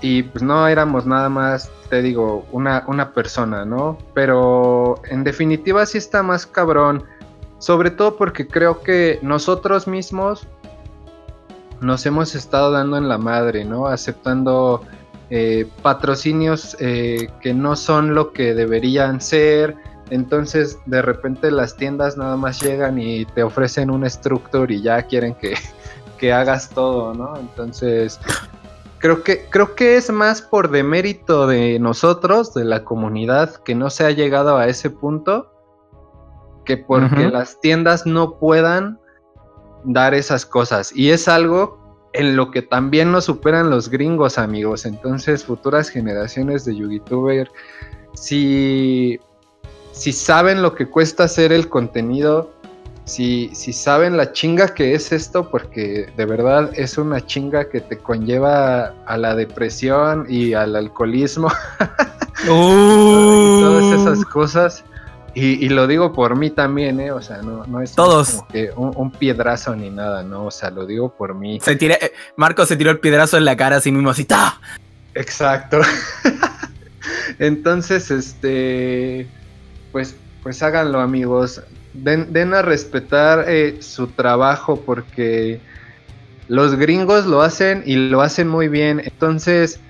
y 0.00 0.22
pues 0.22 0.42
no 0.42 0.68
éramos 0.68 1.06
nada 1.06 1.28
más, 1.28 1.70
te 1.90 2.02
digo, 2.02 2.46
una, 2.52 2.84
una 2.86 3.12
persona, 3.12 3.64
¿no? 3.64 3.98
Pero 4.14 5.00
en 5.10 5.24
definitiva 5.24 5.84
sí 5.86 5.98
está 5.98 6.22
más 6.22 6.46
cabrón, 6.46 7.04
sobre 7.58 7.90
todo 7.90 8.16
porque 8.16 8.46
creo 8.46 8.82
que 8.82 9.18
nosotros 9.22 9.88
mismos 9.88 10.46
nos 11.80 12.06
hemos 12.06 12.34
estado 12.34 12.70
dando 12.70 12.96
en 12.96 13.08
la 13.08 13.18
madre, 13.18 13.64
¿no? 13.64 13.86
Aceptando 13.86 14.84
eh, 15.30 15.68
patrocinios 15.82 16.76
eh, 16.80 17.28
que 17.40 17.52
no 17.52 17.76
son 17.76 18.14
lo 18.14 18.32
que 18.32 18.54
deberían 18.54 19.20
ser. 19.20 19.76
Entonces 20.10 20.78
de 20.86 21.02
repente 21.02 21.50
las 21.50 21.76
tiendas 21.76 22.16
nada 22.16 22.36
más 22.36 22.60
llegan 22.62 22.98
y 22.98 23.26
te 23.26 23.42
ofrecen 23.42 23.90
un 23.90 24.08
structure 24.08 24.72
y 24.72 24.80
ya 24.80 25.02
quieren 25.02 25.34
que, 25.34 25.54
que 26.18 26.32
hagas 26.32 26.70
todo, 26.70 27.14
¿no? 27.14 27.36
Entonces 27.36 28.18
creo 28.98 29.22
que, 29.22 29.46
creo 29.50 29.74
que 29.74 29.96
es 29.96 30.10
más 30.10 30.42
por 30.42 30.70
demérito 30.70 31.46
de 31.46 31.78
nosotros, 31.78 32.54
de 32.54 32.64
la 32.64 32.84
comunidad, 32.84 33.56
que 33.56 33.74
no 33.74 33.90
se 33.90 34.04
ha 34.04 34.10
llegado 34.10 34.56
a 34.56 34.66
ese 34.66 34.90
punto, 34.90 35.52
que 36.64 36.76
porque 36.76 37.28
las 37.28 37.60
tiendas 37.60 38.06
no 38.06 38.38
puedan 38.38 39.00
dar 39.84 40.14
esas 40.14 40.44
cosas. 40.44 40.92
Y 40.94 41.10
es 41.10 41.28
algo 41.28 41.87
en 42.18 42.34
lo 42.34 42.50
que 42.50 42.62
también 42.62 43.12
nos 43.12 43.26
superan 43.26 43.70
los 43.70 43.88
gringos, 43.88 44.38
amigos. 44.38 44.84
Entonces, 44.84 45.44
futuras 45.44 45.88
generaciones 45.88 46.64
de 46.64 46.74
YouTuber, 46.74 47.48
si, 48.12 49.20
si 49.92 50.12
saben 50.12 50.60
lo 50.60 50.74
que 50.74 50.86
cuesta 50.86 51.24
hacer 51.24 51.52
el 51.52 51.68
contenido, 51.68 52.52
si, 53.04 53.50
si 53.54 53.72
saben 53.72 54.16
la 54.16 54.32
chinga 54.32 54.74
que 54.74 54.94
es 54.94 55.12
esto, 55.12 55.48
porque 55.48 56.12
de 56.16 56.26
verdad 56.26 56.72
es 56.74 56.98
una 56.98 57.24
chinga 57.24 57.68
que 57.68 57.80
te 57.80 57.96
conlleva 57.96 58.94
a 59.06 59.16
la 59.16 59.36
depresión 59.36 60.26
y 60.28 60.54
al 60.54 60.74
alcoholismo. 60.74 61.52
y 62.42 62.48
todas 62.48 64.00
esas 64.00 64.24
cosas. 64.24 64.84
Y, 65.40 65.64
y 65.64 65.68
lo 65.68 65.86
digo 65.86 66.12
por 66.12 66.36
mí 66.36 66.50
también, 66.50 66.98
¿eh? 66.98 67.12
O 67.12 67.22
sea, 67.22 67.38
no, 67.42 67.64
no 67.66 67.80
es 67.80 67.94
Todos. 67.94 68.30
como 68.30 68.48
que 68.48 68.70
un, 68.74 68.92
un 68.96 69.10
piedrazo 69.12 69.76
ni 69.76 69.88
nada, 69.88 70.22
¿no? 70.24 70.46
O 70.46 70.50
sea, 70.50 70.70
lo 70.70 70.84
digo 70.84 71.10
por 71.16 71.34
mí. 71.34 71.60
Se 71.60 71.76
tira- 71.76 71.96
eh, 72.00 72.12
Marco 72.36 72.66
se 72.66 72.76
tiró 72.76 72.90
el 72.90 72.98
piedrazo 72.98 73.36
en 73.36 73.44
la 73.44 73.56
cara 73.56 73.76
a 73.76 73.80
sí 73.80 73.92
mismo, 73.92 74.10
así, 74.10 74.24
¡ta! 74.24 74.60
Exacto. 75.14 75.80
Entonces, 77.38 78.10
este, 78.10 79.28
pues, 79.92 80.16
pues 80.42 80.62
háganlo, 80.62 81.00
amigos. 81.00 81.62
Den, 81.94 82.32
den 82.32 82.54
a 82.54 82.62
respetar 82.62 83.44
eh, 83.48 83.78
su 83.80 84.08
trabajo 84.08 84.80
porque 84.84 85.60
los 86.48 86.76
gringos 86.76 87.26
lo 87.26 87.42
hacen 87.42 87.82
y 87.86 87.96
lo 87.96 88.22
hacen 88.22 88.48
muy 88.48 88.68
bien. 88.68 89.00
Entonces, 89.04 89.80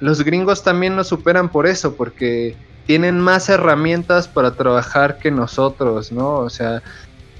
los 0.00 0.22
gringos 0.24 0.62
también 0.64 0.96
nos 0.96 1.08
superan 1.08 1.48
por 1.48 1.66
eso, 1.66 1.94
porque 1.94 2.56
tienen 2.86 3.20
más 3.20 3.48
herramientas 3.48 4.28
para 4.28 4.52
trabajar 4.52 5.18
que 5.18 5.30
nosotros, 5.30 6.12
¿no? 6.12 6.36
O 6.38 6.50
sea, 6.50 6.82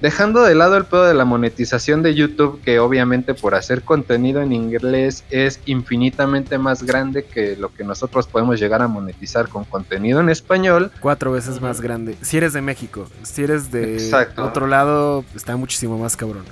dejando 0.00 0.42
de 0.42 0.54
lado 0.56 0.76
el 0.76 0.84
pedo 0.84 1.04
de 1.04 1.14
la 1.14 1.24
monetización 1.24 2.02
de 2.02 2.14
YouTube, 2.14 2.60
que 2.62 2.80
obviamente 2.80 3.34
por 3.34 3.54
hacer 3.54 3.82
contenido 3.82 4.42
en 4.42 4.52
inglés 4.52 5.22
es 5.30 5.60
infinitamente 5.66 6.58
más 6.58 6.82
grande 6.82 7.24
que 7.24 7.56
lo 7.56 7.72
que 7.72 7.84
nosotros 7.84 8.26
podemos 8.26 8.58
llegar 8.58 8.82
a 8.82 8.88
monetizar 8.88 9.48
con 9.48 9.64
contenido 9.64 10.18
en 10.20 10.28
español. 10.28 10.90
Cuatro 11.00 11.30
veces 11.30 11.60
más 11.60 11.80
grande. 11.80 12.16
Si 12.20 12.36
eres 12.36 12.52
de 12.52 12.62
México, 12.62 13.06
si 13.22 13.44
eres 13.44 13.70
de 13.70 13.94
Exacto. 13.94 14.44
otro 14.44 14.66
lado, 14.66 15.24
está 15.36 15.56
muchísimo 15.56 15.96
más 15.98 16.16
cabrón. 16.16 16.44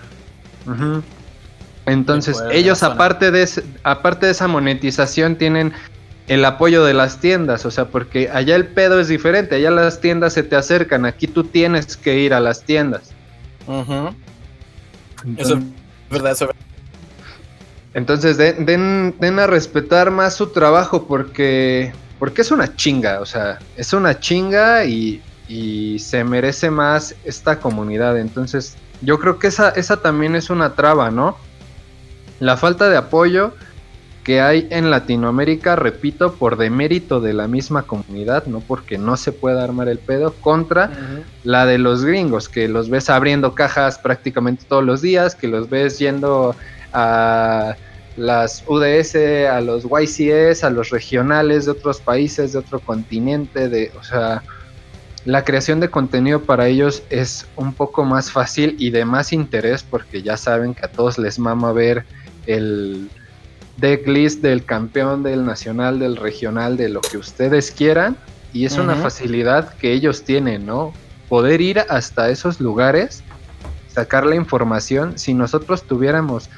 Entonces, 1.86 2.40
ellos 2.52 2.82
aparte 2.82 3.30
de, 3.30 3.42
ese- 3.42 3.64
aparte 3.82 4.26
de 4.26 4.32
esa 4.32 4.46
monetización 4.46 5.36
tienen 5.36 5.72
el 6.30 6.44
apoyo 6.44 6.84
de 6.84 6.94
las 6.94 7.18
tiendas, 7.18 7.66
o 7.66 7.72
sea, 7.72 7.86
porque 7.86 8.30
allá 8.32 8.54
el 8.54 8.68
pedo 8.68 9.00
es 9.00 9.08
diferente, 9.08 9.56
allá 9.56 9.72
las 9.72 10.00
tiendas 10.00 10.32
se 10.32 10.44
te 10.44 10.54
acercan, 10.54 11.04
aquí 11.04 11.26
tú 11.26 11.42
tienes 11.42 11.96
que 11.96 12.20
ir 12.20 12.34
a 12.34 12.38
las 12.38 12.62
tiendas. 12.62 13.10
Eso 15.36 15.54
es 15.54 15.60
verdad, 16.08 16.30
eso 16.30 16.44
es 16.44 16.50
verdad. 16.50 16.54
Entonces, 17.94 18.36
den, 18.36 18.64
den, 18.64 19.16
den 19.18 19.40
a 19.40 19.48
respetar 19.48 20.12
más 20.12 20.36
su 20.36 20.50
trabajo 20.50 21.08
porque, 21.08 21.92
porque 22.20 22.42
es 22.42 22.52
una 22.52 22.76
chinga, 22.76 23.18
o 23.18 23.26
sea, 23.26 23.58
es 23.76 23.92
una 23.92 24.20
chinga 24.20 24.84
y, 24.84 25.20
y 25.48 25.98
se 25.98 26.22
merece 26.22 26.70
más 26.70 27.16
esta 27.24 27.58
comunidad. 27.58 28.16
Entonces, 28.16 28.76
yo 29.02 29.18
creo 29.18 29.40
que 29.40 29.48
esa, 29.48 29.70
esa 29.70 29.96
también 29.96 30.36
es 30.36 30.48
una 30.48 30.76
traba, 30.76 31.10
¿no? 31.10 31.36
La 32.38 32.56
falta 32.56 32.88
de 32.88 32.96
apoyo 32.96 33.52
que 34.30 34.40
hay 34.40 34.68
en 34.70 34.90
Latinoamérica, 34.90 35.74
repito, 35.74 36.34
por 36.34 36.56
demérito 36.56 37.20
de 37.20 37.32
la 37.32 37.48
misma 37.48 37.82
comunidad, 37.82 38.46
no 38.46 38.60
porque 38.60 38.96
no 38.96 39.16
se 39.16 39.32
pueda 39.32 39.64
armar 39.64 39.88
el 39.88 39.98
pedo, 39.98 40.34
contra 40.34 40.92
la 41.42 41.66
de 41.66 41.78
los 41.78 42.04
gringos, 42.04 42.48
que 42.48 42.68
los 42.68 42.88
ves 42.88 43.10
abriendo 43.10 43.56
cajas 43.56 43.98
prácticamente 43.98 44.64
todos 44.68 44.84
los 44.84 45.02
días, 45.02 45.34
que 45.34 45.48
los 45.48 45.68
ves 45.68 45.98
yendo 45.98 46.54
a 46.92 47.74
las 48.16 48.62
UDS, 48.68 49.16
a 49.50 49.60
los 49.62 49.82
YCS, 49.82 50.62
a 50.62 50.70
los 50.70 50.90
regionales 50.90 51.64
de 51.64 51.72
otros 51.72 52.00
países, 52.00 52.52
de 52.52 52.60
otro 52.60 52.78
continente, 52.78 53.68
de, 53.68 53.90
o 53.98 54.04
sea, 54.04 54.44
la 55.24 55.42
creación 55.42 55.80
de 55.80 55.90
contenido 55.90 56.42
para 56.42 56.68
ellos 56.68 57.02
es 57.10 57.48
un 57.56 57.74
poco 57.74 58.04
más 58.04 58.30
fácil 58.30 58.76
y 58.78 58.90
de 58.90 59.04
más 59.04 59.32
interés 59.32 59.82
porque 59.82 60.22
ya 60.22 60.36
saben 60.36 60.72
que 60.72 60.86
a 60.86 60.88
todos 60.92 61.18
les 61.18 61.40
mama 61.40 61.72
ver 61.72 62.04
el 62.46 63.10
decklist 63.80 64.42
del 64.42 64.64
campeón, 64.64 65.22
del 65.22 65.44
nacional, 65.44 65.98
del 65.98 66.16
regional, 66.16 66.76
de 66.76 66.88
lo 66.88 67.00
que 67.00 67.18
ustedes 67.18 67.70
quieran 67.70 68.16
y 68.52 68.64
es 68.64 68.76
una 68.78 68.94
facilidad 68.96 69.74
que 69.74 69.92
ellos 69.92 70.24
tienen, 70.24 70.66
¿no? 70.66 70.92
Poder 71.28 71.60
ir 71.60 71.78
hasta 71.88 72.30
esos 72.30 72.60
lugares, 72.60 73.22
sacar 73.88 74.26
la 74.26 74.34
información, 74.34 75.18
si 75.18 75.34
nosotros 75.34 75.84
tuviéramos 75.84 76.48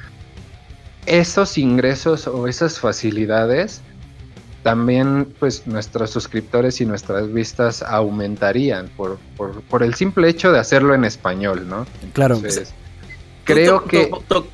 esos 1.06 1.58
ingresos 1.58 2.26
o 2.26 2.48
esas 2.48 2.78
facilidades, 2.80 3.82
también 4.62 5.34
pues 5.40 5.66
nuestros 5.66 6.10
suscriptores 6.10 6.80
y 6.80 6.86
nuestras 6.86 7.32
vistas 7.32 7.82
aumentarían 7.82 8.88
por, 8.96 9.18
por, 9.36 9.60
por 9.62 9.82
el 9.82 9.94
simple 9.94 10.28
hecho 10.28 10.52
de 10.52 10.60
hacerlo 10.60 10.94
en 10.94 11.04
español, 11.04 11.68
¿no? 11.68 11.84
Claro. 12.12 12.36
Entonces, 12.36 12.72
creo 13.44 13.80
To- 13.80 13.84
que... 13.88 14.06
to- 14.06 14.22
to- 14.28 14.46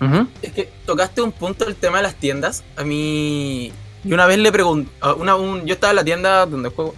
Ujú, 0.00 0.26
Es 0.40 0.52
que 0.52 0.72
tocaste 0.86 1.22
un 1.22 1.32
punto 1.32 1.66
el 1.66 1.74
tema 1.76 1.98
de 1.98 2.02
las 2.04 2.14
tiendas. 2.14 2.64
A 2.76 2.84
mí. 2.84 3.72
Y 4.04 4.12
una 4.12 4.26
vez 4.26 4.38
le 4.38 4.50
pregunté. 4.52 4.90
Una, 5.16 5.36
un- 5.36 5.64
yo 5.66 5.74
estaba 5.74 5.90
en 5.92 5.96
la 5.96 6.04
tienda 6.04 6.46
donde 6.46 6.70
juego. 6.70 6.94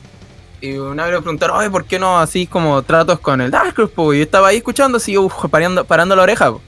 Y 0.61 0.72
una 0.78 1.05
vez 1.05 1.12
le 1.12 1.20
preguntaron, 1.20 1.59
oye, 1.59 1.70
¿por 1.70 1.85
qué 1.85 1.99
no 1.99 2.18
así 2.18 2.47
como 2.47 2.82
tratos 2.82 3.20
con 3.20 3.41
el 3.43 3.51
Dark 3.51 3.74
po?" 3.91 4.14
Y 4.14 4.18
yo 4.18 4.22
estaba 4.24 4.49
ahí 4.49 4.57
escuchando, 4.59 4.97
así, 4.97 5.18
uf, 5.18 5.35
parando, 5.51 5.85
parando 5.85 6.16
la 6.16 6.22
oreja. 6.22 6.51
po. 6.53 6.61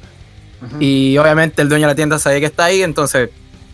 Y 0.80 1.16
obviamente 1.18 1.62
el 1.62 1.68
dueño 1.68 1.86
de 1.86 1.92
la 1.92 1.94
tienda 1.94 2.18
sabía 2.18 2.40
que 2.40 2.46
está 2.46 2.64
ahí, 2.64 2.82
entonces 2.82 3.30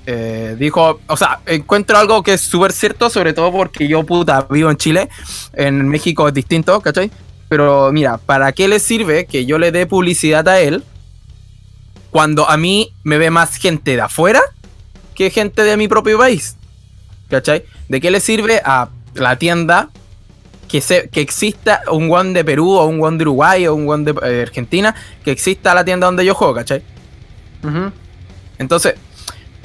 eh, 0.06 0.56
dijo, 0.58 1.00
o 1.06 1.16
sea, 1.16 1.40
encuentro 1.46 1.96
algo 1.96 2.22
que 2.24 2.34
es 2.34 2.40
súper 2.40 2.72
cierto, 2.72 3.08
sobre 3.08 3.32
todo 3.32 3.52
porque 3.52 3.86
yo, 3.86 4.04
puta, 4.04 4.46
vivo 4.50 4.68
en 4.70 4.76
Chile, 4.76 5.08
en 5.52 5.88
México 5.88 6.26
es 6.26 6.34
distinto, 6.34 6.80
¿cachai? 6.80 7.10
Pero 7.48 7.90
mira, 7.92 8.18
¿para 8.18 8.50
qué 8.52 8.66
le 8.66 8.80
sirve 8.80 9.26
que 9.26 9.46
yo 9.46 9.58
le 9.58 9.70
dé 9.70 9.86
publicidad 9.86 10.46
a 10.48 10.60
él 10.60 10.82
cuando 12.12 12.48
a 12.48 12.56
mí 12.58 12.92
me 13.02 13.18
ve 13.18 13.30
más 13.30 13.56
gente 13.56 13.96
de 13.96 14.02
afuera 14.02 14.42
que 15.14 15.30
gente 15.30 15.64
de 15.64 15.76
mi 15.76 15.88
propio 15.88 16.18
país? 16.18 16.56
¿Cachai? 17.28 17.64
¿De 17.88 18.00
qué 18.00 18.10
le 18.10 18.20
sirve 18.20 18.60
a 18.64 18.90
la 19.14 19.36
tienda 19.36 19.88
que, 20.68 20.82
se, 20.82 21.08
que 21.08 21.22
exista 21.22 21.82
un 21.90 22.12
one 22.12 22.34
de 22.34 22.44
Perú 22.44 22.70
o 22.72 22.84
un 22.84 23.02
one 23.02 23.16
de 23.16 23.22
Uruguay 23.22 23.66
o 23.66 23.74
un 23.74 23.88
one 23.88 24.12
de 24.12 24.14
eh, 24.22 24.42
Argentina 24.42 24.94
que 25.24 25.30
exista 25.30 25.74
la 25.74 25.84
tienda 25.84 26.06
donde 26.06 26.24
yo 26.24 26.34
juego, 26.34 26.54
¿cachai? 26.54 26.82
Entonces, 28.58 28.94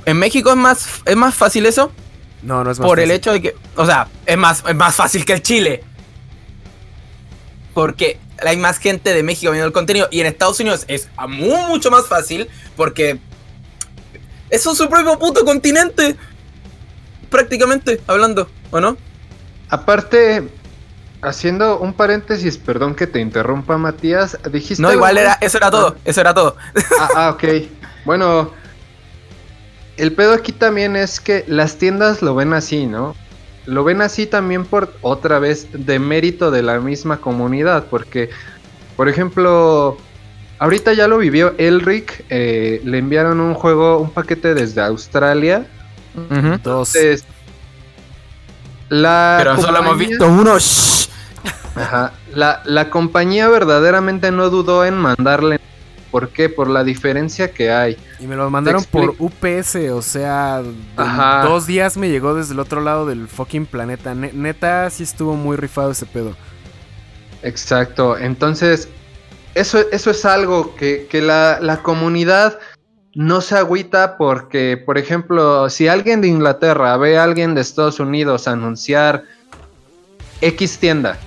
en 0.05 0.17
México 0.17 0.49
es 0.49 0.55
más, 0.55 1.01
es 1.05 1.15
más 1.17 1.35
fácil 1.35 1.65
eso 1.65 1.91
No, 2.43 2.63
no 2.63 2.71
es 2.71 2.79
más 2.79 2.87
por 2.87 2.99
el 3.01 3.11
hecho 3.11 3.33
de 3.33 3.41
que, 3.41 3.55
o 3.75 3.85
sea, 3.85 4.07
es 4.25 4.37
más, 4.37 4.63
es 4.65 4.75
más 4.75 4.95
fácil 4.95 5.25
que 5.25 5.33
el 5.33 5.41
Chile. 5.41 5.83
Porque 7.73 8.19
hay 8.45 8.57
más 8.57 8.77
gente 8.77 9.13
de 9.13 9.23
México 9.23 9.51
viendo 9.51 9.67
el 9.67 9.73
contenido 9.73 10.07
y 10.11 10.19
en 10.21 10.27
Estados 10.27 10.59
Unidos 10.59 10.85
es 10.87 11.07
a 11.17 11.27
mu- 11.27 11.67
mucho 11.67 11.89
más 11.91 12.05
fácil 12.07 12.47
porque 12.75 13.19
es 14.49 14.61
su 14.63 14.75
propio 14.89 15.17
puto 15.19 15.43
continente. 15.45 16.15
Prácticamente, 17.29 18.01
hablando, 18.07 18.49
¿o 18.71 18.79
no? 18.79 18.95
Aparte, 19.69 20.47
haciendo 21.21 21.77
un 21.79 21.91
paréntesis, 21.93 22.57
perdón 22.57 22.95
que 22.95 23.05
te 23.05 23.19
interrumpa, 23.19 23.77
Matías, 23.77 24.37
dijiste... 24.49 24.81
No, 24.81 24.93
igual 24.93 25.15
muy- 25.15 25.23
era, 25.23 25.33
eso 25.41 25.57
era 25.57 25.69
todo, 25.69 25.97
eso 26.05 26.21
era 26.21 26.33
todo. 26.33 26.55
Ah, 26.99 27.09
ah, 27.15 27.29
ok. 27.31 27.43
Bueno, 28.05 28.51
el 29.97 30.13
pedo 30.13 30.33
aquí 30.33 30.53
también 30.53 30.95
es 30.95 31.19
que 31.19 31.43
las 31.47 31.75
tiendas 31.77 32.21
lo 32.21 32.33
ven 32.33 32.53
así, 32.53 32.85
¿no? 32.85 33.13
Lo 33.67 33.83
ven 33.83 34.01
así 34.01 34.25
también 34.25 34.65
por 34.65 34.93
otra 35.01 35.39
vez 35.39 35.67
de 35.73 35.99
mérito 35.99 36.49
de 36.51 36.63
la 36.63 36.79
misma 36.79 37.17
comunidad, 37.17 37.85
porque, 37.89 38.29
por 38.95 39.09
ejemplo, 39.09 39.97
ahorita 40.59 40.93
ya 40.93 41.07
lo 41.07 41.17
vivió 41.19 41.53
Elric, 41.57 42.23
eh, 42.29 42.81
le 42.83 42.97
enviaron 42.97 43.39
un 43.41 43.53
juego, 43.53 43.99
un 43.99 44.09
paquete 44.09 44.53
desde 44.53 44.81
Australia. 44.81 45.65
Entonces, 46.31 47.25
la 48.89 49.35
Pero 49.39 49.55
solo 49.57 49.79
hemos 49.79 49.89
compañía- 49.91 50.07
visto 50.09 50.27
uno. 50.27 50.57
shh. 50.57 51.09
Ajá. 51.75 52.13
La, 52.33 52.61
la 52.65 52.89
compañía 52.89 53.47
verdaderamente 53.49 54.31
no 54.31 54.49
dudó 54.49 54.83
en 54.85 54.95
mandarle. 54.95 55.59
¿Por 56.17 56.29
qué? 56.29 56.49
Por 56.49 56.67
la 56.67 56.83
diferencia 56.83 57.51
que 57.51 57.69
hay. 57.69 57.95
Y 58.19 58.25
me 58.25 58.35
lo 58.35 58.49
mandaron 58.49 58.83
por. 58.85 59.13
UPS, 59.19 59.75
o 59.93 60.01
sea, 60.01 60.63
dos 61.43 61.67
días 61.67 61.95
me 61.95 62.09
llegó 62.09 62.33
desde 62.33 62.53
el 62.53 62.59
otro 62.59 62.81
lado 62.81 63.05
del 63.05 63.27
fucking 63.27 63.67
planeta. 63.67 64.15
Ne- 64.15 64.33
neta, 64.33 64.89
sí 64.89 65.03
estuvo 65.03 65.35
muy 65.35 65.57
rifado 65.57 65.91
ese 65.91 66.07
pedo. 66.07 66.35
Exacto. 67.43 68.17
Entonces, 68.17 68.89
eso, 69.53 69.77
eso 69.91 70.09
es 70.09 70.25
algo 70.25 70.75
que, 70.75 71.05
que 71.07 71.21
la, 71.21 71.59
la 71.61 71.83
comunidad 71.83 72.57
no 73.13 73.39
se 73.39 73.55
agüita 73.55 74.17
porque, 74.17 74.81
por 74.83 74.97
ejemplo, 74.97 75.69
si 75.69 75.87
alguien 75.87 76.21
de 76.21 76.29
Inglaterra 76.29 76.97
ve 76.97 77.19
a 77.19 77.25
alguien 77.25 77.53
de 77.53 77.61
Estados 77.61 77.99
Unidos 77.99 78.47
anunciar 78.47 79.23
X 80.41 80.79
tienda, 80.79 81.19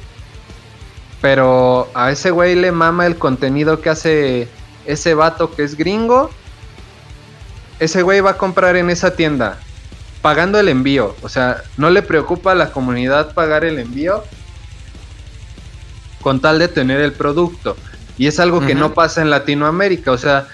pero 1.20 1.88
a 1.94 2.10
ese 2.10 2.32
güey 2.32 2.56
le 2.56 2.72
mama 2.72 3.06
el 3.06 3.14
contenido 3.14 3.80
que 3.80 3.90
hace 3.90 4.48
ese 4.84 5.14
vato 5.14 5.54
que 5.54 5.62
es 5.64 5.76
gringo, 5.76 6.30
ese 7.78 8.02
güey 8.02 8.20
va 8.20 8.30
a 8.30 8.36
comprar 8.36 8.76
en 8.76 8.90
esa 8.90 9.14
tienda 9.14 9.58
pagando 10.22 10.58
el 10.58 10.68
envío. 10.68 11.16
O 11.22 11.28
sea, 11.28 11.62
no 11.76 11.90
le 11.90 12.02
preocupa 12.02 12.52
a 12.52 12.54
la 12.54 12.72
comunidad 12.72 13.32
pagar 13.34 13.64
el 13.64 13.78
envío 13.78 14.22
con 16.20 16.40
tal 16.40 16.58
de 16.58 16.68
tener 16.68 17.00
el 17.00 17.12
producto. 17.12 17.76
Y 18.18 18.26
es 18.26 18.38
algo 18.38 18.60
que 18.60 18.74
no 18.74 18.92
pasa 18.92 19.22
en 19.22 19.30
Latinoamérica. 19.30 20.12
O 20.12 20.18
sea, 20.18 20.46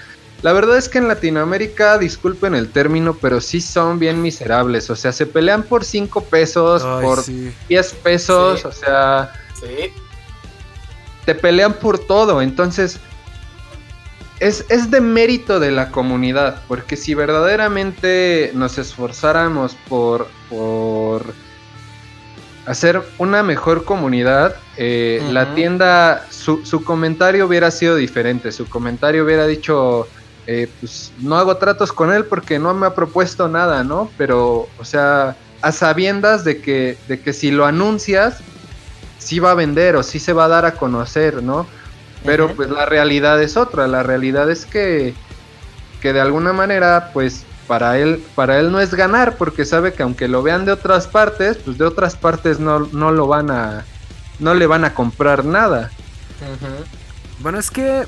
La 0.43 0.53
verdad 0.53 0.77
es 0.77 0.87
que 0.87 0.99
en 0.99 1.07
Latinoamérica, 1.07 1.97
disculpen 1.97 2.53
el 2.53 2.69
término, 2.69 3.15
pero 3.15 3.41
sí 3.41 3.59
son 3.59 3.97
bien 3.97 4.21
miserables. 4.21 4.89
O 4.89 4.95
sea, 4.95 5.11
se 5.11 5.25
pelean 5.25 5.63
por 5.63 5.83
5 5.83 6.23
pesos, 6.25 6.83
por 6.83 7.23
10 7.67 7.93
pesos, 8.03 8.63
o 8.63 8.71
sea... 8.71 9.33
Sí. 9.59 9.91
Te 11.25 11.33
pelean 11.33 11.73
por 11.73 11.97
todo, 11.97 12.41
entonces... 12.41 12.99
Es, 14.39 14.65
es 14.69 14.91
de 14.91 15.01
mérito 15.01 15.59
de 15.59 15.71
la 15.71 15.89
comunidad, 15.89 16.61
porque 16.67 16.95
si 16.95 17.15
verdaderamente 17.15 18.51
nos 18.53 18.77
esforzáramos 18.77 19.75
por, 19.89 20.27
por 20.47 21.23
hacer 22.67 23.01
una 23.17 23.41
mejor 23.41 23.83
comunidad, 23.83 24.55
eh, 24.75 25.25
la 25.31 25.55
tienda, 25.55 26.27
su, 26.29 26.63
su, 26.65 26.83
comentario 26.83 27.47
hubiera 27.47 27.71
sido 27.71 27.95
diferente, 27.95 28.51
su 28.51 28.69
comentario 28.69 29.23
hubiera 29.23 29.47
dicho, 29.47 30.07
eh, 30.45 30.69
pues 30.79 31.11
no 31.19 31.37
hago 31.37 31.57
tratos 31.57 31.91
con 31.91 32.13
él 32.13 32.25
porque 32.25 32.59
no 32.59 32.73
me 32.75 32.85
ha 32.85 32.93
propuesto 32.93 33.47
nada, 33.47 33.83
¿no? 33.83 34.11
Pero, 34.17 34.67
o 34.77 34.85
sea, 34.85 35.35
a 35.61 35.71
sabiendas 35.71 36.43
de 36.43 36.61
que, 36.61 36.97
de 37.07 37.19
que 37.21 37.33
si 37.33 37.49
lo 37.49 37.65
anuncias, 37.65 38.41
sí 39.17 39.39
va 39.39 39.51
a 39.51 39.55
vender 39.55 39.95
o 39.95 40.03
sí 40.03 40.19
se 40.19 40.33
va 40.33 40.45
a 40.45 40.49
dar 40.49 40.65
a 40.65 40.73
conocer, 40.73 41.41
¿no? 41.41 41.65
Pero 42.27 42.53
pues 42.53 42.69
la 42.69 42.85
realidad 42.85 43.41
es 43.41 43.57
otra, 43.57 43.87
la 43.87 44.03
realidad 44.03 44.51
es 44.51 44.65
que, 44.65 45.15
que 46.01 46.13
de 46.13 46.19
alguna 46.19 46.53
manera, 46.53 47.11
pues 47.13 47.45
para 47.67 47.97
él, 47.97 48.23
para 48.35 48.59
él 48.59 48.71
no 48.71 48.79
es 48.79 48.93
ganar, 48.93 49.37
porque 49.37 49.65
sabe 49.65 49.93
que 49.93 50.03
aunque 50.03 50.27
lo 50.27 50.43
vean 50.43 50.65
de 50.65 50.73
otras 50.73 51.07
partes, 51.07 51.57
pues 51.57 51.77
de 51.77 51.85
otras 51.85 52.15
partes 52.15 52.59
no, 52.59 52.81
no 52.91 53.11
lo 53.11 53.27
van 53.27 53.49
a, 53.49 53.85
no 54.39 54.53
le 54.53 54.67
van 54.67 54.85
a 54.85 54.93
comprar 54.93 55.45
nada. 55.45 55.89
Bueno, 57.39 57.59
es 57.59 57.71
que 57.71 58.05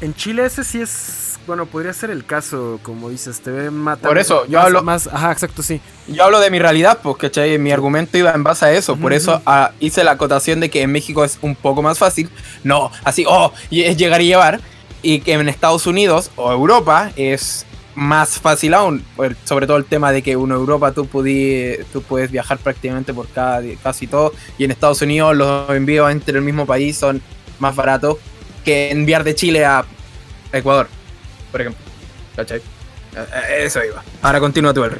en 0.00 0.14
Chile 0.14 0.44
ese 0.44 0.64
sí 0.64 0.80
es 0.80 1.28
bueno, 1.48 1.64
podría 1.64 1.94
ser 1.94 2.10
el 2.10 2.26
caso, 2.26 2.78
como 2.82 3.08
dices, 3.08 3.40
te 3.40 3.50
ve 3.50 3.70
matando. 3.70 4.10
Por 4.10 4.18
eso, 4.18 4.46
yo 4.46 4.60
hablo. 4.60 4.82
Más, 4.82 5.06
ajá, 5.06 5.32
exacto, 5.32 5.62
sí. 5.62 5.80
Yo 6.06 6.22
hablo 6.22 6.40
de 6.40 6.50
mi 6.50 6.58
realidad, 6.58 6.98
pues, 7.02 7.16
¿cachai? 7.16 7.58
Mi 7.58 7.72
argumento 7.72 8.18
iba 8.18 8.32
en 8.32 8.44
base 8.44 8.66
a 8.66 8.72
eso. 8.72 8.96
Por 8.96 9.14
eso 9.14 9.40
ah, 9.46 9.72
hice 9.80 10.04
la 10.04 10.12
acotación 10.12 10.60
de 10.60 10.68
que 10.68 10.82
en 10.82 10.92
México 10.92 11.24
es 11.24 11.38
un 11.40 11.56
poco 11.56 11.80
más 11.80 11.98
fácil. 11.98 12.28
No, 12.64 12.92
así, 13.02 13.24
oh, 13.26 13.50
es 13.70 13.96
llegar 13.96 14.20
y 14.20 14.26
llevar. 14.26 14.60
Y 15.00 15.20
que 15.20 15.32
en 15.32 15.48
Estados 15.48 15.86
Unidos 15.86 16.30
o 16.36 16.52
Europa 16.52 17.12
es 17.16 17.64
más 17.94 18.38
fácil 18.38 18.74
aún. 18.74 19.02
Sobre 19.44 19.66
todo 19.66 19.78
el 19.78 19.86
tema 19.86 20.12
de 20.12 20.20
que 20.20 20.32
en 20.32 20.50
Europa 20.50 20.92
tú, 20.92 21.06
tú 21.06 22.02
puedes 22.02 22.30
viajar 22.30 22.58
prácticamente 22.58 23.14
por 23.14 23.26
cada, 23.26 23.62
casi 23.82 24.06
todo. 24.06 24.34
Y 24.58 24.64
en 24.64 24.70
Estados 24.70 25.00
Unidos 25.00 25.34
los 25.34 25.70
envíos 25.70 26.10
entre 26.12 26.36
el 26.36 26.44
mismo 26.44 26.66
país 26.66 26.98
son 26.98 27.22
más 27.58 27.74
baratos 27.74 28.18
que 28.68 28.90
enviar 28.90 29.24
de 29.24 29.34
Chile 29.34 29.64
a 29.64 29.84
Ecuador 30.52 30.88
por 31.50 31.60
ejemplo. 31.60 31.84
¿Cachai? 32.36 32.58
Eh, 33.16 33.64
eso 33.64 33.80
iba. 33.84 34.02
Ahora 34.22 34.40
continúa 34.40 34.74
tu 34.74 34.84
R. 34.84 34.98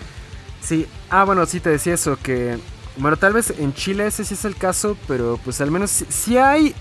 Sí, 0.60 0.86
ah, 1.10 1.24
bueno, 1.24 1.46
sí 1.46 1.60
te 1.60 1.70
decía 1.70 1.94
eso, 1.94 2.18
que. 2.22 2.58
Bueno, 2.96 3.16
tal 3.16 3.32
vez 3.32 3.52
en 3.58 3.72
Chile 3.74 4.06
ese 4.06 4.24
sí 4.24 4.34
es 4.34 4.44
el 4.44 4.56
caso, 4.56 4.96
pero 5.06 5.38
pues 5.44 5.60
al 5.60 5.70
menos 5.70 5.90
sí, 5.90 6.36
hay 6.36 6.74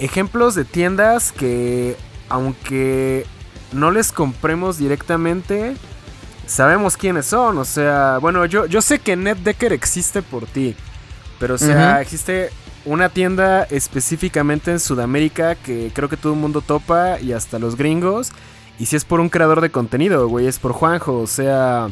ejemplos 0.00 0.56
de 0.56 0.64
tiendas 0.64 1.30
que, 1.30 1.96
aunque 2.28 3.24
no 3.70 3.92
les 3.92 4.10
compremos 4.10 4.78
directamente, 4.78 5.76
sabemos 6.46 6.96
quiénes 6.96 7.26
son. 7.26 7.58
O 7.58 7.64
sea, 7.64 8.18
bueno, 8.18 8.46
yo, 8.46 8.66
yo 8.66 8.82
sé 8.82 8.98
que 8.98 9.14
NetDecker 9.14 9.72
existe 9.72 10.22
por 10.22 10.46
ti, 10.46 10.74
pero 11.38 11.54
o 11.54 11.58
sea, 11.58 12.00
existe 12.00 12.50
una 12.84 13.08
tienda 13.08 13.64
específicamente 13.64 14.70
en 14.70 14.80
Sudamérica 14.80 15.54
que 15.54 15.90
creo 15.94 16.08
que 16.08 16.16
todo 16.16 16.32
el 16.32 16.38
mundo 16.38 16.60
topa 16.60 17.20
y 17.20 17.32
hasta 17.32 17.58
los 17.58 17.76
gringos 17.76 18.32
y 18.78 18.86
si 18.86 18.96
es 18.96 19.04
por 19.04 19.20
un 19.20 19.28
creador 19.28 19.60
de 19.60 19.70
contenido, 19.70 20.26
güey, 20.28 20.46
es 20.46 20.58
por 20.58 20.72
Juanjo. 20.72 21.20
O 21.20 21.26
sea, 21.28 21.86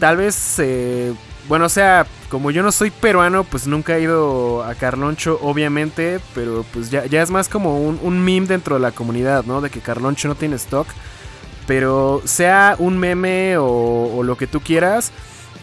tal 0.00 0.16
vez, 0.16 0.56
eh, 0.58 1.14
bueno, 1.48 1.66
o 1.66 1.68
sea, 1.68 2.06
como 2.30 2.50
yo 2.50 2.62
no 2.62 2.72
soy 2.72 2.90
peruano, 2.90 3.44
pues 3.44 3.66
nunca 3.66 3.96
he 3.96 4.02
ido 4.02 4.64
a 4.64 4.74
Carloncho, 4.74 5.38
obviamente, 5.42 6.18
pero 6.34 6.64
pues 6.72 6.90
ya, 6.90 7.06
ya 7.06 7.22
es 7.22 7.30
más 7.30 7.48
como 7.48 7.80
un, 7.80 8.00
un, 8.02 8.18
meme 8.18 8.46
dentro 8.48 8.74
de 8.76 8.80
la 8.80 8.90
comunidad, 8.90 9.44
¿no? 9.44 9.60
De 9.60 9.70
que 9.70 9.80
Carloncho 9.80 10.28
no 10.28 10.34
tiene 10.34 10.56
stock. 10.56 10.88
Pero 11.66 12.22
sea 12.24 12.74
un 12.80 12.98
meme 12.98 13.56
o, 13.56 14.22
lo 14.24 14.36
que 14.36 14.48
tú 14.48 14.60
quieras, 14.60 15.12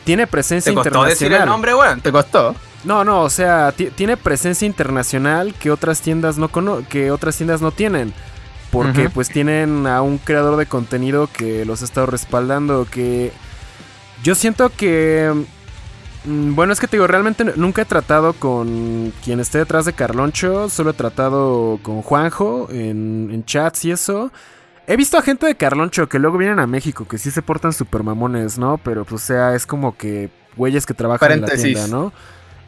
tiene 0.05 0.27
presencia 0.27 0.71
¿Te 0.71 0.75
costó 0.75 0.89
internacional. 0.89 1.09
decir 1.09 1.33
el 1.33 1.45
nombre, 1.45 1.73
güey? 1.73 1.99
¿Te 1.99 2.11
costó? 2.11 2.55
No, 2.83 3.03
no, 3.03 3.23
o 3.23 3.29
sea, 3.29 3.73
tiene 3.73 4.15
presencia 4.15 4.65
internacional 4.65 5.53
que 5.53 5.69
otras 5.69 6.01
tiendas 6.01 6.37
no 6.37 6.49
que 6.87 7.11
otras 7.11 7.35
tiendas 7.35 7.61
no 7.61 7.71
tienen 7.71 8.13
porque 8.71 9.09
pues 9.09 9.29
tienen 9.29 9.87
a 9.87 10.01
un 10.01 10.17
creador 10.17 10.57
de 10.57 10.65
contenido 10.65 11.29
que 11.31 11.65
los 11.65 11.81
ha 11.81 11.85
estado 11.85 12.07
respaldando, 12.07 12.87
que 12.89 13.31
yo 14.23 14.35
siento 14.35 14.69
que... 14.69 15.45
Mm, 16.25 16.53
bueno, 16.53 16.73
es 16.73 16.79
que 16.79 16.87
te 16.87 16.97
digo, 16.97 17.07
realmente 17.07 17.45
nunca 17.55 17.81
he 17.81 17.85
tratado 17.85 18.33
con 18.33 19.13
quien 19.23 19.39
esté 19.39 19.57
detrás 19.59 19.85
de 19.85 19.93
Carloncho, 19.93 20.69
solo 20.69 20.91
he 20.91 20.93
tratado 20.93 21.79
con 21.81 22.01
Juanjo 22.01 22.67
en, 22.71 23.43
chats 23.45 23.85
y 23.85 23.91
eso. 23.91 24.31
He 24.85 24.97
visto 24.97 25.17
a 25.17 25.21
gente 25.21 25.45
de 25.45 25.55
Carloncho 25.55 26.09
que 26.09 26.19
luego 26.19 26.37
vienen 26.37 26.59
a 26.59 26.67
México, 26.67 27.07
que 27.07 27.17
sí 27.17 27.31
se 27.31 27.41
portan 27.41 27.73
super 27.73 28.03
mamones, 28.03 28.57
¿no? 28.57 28.79
Pero 28.83 29.05
pues 29.05 29.23
o 29.23 29.25
sea, 29.25 29.55
es 29.55 29.65
como 29.65 29.95
que 29.95 30.29
güeyes 30.57 30.85
que 30.85 30.93
trabajan 30.93 31.31
en 31.31 31.41
la 31.41 31.47
tienda, 31.47 31.87
¿no? 31.87 32.11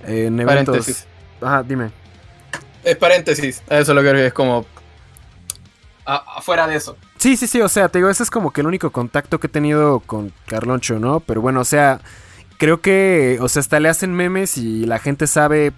En 0.06 0.40
eventos. 0.40 0.76
Paréntesis. 0.76 1.08
Ajá, 1.42 1.64
dime. 1.64 1.92
Es 2.84 2.98
paréntesis, 2.98 3.62
eso 3.70 3.94
lo 3.94 4.02
que 4.02 4.28
es 4.28 4.34
como 4.34 4.66
afuera 6.04 6.68
de 6.68 6.76
eso. 6.76 6.98
Sí, 7.18 7.38
sí, 7.38 7.46
sí, 7.46 7.62
o 7.62 7.70
sea, 7.70 7.90
te 7.90 8.00
digo, 8.00 8.10
ese 8.10 8.24
es 8.24 8.32
como 8.32 8.52
que 8.52 8.62
el 8.62 8.68
único 8.68 8.92
contacto 8.92 9.40
que 9.40 9.48
he 9.48 9.50
tenido 9.50 10.00
con 10.00 10.34
Carloncho, 10.48 10.98
¿no? 10.98 11.20
Pero 11.20 11.42
bueno, 11.42 11.62
o 11.62 11.66
sea, 11.66 12.00
creo 12.58 12.82
que, 12.82 13.38
o 13.40 13.48
sea, 13.48 13.60
hasta 13.60 13.80
le 13.80 13.90
hacen 13.90 14.14
memes 14.14 14.58
y 14.58 14.86
la 14.86 14.98
gente 14.98 15.28
sabe 15.28 15.74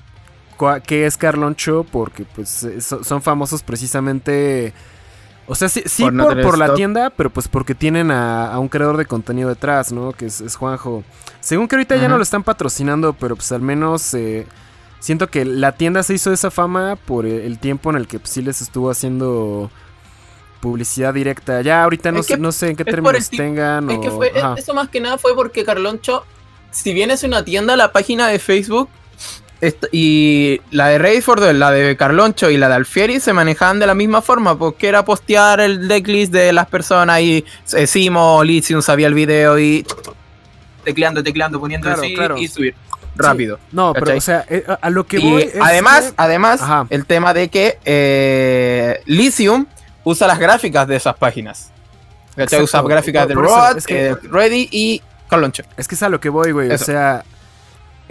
qué 0.86 1.06
es 1.06 1.18
Carloncho 1.18 1.86
porque 1.92 2.26
pues 2.26 2.66
son 2.80 3.22
famosos 3.22 3.64
precisamente... 3.64 4.74
O 5.46 5.56
sea, 5.56 5.68
sí, 5.68 5.84
por, 6.00 6.58
la 6.58 6.74
tienda, 6.74 7.10
pero 7.10 7.30
pues 7.30 7.48
porque 7.48 7.76
tienen 7.76 8.12
a, 8.12 8.58
un 8.60 8.70
creador 8.70 8.96
de 8.98 9.06
contenido 9.06 9.50
detrás, 9.50 9.92
¿no? 9.92 10.14
Que 10.14 10.28
es, 10.28 10.56
Juanjo. 10.56 11.04
Según 11.42 11.68
que 11.68 11.76
ahorita 11.76 11.98
ya 11.98 12.08
no 12.08 12.18
lo 12.18 12.24
están 12.24 12.44
patrocinando, 12.44 13.14
pero 13.14 13.36
pues 13.36 13.52
al 13.52 13.62
menos 13.62 14.14
eh, 14.14 14.48
siento 15.00 15.30
que 15.30 15.44
la 15.44 15.74
tienda 15.74 16.02
se 16.04 16.14
hizo 16.14 16.32
esa 16.32 16.50
fama 16.50 16.96
por 16.96 17.26
el 17.26 17.60
tiempo 17.60 17.90
en 17.90 17.98
el 17.98 18.08
que 18.08 18.20
pues, 18.20 18.32
sí 18.32 18.42
les 18.42 18.62
estuvo 18.62 18.90
haciendo 18.90 19.70
publicidad 20.62 21.14
directa. 21.14 21.62
Ya 21.62 21.84
ahorita 21.84 22.14
no, 22.14 22.24
sé, 22.24 22.38
no 22.38 22.54
sé 22.54 22.70
en 22.70 22.78
qué 22.78 22.86
términos 22.86 23.30
tengan. 23.30 23.90
Es 23.90 24.00
que 24.00 24.12
fue, 24.12 24.32
eso 24.56 24.74
más 24.74 24.88
que 24.88 25.02
nada 25.02 25.18
fue 25.18 25.36
porque 25.36 25.66
Carloncho, 25.66 26.24
si 26.72 26.94
bien 26.94 27.12
es 27.12 27.24
una 27.24 27.44
tienda, 27.44 27.76
la 27.76 27.92
página 27.92 28.30
de 28.30 28.40
Facebook 28.40 28.88
y 29.92 30.60
la 30.72 30.88
de 30.88 30.98
Rayford, 30.98 31.52
la 31.54 31.72
de 31.72 31.96
Carloncho 31.96 32.50
y 32.50 32.58
la 32.58 32.70
de 32.70 32.76
Alfieri 32.76 33.20
se 33.20 33.34
manejaban 33.34 33.80
de 33.80 33.88
la 33.88 33.94
misma 33.94 34.22
forma, 34.22 34.58
porque 34.58 34.88
era 34.88 35.06
postear 35.06 35.60
el 35.60 35.88
decklist 35.88 36.32
de 36.32 36.54
las 36.54 36.68
personas 36.68 37.22
y 37.22 37.46
eh, 37.74 37.88
Simo, 37.88 38.44
Lithium 38.44 38.82
sabía 38.82 39.08
el 39.08 39.14
video 39.14 39.58
y 39.58 39.86
tecleando, 40.84 41.24
tecleando, 41.24 41.60
poniendo 41.60 41.90
así 41.90 42.16
y 42.38 42.48
subir 42.48 42.76
rápido. 43.16 43.60
No, 43.72 43.94
pero 43.94 44.18
o 44.18 44.22
sea, 44.22 44.46
eh, 44.50 44.66
a, 44.82 44.90
lo 44.90 45.06
que 45.06 45.20
voy 45.20 45.50
además, 45.62 46.14
además, 46.18 46.62
el 46.90 47.06
tema 47.06 47.34
de 47.34 47.50
que 47.50 47.80
eh, 47.86 49.02
Lithium 49.06 49.66
usa 50.04 50.28
las 50.28 50.40
gráficas 50.40 50.88
de 50.88 50.96
esas 50.96 51.16
páginas. 51.16 51.72
Usa 52.62 52.82
gráficas 52.82 53.28
de 53.28 53.36
Road, 53.36 53.78
eh, 53.88 54.16
Ready 54.24 54.68
y 54.72 55.02
Carloncho. 55.30 55.64
Es 55.78 55.88
que 55.88 55.96
es 55.96 56.04
a 56.04 56.10
lo 56.10 56.20
que 56.20 56.30
voy, 56.30 56.52
güey. 56.52 56.72
O 56.72 56.78
sea, 56.78 57.24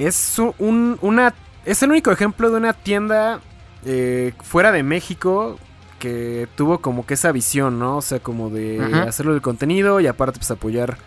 es 0.07 0.39
un, 0.59 0.99
una. 1.01 1.35
Es 1.65 1.83
el 1.83 1.91
único 1.91 2.11
ejemplo 2.11 2.51
de 2.51 2.57
una 2.57 2.73
tienda 2.73 3.41
eh, 3.85 4.33
fuera 4.43 4.73
de 4.73 4.83
México 4.83 5.59
que 5.99 6.49
tuvo 6.57 6.79
como 6.81 7.07
que 7.07 7.15
esa 7.15 7.31
visión, 7.31 7.79
¿no? 7.79 7.99
O 7.99 8.03
sea, 8.03 8.19
como 8.19 8.51
de 8.51 8.83
hacerlo 9.07 9.33
del 9.33 9.43
contenido 9.43 10.01
y 10.01 10.09
aparte 10.09 10.41
pues 10.41 10.51
apoyar 10.51 10.99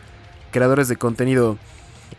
creadores 0.52 0.88
de 0.88 0.96
contenido. 0.96 1.58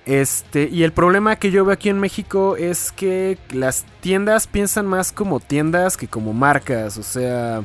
Este, 0.05 0.69
y 0.71 0.83
el 0.83 0.93
problema 0.93 1.37
que 1.37 1.51
yo 1.51 1.65
veo 1.65 1.73
aquí 1.73 1.89
en 1.89 1.99
México 1.99 2.57
es 2.57 2.93
que 2.93 3.39
las 3.51 3.87
tiendas 4.01 4.47
piensan 4.47 4.87
más 4.87 5.11
como 5.11 5.41
tiendas 5.41 5.97
que 5.97 6.07
como 6.07 6.33
marcas, 6.33 6.99
o 6.99 7.03
sea, 7.03 7.65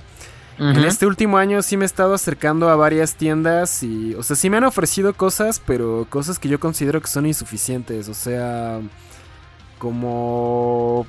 en 0.62 0.84
este 0.84 1.08
último 1.08 1.40
año 1.40 1.64
sí 1.64 1.76
me 1.76 1.86
he 1.86 1.88
estado 1.88 2.14
acercando 2.14 2.70
a 2.70 2.76
varias 2.76 3.16
tiendas 3.16 3.82
y, 3.82 4.14
o 4.14 4.22
sea, 4.22 4.36
sí 4.36 4.48
me 4.48 4.58
han 4.58 4.64
ofrecido 4.64 5.14
cosas, 5.16 5.60
pero 5.60 6.06
cosas 6.08 6.38
que 6.38 6.50
yo 6.50 6.60
considero 6.60 7.02
que 7.02 7.08
son 7.08 7.26
insuficientes. 7.26 8.08
O 8.08 8.14
sea, 8.14 8.80
como... 9.80 11.08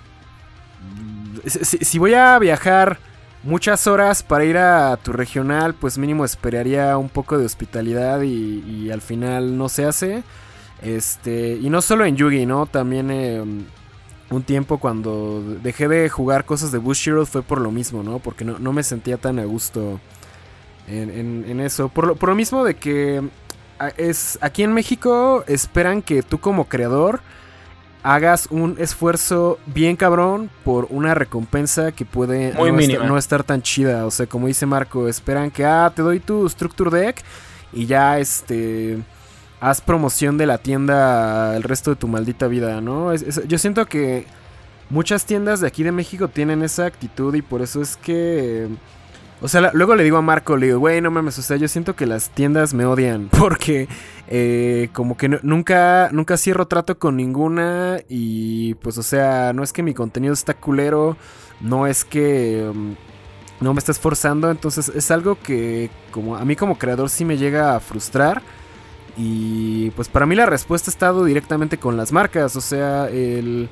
Si, 1.44 1.98
voy 1.98 2.14
a 2.14 2.38
viajar 2.38 2.98
muchas 3.42 3.86
horas 3.86 4.22
para 4.22 4.44
ir 4.44 4.56
a 4.56 4.96
tu 4.96 5.12
regional, 5.12 5.74
pues 5.74 5.98
mínimo 5.98 6.24
esperaría 6.24 6.96
un 6.96 7.10
poco 7.10 7.36
de 7.36 7.44
hospitalidad 7.44 8.22
y, 8.22 8.90
al 8.90 9.02
final 9.02 9.58
no 9.58 9.68
se 9.68 9.84
hace. 9.84 10.24
Este, 10.80 11.58
y 11.60 11.68
no 11.68 11.82
solo 11.82 12.06
en 12.06 12.16
Yugi, 12.16 12.46
¿no? 12.46 12.64
También... 12.64 13.10
Eh, 13.10 13.44
un 14.32 14.42
tiempo 14.42 14.78
cuando 14.78 15.42
dejé 15.62 15.88
de 15.88 16.08
jugar 16.08 16.44
cosas 16.44 16.72
de 16.72 16.78
Bushiroad 16.78 17.26
fue 17.26 17.42
por 17.42 17.60
lo 17.60 17.70
mismo, 17.70 18.02
¿no? 18.02 18.18
Porque 18.18 18.44
no, 18.44 18.72
me 18.72 18.82
sentía 18.82 19.16
tan 19.16 19.38
a 19.38 19.44
gusto 19.44 20.00
en, 20.88 21.10
en- 21.10 21.44
en 21.48 21.60
eso. 21.60 21.88
Por 21.88 22.06
lo, 22.06 22.16
por 22.16 22.28
lo 22.30 22.34
mismo 22.34 22.64
de 22.64 22.74
que 22.74 23.22
a- 23.78 23.88
es 23.96 24.38
aquí 24.40 24.62
en 24.62 24.72
México 24.72 25.44
esperan 25.46 26.02
que 26.02 26.22
tú 26.22 26.38
como 26.38 26.66
creador 26.68 27.20
hagas 28.04 28.48
un 28.50 28.76
esfuerzo 28.78 29.58
bien 29.66 29.94
cabrón 29.94 30.50
por 30.64 30.88
una 30.90 31.14
recompensa 31.14 31.92
que 31.92 32.04
puede 32.04 32.52
Muy 32.54 32.72
no, 32.98 33.04
no 33.06 33.18
estar 33.18 33.44
tan 33.44 33.62
chida. 33.62 34.06
O 34.06 34.10
sea, 34.10 34.26
como 34.26 34.48
dice 34.48 34.66
Marco, 34.66 35.06
esperan 35.08 35.50
que, 35.52 35.64
ah, 35.64 35.92
te 35.94 36.02
doy 36.02 36.18
tu 36.18 36.48
Structure 36.48 36.90
Deck 36.90 37.22
y 37.72 37.86
ya 37.86 38.18
este... 38.18 38.98
Haz 39.62 39.80
promoción 39.80 40.38
de 40.38 40.46
la 40.46 40.58
tienda 40.58 41.54
el 41.56 41.62
resto 41.62 41.90
de 41.90 41.96
tu 41.96 42.08
maldita 42.08 42.48
vida, 42.48 42.80
¿no? 42.80 43.14
Yo 43.14 43.58
siento 43.58 43.86
que 43.86 44.26
muchas 44.90 45.24
tiendas 45.24 45.60
de 45.60 45.68
aquí 45.68 45.84
de 45.84 45.92
México 45.92 46.26
tienen 46.26 46.64
esa 46.64 46.84
actitud 46.84 47.32
y 47.36 47.42
por 47.42 47.62
eso 47.62 47.80
es 47.80 47.96
que... 47.96 48.66
O 49.40 49.46
sea, 49.46 49.70
luego 49.72 49.94
le 49.94 50.02
digo 50.02 50.16
a 50.16 50.20
Marco, 50.22 50.56
le 50.56 50.66
digo, 50.66 50.80
güey, 50.80 51.00
no 51.00 51.12
mames, 51.12 51.38
o 51.38 51.42
sea, 51.42 51.56
yo 51.56 51.68
siento 51.68 51.94
que 51.94 52.06
las 52.06 52.30
tiendas 52.30 52.74
me 52.74 52.86
odian 52.86 53.28
porque 53.38 53.86
eh, 54.26 54.88
como 54.92 55.16
que 55.16 55.28
nunca, 55.28 56.08
nunca 56.10 56.36
cierro 56.36 56.66
trato 56.66 56.98
con 56.98 57.16
ninguna 57.16 57.98
y 58.08 58.74
pues, 58.74 58.98
o 58.98 59.04
sea, 59.04 59.52
no 59.52 59.62
es 59.62 59.72
que 59.72 59.84
mi 59.84 59.94
contenido 59.94 60.34
está 60.34 60.54
culero, 60.54 61.16
no 61.60 61.86
es 61.86 62.04
que 62.04 62.68
um, 62.68 62.96
no 63.60 63.74
me 63.74 63.78
está 63.78 63.92
esforzando, 63.92 64.50
entonces 64.50 64.88
es 64.88 65.12
algo 65.12 65.38
que 65.40 65.88
como 66.10 66.34
a 66.34 66.44
mí 66.44 66.56
como 66.56 66.78
creador 66.78 67.10
sí 67.10 67.24
me 67.24 67.38
llega 67.38 67.76
a 67.76 67.80
frustrar. 67.80 68.42
Y 69.16 69.90
pues 69.90 70.08
para 70.08 70.26
mí 70.26 70.34
la 70.34 70.46
respuesta 70.46 70.90
ha 70.90 70.92
estado 70.92 71.24
directamente 71.24 71.78
con 71.78 71.96
las 71.96 72.12
marcas. 72.12 72.56
O 72.56 72.60
sea, 72.60 73.08
el 73.08 73.68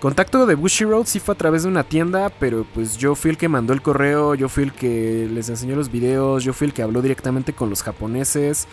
contacto 0.00 0.46
de 0.46 0.54
Bushy 0.54 0.84
Road 0.84 1.06
sí 1.06 1.18
fue 1.18 1.34
a 1.34 1.38
través 1.38 1.64
de 1.64 1.68
una 1.68 1.82
tienda, 1.82 2.30
pero 2.38 2.64
pues 2.74 2.96
yo 2.96 3.14
fui 3.14 3.30
el 3.32 3.36
que 3.36 3.48
mandó 3.48 3.72
el 3.72 3.82
correo, 3.82 4.34
yo 4.34 4.48
fui 4.48 4.62
el 4.64 4.72
que 4.72 5.28
les 5.32 5.48
enseñó 5.48 5.74
los 5.74 5.90
videos, 5.90 6.44
yo 6.44 6.52
fui 6.52 6.68
el 6.68 6.72
que 6.72 6.82
habló 6.82 7.02
directamente 7.02 7.52
con 7.52 7.70
los 7.70 7.82
japoneses. 7.82 8.68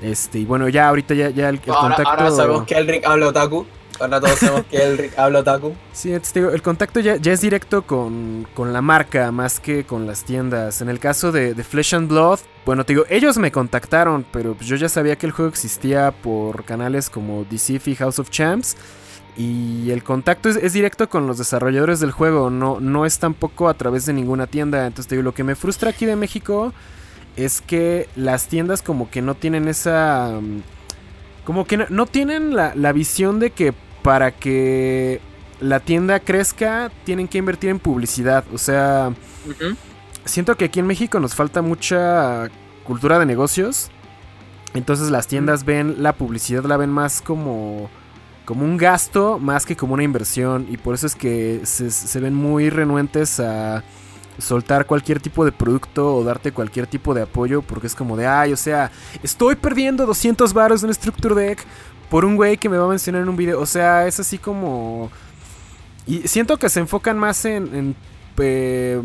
Este, 0.00 0.38
y 0.38 0.44
bueno, 0.44 0.68
ya 0.68 0.88
ahorita 0.88 1.12
ya, 1.14 1.30
ya 1.30 1.48
el, 1.48 1.56
el 1.56 1.70
ahora, 1.70 1.96
contacto. 1.96 2.10
ahora 2.10 2.30
sabemos 2.30 2.64
que 2.64 2.74
Elric 2.76 3.04
habla 3.04 3.28
otaku. 3.28 3.66
Ahora 4.00 4.20
todos 4.20 4.38
sabemos 4.38 4.64
que 4.70 4.76
Elric 4.80 5.18
habla 5.18 5.40
otaku. 5.40 5.74
Sí, 5.92 6.10
entonces 6.10 6.32
te 6.32 6.40
digo, 6.40 6.52
el 6.52 6.62
contacto 6.62 7.00
ya, 7.00 7.16
ya 7.16 7.32
es 7.32 7.40
directo 7.40 7.82
con, 7.82 8.46
con 8.54 8.72
la 8.72 8.80
marca 8.80 9.32
más 9.32 9.58
que 9.58 9.84
con 9.84 10.06
las 10.06 10.22
tiendas. 10.24 10.80
En 10.80 10.88
el 10.88 11.00
caso 11.00 11.32
de, 11.32 11.52
de 11.52 11.64
Flesh 11.64 11.94
and 11.96 12.08
Blood, 12.08 12.38
bueno, 12.68 12.84
te 12.84 12.92
digo, 12.92 13.06
ellos 13.08 13.38
me 13.38 13.50
contactaron, 13.50 14.26
pero 14.30 14.52
pues 14.52 14.66
yo 14.66 14.76
ya 14.76 14.90
sabía 14.90 15.16
que 15.16 15.24
el 15.24 15.32
juego 15.32 15.48
existía 15.48 16.10
por 16.10 16.64
canales 16.64 17.08
como 17.08 17.46
DC 17.48 17.80
y 17.86 17.94
House 17.94 18.18
of 18.18 18.28
Champs. 18.28 18.76
Y 19.38 19.90
el 19.90 20.04
contacto 20.04 20.50
es, 20.50 20.72
directo 20.74 21.08
con 21.08 21.26
los 21.26 21.38
desarrolladores 21.38 21.98
del 21.98 22.10
juego, 22.10 22.50
no, 22.50 22.78
no 22.78 23.06
es 23.06 23.18
tampoco 23.20 23.70
a 23.70 23.74
través 23.74 24.04
de 24.04 24.12
ninguna 24.12 24.46
tienda. 24.46 24.86
Entonces 24.86 25.08
te 25.08 25.14
digo, 25.14 25.22
lo 25.22 25.32
que 25.32 25.44
me 25.44 25.54
frustra 25.54 25.88
aquí 25.88 26.04
de 26.04 26.14
México 26.14 26.74
es 27.36 27.62
que 27.62 28.06
las 28.16 28.48
tiendas 28.48 28.82
como 28.82 29.10
que 29.10 29.22
no 29.22 29.34
tienen 29.34 29.66
esa... 29.66 30.38
mm, 30.38 30.60
Como 31.46 31.64
que 31.66 31.78
no, 31.78 32.04
tienen 32.04 32.54
la, 32.54 32.74
la 32.74 32.92
visión 32.92 33.40
de 33.40 33.48
que 33.48 33.72
para 34.02 34.30
que 34.32 35.22
la 35.60 35.80
tienda 35.80 36.20
crezca 36.20 36.92
tienen 37.04 37.28
que 37.28 37.38
invertir 37.38 37.70
en 37.70 37.78
publicidad. 37.78 38.44
O 38.52 38.58
sea, 38.58 39.14
siento 40.28 40.56
que 40.56 40.66
aquí 40.66 40.80
en 40.80 40.86
México 40.86 41.18
nos 41.20 41.34
falta 41.34 41.62
mucha 41.62 42.48
cultura 42.84 43.18
de 43.18 43.26
negocios. 43.26 43.90
Entonces 44.74 45.10
las 45.10 45.26
tiendas 45.26 45.64
ven 45.64 46.02
la 46.02 46.12
publicidad, 46.12 46.64
la 46.64 46.76
ven 46.76 46.90
más 46.90 47.22
como, 47.22 47.90
como 48.44 48.64
un 48.64 48.76
gasto 48.76 49.38
más 49.38 49.66
que 49.66 49.76
como 49.76 49.94
una 49.94 50.04
inversión. 50.04 50.66
Y 50.70 50.76
por 50.76 50.94
eso 50.94 51.06
es 51.06 51.14
que 51.14 51.62
se, 51.64 51.90
se 51.90 52.20
ven 52.20 52.34
muy 52.34 52.70
renuentes 52.70 53.40
a 53.40 53.82
soltar 54.38 54.86
cualquier 54.86 55.20
tipo 55.20 55.44
de 55.44 55.52
producto 55.52 56.14
o 56.14 56.24
darte 56.24 56.52
cualquier 56.52 56.86
tipo 56.86 57.14
de 57.14 57.22
apoyo. 57.22 57.62
Porque 57.62 57.86
es 57.86 57.94
como 57.94 58.16
de, 58.16 58.26
ay, 58.26 58.52
o 58.52 58.56
sea, 58.56 58.90
estoy 59.22 59.56
perdiendo 59.56 60.06
200 60.06 60.52
baros 60.52 60.82
en 60.82 60.88
un 60.88 60.94
Structure 60.94 61.34
Deck 61.34 61.64
por 62.10 62.24
un 62.24 62.36
güey 62.36 62.56
que 62.56 62.68
me 62.68 62.78
va 62.78 62.84
a 62.86 62.88
mencionar 62.88 63.22
en 63.22 63.28
un 63.28 63.36
video. 63.36 63.60
O 63.60 63.66
sea, 63.66 64.06
es 64.06 64.20
así 64.20 64.38
como... 64.38 65.10
Y 66.06 66.26
siento 66.26 66.56
que 66.56 66.68
se 66.68 66.80
enfocan 66.80 67.18
más 67.18 67.44
en... 67.44 67.74
en, 67.74 67.96
eh, 68.38 69.02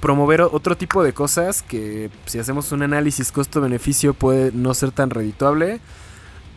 promover 0.00 0.42
otro 0.42 0.76
tipo 0.76 1.02
de 1.02 1.12
cosas 1.12 1.62
que 1.62 2.10
si 2.26 2.38
hacemos 2.38 2.70
un 2.72 2.82
análisis 2.82 3.32
costo-beneficio 3.32 4.14
puede 4.14 4.52
no 4.52 4.74
ser 4.74 4.90
tan 4.92 5.10
redituable. 5.10 5.80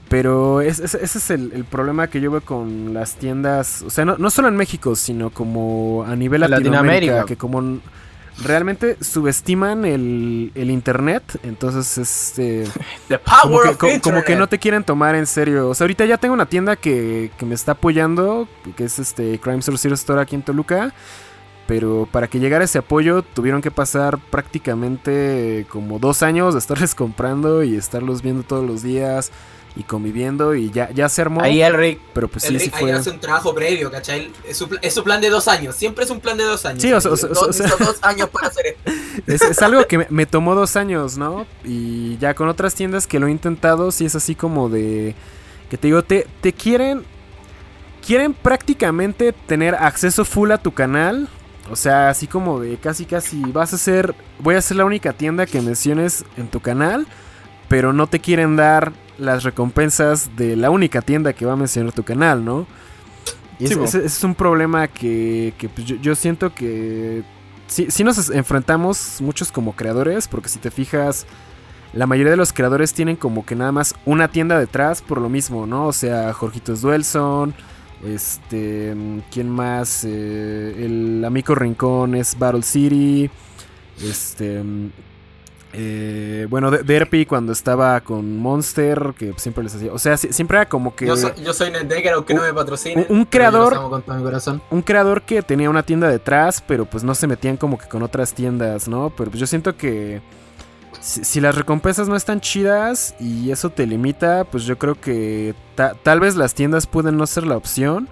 Pero 0.09 0.61
es- 0.61 0.79
es- 0.79 0.95
ese 0.95 1.17
es 1.19 1.29
el, 1.29 1.51
el 1.53 1.65
problema 1.65 2.07
que 2.07 2.19
yo 2.19 2.31
veo 2.31 2.41
con 2.41 2.93
las 2.95 3.15
tiendas, 3.15 3.83
o 3.83 3.91
sea, 3.91 4.05
no, 4.05 4.17
no 4.17 4.31
solo 4.31 4.47
en 4.47 4.55
México, 4.55 4.95
sino 4.95 5.29
como 5.29 6.03
a 6.07 6.15
nivel 6.15 6.41
Latinoamérica, 6.41 6.81
Latinoamérica. 6.81 7.25
que 7.27 7.35
como 7.37 7.79
realmente 8.43 8.97
subestiman 9.01 9.85
el, 9.85 10.51
el 10.55 10.71
internet, 10.71 11.23
entonces 11.43 11.97
este 11.99 12.63
The 13.07 13.19
como 13.19 13.41
power 13.59 13.63
que, 13.63 13.69
of 13.69 13.77
co- 13.77 14.01
como 14.01 14.23
que 14.23 14.35
no 14.35 14.47
te 14.47 14.57
quieren 14.57 14.83
tomar 14.83 15.13
en 15.13 15.27
serio. 15.27 15.69
O 15.69 15.75
sea, 15.75 15.85
ahorita 15.85 16.05
ya 16.05 16.17
tengo 16.17 16.33
una 16.33 16.47
tienda 16.47 16.75
que, 16.75 17.31
que 17.37 17.45
me 17.45 17.53
está 17.53 17.73
apoyando, 17.73 18.47
que 18.75 18.85
es 18.85 18.97
este 18.97 19.39
Crime 19.39 19.61
Source 19.61 19.83
Zero 19.83 19.93
Store 19.93 20.21
aquí 20.21 20.35
en 20.35 20.41
Toluca. 20.41 20.91
Pero 21.69 22.07
para 22.11 22.27
que 22.27 22.39
llegara 22.39 22.65
ese 22.65 22.79
apoyo 22.79 23.21
tuvieron 23.21 23.61
que 23.61 23.69
pasar 23.69 24.17
prácticamente 24.31 25.67
como 25.69 25.99
dos 25.99 26.23
años 26.23 26.55
de 26.55 26.59
estarles 26.59 26.95
comprando 26.95 27.63
y 27.63 27.75
estarlos 27.77 28.23
viendo 28.23 28.41
todos 28.43 28.65
los 28.67 28.81
días 28.81 29.31
y 29.75 29.83
conviviendo 29.83 30.55
y 30.55 30.71
ya, 30.71 30.89
ya 30.89 31.07
se 31.09 31.21
armó. 31.21 31.41
Ahí 31.41 31.61
Elric, 31.61 31.99
pero 32.13 32.27
pues 32.27 32.43
sí, 32.43 32.59
sí 32.59 32.71
ahí 32.73 32.79
fue. 32.81 32.91
hace 32.91 33.11
un 33.11 33.19
trabajo 33.19 33.53
previo, 33.53 33.91
¿cachai? 33.91 34.31
Es 34.47 34.57
su, 34.57 34.67
es 34.81 34.93
su 34.95 35.03
plan 35.03 35.21
de 35.21 35.29
dos 35.29 35.47
años. 35.47 35.75
Siempre 35.75 36.05
es 36.05 36.09
un 36.09 36.19
plan 36.19 36.37
de 36.37 36.43
dos 36.43 36.65
años. 36.65 36.81
Sí, 36.81 36.91
o 36.91 36.99
sea, 36.99 37.11
o 37.11 37.15
sea, 37.17 37.29
Dos- 37.29 37.37
o 37.37 37.53
sea- 37.53 37.65
necesito 37.67 37.85
dos 37.85 37.99
años 38.01 38.29
para 38.29 38.47
hacer 38.47 38.65
esto. 38.65 38.91
Es, 39.27 39.41
es 39.43 39.61
algo 39.61 39.85
que 39.85 39.97
me, 39.99 40.07
me 40.09 40.25
tomó 40.25 40.55
dos 40.55 40.75
años, 40.75 41.17
¿no? 41.17 41.45
Y 41.63 42.17
ya 42.17 42.33
con 42.33 42.47
otras 42.47 42.73
tiendas 42.73 43.05
que 43.05 43.19
lo 43.19 43.27
he 43.27 43.31
intentado, 43.31 43.91
sí 43.91 44.05
es 44.05 44.15
así 44.15 44.33
como 44.33 44.69
de... 44.69 45.13
Que 45.69 45.77
te 45.77 45.87
digo, 45.87 46.01
te, 46.03 46.25
te 46.41 46.51
quieren... 46.51 47.03
Quieren 48.05 48.33
prácticamente 48.33 49.33
tener 49.33 49.75
acceso 49.75 50.25
full 50.25 50.51
a 50.51 50.57
tu 50.57 50.73
canal. 50.73 51.29
O 51.71 51.75
sea, 51.75 52.09
así 52.09 52.27
como 52.27 52.59
de 52.59 52.77
casi 52.77 53.05
casi 53.05 53.41
vas 53.51 53.73
a 53.73 53.77
ser... 53.77 54.15
Voy 54.39 54.55
a 54.55 54.61
ser 54.61 54.77
la 54.77 54.85
única 54.85 55.13
tienda 55.13 55.45
que 55.45 55.61
menciones 55.61 56.25
en 56.37 56.47
tu 56.47 56.59
canal. 56.59 57.07
Pero 57.67 57.93
no 57.93 58.07
te 58.07 58.19
quieren 58.19 58.55
dar 58.55 58.93
las 59.17 59.43
recompensas 59.43 60.35
de 60.35 60.55
la 60.55 60.69
única 60.71 61.01
tienda 61.01 61.33
que 61.33 61.45
va 61.45 61.53
a 61.53 61.55
mencionar 61.55 61.93
tu 61.93 62.03
canal, 62.03 62.43
¿no? 62.43 62.65
Y 63.59 63.67
Sí, 63.67 63.75
es 64.03 64.23
un 64.23 64.35
problema 64.35 64.87
que, 64.87 65.53
que, 65.57 65.67
pues, 65.69 65.85
yo, 65.85 65.97
yo 65.97 66.15
siento 66.15 66.55
que 66.55 67.23
sí, 67.67 67.87
sí 67.89 68.03
nos 68.03 68.29
enfrentamos 68.29 69.17
muchos 69.21 69.51
como 69.51 69.75
creadores, 69.75 70.27
porque 70.27 70.49
si 70.49 70.59
te 70.59 70.71
fijas, 70.71 71.25
la 71.93 72.07
mayoría 72.07 72.31
de 72.31 72.37
los 72.37 72.53
creadores 72.53 72.93
tienen 72.93 73.15
como 73.15 73.45
que 73.45 73.55
nada 73.55 73.71
más 73.71 73.95
una 74.05 74.27
tienda 74.27 74.59
detrás 74.59 75.01
por 75.01 75.21
lo 75.21 75.29
mismo, 75.29 75.65
¿no? 75.65 75.87
O 75.87 75.93
sea, 75.93 76.33
Jorgitos 76.33 76.81
Duelson, 76.81 77.53
este, 78.05 78.95
¿quién 79.31 79.49
más? 79.49 80.03
Eh, 80.07 80.85
el 80.85 81.23
amigo 81.25 81.55
Rincón 81.55 82.15
es 82.15 82.37
Battle 82.37 82.63
City, 82.63 83.29
este... 84.03 84.63
eh, 85.73 86.47
bueno, 86.49 86.71
de- 86.71 86.83
Derpy 86.83 87.25
cuando 87.25 87.51
estaba 87.51 87.99
con 88.01 88.37
Monster, 88.37 89.13
que 89.17 89.33
siempre 89.37 89.63
les 89.63 89.75
hacía. 89.75 89.93
O 89.93 89.99
sea, 89.99 90.17
si- 90.17 90.33
siempre 90.33 90.57
era 90.57 90.67
como 90.67 90.95
que 90.95 91.05
Yo 91.05 91.15
soy, 91.15 91.31
yo 91.43 91.53
soy 91.53 91.69
NetDecker, 91.71 92.13
aunque 92.13 92.33
no 92.33 92.41
me 92.41 92.53
patrocine. 92.53 93.05
un- 93.09 93.25
creador- 93.25 93.71
los 93.71 93.79
amo 93.79 93.89
con 93.91 94.01
todo 94.01 94.15
mi 94.17 94.23
corazón. 94.23 94.61
un 94.71 94.81
creador 94.81 95.21
que 95.23 95.41
tenía 95.43 95.69
una 95.69 95.83
tienda 95.83 96.07
detrás, 96.09 96.63
pero 96.67 96.85
pues 96.85 97.03
no 97.03 97.13
se 97.13 97.27
metían 97.27 97.55
como 97.57 97.77
que 97.77 97.87
con 97.87 98.01
otras 98.01 98.33
tiendas, 98.33 98.87
¿no? 98.87 99.11
Pero 99.15 99.29
pues 99.29 99.39
yo 99.39 99.45
siento 99.47 99.75
que 99.77 100.21
si, 100.99 101.39
las 101.39 101.55
recompensas 101.55 102.07
no 102.07 102.15
están 102.15 102.41
chidas 102.41 103.15
y 103.19 103.51
eso 103.51 103.69
te 103.69 103.85
limita, 103.87 104.43
pues 104.45 104.65
yo 104.65 104.77
creo 104.77 104.95
que 104.99 105.55
ta- 105.75 105.93
tal 106.03 106.19
vez 106.19 106.35
las 106.35 106.53
tiendas 106.53 106.87
pueden 106.87 107.17
no 107.17 107.25
ser 107.25 107.45
la 107.47 107.55
opción 107.57 108.09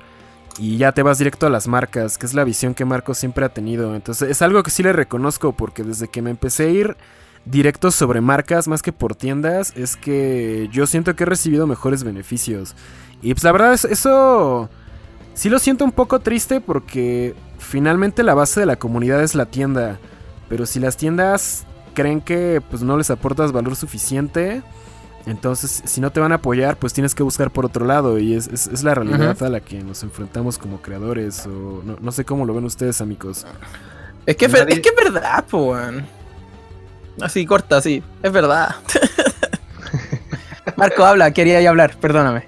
y 0.58 0.78
ya 0.78 0.92
te 0.92 1.04
vas 1.04 1.18
directo 1.18 1.46
a 1.46 1.50
las 1.50 1.68
marcas, 1.68 2.18
que 2.18 2.26
es 2.26 2.34
la 2.34 2.44
visión 2.44 2.74
que 2.74 2.86
Marco 2.86 3.14
siempre 3.14 3.46
ha 3.46 3.50
tenido. 3.50 3.94
Entonces 3.96 4.30
es 4.30 4.42
algo 4.42 4.64
que 4.64 4.72
sí 4.72 4.84
le 4.84 4.94
reconozco 4.94 5.52
porque 5.52 5.84
desde 5.84 6.08
que 6.08 6.22
me 6.22 6.30
empecé 6.30 6.64
a 6.64 6.70
ir 6.70 6.98
directo 7.46 7.92
sobre 7.92 8.22
marcas 8.22 8.68
más 8.68 8.82
que 8.82 8.92
por 8.92 9.16
tiendas, 9.16 9.74
es 9.76 9.96
que 9.96 10.68
yo 10.72 10.88
siento 10.88 11.16
que 11.16 11.24
he 11.24 11.28
recibido 11.28 11.68
mejores 11.68 12.04
beneficios. 12.04 12.76
Y 13.22 13.34
pues 13.34 13.44
la 13.44 13.52
verdad 13.52 13.74
es 13.74 13.86
eso 13.86 14.70
sí 15.34 15.50
lo 15.50 15.60
siento 15.60 15.84
un 15.86 15.92
poco 15.92 16.20
triste 16.20 16.62
porque 16.62 17.36
finalmente 17.60 18.24
la 18.24 18.34
base 18.34 18.60
de 18.60 18.66
la 18.66 18.78
comunidad 18.78 19.22
es 19.24 19.36
la 19.36 19.46
tienda. 19.46 20.00
Pero 20.50 20.66
si 20.66 20.80
las 20.80 20.98
tiendas 20.98 21.66
creen 21.98 22.22
que 22.22 22.62
pues 22.70 22.84
no 22.84 22.96
les 22.96 23.10
aportas 23.10 23.52
valor 23.52 23.76
suficiente, 23.76 24.62
entonces 25.26 25.82
si 25.86 26.00
no 26.00 26.12
te 26.12 26.20
van 26.20 26.32
a 26.32 26.36
apoyar, 26.36 26.78
pues 26.78 26.94
tienes 26.94 27.16
que 27.16 27.24
buscar 27.24 27.50
por 27.50 27.66
otro 27.66 27.86
lado. 27.88 28.20
Y 28.20 28.36
es, 28.36 28.48
es- 28.48 28.68
es 28.68 28.84
la 28.84 28.94
realidad 28.94 29.42
a 29.42 29.50
la 29.50 29.60
que 29.62 29.82
nos 29.82 30.04
enfrentamos 30.04 30.60
como 30.60 30.80
creadores. 30.80 31.48
O 31.48 31.82
no, 31.84 31.98
no 32.00 32.12
sé 32.12 32.24
cómo 32.24 32.46
lo 32.46 32.54
ven 32.54 32.66
ustedes, 32.66 33.02
amigos. 33.02 33.48
Es 34.28 34.36
que, 34.36 34.46
es 34.46 34.52
ver- 34.52 34.66
Nadie- 34.68 34.76
es 34.76 34.80
que 34.82 34.90
es 34.90 34.96
verdad. 34.96 35.44
Así, 37.20 37.46
corta, 37.48 37.78
así. 37.78 38.04
Es 38.22 38.32
verdad. 38.32 38.76
Marco, 40.76 41.04
habla, 41.06 41.32
quería 41.32 41.60
ya 41.62 41.70
hablar, 41.70 41.96
perdóname. 42.00 42.48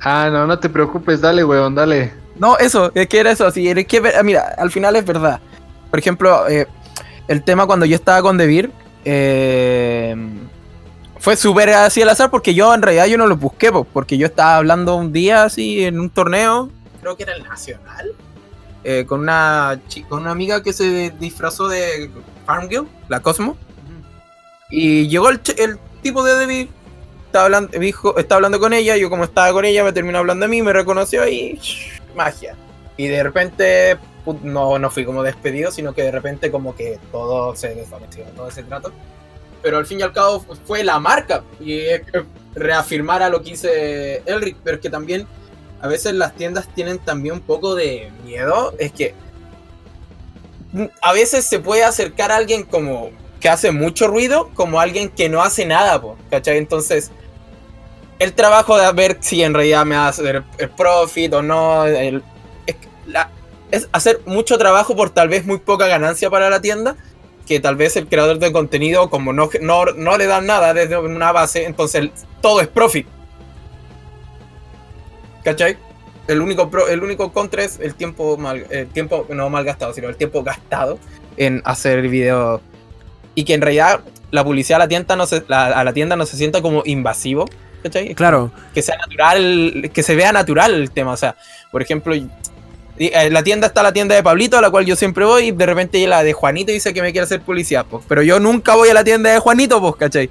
Ah, 0.00 0.28
no, 0.32 0.46
no 0.46 0.58
te 0.58 0.68
preocupes, 0.70 1.20
dale, 1.20 1.44
weón, 1.44 1.74
dale. 1.74 2.12
No, 2.38 2.56
eso, 2.58 2.90
es 2.94 3.08
que 3.08 3.18
era 3.20 3.30
eso, 3.30 3.46
así, 3.46 3.68
es 3.68 3.86
que, 3.86 4.00
mira, 4.24 4.54
al 4.56 4.70
final 4.70 4.94
es 4.96 5.04
verdad. 5.04 5.40
Por 5.90 5.98
ejemplo, 5.98 6.48
eh, 6.48 6.66
el 7.28 7.42
tema 7.42 7.66
cuando 7.66 7.86
yo 7.86 7.94
estaba 7.96 8.22
con 8.22 8.36
Devir, 8.38 8.70
eh, 9.08 10.16
fue 11.20 11.36
súper 11.36 11.70
así 11.70 12.02
al 12.02 12.08
azar 12.08 12.28
porque 12.28 12.54
yo 12.54 12.74
en 12.74 12.82
realidad 12.82 13.06
yo 13.06 13.16
no 13.16 13.28
lo 13.28 13.36
busqué, 13.36 13.70
po, 13.70 13.84
porque 13.84 14.18
yo 14.18 14.26
estaba 14.26 14.56
hablando 14.56 14.96
un 14.96 15.12
día 15.12 15.44
así 15.44 15.84
en 15.84 16.00
un 16.00 16.10
torneo, 16.10 16.70
creo 17.00 17.16
que 17.16 17.22
era 17.22 17.34
el 17.34 17.44
Nacional, 17.44 18.10
eh, 18.82 19.04
con, 19.06 19.20
una, 19.20 19.80
con 20.08 20.22
una 20.22 20.32
amiga 20.32 20.60
que 20.60 20.72
se 20.72 21.10
disfrazó 21.20 21.68
de 21.68 22.10
Farmville, 22.46 22.88
la 23.08 23.20
Cosmo, 23.20 23.56
y 24.70 25.06
llegó 25.06 25.28
el, 25.28 25.40
el 25.56 25.78
tipo 26.02 26.24
de 26.24 26.34
Debbie, 26.34 26.68
estaba 27.26 27.44
hablando, 27.44 27.78
dijo, 27.78 28.18
estaba 28.18 28.38
hablando 28.38 28.58
con 28.58 28.72
ella, 28.72 28.96
yo 28.96 29.08
como 29.08 29.22
estaba 29.22 29.52
con 29.52 29.64
ella 29.64 29.84
me 29.84 29.92
terminó 29.92 30.18
hablando 30.18 30.46
a 30.46 30.48
mí, 30.48 30.62
me 30.62 30.72
reconoció 30.72 31.28
y 31.28 31.60
magia. 32.16 32.56
Y 32.96 33.06
de 33.06 33.22
repente 33.22 33.98
no, 34.42 34.78
no 34.78 34.90
fui 34.90 35.04
como 35.04 35.22
despedido, 35.22 35.70
sino 35.70 35.94
que 35.94 36.02
de 36.02 36.10
repente 36.10 36.50
como 36.50 36.74
que 36.74 36.98
todo 37.12 37.54
se 37.56 37.74
desvaneció, 37.74 38.24
todo 38.36 38.48
ese 38.48 38.62
trato. 38.64 38.92
Pero 39.62 39.78
al 39.78 39.86
fin 39.86 40.00
y 40.00 40.02
al 40.02 40.12
cabo 40.12 40.40
fu- 40.40 40.54
fue 40.66 40.84
la 40.84 40.98
marca 41.00 41.42
y 41.60 41.80
reafirmar 42.54 43.22
a 43.22 43.28
lo 43.28 43.42
que 43.42 43.50
dice 43.50 44.22
Elric, 44.26 44.56
pero 44.62 44.80
que 44.80 44.90
también 44.90 45.26
a 45.80 45.88
veces 45.88 46.14
las 46.14 46.34
tiendas 46.34 46.68
tienen 46.74 46.98
también 46.98 47.34
un 47.36 47.40
poco 47.40 47.74
de 47.74 48.10
miedo, 48.24 48.74
es 48.78 48.92
que 48.92 49.14
mm, 50.72 50.84
a 51.02 51.12
veces 51.12 51.44
se 51.46 51.58
puede 51.58 51.84
acercar 51.84 52.32
a 52.32 52.36
alguien 52.36 52.64
como 52.64 53.10
que 53.40 53.48
hace 53.48 53.70
mucho 53.72 54.06
ruido 54.08 54.50
como 54.54 54.80
alguien 54.80 55.08
que 55.10 55.28
no 55.28 55.42
hace 55.42 55.66
nada, 55.66 56.00
po. 56.00 56.16
Entonces, 56.30 57.10
el 58.18 58.32
trabajo 58.32 58.78
de 58.78 58.90
ver 58.92 59.18
si 59.20 59.42
en 59.42 59.52
realidad 59.54 59.84
me 59.84 59.96
va 59.96 60.08
a 60.08 60.14
el 60.58 60.70
profit 60.70 61.34
o 61.34 61.42
no, 61.42 61.84
es, 61.86 62.14
la- 63.06 63.30
es 63.76 63.88
hacer 63.92 64.20
mucho 64.26 64.58
trabajo 64.58 64.96
por 64.96 65.10
tal 65.10 65.28
vez 65.28 65.46
muy 65.46 65.58
poca 65.58 65.86
ganancia 65.86 66.28
para 66.30 66.50
la 66.50 66.60
tienda, 66.60 66.96
que 67.46 67.60
tal 67.60 67.76
vez 67.76 67.96
el 67.96 68.08
creador 68.08 68.38
de 68.38 68.50
contenido, 68.52 69.08
como 69.08 69.32
no, 69.32 69.48
no, 69.60 69.84
no 69.86 70.18
le 70.18 70.26
dan 70.26 70.46
nada 70.46 70.74
desde 70.74 70.98
una 70.98 71.30
base, 71.32 71.64
entonces 71.64 72.10
todo 72.40 72.60
es 72.60 72.66
profit. 72.68 73.06
¿Cachai? 75.44 75.76
El 76.26 76.40
único, 76.40 76.68
pro- 76.70 76.88
el 76.88 77.02
único 77.04 77.32
contra 77.32 77.62
es 77.62 77.78
el 77.78 77.94
tiempo, 77.94 78.36
mal, 78.36 78.66
el 78.70 78.88
tiempo 78.88 79.26
no 79.28 79.48
mal 79.48 79.64
gastado, 79.64 79.92
sino 79.92 80.08
el 80.08 80.16
tiempo 80.16 80.42
gastado 80.42 80.98
en 81.36 81.62
hacer 81.64 82.02
videos. 82.08 82.60
Y 83.36 83.44
que 83.44 83.54
en 83.54 83.60
realidad 83.62 84.00
la 84.32 84.42
publicidad 84.42 84.76
a 84.80 84.84
la 84.84 84.88
tienda 84.88 85.14
no 85.14 85.26
se, 85.26 85.44
la- 85.46 85.66
a 85.66 85.84
la 85.84 85.92
tienda 85.92 86.16
no 86.16 86.26
se 86.26 86.36
sienta 86.36 86.62
como 86.62 86.82
invasivo. 86.84 87.44
¿Cachai? 87.82 88.14
Claro, 88.16 88.50
que 88.74 88.82
sea 88.82 88.96
natural, 88.96 89.90
que 89.94 90.02
se 90.02 90.16
vea 90.16 90.32
natural 90.32 90.74
el 90.74 90.90
tema. 90.90 91.12
O 91.12 91.16
sea, 91.16 91.36
por 91.70 91.80
ejemplo, 91.82 92.12
eh, 92.98 93.30
la 93.30 93.42
tienda 93.42 93.66
está 93.66 93.82
la 93.82 93.92
tienda 93.92 94.14
de 94.14 94.22
Pablito, 94.22 94.56
a 94.56 94.60
la 94.60 94.70
cual 94.70 94.86
yo 94.86 94.96
siempre 94.96 95.24
voy, 95.24 95.48
y 95.48 95.52
de 95.52 95.66
repente 95.66 96.06
la 96.06 96.22
de 96.22 96.32
Juanito 96.32 96.72
dice 96.72 96.94
que 96.94 97.02
me 97.02 97.12
quiere 97.12 97.24
hacer 97.24 97.42
publicidad, 97.42 97.84
pues. 97.88 98.04
Pero 98.08 98.22
yo 98.22 98.40
nunca 98.40 98.74
voy 98.74 98.88
a 98.88 98.94
la 98.94 99.04
tienda 99.04 99.30
de 99.30 99.38
Juanito, 99.38 99.80
pues, 99.80 99.96
¿cachai? 99.96 100.30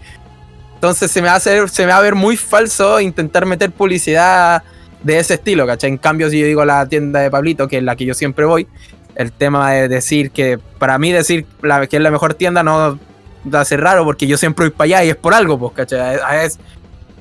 Entonces 0.75 1.11
se 1.11 1.21
me 1.21 1.27
va 1.27 1.33
a 1.33 1.37
hacer, 1.37 1.69
se 1.69 1.85
me 1.85 1.91
va 1.91 1.97
a 1.97 2.01
ver 2.01 2.15
muy 2.15 2.37
falso 2.37 2.99
intentar 2.99 3.45
meter 3.45 3.71
publicidad 3.71 4.63
de 5.03 5.19
ese 5.19 5.35
estilo, 5.35 5.67
¿cachai? 5.67 5.91
En 5.91 5.97
cambio, 5.97 6.29
si 6.29 6.39
yo 6.39 6.47
digo 6.47 6.65
la 6.65 6.87
tienda 6.87 7.19
de 7.19 7.29
Pablito, 7.29 7.67
que 7.67 7.77
es 7.77 7.83
la 7.83 7.95
que 7.95 8.05
yo 8.05 8.13
siempre 8.13 8.45
voy, 8.45 8.67
el 9.15 9.31
tema 9.31 9.71
de 9.71 9.87
decir 9.87 10.31
que, 10.31 10.59
para 10.79 10.97
mí 10.97 11.11
decir 11.11 11.45
la, 11.61 11.85
que 11.87 11.97
es 11.97 12.03
la 12.03 12.11
mejor 12.11 12.33
tienda 12.33 12.63
no 12.63 12.99
va 13.53 13.61
a 13.61 13.65
ser 13.65 13.81
raro, 13.81 14.03
porque 14.03 14.25
yo 14.25 14.37
siempre 14.37 14.65
voy 14.65 14.75
para 14.75 14.85
allá 14.85 15.05
y 15.05 15.09
es 15.09 15.15
por 15.15 15.33
algo, 15.33 15.59
pues, 15.59 15.73
¿cachai? 15.73 16.19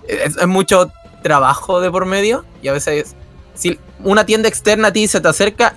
Es 0.09 0.47
mucho 0.47 0.91
trabajo 1.23 1.81
de 1.81 1.91
por 1.91 2.05
medio 2.07 2.45
y 2.63 2.69
a 2.69 2.73
veces 2.73 3.15
si 3.55 3.79
una 4.05 4.25
tienda 4.25 4.49
externa 4.49 4.89
a 4.89 4.93
ti 4.93 5.09
se 5.09 5.21
te 5.21 5.29
acerca 5.29 5.75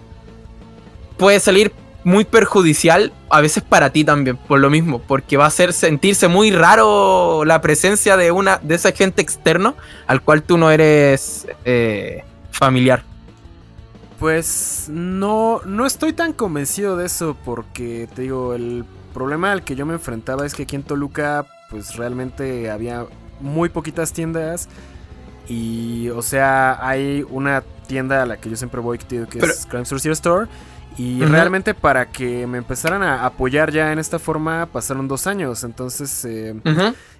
puede 1.18 1.40
salir 1.40 1.74
muy 2.04 2.24
perjudicial 2.24 3.12
a 3.30 3.42
veces 3.42 3.64
para 3.64 3.90
ti 3.90 4.04
también 4.04 4.38
por 4.38 4.60
lo 4.60 4.70
mismo 4.70 5.00
porque 5.00 5.36
va 5.36 5.46
a 5.46 5.48
hacer 5.48 5.74
sentirse 5.74 6.28
muy 6.28 6.52
raro 6.52 7.44
la 7.44 7.60
presencia 7.60 8.16
de 8.16 8.32
una 8.32 8.60
de 8.60 8.76
esa 8.76 8.92
gente 8.92 9.22
externo 9.22 9.76
al 10.06 10.22
cual 10.22 10.44
tú 10.44 10.58
no 10.58 10.72
eres 10.72 11.48
eh, 11.66 12.24
familiar. 12.52 13.04
Pues 14.20 14.88
no, 14.90 15.62
no 15.66 15.86
estoy 15.86 16.14
tan 16.14 16.34
convencido 16.34 16.98
de 16.98 17.06
eso 17.06 17.38
porque 17.46 18.08
te 18.16 18.24
digo, 18.24 18.54
el 18.54 18.84
problema 19.14 19.52
al 19.52 19.64
que 19.64 19.76
yo 19.76 19.86
me 19.86 19.94
enfrentaba 19.94 20.46
es 20.46 20.56
que 20.56 20.64
aquí 20.64 20.76
en 20.76 20.84
Toluca 20.84 21.46
pues 21.70 21.96
realmente 21.96 22.72
había 22.72 23.06
muy 23.40 23.70
poquitas 23.70 24.14
tiendas 24.14 24.70
y 25.48 26.10
o 26.10 26.22
sea, 26.22 26.80
hay 26.88 27.26
una 27.30 27.64
tienda 27.88 28.22
a 28.22 28.26
la 28.26 28.38
que 28.38 28.50
yo 28.50 28.56
siempre 28.56 28.82
voy 28.82 28.98
que, 28.98 29.06
digo 29.10 29.28
que 29.28 29.40
Pero- 29.40 29.52
es 29.52 29.66
Crime 29.66 29.86
Source 29.86 30.12
Store 30.12 30.48
y 30.98 31.22
realmente 31.24 31.74
para 31.76 32.10
que 32.12 32.48
me 32.48 32.58
empezaran 32.58 33.04
a 33.04 33.26
apoyar 33.26 33.72
ya 33.72 33.92
en 33.94 34.00
esta 34.00 34.18
forma 34.20 34.66
pasaron 34.72 35.08
dos 35.08 35.28
años, 35.28 35.64
entonces 35.64 36.26
eh, 36.26 36.56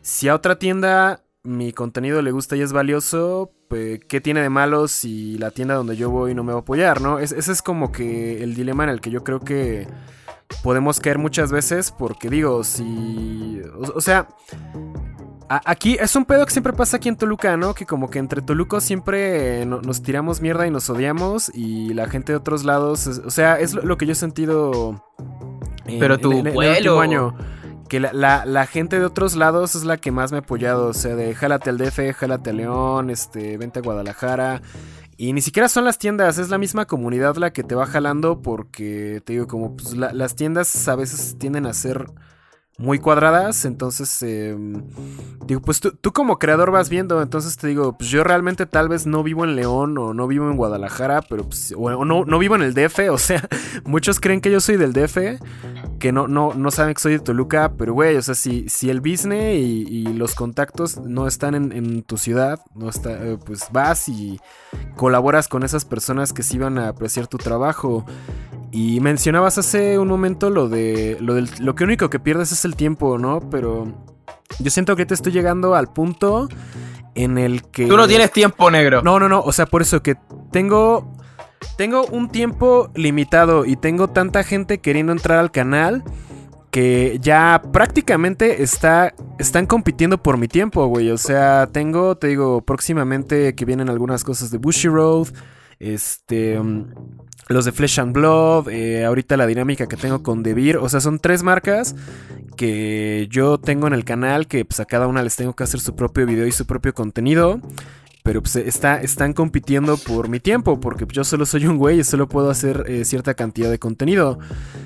si 0.02 0.28
a 0.28 0.36
otra 0.36 0.58
tienda 0.58 1.22
mi 1.44 1.72
contenido 1.72 2.22
le 2.22 2.32
gusta 2.32 2.56
y 2.58 2.62
es 2.62 2.74
valioso, 2.74 3.52
pues, 3.70 4.00
¿qué 4.10 4.20
tiene 4.20 4.42
de 4.42 4.50
malo 4.50 4.88
si 4.90 5.38
la 5.38 5.52
tienda 5.52 5.76
donde 5.76 5.96
yo 5.96 6.10
voy 6.10 6.34
no 6.34 6.44
me 6.44 6.52
va 6.52 6.60
a 6.60 6.62
apoyar, 6.62 7.00
no? 7.02 7.20
Es- 7.20 7.32
ese 7.32 7.52
es 7.54 7.62
como 7.62 7.92
que 7.92 8.44
el 8.44 8.54
dilema 8.56 8.84
en 8.84 8.90
el 8.90 9.00
que 9.00 9.12
yo 9.12 9.24
creo 9.24 9.40
que 9.40 9.88
podemos 10.64 11.00
caer 11.00 11.20
muchas 11.20 11.52
veces 11.52 11.92
porque 11.92 12.30
digo, 12.30 12.64
si... 12.64 13.62
O, 13.78 13.98
o 13.98 14.02
sea... 14.02 14.28
Aquí 15.50 15.96
es 16.00 16.16
un 16.16 16.26
pedo 16.26 16.46
que 16.46 16.52
siempre 16.52 16.74
pasa 16.74 16.98
aquí 16.98 17.08
en 17.08 17.16
Toluca, 17.16 17.56
¿no? 17.56 17.74
Que 17.74 17.86
como 17.86 18.10
que 18.10 18.20
entre 18.20 18.42
Tolucos 18.42 18.84
siempre 18.84 19.62
eh, 19.62 19.66
no- 19.66 19.82
nos 19.82 20.02
tiramos 20.04 20.42
mierda 20.42 20.68
y 20.68 20.72
nos 20.72 20.90
odiamos 20.90 21.50
y 21.54 21.94
la 21.94 22.08
gente 22.10 22.34
de 22.34 22.38
otros 22.38 22.66
lados, 22.66 23.08
o 23.08 23.30
sea, 23.32 23.58
es 23.60 23.74
lo, 23.74 23.98
que 23.98 24.06
yo 24.06 24.12
he 24.12 24.16
sentido 24.16 25.02
en- 25.86 26.00
Pero 26.00 26.18
tu 26.18 26.32
en- 26.34 26.40
en 26.40 26.48
el 26.48 26.54
vuelo. 26.54 26.72
último 26.96 27.00
año 27.00 27.36
que 27.88 28.02
la, 28.02 28.12
la- 28.12 28.46
la 28.46 28.66
gente 28.66 29.00
de 29.00 29.06
otros 29.06 29.38
lados 29.38 29.76
es 29.76 29.86
la 29.86 29.96
que 29.96 30.12
más 30.12 30.32
me 30.34 30.40
ha 30.40 30.42
apoyado. 30.42 30.88
O 30.88 30.94
sea, 30.94 31.16
de 31.16 31.34
jálate 31.34 31.70
al 31.70 31.78
DF, 31.78 32.12
jálate 32.14 32.50
a 32.50 32.54
León, 32.54 33.10
este, 33.10 33.58
vente 33.58 33.80
a 33.80 33.82
Guadalajara. 33.82 34.62
Y 35.16 35.32
ni 35.32 35.40
siquiera 35.42 35.70
son 35.70 35.86
las 35.86 35.98
tiendas, 35.98 36.38
es 36.40 36.50
la 36.50 36.58
misma 36.58 36.86
comunidad 36.86 37.38
la 37.38 37.52
que 37.54 37.64
te 37.64 37.74
va 37.74 37.86
jalando 37.86 38.42
porque, 38.42 39.22
te 39.26 39.34
digo, 39.34 39.48
como 39.48 39.78
pues, 39.78 39.96
la- 39.96 40.12
las 40.12 40.36
tiendas 40.36 40.88
a 40.90 40.96
veces 40.98 41.38
tienden 41.40 41.66
a 41.66 41.74
ser 41.74 42.06
muy 42.78 43.00
cuadradas, 43.00 43.66
entonces, 43.66 44.22
eh, 44.22 44.56
digo, 45.46 45.62
pues 45.62 45.80
tú, 45.80 45.92
tú 46.00 46.14
como 46.14 46.38
creador 46.38 46.70
vas 46.70 46.90
viendo, 46.90 47.22
entonces 47.24 47.58
te 47.58 47.68
digo, 47.68 47.98
pues 47.98 48.12
yo 48.12 48.24
realmente 48.24 48.68
tal 48.68 48.88
vez 48.88 49.08
no 49.08 49.24
vivo 49.24 49.44
en 49.46 49.56
León 49.56 49.98
o 49.98 50.14
no 50.14 50.28
vivo 50.28 50.50
en 50.50 50.58
Guadalajara, 50.58 51.24
pero 51.24 51.44
pues, 51.44 51.74
o, 51.76 52.06
no, 52.06 52.24
no 52.24 52.40
vivo 52.40 52.56
en 52.56 52.62
el 52.62 52.76
DF, 52.76 53.00
o 53.12 53.18
sea, 53.18 53.48
muchos 53.84 54.20
creen 54.20 54.42
que 54.42 54.52
yo 54.52 54.60
soy 54.60 54.78
del 54.78 54.94
DF, 54.94 55.18
que 56.00 56.12
no, 56.12 56.28
no, 56.28 56.54
no 56.54 56.70
saben 56.70 56.94
que 56.94 57.02
soy 57.02 57.14
de 57.14 57.20
Toluca, 57.20 57.74
pero 57.78 57.94
güey, 57.94 58.16
o 58.16 58.22
sea, 58.22 58.36
si, 58.36 58.70
si 58.70 58.90
el 58.90 59.02
business 59.02 59.58
y, 59.58 60.08
los 60.18 60.36
contactos 60.36 60.98
no 60.98 61.28
están 61.28 61.54
en, 61.54 61.72
en 61.72 62.02
tu 62.02 62.18
ciudad, 62.18 62.60
no 62.74 62.90
está, 62.90 63.12
eh, 63.24 63.38
pues 63.44 63.68
vas 63.72 64.08
y 64.10 64.40
colaboras 64.96 65.48
con 65.48 65.64
esas 65.64 65.86
personas 65.86 66.34
que 66.34 66.44
sí 66.44 66.58
van 66.58 66.78
a 66.78 66.90
apreciar 66.90 67.28
tu 67.28 67.38
trabajo. 67.38 68.06
Y 68.78 69.00
mencionabas 69.00 69.58
hace 69.58 69.98
un 69.98 70.08
momento 70.08 70.52
lo 70.52 70.70
de 70.70 71.18
lo 71.20 71.34
del 71.34 71.50
lo 71.60 71.74
que 71.74 71.84
único 71.84 72.12
que 72.12 72.20
pierdes 72.20 72.52
es 72.52 72.64
el 72.64 72.76
tiempo, 72.76 73.18
¿no? 73.18 73.40
Pero 73.50 73.88
yo 74.60 74.70
siento 74.70 74.96
que 74.96 75.08
te 75.08 75.16
estoy 75.16 75.32
llegando 75.32 75.74
al 75.74 75.92
punto 75.92 76.48
en 77.16 77.40
el 77.40 77.64
que 77.64 77.88
tú 77.88 77.98
no 77.98 78.08
tienes 78.08 78.32
tiempo 78.32 78.70
negro 78.70 79.02
no, 79.02 79.20
no, 79.20 79.28
no. 79.28 79.42
O 79.42 79.52
sea, 79.52 79.66
por 79.66 79.82
eso 79.82 80.04
que 80.04 80.16
tengo. 80.52 81.12
Tengo 81.76 82.06
un 82.06 82.30
tiempo 82.30 82.92
limitado 82.94 83.66
y 83.66 83.78
tengo 83.78 84.10
tanta 84.10 84.44
gente 84.44 84.78
queriendo 84.78 85.12
entrar 85.12 85.40
al 85.40 85.50
canal 85.50 86.04
que 86.70 87.18
ya 87.20 87.64
prácticamente 87.74 88.62
está, 88.62 89.16
están 89.40 89.66
compitiendo 89.66 90.22
por 90.22 90.38
mi 90.38 90.48
tiempo, 90.48 90.86
güey. 90.86 91.10
O 91.10 91.18
sea, 91.18 91.68
tengo, 91.72 92.16
te 92.16 92.28
digo, 92.28 92.62
próximamente 92.62 93.56
que 93.56 93.66
vienen 93.66 93.90
algunas 93.90 94.24
cosas 94.24 94.52
de 94.52 94.60
Bushy 94.60 94.88
Road. 94.88 95.30
Este. 95.80 96.60
mm, 96.60 96.86
Los 97.50 97.66
de 97.66 97.72
Flesh 97.72 98.00
and 98.00 98.14
Blood. 98.14 98.70
eh, 98.70 99.06
ahorita 99.06 99.38
la 99.38 99.48
dinámica 99.48 99.88
que 99.88 99.98
tengo 99.98 100.22
con 100.24 100.44
Devir. 100.44 100.78
O 100.78 100.90
sea, 100.90 101.00
son 101.00 101.20
tres 101.20 101.44
marcas 101.44 101.96
que 102.56 103.28
yo 103.30 103.58
tengo 103.60 103.88
en 103.88 103.94
el 103.94 104.04
canal. 104.04 104.48
Que 104.48 104.66
pues 104.66 104.80
a 104.80 104.86
cada 104.86 105.08
una 105.08 105.22
les 105.24 105.36
tengo 105.36 105.54
que 105.56 105.64
hacer 105.64 105.80
su 105.80 105.96
propio 105.96 106.26
video 106.26 106.46
y 106.48 106.52
su 106.52 106.66
propio 106.66 106.94
contenido. 106.94 107.60
Pero 108.24 108.42
pues 108.42 108.58
está, 108.58 109.00
están 109.02 109.32
compitiendo 109.32 109.96
por 109.96 110.28
mi 110.28 110.42
tiempo. 110.42 110.80
Porque 110.82 111.06
yo 111.10 111.24
solo 111.24 111.46
soy 111.46 111.66
un 111.68 111.78
güey 111.78 112.00
y 112.00 112.04
solo 112.04 112.28
puedo 112.28 112.50
hacer 112.50 112.84
eh, 112.88 113.06
cierta 113.06 113.34
cantidad 113.36 113.70
de 113.72 113.80
contenido. 113.80 114.40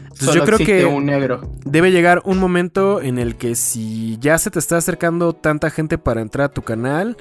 Entonces 0.04 0.28
Solo 0.28 0.40
yo 0.40 0.44
creo 0.46 0.58
que 0.60 0.86
un 0.86 1.06
negro 1.08 1.50
debe 1.66 1.92
llegar 1.92 2.22
un 2.26 2.38
momento 2.38 3.02
en 3.02 3.18
el 3.18 3.38
que 3.38 3.56
si 3.56 4.18
ya 4.20 4.38
se 4.38 4.52
te 4.52 4.60
está 4.60 4.78
acercando 4.78 5.34
tanta 5.34 5.72
gente 5.72 5.98
para 5.98 6.22
entrar 6.22 6.46
a 6.48 6.54
tu 6.54 6.62
canal, 6.62 7.18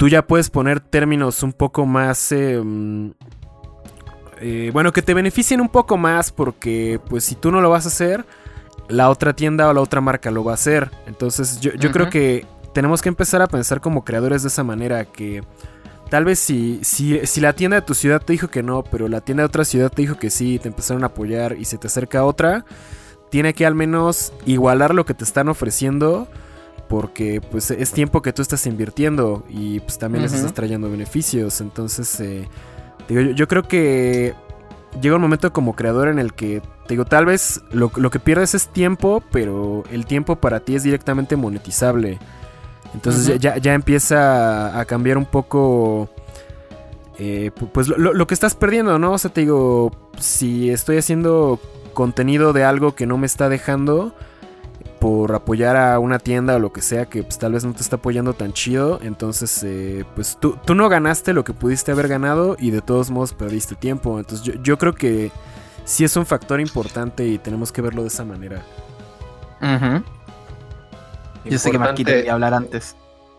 tú 0.00 0.08
ya 0.08 0.26
puedes 0.26 0.48
poner 0.48 0.80
términos 0.80 1.42
un 1.42 1.52
poco 1.52 1.84
más... 1.84 2.32
eh, 2.32 2.58
mm, 2.58 3.10
eh, 4.40 4.70
bueno, 4.72 4.94
que 4.94 5.02
te 5.02 5.12
beneficien 5.12 5.60
un 5.60 5.68
poco 5.68 5.98
más 5.98 6.32
porque 6.32 6.98
pues 7.10 7.24
si 7.24 7.34
tú 7.34 7.52
no 7.52 7.60
lo 7.60 7.68
vas 7.68 7.84
a 7.84 7.88
hacer, 7.88 8.24
la 8.88 9.10
otra 9.10 9.34
tienda 9.34 9.68
o 9.68 9.74
la 9.74 9.82
otra 9.82 10.00
marca 10.00 10.30
lo 10.30 10.42
va 10.42 10.52
a 10.52 10.54
hacer. 10.54 10.90
Entonces 11.06 11.60
yo, 11.60 11.72
yo 11.74 11.92
creo 11.92 12.08
que 12.08 12.46
tenemos 12.72 13.02
que 13.02 13.10
empezar 13.10 13.42
a 13.42 13.46
pensar 13.46 13.82
como 13.82 14.02
creadores 14.02 14.40
de 14.40 14.48
esa 14.48 14.64
manera 14.64 15.04
que... 15.04 15.44
Tal 16.08 16.24
vez 16.24 16.38
si, 16.38 16.80
si, 16.82 17.20
si 17.26 17.42
la 17.42 17.52
tienda 17.52 17.76
de 17.76 17.82
tu 17.82 17.92
ciudad 17.92 18.22
te 18.22 18.32
dijo 18.32 18.48
que 18.48 18.62
no, 18.62 18.82
pero 18.82 19.06
la 19.06 19.20
tienda 19.20 19.42
de 19.42 19.48
otra 19.48 19.66
ciudad 19.66 19.92
te 19.92 20.00
dijo 20.00 20.16
que 20.16 20.30
sí, 20.30 20.58
te 20.58 20.68
empezaron 20.68 21.04
a 21.04 21.08
apoyar 21.08 21.56
y 21.58 21.66
se 21.66 21.76
te 21.76 21.88
acerca 21.88 22.24
otra, 22.24 22.64
tiene 23.30 23.52
que 23.52 23.66
al 23.66 23.74
menos 23.74 24.32
igualar 24.46 24.94
lo 24.94 25.04
que 25.04 25.12
te 25.12 25.24
están 25.24 25.50
ofreciendo 25.50 26.26
porque 26.90 27.40
pues 27.40 27.70
es 27.70 27.92
tiempo 27.92 28.20
que 28.20 28.32
tú 28.32 28.42
estás 28.42 28.66
invirtiendo 28.66 29.44
y 29.48 29.78
pues 29.78 29.96
también 29.96 30.24
les 30.24 30.32
estás 30.32 30.52
trayendo 30.52 30.90
beneficios. 30.90 31.60
Entonces, 31.60 32.18
eh, 32.18 32.48
digo, 33.08 33.20
yo, 33.20 33.46
creo 33.46 33.62
que 33.62 34.34
llega 35.00 35.14
un 35.14 35.22
momento 35.22 35.52
como 35.52 35.76
creador 35.76 36.08
en 36.08 36.18
el 36.18 36.34
que, 36.34 36.62
digo, 36.88 37.04
tal 37.04 37.26
vez 37.26 37.62
lo, 37.70 37.90
que 37.92 38.18
pierdes 38.18 38.56
es 38.56 38.66
tiempo, 38.66 39.22
pero 39.30 39.84
el 39.92 40.04
tiempo 40.04 40.34
para 40.34 40.58
ti 40.58 40.74
es 40.74 40.82
directamente 40.82 41.36
monetizable. 41.36 42.18
Entonces 42.92 43.38
ya, 43.38 43.56
ya, 43.58 43.74
empieza 43.74 44.76
a 44.76 44.84
cambiar 44.84 45.16
un 45.16 45.26
poco... 45.26 46.10
Eh, 47.20 47.52
pues 47.72 47.86
lo, 47.86 47.98
lo, 47.98 48.26
que 48.26 48.34
estás 48.34 48.56
perdiendo, 48.56 48.98
¿no? 48.98 49.12
O 49.12 49.18
sea, 49.18 49.32
te 49.32 49.42
digo, 49.42 49.92
si 50.18 50.70
estoy 50.70 50.96
haciendo 50.96 51.60
contenido 51.94 52.52
de 52.52 52.64
algo 52.64 52.96
que 52.96 53.06
no 53.06 53.16
me 53.16 53.26
está 53.26 53.48
dejando, 53.48 54.12
por 55.00 55.34
apoyar 55.34 55.76
a 55.76 55.98
una 55.98 56.18
tienda 56.18 56.56
o 56.56 56.58
lo 56.58 56.72
que 56.72 56.82
sea 56.82 57.06
que 57.06 57.22
pues, 57.22 57.38
tal 57.38 57.52
vez 57.52 57.64
no 57.64 57.72
te 57.72 57.80
está 57.80 57.96
apoyando 57.96 58.34
tan 58.34 58.52
chido. 58.52 59.00
Entonces, 59.02 59.62
eh, 59.64 60.04
pues 60.14 60.36
tú, 60.38 60.56
tú, 60.64 60.74
no 60.74 60.88
ganaste 60.88 61.32
lo 61.32 61.42
que 61.42 61.54
pudiste 61.54 61.90
haber 61.90 62.06
ganado 62.06 62.56
y 62.58 62.70
de 62.70 62.82
todos 62.82 63.10
modos 63.10 63.32
perdiste 63.32 63.74
tiempo. 63.74 64.18
Entonces 64.18 64.44
yo, 64.46 64.52
yo 64.62 64.78
creo 64.78 64.94
que 64.94 65.32
sí 65.84 66.04
es 66.04 66.14
un 66.16 66.26
factor 66.26 66.60
importante 66.60 67.26
y 67.26 67.38
tenemos 67.38 67.72
que 67.72 67.82
verlo 67.82 68.02
de 68.02 68.08
esa 68.08 68.24
manera. 68.24 68.62
Yo 71.44 71.58
sé 71.58 71.70
que 71.70 71.78
Marquito 71.78 72.12
quería 72.12 72.34
hablar 72.34 72.54
antes. 72.54 72.94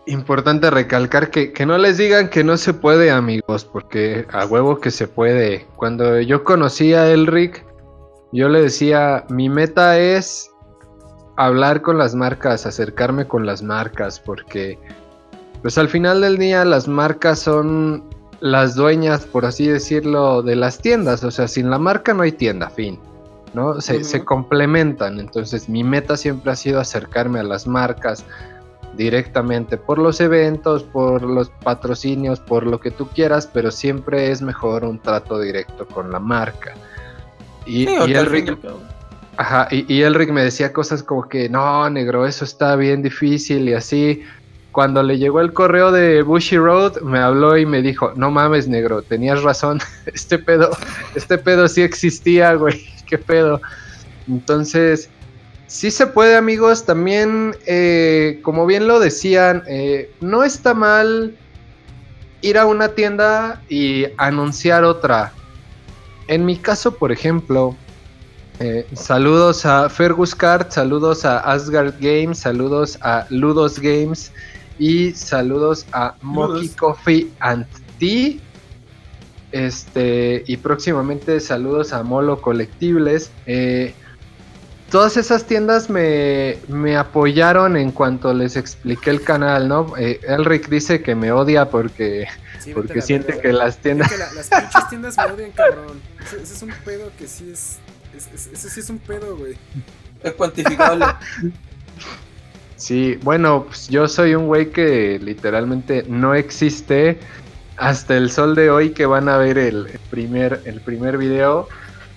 Importante 0.06 0.68
recalcar 0.68 1.30
que, 1.30 1.52
que, 1.52 1.64
no 1.64 1.78
les 1.78 1.96
digan 1.96 2.28
que 2.28 2.42
no 2.42 2.56
se 2.56 2.74
puede, 2.74 3.12
amigos, 3.12 3.64
porque 3.64 4.26
a 4.32 4.46
huevo 4.46 4.80
que 4.80 4.90
se 4.90 5.06
puede. 5.06 5.66
Cuando 5.76 6.20
yo 6.20 6.42
conocí 6.42 6.92
a 6.92 7.08
Elric, 7.08 7.64
yo 8.32 8.48
le 8.48 8.62
decía, 8.62 9.24
mi 9.28 9.48
meta 9.48 9.98
es 9.98 10.51
hablar 11.36 11.82
con 11.82 11.98
las 11.98 12.14
marcas, 12.14 12.66
acercarme 12.66 13.26
con 13.26 13.46
las 13.46 13.62
marcas, 13.62 14.20
porque 14.20 14.78
pues 15.62 15.78
al 15.78 15.88
final 15.88 16.20
del 16.20 16.38
día 16.38 16.64
las 16.64 16.88
marcas 16.88 17.38
son 17.38 18.04
las 18.40 18.74
dueñas, 18.74 19.24
por 19.24 19.44
así 19.44 19.68
decirlo, 19.68 20.42
de 20.42 20.56
las 20.56 20.78
tiendas. 20.78 21.22
O 21.22 21.30
sea, 21.30 21.46
sin 21.46 21.70
la 21.70 21.78
marca 21.78 22.12
no 22.12 22.24
hay 22.24 22.32
tienda, 22.32 22.68
fin. 22.68 22.98
¿no? 23.54 23.80
Se, 23.80 24.02
se 24.02 24.24
complementan. 24.24 25.20
Entonces 25.20 25.68
mi 25.68 25.84
meta 25.84 26.16
siempre 26.16 26.52
ha 26.52 26.56
sido 26.56 26.80
acercarme 26.80 27.40
a 27.40 27.44
las 27.44 27.66
marcas 27.66 28.24
directamente 28.96 29.76
por 29.76 29.98
los 29.98 30.20
eventos, 30.20 30.82
por 30.82 31.22
los 31.22 31.50
patrocinios, 31.50 32.40
por 32.40 32.66
lo 32.66 32.80
que 32.80 32.90
tú 32.90 33.08
quieras, 33.08 33.48
pero 33.52 33.70
siempre 33.70 34.30
es 34.30 34.42
mejor 34.42 34.84
un 34.84 34.98
trato 34.98 35.38
directo 35.40 35.86
con 35.86 36.10
la 36.10 36.18
marca. 36.18 36.74
Y, 37.64 37.88
y 37.88 38.14
el, 38.14 38.58
Ajá, 39.36 39.66
y, 39.70 39.90
y, 39.92 40.02
Elric 40.02 40.30
me 40.30 40.44
decía 40.44 40.72
cosas 40.72 41.02
como 41.02 41.28
que, 41.28 41.48
no, 41.48 41.88
negro, 41.88 42.26
eso 42.26 42.44
está 42.44 42.76
bien 42.76 43.02
difícil 43.02 43.68
y 43.68 43.74
así. 43.74 44.22
Cuando 44.72 45.02
le 45.02 45.18
llegó 45.18 45.40
el 45.40 45.52
correo 45.52 45.90
de 45.92 46.22
Bushy 46.22 46.56
Road, 46.56 47.00
me 47.02 47.18
habló 47.18 47.56
y 47.56 47.66
me 47.66 47.82
dijo, 47.82 48.12
no 48.14 48.30
mames, 48.30 48.68
negro, 48.68 49.02
tenías 49.02 49.42
razón, 49.42 49.80
este 50.06 50.38
pedo, 50.38 50.70
este 51.14 51.38
pedo 51.38 51.68
sí 51.68 51.82
existía, 51.82 52.54
güey, 52.54 52.86
qué 53.06 53.18
pedo. 53.18 53.60
Entonces, 54.28 55.08
sí 55.66 55.90
se 55.90 56.06
puede, 56.06 56.36
amigos, 56.36 56.84
también, 56.84 57.56
eh, 57.66 58.40
como 58.42 58.66
bien 58.66 58.86
lo 58.86 59.00
decían, 59.00 59.62
eh, 59.66 60.10
no 60.20 60.44
está 60.44 60.74
mal 60.74 61.36
ir 62.42 62.58
a 62.58 62.66
una 62.66 62.88
tienda 62.88 63.62
y 63.68 64.06
anunciar 64.18 64.84
otra. 64.84 65.32
En 66.28 66.44
mi 66.44 66.56
caso, 66.56 66.94
por 66.94 67.12
ejemplo, 67.12 67.76
eh, 68.64 68.86
saludos 68.92 69.66
a 69.66 69.88
Fergus 69.88 70.36
Card, 70.36 70.70
saludos 70.70 71.24
a 71.24 71.40
Asgard 71.40 71.94
Games, 71.98 72.38
saludos 72.38 72.96
a 73.02 73.26
Ludos 73.28 73.80
Games 73.80 74.30
y 74.78 75.10
saludos 75.14 75.84
a 75.90 76.14
Moki 76.22 76.68
Coffee 76.68 77.28
and 77.40 77.66
Tea. 77.98 78.38
Este, 79.50 80.44
y 80.46 80.56
próximamente 80.58 81.40
saludos 81.40 81.92
a 81.92 82.04
Molo 82.04 82.40
Colectibles. 82.40 83.32
Eh, 83.46 83.94
todas 84.92 85.16
esas 85.16 85.44
tiendas 85.44 85.90
me, 85.90 86.56
apoyaron 86.96 87.76
en 87.76 87.90
cuanto 87.90 88.32
les 88.32 88.54
expliqué 88.54 89.10
el 89.10 89.24
canal, 89.24 89.66
¿no? 89.66 89.96
Eh, 89.98 90.20
Elric 90.22 90.68
dice 90.68 91.02
que 91.02 91.16
me 91.16 91.32
odia 91.32 91.68
porque, 91.68 92.28
porque 92.72 93.02
siente 93.02 93.40
que 93.40 93.52
las 93.52 93.78
tiendas. 93.78 94.08
las 94.36 94.48
pinches 94.48 94.88
tiendas 94.88 95.16
me 95.16 95.32
odian, 95.32 95.50
cabrón. 95.50 96.00
ese 96.40 96.54
es 96.54 96.62
un 96.62 96.70
pedo 96.84 97.10
que 97.18 97.26
sí 97.26 97.50
es 97.52 97.81
ese 98.16 98.70
sí 98.70 98.80
es 98.80 98.90
un 98.90 98.98
pedo, 98.98 99.36
güey. 99.36 99.56
Es 100.22 100.32
cuantificable. 100.32 101.06
sí, 102.76 103.18
bueno, 103.22 103.64
pues 103.66 103.88
yo 103.88 104.08
soy 104.08 104.34
un 104.34 104.46
güey 104.46 104.70
que 104.70 105.18
literalmente 105.22 106.04
no 106.08 106.34
existe 106.34 107.18
hasta 107.76 108.16
el 108.16 108.30
sol 108.30 108.54
de 108.54 108.70
hoy 108.70 108.90
que 108.90 109.06
van 109.06 109.28
a 109.28 109.36
ver 109.36 109.58
el 109.58 109.98
primer, 110.10 110.60
el 110.64 110.80
primer 110.80 111.18
video. 111.18 111.68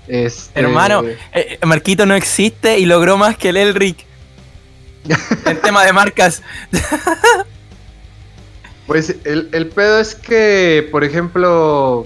Este... 0.07 0.59
Hermano, 0.59 1.03
eh, 1.03 1.17
eh, 1.33 1.59
Marquito 1.65 2.05
no 2.05 2.15
existe 2.15 2.77
y 2.77 2.85
logró 2.85 3.17
más 3.17 3.37
que 3.37 3.49
el 3.49 3.57
Elric. 3.57 4.05
en 5.45 5.61
tema 5.61 5.85
de 5.85 5.93
marcas. 5.93 6.41
pues 8.87 9.15
el, 9.23 9.49
el 9.51 9.67
pedo 9.67 9.99
es 9.99 10.15
que, 10.15 10.87
por 10.91 11.03
ejemplo, 11.03 12.05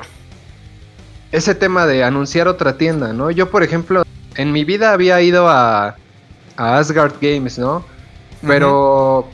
ese 1.31 1.55
tema 1.55 1.85
de 1.85 2.03
anunciar 2.03 2.47
otra 2.47 2.77
tienda, 2.77 3.13
¿no? 3.13 3.31
Yo, 3.31 3.49
por 3.49 3.63
ejemplo, 3.63 4.03
en 4.35 4.51
mi 4.51 4.63
vida 4.63 4.93
había 4.93 5.21
ido 5.21 5.49
a, 5.49 5.95
a 6.57 6.77
Asgard 6.77 7.15
Games, 7.21 7.59
¿no? 7.59 7.85
Pero, 8.45 9.27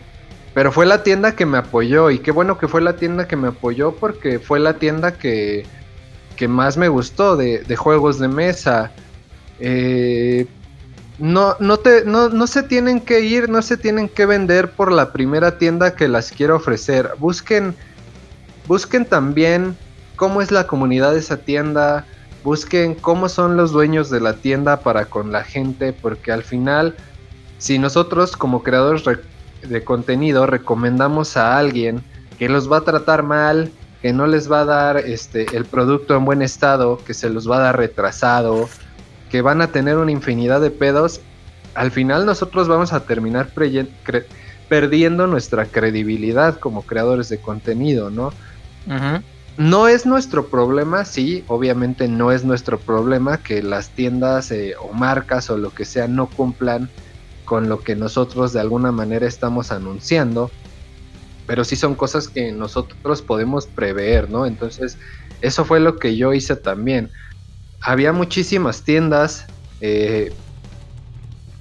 pero 0.54 0.72
fue 0.72 0.86
la 0.86 1.04
tienda 1.04 1.36
que 1.36 1.46
me 1.46 1.60
apoyó 1.60 2.10
y 2.10 2.20
qué 2.20 2.32
bueno 2.32 2.58
que 2.58 2.68
fue 2.68 2.82
la 2.82 2.96
tienda 2.96 3.28
que 3.28 3.36
me 3.36 3.50
apoyó 3.50 3.93
porque 3.93 4.39
fue 4.39 4.60
la 4.60 4.74
tienda 4.74 5.18
que, 5.18 5.66
que 6.36 6.48
más 6.48 6.76
me 6.76 6.88
gustó 6.88 7.38
de, 7.38 7.60
de 7.60 7.76
juegos 7.76 8.20
de 8.20 8.28
mesa. 8.28 8.91
Eh, 9.60 10.48
no, 11.20 11.56
no, 11.60 11.78
te, 11.78 12.04
no, 12.04 12.30
no 12.30 12.48
se 12.48 12.64
tienen 12.64 13.00
que 13.00 13.22
ir, 13.22 13.48
no 13.48 13.62
se 13.62 13.78
tienen 13.78 14.10
que 14.10 14.26
vender 14.26 14.72
por 14.72 14.91
la 14.91 15.14
primera 15.14 15.58
tienda 15.58 15.96
que 15.96 16.08
las 16.08 16.32
quiero 16.32 16.56
ofrecer. 16.56 17.12
Busquen, 17.20 17.76
busquen 18.68 19.06
también 19.06 19.78
cómo 20.16 20.41
es 20.41 20.51
la 20.51 20.68
comunidad 20.68 21.13
de 21.13 21.20
esa 21.20 21.38
tienda, 21.38 22.05
busquen 22.43 22.95
cómo 22.95 23.30
son 23.30 23.57
los 23.57 23.72
dueños 23.72 24.09
de 24.09 24.22
la 24.22 24.34
tienda 24.34 24.80
para 24.80 25.05
con 25.05 25.32
la 25.32 25.43
gente, 25.43 25.93
porque 25.93 26.32
al 26.32 26.43
final, 26.43 26.95
si 27.57 27.80
nosotros 27.80 28.38
como 28.38 28.63
creadores 28.63 29.03
de 29.61 29.84
contenido 29.84 30.46
recomendamos 30.46 31.37
a 31.37 31.58
alguien 31.58 32.04
que 32.37 32.50
los 32.50 32.71
va 32.71 32.78
a 32.78 32.82
tratar 32.82 33.24
mal, 33.24 33.71
que 34.01 34.13
no 34.13 34.28
les 34.28 34.51
va 34.51 34.62
a 34.62 34.66
dar 34.66 34.97
este, 34.97 35.47
el 35.55 35.66
producto 35.66 36.16
en 36.16 36.25
buen 36.25 36.42
estado, 36.42 37.00
que 37.05 37.13
se 37.13 37.29
los 37.29 37.50
va 37.50 37.58
a 37.58 37.62
dar 37.62 37.78
retrasado, 37.78 38.70
que 39.32 39.42
van 39.42 39.62
a 39.62 39.67
tener 39.67 39.97
una 39.97 40.12
infinidad 40.12 40.62
de 40.62 40.70
pedos, 40.70 41.21
al 41.74 41.92
final 41.92 42.25
nosotros 42.25 42.67
vamos 42.67 42.93
a 42.93 43.01
terminar 43.01 43.50
perdiendo 44.70 45.28
nuestra 45.28 45.66
credibilidad 45.66 46.59
como 46.59 46.83
creadores 46.83 47.29
de 47.29 47.39
contenido, 47.39 48.09
¿no? 48.09 48.32
No 49.58 49.88
es 49.88 50.06
nuestro 50.06 50.50
problema, 50.50 51.06
sí, 51.06 51.46
obviamente 51.48 52.10
no 52.10 52.34
es 52.34 52.44
nuestro 52.44 52.78
problema 52.78 53.38
que 53.38 53.64
las 53.64 53.90
tiendas 53.90 54.52
eh, 54.52 54.76
o 54.82 54.92
marcas 54.92 55.50
o 55.50 55.58
lo 55.58 55.70
que 55.70 55.86
sea 55.86 56.10
no 56.10 56.30
cumplan 56.30 56.90
con 57.46 57.70
lo 57.70 57.80
que 57.80 57.96
nosotros 57.96 58.52
de 58.52 58.60
alguna 58.60 58.92
manera 58.92 59.26
estamos 59.26 59.72
anunciando, 59.72 60.52
pero 61.48 61.64
sí 61.64 61.78
son 61.78 61.96
cosas 61.96 62.28
que 62.28 62.52
nosotros 62.52 63.22
podemos 63.22 63.66
prever, 63.68 64.30
¿no? 64.30 64.46
Entonces, 64.46 64.98
eso 65.42 65.64
fue 65.64 65.80
lo 65.80 65.98
que 65.98 66.18
yo 66.18 66.34
hice 66.34 66.58
también. 66.58 67.12
Había 67.82 68.12
muchísimas 68.12 68.84
tiendas, 68.84 69.46
eh, 69.80 70.34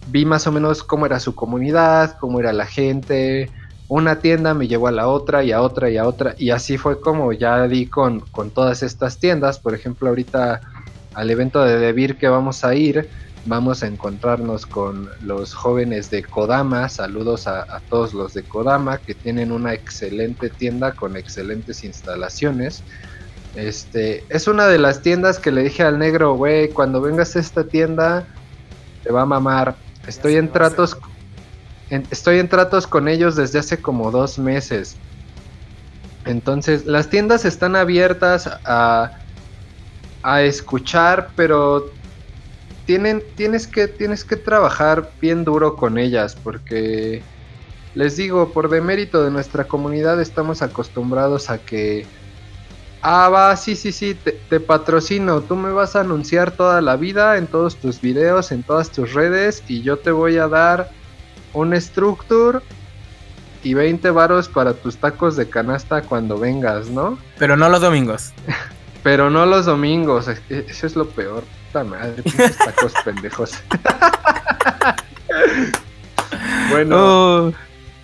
vi 0.08 0.24
más 0.24 0.48
o 0.48 0.52
menos 0.52 0.82
cómo 0.82 1.06
era 1.06 1.20
su 1.20 1.36
comunidad, 1.36 2.16
cómo 2.18 2.40
era 2.40 2.52
la 2.52 2.66
gente, 2.66 3.52
una 3.88 4.18
tienda 4.20 4.54
me 4.54 4.66
llevó 4.66 4.88
a 4.88 4.92
la 4.92 5.08
otra 5.08 5.44
y 5.44 5.52
a 5.52 5.60
otra 5.60 5.90
y 5.90 5.98
a 5.98 6.06
otra 6.06 6.34
y 6.38 6.50
así 6.50 6.78
fue 6.78 7.00
como 7.00 7.32
ya 7.32 7.68
di 7.68 7.86
con, 7.86 8.20
con 8.20 8.50
todas 8.50 8.82
estas 8.82 9.18
tiendas. 9.18 9.58
Por 9.58 9.74
ejemplo, 9.74 10.08
ahorita 10.08 10.60
al 11.14 11.30
evento 11.30 11.62
de 11.62 11.78
Debir 11.78 12.16
que 12.16 12.28
vamos 12.28 12.64
a 12.64 12.74
ir, 12.74 13.08
vamos 13.46 13.82
a 13.82 13.86
encontrarnos 13.86 14.66
con 14.66 15.08
los 15.22 15.54
jóvenes 15.54 16.10
de 16.10 16.22
Kodama. 16.22 16.88
Saludos 16.88 17.46
a, 17.46 17.80
todos 17.88 18.14
los 18.14 18.34
de 18.34 18.42
Kodama 18.42 18.98
que 18.98 19.14
tienen 19.14 19.52
una 19.52 19.74
excelente 19.74 20.48
tienda 20.50 20.92
con 20.92 21.16
excelentes 21.16 21.84
instalaciones. 21.84 22.82
Este 23.54 24.24
es 24.30 24.48
una 24.48 24.66
de 24.66 24.78
las 24.78 25.02
tiendas 25.02 25.38
que 25.38 25.52
le 25.52 25.62
dije 25.62 25.82
al 25.82 25.98
negro, 25.98 26.34
güey, 26.34 26.70
cuando 26.70 27.00
vengas 27.00 27.36
a 27.36 27.40
esta 27.40 27.64
tienda 27.64 28.24
te 29.02 29.12
va 29.12 29.22
a 29.22 29.26
mamar. 29.26 29.76
Estoy 30.06 30.36
en 30.36 30.50
tratos 30.50 30.96
estoy 31.90 32.38
en 32.38 32.48
tratos 32.48 32.86
con 32.86 33.08
ellos 33.08 33.36
desde 33.36 33.58
hace 33.58 33.80
como 33.80 34.10
dos 34.10 34.38
meses. 34.38 34.96
Entonces, 36.24 36.86
las 36.86 37.10
tiendas 37.10 37.44
están 37.44 37.76
abiertas 37.76 38.48
a, 38.64 39.12
escuchar, 40.40 41.30
pero 41.36 41.90
tienen, 42.86 43.22
tienes, 43.36 43.66
que, 43.66 43.88
tienes 43.88 44.24
que 44.24 44.36
trabajar 44.36 45.10
bien 45.20 45.44
duro 45.44 45.76
con 45.76 45.98
ellas 45.98 46.34
porque 46.42 47.22
les 47.94 48.16
digo, 48.16 48.52
por 48.52 48.68
demérito 48.68 49.22
de 49.22 49.30
nuestra 49.30 49.64
comunidad 49.64 50.20
estamos 50.20 50.62
acostumbrados 50.62 51.48
a 51.48 51.58
que, 51.58 52.06
ah, 53.02 53.28
va, 53.28 53.56
sí, 53.56 53.76
sí, 53.76 53.92
sí, 53.92 54.14
te, 54.14 54.60
patrocino, 54.60 55.42
tú 55.42 55.54
me 55.56 55.70
vas 55.70 55.94
a 55.94 56.00
anunciar 56.00 56.50
toda 56.50 56.80
la 56.80 56.96
vida 56.96 57.36
en 57.36 57.46
todos 57.46 57.76
tus 57.76 58.00
videos, 58.00 58.50
en 58.50 58.62
todas 58.62 58.90
tus 58.90 59.14
redes 59.14 59.62
y 59.68 59.82
yo 59.82 59.98
te 59.98 60.10
voy 60.10 60.38
a 60.38 60.48
dar 60.48 60.90
un 61.54 61.80
structure 61.80 62.60
y 63.62 63.74
20 63.74 64.10
varos 64.10 64.48
para 64.48 64.74
tus 64.74 64.98
tacos 64.98 65.36
de 65.36 65.48
canasta 65.48 66.02
cuando 66.02 66.38
vengas, 66.38 66.88
¿no? 66.88 67.18
Pero 67.38 67.56
no 67.56 67.68
los 67.68 67.80
domingos. 67.80 68.32
Pero 69.02 69.30
no 69.30 69.44
los 69.44 69.66
domingos, 69.66 70.28
eso 70.48 70.86
es 70.86 70.96
lo 70.96 71.08
peor. 71.08 71.44
Puta 71.66 71.84
madre, 71.84 72.22
tacos 72.64 72.92
pendejos. 73.04 73.50
bueno, 76.70 76.96
oh. 76.96 77.52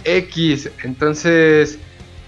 X, 0.04 0.70
entonces, 0.82 1.78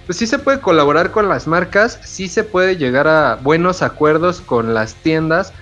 pues 0.07 0.19
sí 0.19 0.27
se 0.27 0.39
puede 0.39 0.61
colaborar 0.61 1.11
con 1.11 1.29
las 1.29 1.47
marcas, 1.47 2.01
sí 2.03 2.29
se 2.29 2.45
puede 2.45 2.77
llegar 2.77 3.09
a 3.09 3.37
buenos 3.37 3.83
acuerdos 3.83 4.41
con 4.41 4.73
las 4.73 4.95
tiendas, 4.95 5.53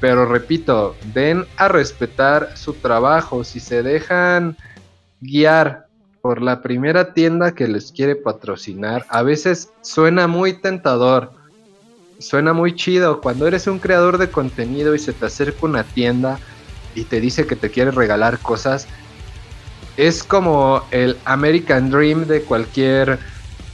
pero 0.00 0.26
repito, 0.26 0.94
den 1.14 1.46
a 1.56 1.68
respetar 1.68 2.56
su 2.56 2.74
trabajo. 2.74 3.44
Si 3.44 3.60
se 3.60 3.82
dejan 3.82 4.56
guiar 5.20 5.86
por 6.20 6.42
la 6.42 6.62
primera 6.62 7.14
tienda 7.14 7.54
que 7.54 7.68
les 7.68 7.92
quiere 7.92 8.16
patrocinar, 8.16 9.06
a 9.08 9.22
veces 9.22 9.70
suena 9.82 10.26
muy 10.26 10.54
tentador, 10.60 11.32
suena 12.18 12.52
muy 12.52 12.74
chido. 12.74 13.20
Cuando 13.20 13.46
eres 13.46 13.66
un 13.66 13.78
creador 13.78 14.18
de 14.18 14.30
contenido 14.30 14.94
y 14.94 14.98
se 14.98 15.12
te 15.12 15.26
acerca 15.26 15.66
una 15.66 15.84
tienda 15.84 16.40
y 16.94 17.04
te 17.04 17.20
dice 17.20 17.46
que 17.46 17.56
te 17.56 17.70
quiere 17.70 17.92
regalar 17.92 18.40
cosas, 18.40 18.88
es 19.96 20.22
como 20.22 20.82
el 20.90 21.18
American 21.24 21.90
Dream 21.90 22.26
de 22.26 22.42
cualquier 22.42 23.18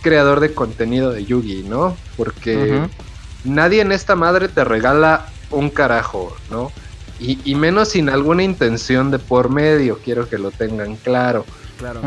creador 0.00 0.40
de 0.40 0.54
contenido 0.54 1.12
de 1.12 1.24
Yugi, 1.24 1.64
¿no? 1.64 1.98
Porque 2.16 2.88
nadie 3.42 3.80
en 3.80 3.92
esta 3.92 4.16
madre 4.16 4.48
te 4.48 4.64
regala 4.64 5.26
un 5.50 5.70
carajo, 5.70 6.34
¿no? 6.50 6.72
Y, 7.20 7.54
menos 7.54 7.90
sin 7.90 8.10
alguna 8.10 8.42
intención 8.42 9.10
de 9.10 9.18
por 9.18 9.48
medio, 9.48 9.98
quiero 10.04 10.28
que 10.28 10.36
lo 10.36 10.50
tengan 10.50 10.96
claro. 10.96 11.46
Claro. 11.78 12.00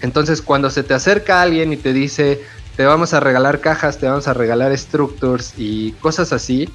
Entonces, 0.00 0.42
cuando 0.42 0.70
se 0.70 0.82
te 0.82 0.94
acerca 0.94 1.42
alguien 1.42 1.72
y 1.72 1.76
te 1.76 1.92
dice, 1.92 2.42
te 2.76 2.84
vamos 2.84 3.14
a 3.14 3.20
regalar 3.20 3.60
cajas, 3.60 3.98
te 3.98 4.06
vamos 4.06 4.28
a 4.28 4.34
regalar 4.34 4.76
structures 4.76 5.54
y 5.56 5.92
cosas 5.92 6.32
así, 6.32 6.68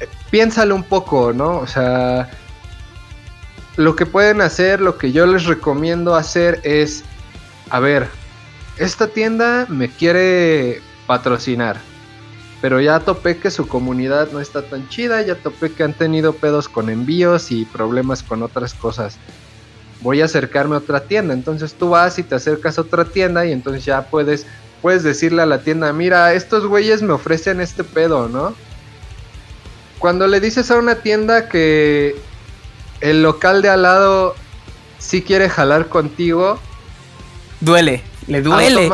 eh, 0.00 0.08
piénsalo 0.30 0.74
un 0.74 0.84
poco, 0.84 1.32
¿no? 1.32 1.58
O 1.58 1.66
sea, 1.66 2.30
lo 3.76 3.96
que 3.96 4.06
pueden 4.06 4.40
hacer, 4.40 4.80
lo 4.80 4.98
que 4.98 5.12
yo 5.12 5.26
les 5.26 5.44
recomiendo 5.44 6.14
hacer 6.14 6.60
es, 6.64 7.04
a 7.70 7.78
ver, 7.78 8.08
esta 8.76 9.06
tienda 9.06 9.66
me 9.68 9.88
quiere 9.88 10.82
patrocinar, 11.06 11.76
pero 12.62 12.80
ya 12.80 13.00
topé 13.00 13.38
que 13.38 13.50
su 13.50 13.66
comunidad 13.66 14.30
no 14.30 14.38
está 14.38 14.62
tan 14.62 14.88
chida, 14.88 15.20
ya 15.20 15.34
topé 15.34 15.72
que 15.72 15.82
han 15.82 15.94
tenido 15.94 16.32
pedos 16.32 16.68
con 16.68 16.90
envíos 16.90 17.50
y 17.50 17.64
problemas 17.64 18.22
con 18.22 18.44
otras 18.44 18.72
cosas. 18.72 19.18
Voy 20.00 20.22
a 20.22 20.26
acercarme 20.26 20.76
a 20.76 20.78
otra 20.78 21.00
tienda, 21.00 21.34
entonces 21.34 21.74
tú 21.74 21.90
vas 21.90 22.20
y 22.20 22.22
te 22.22 22.36
acercas 22.36 22.78
a 22.78 22.82
otra 22.82 23.04
tienda 23.04 23.44
y 23.44 23.52
entonces 23.52 23.84
ya 23.84 24.02
puedes 24.02 24.46
puedes 24.80 25.02
decirle 25.02 25.42
a 25.42 25.46
la 25.46 25.62
tienda, 25.62 25.92
"Mira, 25.92 26.34
estos 26.34 26.66
güeyes 26.66 27.02
me 27.02 27.12
ofrecen 27.12 27.60
este 27.60 27.82
pedo, 27.82 28.28
¿no?" 28.28 28.54
Cuando 29.98 30.28
le 30.28 30.38
dices 30.38 30.70
a 30.70 30.78
una 30.78 30.94
tienda 30.96 31.48
que 31.48 32.14
el 33.00 33.24
local 33.24 33.62
de 33.62 33.70
al 33.70 33.82
lado 33.82 34.36
sí 34.98 35.22
quiere 35.22 35.48
jalar 35.48 35.88
contigo. 35.88 36.60
Duele, 37.60 38.02
le 38.28 38.40
duele. 38.40 38.92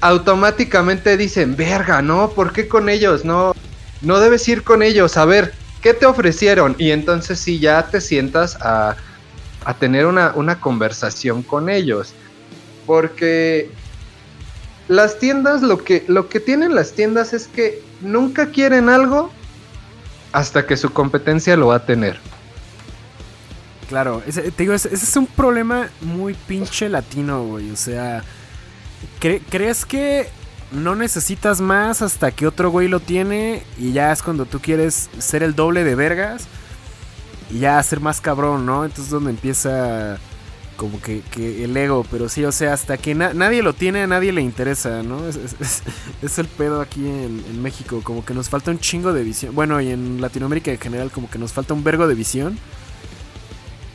Automáticamente 0.00 1.16
dicen, 1.16 1.56
verga, 1.56 2.02
no, 2.02 2.30
¿por 2.30 2.52
qué 2.52 2.68
con 2.68 2.88
ellos? 2.88 3.24
No, 3.24 3.54
no 4.00 4.20
debes 4.20 4.48
ir 4.48 4.62
con 4.62 4.82
ellos. 4.82 5.16
A 5.16 5.24
ver, 5.24 5.54
¿qué 5.82 5.94
te 5.94 6.06
ofrecieron? 6.06 6.76
Y 6.78 6.90
entonces 6.90 7.38
sí 7.38 7.58
ya 7.58 7.86
te 7.88 8.00
sientas 8.00 8.56
a, 8.60 8.96
a 9.64 9.74
tener 9.74 10.06
una, 10.06 10.32
una 10.34 10.60
conversación 10.60 11.42
con 11.42 11.68
ellos. 11.68 12.12
Porque 12.86 13.70
las 14.88 15.18
tiendas, 15.18 15.62
lo 15.62 15.84
que, 15.84 16.04
lo 16.08 16.28
que 16.28 16.40
tienen 16.40 16.74
las 16.74 16.92
tiendas 16.92 17.32
es 17.32 17.48
que 17.48 17.82
nunca 18.00 18.50
quieren 18.50 18.88
algo 18.88 19.30
hasta 20.32 20.66
que 20.66 20.76
su 20.76 20.92
competencia 20.92 21.56
lo 21.56 21.68
va 21.68 21.76
a 21.76 21.86
tener. 21.86 22.18
Claro, 23.88 24.22
ese, 24.26 24.50
te 24.50 24.62
digo, 24.64 24.74
ese, 24.74 24.92
es 24.92 25.16
un 25.16 25.26
problema 25.26 25.88
muy 26.02 26.34
pinche 26.34 26.88
latino, 26.88 27.44
güey. 27.44 27.70
O 27.70 27.76
sea, 27.76 28.22
¿crees 29.18 29.84
que 29.84 30.28
no 30.72 30.94
necesitas 30.94 31.60
más 31.60 32.02
hasta 32.02 32.30
que 32.30 32.46
otro 32.46 32.70
güey 32.70 32.88
lo 32.88 33.00
tiene 33.00 33.62
y 33.78 33.92
ya 33.92 34.12
es 34.12 34.22
cuando 34.22 34.44
tú 34.44 34.60
quieres 34.60 35.08
ser 35.18 35.42
el 35.42 35.54
doble 35.54 35.84
de 35.84 35.94
vergas 35.94 36.46
y 37.50 37.60
ya 37.60 37.82
ser 37.82 38.00
más 38.00 38.20
cabrón, 38.20 38.66
¿no? 38.66 38.84
Entonces 38.84 39.06
es 39.06 39.10
donde 39.10 39.30
empieza 39.30 40.18
como 40.76 41.00
que, 41.00 41.22
el 41.64 41.76
ego, 41.76 42.06
pero 42.08 42.28
sí, 42.28 42.44
o 42.44 42.52
sea, 42.52 42.72
hasta 42.72 42.96
que 42.98 43.14
nadie 43.14 43.62
lo 43.62 43.72
tiene, 43.72 44.02
a 44.02 44.06
nadie 44.06 44.32
le 44.32 44.42
interesa, 44.42 45.02
¿no? 45.02 45.20
Es, 46.22 46.38
el 46.38 46.46
pedo 46.46 46.80
aquí 46.80 47.00
en, 47.00 47.44
en, 47.50 47.60
México, 47.60 48.00
como 48.04 48.24
que 48.24 48.32
nos 48.32 48.48
falta 48.48 48.70
un 48.70 48.78
chingo 48.78 49.12
de 49.12 49.24
visión. 49.24 49.54
Bueno, 49.54 49.80
y 49.80 49.90
en 49.90 50.20
Latinoamérica 50.20 50.70
en 50.70 50.78
general, 50.78 51.10
como 51.10 51.28
que 51.28 51.38
nos 51.38 51.52
falta 51.52 51.74
un 51.74 51.82
vergo 51.82 52.06
de 52.06 52.14
visión. 52.14 52.58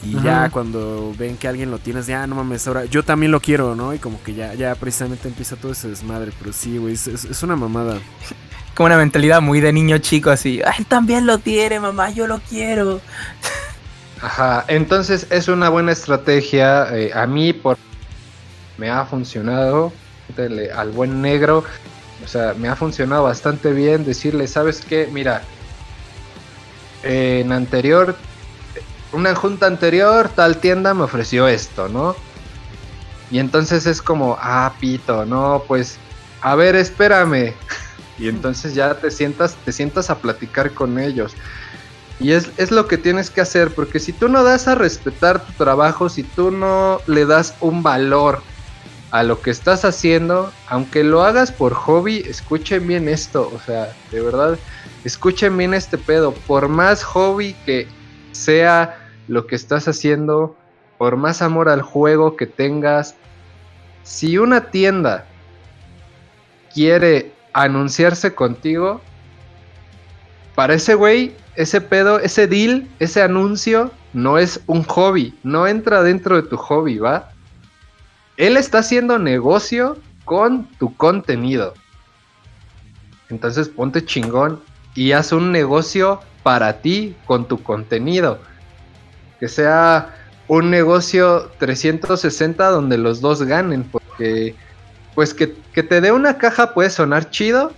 Y 0.05 0.21
ya 0.21 0.49
cuando 0.49 1.13
ven 1.17 1.37
que 1.37 1.47
alguien 1.47 1.71
lo 1.71 1.79
tienes, 1.79 2.07
ya 2.07 2.27
no 2.27 2.35
mames, 2.35 2.67
ahora 2.67 2.85
yo 2.85 3.03
también 3.03 3.31
lo 3.31 3.39
quiero, 3.39 3.75
¿no? 3.75 3.93
Y 3.93 3.99
como 3.99 4.21
que 4.21 4.33
ya, 4.33 4.53
ya 4.53 4.75
precisamente 4.75 5.27
empieza 5.27 5.55
todo 5.55 5.71
ese 5.71 5.87
desmadre. 5.87 6.31
Pero 6.37 6.51
sí, 6.51 6.77
güey, 6.77 6.93
es, 6.93 7.43
una 7.43 7.55
mamada. 7.55 7.99
Como 8.75 8.87
una 8.87 8.97
mentalidad 8.97 9.41
muy 9.41 9.61
de 9.61 9.71
niño 9.71 9.97
chico, 9.99 10.29
así. 10.29 10.61
Él 10.77 10.85
también 10.87 11.25
lo 11.25 11.37
tiene, 11.37 11.79
mamá, 11.79 12.09
yo 12.09 12.27
lo 12.27 12.39
quiero. 12.39 12.99
Ajá, 14.21 14.65
entonces 14.67 15.27
es 15.29 15.47
una 15.47 15.69
buena 15.69 15.91
estrategia. 15.91 16.87
Eh, 16.91 17.11
a 17.13 17.25
mí, 17.27 17.53
por 17.53 17.77
me 18.77 18.89
ha 18.89 19.05
funcionado. 19.05 19.93
Al 20.75 20.91
buen 20.91 21.21
negro, 21.21 21.63
o 22.23 22.27
sea, 22.27 22.53
me 22.57 22.67
ha 22.67 22.75
funcionado 22.75 23.23
bastante 23.23 23.71
bien 23.71 24.05
decirle, 24.05 24.47
¿sabes 24.47 24.81
qué? 24.81 25.07
Mira, 25.11 25.43
en 27.03 27.51
anterior 27.51 28.15
una 29.13 29.35
junta 29.35 29.67
anterior, 29.67 30.29
tal 30.29 30.57
tienda 30.57 30.93
me 30.93 31.03
ofreció 31.03 31.47
esto, 31.47 31.87
¿no? 31.87 32.15
Y 33.31 33.39
entonces 33.39 33.85
es 33.85 34.01
como, 34.01 34.37
ah, 34.41 34.73
pito, 34.79 35.25
no, 35.25 35.63
pues, 35.67 35.97
a 36.41 36.55
ver, 36.55 36.75
espérame. 36.75 37.53
y 38.19 38.27
entonces 38.27 38.73
ya 38.73 38.95
te 38.95 39.09
sientas, 39.09 39.55
te 39.63 39.71
sientas 39.71 40.09
a 40.09 40.19
platicar 40.19 40.71
con 40.71 40.99
ellos. 40.99 41.33
Y 42.19 42.31
es, 42.31 42.49
es, 42.57 42.71
lo 42.71 42.87
que 42.87 42.97
tienes 42.97 43.29
que 43.29 43.41
hacer, 43.41 43.73
porque 43.73 43.99
si 43.99 44.13
tú 44.13 44.29
no 44.29 44.43
das 44.43 44.67
a 44.67 44.75
respetar 44.75 45.43
tu 45.45 45.51
trabajo, 45.53 46.09
si 46.09 46.23
tú 46.23 46.51
no 46.51 46.99
le 47.07 47.25
das 47.25 47.55
un 47.59 47.81
valor 47.81 48.41
a 49.11 49.23
lo 49.23 49.41
que 49.41 49.51
estás 49.51 49.85
haciendo, 49.85 50.51
aunque 50.67 51.03
lo 51.03 51.23
hagas 51.23 51.51
por 51.51 51.73
hobby, 51.73 52.23
escuchen 52.27 52.87
bien 52.87 53.07
esto, 53.07 53.51
o 53.53 53.59
sea, 53.59 53.95
de 54.11 54.21
verdad, 54.21 54.57
escuchen 55.03 55.55
bien 55.57 55.73
este 55.73 55.97
pedo, 55.97 56.33
por 56.33 56.67
más 56.67 57.03
hobby 57.03 57.55
que 57.65 57.87
sea 58.31 59.02
lo 59.27 59.47
que 59.47 59.55
estás 59.55 59.87
haciendo, 59.87 60.55
por 60.97 61.17
más 61.17 61.41
amor 61.41 61.69
al 61.69 61.81
juego 61.81 62.35
que 62.35 62.47
tengas, 62.47 63.15
si 64.03 64.37
una 64.37 64.69
tienda 64.71 65.25
quiere 66.73 67.31
anunciarse 67.53 68.33
contigo, 68.33 69.01
para 70.55 70.75
ese 70.75 70.95
güey, 70.95 71.35
ese 71.55 71.81
pedo, 71.81 72.19
ese 72.19 72.47
deal, 72.47 72.87
ese 72.99 73.21
anuncio, 73.21 73.91
no 74.13 74.37
es 74.37 74.61
un 74.67 74.83
hobby, 74.83 75.37
no 75.43 75.67
entra 75.67 76.03
dentro 76.03 76.35
de 76.35 76.47
tu 76.47 76.57
hobby, 76.57 76.99
¿va? 76.99 77.31
Él 78.37 78.57
está 78.57 78.79
haciendo 78.79 79.17
negocio 79.19 79.97
con 80.25 80.65
tu 80.77 80.95
contenido. 80.95 81.73
Entonces 83.29 83.69
ponte 83.69 84.05
chingón 84.05 84.61
y 84.95 85.13
haz 85.13 85.31
un 85.31 85.51
negocio 85.51 86.19
para 86.43 86.81
ti 86.81 87.15
con 87.25 87.47
tu 87.47 87.61
contenido 87.63 88.39
que 89.43 89.49
sea 89.49 90.15
un 90.47 90.71
negocio 90.71 91.51
360 91.57 92.65
donde 92.65 92.97
los 92.97 93.19
dos 93.19 93.43
ganen, 93.43 93.83
porque 93.83 94.55
pues 95.15 95.33
que, 95.33 95.47
te 95.47 95.99
dé 95.99 96.13
una 96.13 96.37
caja 96.37 96.73
puede 96.73 96.89
sonar 96.89 97.29
chido, 97.29 97.73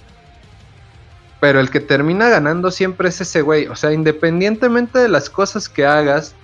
pero 1.39 1.59
el 1.59 1.71
que 1.71 1.79
termina 1.79 2.29
ganando 2.29 2.69
siempre 2.69 3.09
es 3.09 3.19
ese 3.19 3.41
güey, 3.41 3.65
o 3.65 3.75
sea, 3.75 3.93
independientemente 3.93 4.99
de 4.99 5.09
las 5.09 5.27
cosas 5.27 5.67
que 5.67 5.87
hagas, 5.87 6.35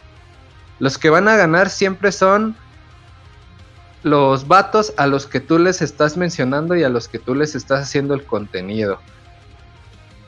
los 0.79 0.97
que 0.97 1.11
van 1.11 1.27
a 1.27 1.35
ganar 1.35 1.69
siempre 1.69 2.11
son 2.11 2.55
los 4.01 4.47
vatos 4.47 4.91
a 4.97 5.05
los 5.05 5.27
que 5.27 5.39
tú 5.39 5.59
les 5.59 5.83
estás 5.83 6.17
mencionando 6.17 6.75
y 6.75 6.83
a 6.83 6.89
los 6.89 7.07
que 7.07 7.19
tú 7.19 7.35
les 7.35 7.53
estás 7.53 7.81
haciendo 7.81 8.15
el 8.15 8.25
contenido. 8.25 8.99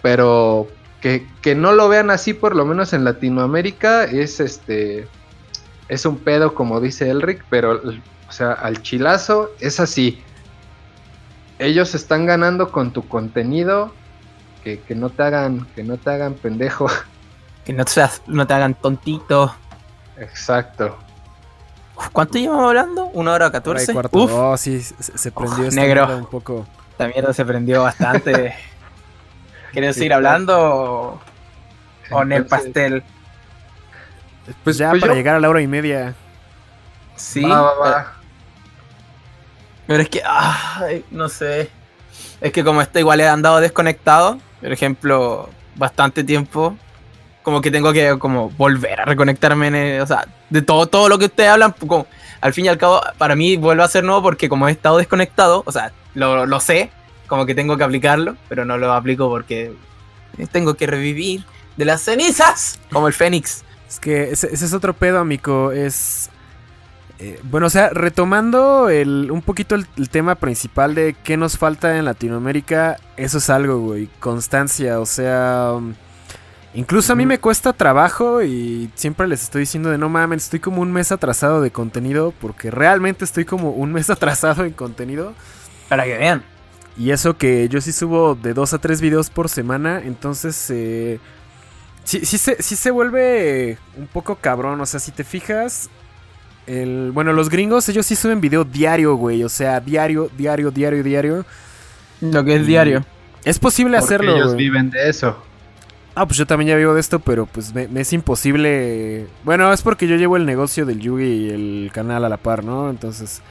Pero 0.04 0.68
que, 1.04 1.28
que 1.42 1.54
no 1.54 1.74
lo 1.74 1.90
vean 1.90 2.10
así, 2.10 2.34
por 2.34 2.56
lo 2.56 2.64
menos 2.66 2.94
en 2.94 3.04
Latinoamérica, 3.04 4.06
es 4.06 4.40
este. 4.40 5.06
Es 5.90 6.06
un 6.06 6.18
pedo, 6.18 6.56
como 6.56 6.80
dice 6.80 7.10
Elric, 7.10 7.44
pero, 7.50 7.82
o 8.30 8.32
sea, 8.32 8.54
al 8.54 8.82
chilazo 8.82 9.52
es 9.60 9.82
así. 9.82 10.24
Ellos 11.60 11.94
están 11.94 12.26
ganando 12.26 12.72
con 12.72 12.92
tu 12.94 13.06
contenido. 13.08 13.92
Que, 14.64 14.80
que 14.80 14.96
no 14.96 15.10
te 15.10 15.24
hagan, 15.24 15.68
que 15.76 15.84
no 15.84 15.98
te 15.98 16.10
hagan 16.10 16.36
pendejo. 16.36 16.88
Que 17.66 17.74
no 17.74 17.84
te, 17.84 17.92
seas- 17.92 18.22
no 18.28 18.48
te 18.48 18.54
hagan 18.54 18.74
tontito. 18.74 19.54
Exacto. 20.18 20.98
Uf, 21.98 22.10
¿Cuánto 22.14 22.38
llevamos 22.38 22.68
hablando? 22.68 23.06
¿Una 23.08 23.34
hora 23.34 23.52
catorce? 23.52 23.94
Oh, 24.14 24.56
sí, 24.56 24.82
se, 24.82 25.18
se 25.18 25.32
prendió 25.34 25.64
Uf, 25.64 25.68
esta 25.70 25.82
negro. 25.82 26.18
un 26.18 26.26
poco. 26.28 26.66
esta 26.92 27.08
mierda 27.10 27.34
se 27.34 27.44
prendió 27.44 27.84
bastante. 27.84 28.56
¿Quieres 29.74 29.96
seguir 29.96 30.14
hablando 30.14 31.20
o, 32.12 32.22
en 32.22 32.32
el 32.32 32.46
pastel? 32.46 33.04
Pues 34.64 34.78
ya 34.78 34.92
pues 34.92 35.02
para 35.02 35.14
yo- 35.14 35.18
llegar 35.18 35.36
a 35.36 35.40
la 35.40 35.50
hora 35.50 35.62
y 35.62 35.68
media. 35.68 36.14
Sí. 37.16 37.44
Va, 37.44 37.62
va, 37.62 37.74
va. 37.80 38.14
Pero 39.88 40.02
es 40.04 40.10
que, 40.10 40.22
ay, 40.26 41.04
no 41.12 41.28
sé. 41.30 41.70
Es 42.40 42.52
que 42.52 42.64
como 42.64 42.82
esto 42.82 43.00
igual 43.00 43.20
he 43.22 43.28
andado 43.28 43.60
desconectado, 43.60 44.40
por 44.62 44.72
ejemplo, 44.72 45.50
bastante 45.76 46.24
tiempo, 46.24 46.78
como 47.42 47.62
que 47.62 47.72
tengo 47.72 47.92
que 47.92 48.18
como 48.20 48.50
volver 48.52 49.02
a 49.02 49.06
reconectarme 49.06 49.68
en 49.68 49.76
el- 49.76 50.02
o 50.02 50.08
sea, 50.08 50.26
de 50.50 50.62
todo, 50.62 50.88
todo 50.88 51.10
lo 51.10 51.18
que 51.18 51.26
ustedes 51.26 51.50
hablan, 51.50 51.74
como, 51.74 52.06
al 52.42 52.54
fin 52.54 52.66
y 52.66 52.68
al 52.70 52.78
cabo, 52.78 53.02
para 53.18 53.36
mí 53.36 53.58
vuelve 53.58 53.84
a 53.84 53.88
ser 53.88 54.04
nuevo 54.04 54.22
porque 54.22 54.48
como 54.50 54.68
he 54.68 54.72
estado 54.72 54.98
desconectado, 54.98 55.64
o 55.66 55.72
sea, 55.72 55.92
lo, 56.14 56.46
lo 56.46 56.60
sé, 56.60 56.92
como 57.34 57.48
que 57.48 57.56
tengo 57.56 57.76
que 57.78 57.84
aplicarlo, 57.84 58.38
pero 58.48 58.64
no 58.64 58.78
lo 58.78 58.94
aplico 58.94 59.28
porque 59.28 59.74
tengo 60.52 60.76
que 60.76 60.86
revivir 60.86 61.44
de 61.78 61.84
las 61.84 62.04
cenizas, 62.04 62.80
como 62.92 63.08
el 63.08 63.14
Fénix. 63.16 63.64
Es 63.90 64.00
que 64.00 64.30
ese, 64.30 64.54
ese 64.54 64.66
es 64.66 64.72
otro 64.72 64.94
pedo, 64.94 65.18
amigo. 65.18 65.72
Es. 65.72 66.30
eh, 67.18 67.40
bueno, 67.42 67.66
o 67.66 67.70
sea, 67.72 67.90
retomando 67.90 68.88
el, 68.92 69.32
un 69.32 69.42
poquito 69.42 69.74
el, 69.74 69.88
el 69.98 70.10
tema 70.10 70.36
principal 70.36 70.94
de 70.94 71.16
qué 71.24 71.36
nos 71.36 71.58
falta 71.58 71.98
en 71.98 72.06
Latinoamérica, 72.06 72.98
eso 73.18 73.40
es 73.40 73.50
algo, 73.50 73.80
güey. 73.80 74.10
Constancia, 74.20 75.00
o 75.00 75.08
sea. 75.08 75.72
incluso 76.76 77.14
a 77.14 77.16
mí 77.16 77.26
me 77.26 77.40
cuesta 77.40 77.74
trabajo 77.74 78.44
y 78.44 78.92
siempre 78.94 79.28
les 79.28 79.42
estoy 79.42 79.62
diciendo 79.62 79.90
de 79.90 79.98
no 79.98 80.08
mames, 80.08 80.44
estoy 80.44 80.60
como 80.60 80.84
un 80.84 80.92
mes 80.92 81.12
atrasado 81.12 81.62
de 81.62 81.72
contenido, 81.72 82.32
porque 82.40 82.70
realmente 82.70 83.26
estoy 83.26 83.44
como 83.44 83.72
un 83.72 83.92
mes 83.92 84.08
atrasado 84.12 84.66
en 84.66 84.74
contenido. 84.74 85.34
Para 85.90 86.04
que 86.04 86.16
vean. 86.16 86.53
Y 86.98 87.12
eso 87.12 87.38
que 87.38 87.68
yo 87.70 87.82
sí 87.82 87.92
subo 87.92 88.36
de 88.36 88.54
dos 88.54 88.74
a 88.74 88.78
tres 88.78 89.02
videos 89.02 89.30
por 89.30 89.50
semana, 89.50 90.02
entonces 90.04 90.70
eh, 90.70 91.20
sí, 92.04 92.24
sí, 92.26 92.38
se, 92.38 92.62
sí 92.62 92.76
se 92.76 92.92
vuelve 92.92 93.78
un 93.98 94.08
poco 94.08 94.36
cabrón. 94.36 94.80
O 94.82 94.86
sea, 94.86 95.00
si 95.00 95.12
te 95.12 95.24
fijas, 95.24 95.90
el, 96.68 97.12
bueno, 97.12 97.34
los 97.34 97.50
gringos, 97.50 97.90
ellos 97.90 98.06
sí 98.06 98.16
suben 98.16 98.42
video 98.42 98.64
diario, 98.64 99.16
güey. 99.16 99.44
O 99.44 99.50
sea, 99.50 99.80
diario, 99.80 100.30
diario, 100.38 100.70
diario, 100.72 101.04
diario. 101.04 101.46
Lo 102.22 102.44
que 102.44 102.56
es 102.56 102.62
Y- 102.62 102.66
diario. 102.66 103.04
Es 103.44 103.60
posible 103.60 103.98
Porque 103.98 104.06
hacerlo. 104.14 104.36
ellos 104.36 104.54
güey. 104.54 104.58
viven 104.66 104.90
de 104.90 105.10
eso. 105.10 105.36
Ah, 106.16 106.28
pues 106.28 106.38
yo 106.38 106.46
también 106.46 106.70
ya 106.70 106.76
vivo 106.76 106.94
de 106.94 107.00
esto, 107.02 107.20
pero 107.20 107.48
pues 107.48 107.74
me, 107.74 107.88
me 107.88 108.02
es 108.02 108.14
imposible. 108.14 109.28
Bueno, 109.44 109.74
es 109.74 109.82
porque 109.82 110.08
yo 110.08 110.16
llevo 110.16 110.38
el 110.38 110.46
negocio 110.46 110.86
del 110.86 111.00
Yugi 111.00 111.24
y 111.26 111.50
el 111.50 111.92
canal 111.92 112.24
a 112.24 112.30
la 112.30 112.38
par, 112.38 112.64
¿no? 112.64 112.90
Entonces. 112.92 113.42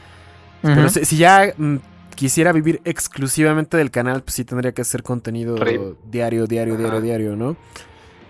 Pero 0.61 0.87
si 0.87 1.17
ya 1.17 1.53
mm, 1.57 1.75
quisiera 2.15 2.51
vivir 2.51 2.81
exclusivamente 2.85 3.77
del 3.77 3.91
canal, 3.91 4.21
pues 4.23 4.35
sí 4.35 4.45
tendría 4.45 4.71
que 4.73 4.81
hacer 4.81 5.03
contenido 5.03 5.55
Rip. 5.57 5.81
diario, 6.09 6.47
diario, 6.47 6.75
diario, 6.77 6.97
Ajá. 6.97 7.01
diario, 7.01 7.35
¿no? 7.35 7.55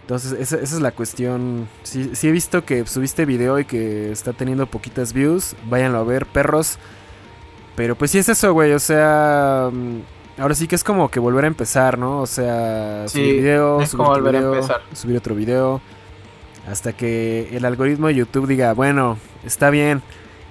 Entonces, 0.01 0.33
esa, 0.33 0.57
esa 0.57 0.75
es 0.75 0.81
la 0.81 0.91
cuestión. 0.91 1.67
Sí, 1.83 2.11
sí 2.13 2.27
he 2.27 2.31
visto 2.31 2.65
que 2.65 2.85
subiste 2.85 3.25
video 3.25 3.57
y 3.59 3.65
que 3.65 4.11
está 4.11 4.33
teniendo 4.33 4.65
poquitas 4.67 5.13
views. 5.13 5.55
Váyanlo 5.69 5.99
a 5.99 6.03
ver, 6.03 6.25
perros. 6.25 6.77
Pero 7.75 7.95
pues 7.95 8.11
sí 8.11 8.17
es 8.17 8.27
eso, 8.29 8.51
güey. 8.53 8.73
O 8.73 8.79
sea, 8.79 9.69
mm, 9.71 10.41
ahora 10.41 10.55
sí 10.55 10.67
que 10.67 10.75
es 10.75 10.83
como 10.83 11.09
que 11.09 11.19
volver 11.21 11.45
a 11.45 11.47
empezar, 11.47 11.97
¿no? 11.97 12.19
O 12.19 12.27
sea, 12.27 13.07
Sí, 13.07 13.19
subir 13.19 13.35
video, 13.41 13.81
es 13.81 13.89
subir 13.91 13.97
como 13.99 14.09
otro 14.11 14.23
volver 14.23 14.35
a 14.43 14.45
empezar. 14.45 14.81
subir 14.93 15.17
otro 15.17 15.35
video. 15.35 15.81
Hasta 16.67 16.93
que 16.93 17.49
el 17.55 17.63
algoritmo 17.65 18.07
de 18.07 18.15
YouTube 18.15 18.47
diga, 18.47 18.73
bueno, 18.73 19.17
está 19.45 19.69
bien. 19.69 20.01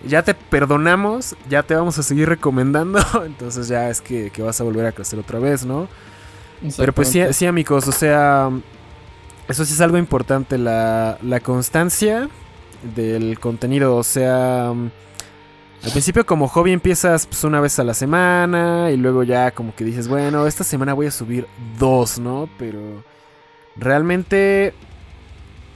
Ya 0.07 0.23
te 0.23 0.35
perdonamos, 0.35 1.37
ya 1.49 1.63
te 1.63 1.75
vamos 1.75 1.99
a 1.99 2.03
seguir 2.03 2.29
recomendando. 2.29 3.01
Entonces 3.27 3.69
ya 3.69 3.89
es 3.89 4.01
que, 4.01 4.31
que 4.31 4.43
vas 4.43 4.61
a 4.61 4.65
volver 4.65 4.87
a 4.87 4.93
crecer 4.93 5.19
otra 5.19 5.39
vez, 5.39 5.65
¿no? 5.65 5.89
Pero 6.77 6.93
pues 6.93 7.09
sí, 7.09 7.21
sí, 7.33 7.47
amigos, 7.47 7.89
o 7.89 7.93
sea, 7.93 8.49
eso 9.49 9.65
sí 9.65 9.75
es 9.75 9.81
algo 9.81 9.99
importante, 9.99 10.59
la, 10.59 11.19
la 11.21 11.41
constancia 11.41 12.29
del 12.95 13.41
contenido, 13.41 13.97
o 13.97 14.05
sea, 14.05 14.69
al 14.69 15.91
principio 15.91 16.25
como 16.25 16.47
hobby 16.47 16.73
empiezas 16.73 17.27
pues, 17.27 17.43
una 17.43 17.61
vez 17.61 17.79
a 17.81 17.85
la 17.85 17.95
semana 17.95 18.91
y 18.93 18.97
luego 18.97 19.25
ya 19.25 19.51
como 19.51 19.75
que 19.75 19.85
dices, 19.85 20.07
bueno, 20.07 20.47
esta 20.47 20.63
semana 20.63 20.95
voy 20.95 21.07
a 21.07 21.11
subir 21.11 21.49
dos, 21.79 22.21
¿no? 22.21 22.49
Pero 22.59 23.03
realmente, 23.75 24.75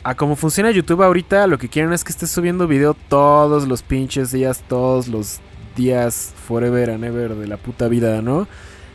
a 0.07 0.15
como 0.15 0.37
funciona 0.37 0.71
YouTube 0.71 1.03
ahorita, 1.03 1.49
lo 1.49 1.59
que 1.59 1.69
quieren 1.69 1.93
es 1.93 2.05
que 2.05 2.13
estés 2.13 2.31
subiendo 2.31 2.69
video 2.69 2.95
todos 2.95 3.67
los 3.67 3.83
pinches 3.83 4.31
días, 4.31 4.63
todos 4.69 5.09
los 5.09 5.41
días, 5.75 6.33
forever 6.47 6.91
and 6.91 7.05
ever 7.05 7.35
de 7.35 7.49
la 7.49 7.57
puta 7.57 7.89
vida, 7.89 8.23
¿no? 8.23 8.47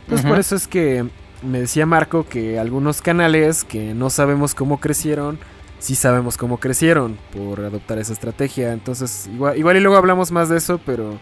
Entonces 0.04 0.26
por 0.26 0.38
eso 0.38 0.56
es 0.56 0.66
que 0.66 1.06
me 1.42 1.60
decía 1.60 1.84
Marco 1.84 2.26
que 2.26 2.58
algunos 2.58 3.02
canales 3.02 3.62
que 3.62 3.92
no 3.92 4.08
sabemos 4.08 4.54
cómo 4.54 4.80
crecieron, 4.80 5.38
sí 5.80 5.96
sabemos 5.96 6.38
cómo 6.38 6.56
crecieron 6.56 7.18
por 7.34 7.60
adoptar 7.60 7.98
esa 7.98 8.14
estrategia. 8.14 8.72
Entonces, 8.72 9.28
igual, 9.34 9.58
igual 9.58 9.76
y 9.76 9.80
luego 9.80 9.98
hablamos 9.98 10.32
más 10.32 10.48
de 10.48 10.56
eso, 10.56 10.80
pero, 10.86 11.18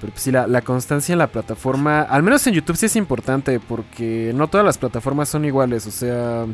pero 0.00 0.10
pues 0.10 0.22
sí, 0.22 0.32
la, 0.32 0.46
la 0.46 0.62
constancia 0.62 1.12
en 1.12 1.18
la 1.18 1.26
plataforma, 1.26 2.00
al 2.00 2.22
menos 2.22 2.46
en 2.46 2.54
YouTube 2.54 2.78
sí 2.78 2.86
es 2.86 2.96
importante, 2.96 3.60
porque 3.60 4.32
no 4.34 4.48
todas 4.48 4.64
las 4.64 4.78
plataformas 4.78 5.28
son 5.28 5.44
iguales, 5.44 5.86
o 5.86 5.90
sea... 5.90 6.46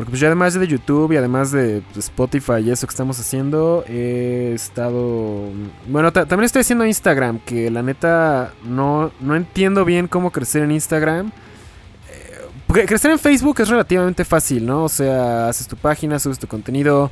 Porque 0.00 0.12
pues 0.12 0.20
yo 0.22 0.28
además 0.28 0.54
de 0.54 0.66
YouTube 0.66 1.12
y 1.12 1.18
además 1.18 1.50
de 1.52 1.82
pues, 1.92 2.06
Spotify 2.06 2.60
y 2.64 2.70
eso 2.70 2.86
que 2.86 2.90
estamos 2.92 3.20
haciendo, 3.20 3.84
he 3.86 4.52
estado... 4.54 5.44
Bueno, 5.88 6.10
ta- 6.10 6.24
también 6.24 6.46
estoy 6.46 6.60
haciendo 6.62 6.86
Instagram, 6.86 7.38
que 7.40 7.70
la 7.70 7.82
neta 7.82 8.54
no, 8.64 9.12
no 9.20 9.36
entiendo 9.36 9.84
bien 9.84 10.08
cómo 10.08 10.30
crecer 10.30 10.62
en 10.62 10.70
Instagram. 10.70 11.26
Eh, 11.26 12.40
porque 12.66 12.86
crecer 12.86 13.10
en 13.10 13.18
Facebook 13.18 13.60
es 13.60 13.68
relativamente 13.68 14.24
fácil, 14.24 14.64
¿no? 14.64 14.84
O 14.84 14.88
sea, 14.88 15.48
haces 15.50 15.68
tu 15.68 15.76
página, 15.76 16.18
subes 16.18 16.38
tu 16.38 16.46
contenido, 16.46 17.10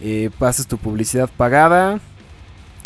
eh, 0.00 0.30
pasas 0.38 0.68
tu 0.68 0.78
publicidad 0.78 1.28
pagada 1.36 1.98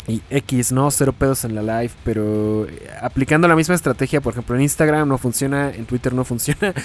y 0.07 0.23
X, 0.31 0.71
¿no? 0.71 0.89
Cero 0.89 1.13
pedos 1.13 1.45
en 1.45 1.53
la 1.53 1.61
live, 1.81 1.93
pero 2.03 2.65
eh, 2.65 2.89
aplicando 2.99 3.47
la 3.47 3.55
misma 3.55 3.75
estrategia, 3.75 4.21
por 4.21 4.33
ejemplo, 4.33 4.55
en 4.55 4.63
Instagram 4.63 5.07
no 5.07 5.19
funciona, 5.19 5.69
en 5.69 5.85
Twitter 5.85 6.13
no 6.13 6.25
funciona. 6.25 6.73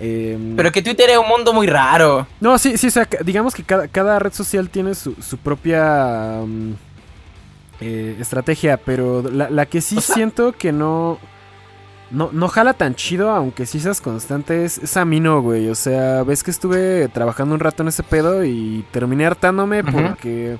Em, 0.00 0.54
Pero 0.56 0.70
que 0.70 0.80
Twitter 0.82 1.10
es 1.10 1.18
un 1.18 1.26
mundo 1.28 1.52
muy 1.52 1.66
raro. 1.66 2.26
no, 2.40 2.56
sí, 2.58 2.76
sí, 2.78 2.86
o 2.86 2.90
sea, 2.90 3.08
digamos 3.24 3.54
que 3.54 3.62
cada, 3.64 3.88
cada 3.88 4.18
red 4.18 4.32
social 4.32 4.70
tiene 4.70 4.94
su, 4.94 5.14
su 5.20 5.38
propia 5.38 6.40
mm, 6.46 6.72
eh, 7.80 8.16
estrategia, 8.20 8.76
pero 8.76 9.22
la, 9.22 9.50
la 9.50 9.66
que 9.66 9.80
sí 9.80 9.96
O 9.98 10.00
sea- 10.00 10.14
siento 10.14 10.52
que 10.52 10.70
no, 10.72 11.18
no, 12.10 12.30
no 12.32 12.48
jala 12.48 12.74
tan 12.74 12.94
chido, 12.94 13.30
aunque 13.30 13.66
sí 13.66 13.80
seas 13.80 14.00
constante, 14.00 14.64
es, 14.64 14.78
es 14.78 14.96
Amino, 14.96 15.42
güey. 15.42 15.68
O 15.68 15.74
sea, 15.74 16.22
ves 16.22 16.42
que 16.44 16.50
estuve 16.52 17.08
trabajando 17.08 17.54
un 17.54 17.60
rato 17.60 17.82
en 17.82 17.88
ese 17.88 18.02
pedo 18.04 18.44
y 18.44 18.84
terminé 18.92 19.26
hartándome 19.26 19.82
porque 19.84 20.58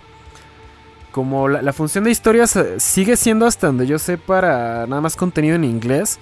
como 1.13 1.49
la, 1.49 1.63
la 1.63 1.73
función 1.73 2.05
de 2.05 2.11
historias 2.11 2.59
sigue 2.79 3.17
siendo 3.17 3.47
hasta 3.47 3.69
donde 3.69 3.87
yo 3.87 3.99
sé 3.99 4.19
para 4.19 4.87
nada 4.87 5.01
más 5.01 5.17
contenido 5.17 5.57
en 5.57 5.65
inglés. 5.65 6.19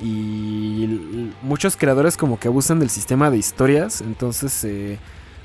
Y 0.00 1.32
muchos 1.42 1.76
creadores 1.76 2.16
como 2.16 2.38
que 2.38 2.48
abusan 2.48 2.78
del 2.78 2.90
sistema 2.90 3.30
de 3.30 3.38
historias. 3.38 4.00
Entonces, 4.00 4.64
eh, 4.64 4.98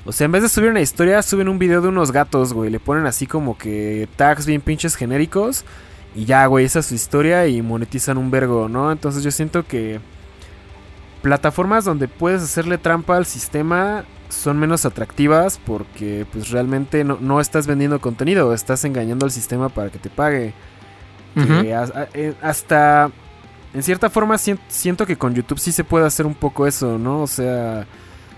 o 0.04 0.12
sea, 0.12 0.26
en 0.26 0.32
vez 0.32 0.42
de 0.42 0.48
subir 0.48 0.70
una 0.70 0.80
historia, 0.80 1.22
suben 1.22 1.48
un 1.48 1.58
video 1.58 1.80
de 1.80 1.88
unos 1.88 2.12
gatos, 2.12 2.52
güey. 2.52 2.70
Le 2.70 2.78
ponen 2.78 3.06
así 3.06 3.26
como 3.26 3.58
que 3.58 4.08
tags 4.16 4.46
bien 4.46 4.60
pinches 4.60 4.94
genéricos. 4.94 5.64
Y 6.14 6.26
ya, 6.26 6.46
güey, 6.46 6.64
esa 6.64 6.78
es 6.78 6.86
su 6.86 6.94
historia 6.94 7.46
y 7.48 7.62
monetizan 7.62 8.18
un 8.18 8.30
vergo, 8.30 8.68
¿no? 8.68 8.92
Entonces 8.92 9.24
yo 9.24 9.30
siento 9.30 9.66
que 9.66 10.00
plataformas 11.22 11.84
donde 11.84 12.06
puedes 12.06 12.42
hacerle 12.42 12.78
trampa 12.78 13.16
al 13.16 13.26
sistema 13.26 14.04
son 14.28 14.58
menos 14.58 14.84
atractivas 14.84 15.58
porque 15.64 16.26
pues 16.30 16.50
realmente 16.50 17.02
no, 17.02 17.18
no 17.20 17.40
estás 17.40 17.66
vendiendo 17.66 18.00
contenido, 18.00 18.52
estás 18.52 18.84
engañando 18.84 19.24
al 19.24 19.32
sistema 19.32 19.68
para 19.70 19.90
que 19.90 19.98
te 19.98 20.10
pague. 20.10 20.52
Eh, 21.36 22.34
hasta 22.42 23.10
en 23.74 23.82
cierta 23.82 24.08
forma 24.10 24.38
sien- 24.38 24.58
siento 24.68 25.06
que 25.06 25.16
con 25.16 25.34
YouTube 25.34 25.58
sí 25.58 25.72
se 25.72 25.84
puede 25.84 26.06
hacer 26.06 26.26
un 26.26 26.34
poco 26.34 26.66
eso, 26.66 26.98
¿no? 26.98 27.22
O 27.22 27.26
sea, 27.26 27.86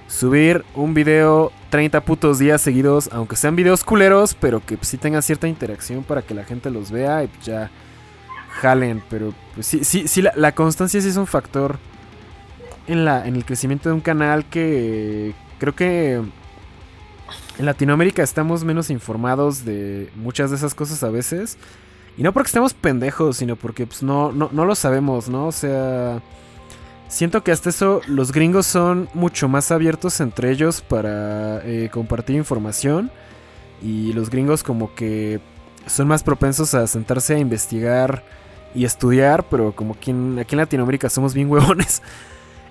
subir 0.09 0.65
un 0.75 0.95
video 0.95 1.53
30 1.71 2.01
putos 2.03 2.39
días 2.39 2.63
seguidos, 2.63 3.09
aunque 3.13 3.37
sean 3.37 3.57
videos 3.57 3.85
culeros, 3.85 4.35
pero 4.35 4.65
que 4.65 4.79
sí 4.83 4.97
tengan 4.97 5.23
cierta 5.23 5.47
interacción 5.49 6.03
para 6.05 6.23
que 6.23 6.35
la 6.35 6.45
gente 6.45 6.71
los 6.71 6.91
vea 6.91 7.25
y 7.25 7.27
pues, 7.29 7.45
ya 7.45 7.71
jalen, 8.61 9.03
pero 9.11 9.35
pues 9.55 9.67
sí, 9.67 9.85
sí, 9.85 10.09
sí, 10.09 10.23
la, 10.23 10.33
la 10.37 10.53
constancia 10.53 11.01
sí 11.01 11.09
es 11.09 11.17
un 11.17 11.27
factor 11.27 11.79
en, 12.87 13.05
la, 13.05 13.27
en 13.27 13.37
el 13.37 13.45
crecimiento 13.45 13.89
de 13.91 13.95
un 13.95 14.01
canal 14.01 14.47
que 14.47 15.35
creo 15.59 15.75
que 15.75 16.23
en 17.59 17.65
Latinoamérica 17.67 18.23
estamos 18.23 18.65
menos 18.65 18.91
informados 18.91 19.65
de 19.65 20.11
muchas 20.15 20.51
de 20.51 20.57
esas 20.57 20.75
cosas 20.75 21.03
a 21.03 21.11
veces. 21.11 21.59
Y 22.17 22.23
no 22.23 22.33
porque 22.33 22.49
estemos 22.49 22.75
pendejos, 22.75 23.37
sino 23.37 23.57
porque 23.57 23.87
pues, 23.87 24.03
no, 24.03 24.33
no, 24.33 24.49
no 24.53 24.65
lo 24.65 24.75
sabemos, 24.75 25.29
¿no? 25.29 25.47
O 25.47 25.53
sea, 25.53 26.23
siento 27.09 27.45
que 27.45 27.53
hasta 27.53 27.69
eso 27.69 28.01
los 28.07 28.33
gringos 28.33 28.67
son 28.67 29.09
mucho 29.15 29.49
más 29.49 29.71
abiertos 29.71 30.21
entre 30.21 30.51
ellos 30.51 30.81
para 30.81 31.61
eh, 31.65 31.91
compartir 31.93 32.37
información. 32.37 33.11
Y 33.83 34.13
los 34.15 34.31
gringos 34.31 34.63
como 34.63 34.95
que 34.95 35.41
son 35.87 36.09
más 36.09 36.23
propensos 36.23 36.75
a 36.75 36.87
sentarse 36.87 37.35
a 37.35 37.39
investigar 37.39 38.25
y 38.75 38.85
estudiar, 38.85 39.45
pero 39.51 39.75
como 39.75 39.95
aquí 39.95 40.11
en, 40.11 40.39
aquí 40.39 40.55
en 40.55 40.61
Latinoamérica 40.61 41.11
somos 41.11 41.35
bien 41.35 41.51
huevones. 41.51 42.03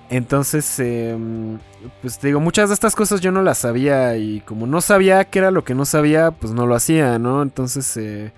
Entonces, 0.09 0.79
em, 0.79 1.57
pues 2.01 2.19
te 2.19 2.27
digo, 2.27 2.39
muchas 2.39 2.69
de 2.69 2.75
estas 2.75 2.95
cosas 2.95 3.21
yo 3.21 3.31
no 3.31 3.41
las 3.41 3.59
sabía 3.59 4.17
y 4.17 4.41
como 4.41 4.67
no 4.67 4.81
sabía 4.81 5.23
qué 5.25 5.39
era 5.39 5.51
lo 5.51 5.63
que 5.63 5.73
no 5.73 5.85
sabía, 5.85 6.31
pues 6.31 6.53
no 6.53 6.67
lo 6.67 6.75
hacía, 6.75 7.17
¿no? 7.17 7.41
Entonces, 7.41 7.97
eh, 7.97 8.31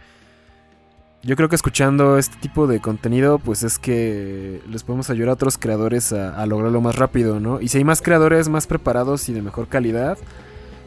yo 1.23 1.35
creo 1.35 1.49
que 1.49 1.55
escuchando 1.55 2.17
este 2.17 2.37
tipo 2.37 2.67
de 2.67 2.79
contenido, 2.79 3.39
pues 3.39 3.63
es 3.63 3.79
que 3.79 4.61
les 4.69 4.83
podemos 4.83 5.09
ayudar 5.09 5.29
a 5.29 5.33
otros 5.33 5.57
creadores 5.57 6.13
a, 6.13 6.39
a 6.41 6.45
lograrlo 6.45 6.81
más 6.81 6.95
rápido, 6.95 7.39
¿no? 7.39 7.59
Y 7.59 7.67
si 7.67 7.79
hay 7.79 7.83
más 7.83 8.01
creadores 8.01 8.49
más 8.49 8.67
preparados 8.67 9.27
y 9.29 9.33
de 9.33 9.41
mejor 9.41 9.67
calidad, 9.67 10.17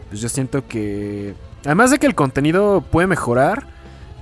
pues 0.09 0.21
yo 0.21 0.29
siento 0.29 0.67
que, 0.67 1.35
además 1.65 1.91
de 1.91 1.99
que 1.99 2.07
el 2.07 2.15
contenido 2.15 2.83
puede 2.91 3.07
mejorar, 3.07 3.67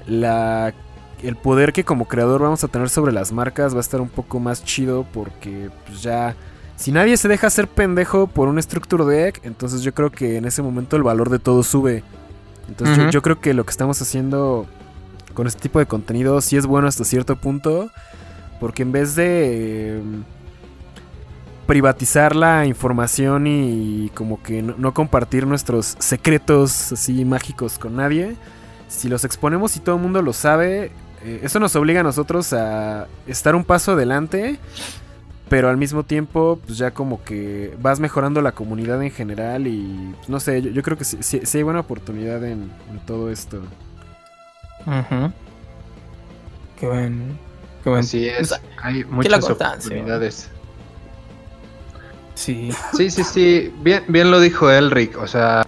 la 0.07 0.75
el 1.23 1.37
poder 1.37 1.73
que 1.73 1.85
como 1.85 2.07
creador 2.07 2.43
vamos 2.43 2.63
a 2.65 2.69
tener 2.69 2.89
sobre 2.89 3.13
las 3.13 3.33
marcas 3.33 3.75
va 3.75 3.79
a 3.79 3.81
estar 3.81 4.01
un 4.01 4.09
poco 4.09 4.39
más 4.39 4.65
chido 4.65 5.05
porque 5.13 5.69
pues 5.87 6.03
ya 6.03 6.37
si 6.77 6.93
nadie 6.93 7.17
se 7.17 7.27
deja 7.27 7.49
hacer 7.49 7.67
pendejo 7.67 8.29
por 8.29 8.47
un 8.47 8.63
structure 8.63 9.05
deck, 9.05 9.41
entonces 9.43 9.83
yo 9.83 9.93
creo 9.95 10.11
que 10.11 10.37
en 10.37 10.45
ese 10.45 10.63
momento 10.63 10.97
el 10.97 11.03
valor 11.03 11.29
de 11.29 11.41
todo 11.41 11.65
sube. 11.65 12.05
Entonces 12.69 13.11
yo, 13.13 13.23
creo 13.23 13.41
que 13.41 13.55
lo 13.55 13.65
que 13.65 13.71
estamos 13.71 14.01
haciendo 14.01 14.67
con 15.39 15.47
este 15.47 15.61
tipo 15.61 15.79
de 15.79 15.87
contenido 15.87 16.41
sí 16.41 16.57
es 16.57 16.67
bueno 16.67 16.89
hasta 16.89 17.05
cierto 17.05 17.37
punto, 17.37 17.93
porque 18.59 18.83
en 18.83 18.91
vez 18.91 19.15
de 19.15 19.99
eh, 19.99 20.03
privatizar 21.65 22.35
la 22.35 22.67
información 22.67 23.47
y 23.47 24.11
como 24.17 24.43
que 24.43 24.63
no, 24.63 24.93
compartir 24.93 25.47
nuestros 25.47 25.95
secretos 26.01 26.91
así 26.91 27.25
mágicos 27.25 27.79
con 27.79 27.95
nadie, 27.95 28.35
si 28.89 29.09
los 29.09 29.25
exponemos 29.25 29.77
y 29.77 29.79
todo 29.79 29.95
el 29.95 30.03
mundo 30.03 30.23
lo 30.23 30.33
sabe, 30.33 30.91
eh, 31.23 31.39
eso 31.45 31.61
nos 31.61 31.77
obliga 31.77 32.01
a 32.01 32.03
nosotros 32.03 32.53
a 32.53 33.07
estar 33.29 33.55
un 33.55 33.63
paso 33.63 33.93
adelante, 33.93 34.59
pero 35.49 35.69
al 35.69 35.77
mismo 35.77 36.03
tiempo, 36.03 36.59
pues 36.67 36.79
ya 36.79 36.91
como 36.91 37.23
que 37.23 37.77
vas 37.81 38.01
mejorando 38.01 38.43
la 38.43 38.51
comunidad 38.51 39.01
en 39.05 39.13
general 39.13 39.69
y 39.69 40.15
pues, 40.17 40.29
no 40.29 40.41
sé, 40.41 40.63
yo, 40.63 40.83
creo 40.83 40.99
que 40.99 41.05
sí, 41.05 41.41
hay 41.55 41.63
buena 41.63 41.79
oportunidad 41.79 42.45
en 42.45 42.73
todo 43.07 43.31
esto. 43.31 43.63
Qué 46.79 46.87
buen. 46.87 47.39
Qué 47.83 47.91
buen. 47.91 48.01
Así 48.01 48.29
es, 48.29 48.53
O 48.53 48.57
sea, 48.57 48.61
hay 48.83 49.05
muchas 49.05 49.49
oportunidades. 49.49 50.51
Sí. 52.35 52.71
Sí, 52.97 53.11
sí, 53.11 53.25
sí, 53.25 53.75
bien, 53.81 54.05
bien 54.07 54.31
lo 54.31 54.39
dijo 54.39 54.71
Elric, 54.71 55.19
o 55.19 55.27
sea, 55.27 55.67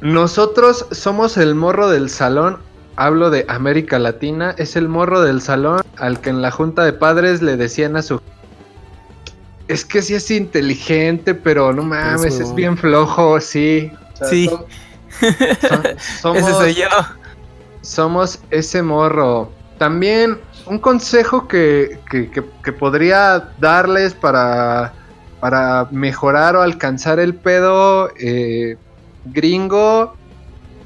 nosotros 0.00 0.86
somos 0.90 1.36
el 1.38 1.54
morro 1.54 1.88
del 1.88 2.10
salón, 2.10 2.58
hablo 2.96 3.30
de 3.30 3.46
América 3.48 3.98
Latina, 3.98 4.54
es 4.58 4.76
el 4.76 4.88
morro 4.88 5.22
del 5.22 5.40
salón 5.40 5.80
al 5.96 6.20
que 6.20 6.30
en 6.30 6.42
la 6.42 6.50
junta 6.50 6.84
de 6.84 6.92
padres 6.92 7.42
le 7.42 7.56
decían 7.56 7.96
a 7.96 8.02
su... 8.02 8.20
Es 9.66 9.84
que 9.84 10.02
sí 10.02 10.14
es 10.14 10.30
inteligente, 10.30 11.34
pero 11.34 11.72
no 11.72 11.82
mames, 11.82 12.34
Eso. 12.34 12.44
es 12.44 12.54
bien 12.54 12.76
flojo, 12.76 13.40
sí. 13.40 13.90
O 14.12 14.16
sea, 14.16 14.28
Sí. 14.28 14.50
Som- 15.20 15.98
somos, 16.20 16.42
Ese 16.42 16.52
soy 16.52 16.74
yo. 16.74 16.88
somos 17.82 18.40
ese 18.50 18.82
morro. 18.82 19.50
También 19.78 20.38
un 20.66 20.78
consejo 20.78 21.46
que, 21.48 21.98
que- 22.10 22.30
que- 22.30 22.44
que 22.64 22.72
podría 22.72 23.50
darles 23.60 24.12
para, 24.14 24.92
para 25.40 25.88
mejorar 25.90 26.56
o 26.56 26.62
alcanzar 26.62 27.18
el 27.20 27.34
pedo 27.34 28.10
eh, 28.18 28.76
gringo, 29.26 30.14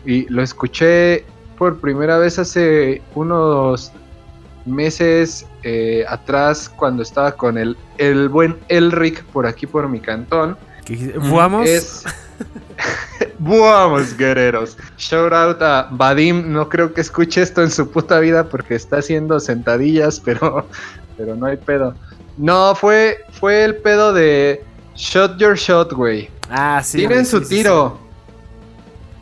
y 0.04 0.28
lo 0.28 0.42
escuché 0.42 1.24
por 1.59 1.78
primera 1.78 2.18
vez 2.18 2.38
hace 2.38 3.02
unos 3.14 3.92
meses 4.66 5.46
eh, 5.62 6.04
atrás 6.09 6.68
cuando 6.68 7.02
estaba 7.02 7.32
con 7.32 7.56
el, 7.59 7.76
el 7.98 8.28
buen 8.28 8.59
Elric 8.68 9.22
por 9.24 9.46
aquí 9.46 9.66
por 9.66 9.88
mi 9.88 10.00
cantón. 10.00 10.56
¿Vamos? 11.30 11.68
Es. 11.68 12.04
Vamos, 13.39 14.16
guerreros. 14.16 14.77
Shout 14.97 15.32
out 15.32 15.62
a 15.62 15.89
Vadim. 15.90 16.52
No 16.52 16.69
creo 16.69 16.93
que 16.93 17.01
escuche 17.01 17.43
esto 17.43 17.62
en 17.62 17.70
su 17.70 17.90
puta 17.90 18.19
vida 18.20 18.48
porque 18.48 18.74
está 18.74 18.98
haciendo 18.98 19.40
sentadillas, 19.40 20.20
pero, 20.24 20.66
pero 21.16 21.36
no 21.36 21.47
hay 21.47 21.56
pedo. 21.56 21.94
No, 22.36 22.74
fue, 22.74 23.19
fue 23.32 23.64
el 23.64 23.77
pedo 23.77 24.12
de 24.12 24.64
Shot 24.94 25.39
Your 25.39 25.56
Shot, 25.56 25.93
güey. 25.93 26.31
Ah, 26.51 26.82
sí. 26.82 26.98
Tienen 26.98 27.27
su 27.27 27.39
sí, 27.40 27.44
sí, 27.44 27.55
tiro. 27.56 27.98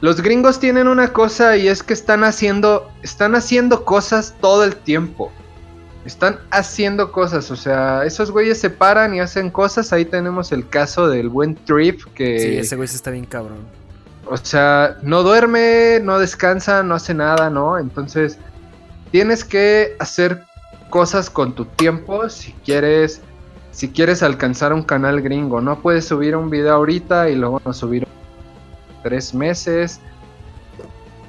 Los 0.01 0.23
gringos 0.23 0.59
tienen 0.59 0.89
una 0.89 1.13
cosa 1.13 1.57
y 1.57 1.69
es 1.69 1.83
que 1.83 1.93
están 1.93 2.25
haciendo, 2.25 2.91
están 3.03 3.35
haciendo 3.35 3.85
cosas 3.85 4.35
todo 4.41 4.65
el 4.65 4.75
tiempo. 4.77 5.31
Están 6.05 6.39
haciendo 6.51 7.13
cosas, 7.13 7.51
o 7.51 7.57
sea, 7.57 8.05
esos 8.05 8.31
güeyes 8.31 8.59
se 8.59 8.71
paran 8.71 9.15
y 9.15 9.21
hacen 9.21 9.51
cosas. 9.51 9.93
Ahí 9.93 10.07
tenemos 10.07 10.51
el 10.51 10.67
caso 10.69 11.09
del 11.09 11.29
buen 11.29 11.57
Trip 11.57 12.03
que, 12.15 12.39
Sí, 12.41 12.57
ese 12.57 12.77
güey 12.77 12.87
está 12.87 13.11
bien 13.11 13.27
cabrón. 13.27 13.59
o 14.27 14.37
sea, 14.39 14.97
no 15.03 15.23
duerme, 15.23 16.01
no 16.03 16.19
descansa, 16.19 16.83
no 16.83 16.95
hace 16.95 17.13
nada, 17.13 17.51
¿no? 17.51 17.79
Entonces, 17.79 18.39
tienes 19.11 19.45
que 19.45 19.97
hacer 19.99 20.45
cosas 20.89 21.29
con 21.29 21.55
tu 21.55 21.67
tiempo 21.67 22.29
si 22.31 22.53
quieres, 22.65 23.21
si 23.71 23.91
quieres 23.91 24.23
alcanzar 24.23 24.73
un 24.73 24.83
canal 24.83 25.21
gringo. 25.21 25.61
No 25.61 25.81
puedes 25.81 26.07
subir 26.07 26.35
un 26.35 26.49
video 26.49 26.75
ahorita 26.75 27.29
y 27.29 27.37
luego 27.37 27.61
no 27.65 27.73
subir 27.75 28.07
tres 29.03 29.35
meses. 29.35 30.01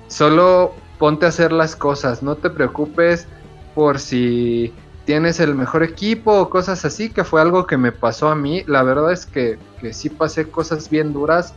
Solo 0.07 0.73
ponte 0.97 1.25
a 1.25 1.29
hacer 1.29 1.51
las 1.51 1.75
cosas, 1.75 2.21
no 2.23 2.35
te 2.35 2.49
preocupes 2.49 3.27
por 3.75 3.99
si 3.99 4.73
tienes 5.05 5.39
el 5.39 5.55
mejor 5.55 5.83
equipo 5.83 6.33
o 6.33 6.49
cosas 6.49 6.85
así, 6.85 7.09
que 7.09 7.23
fue 7.23 7.41
algo 7.41 7.65
que 7.65 7.77
me 7.77 7.91
pasó 7.91 8.29
a 8.29 8.35
mí. 8.35 8.63
La 8.67 8.83
verdad 8.83 9.11
es 9.11 9.25
que, 9.25 9.57
que 9.79 9.93
sí 9.93 10.09
pasé 10.09 10.49
cosas 10.49 10.89
bien 10.89 11.13
duras 11.13 11.53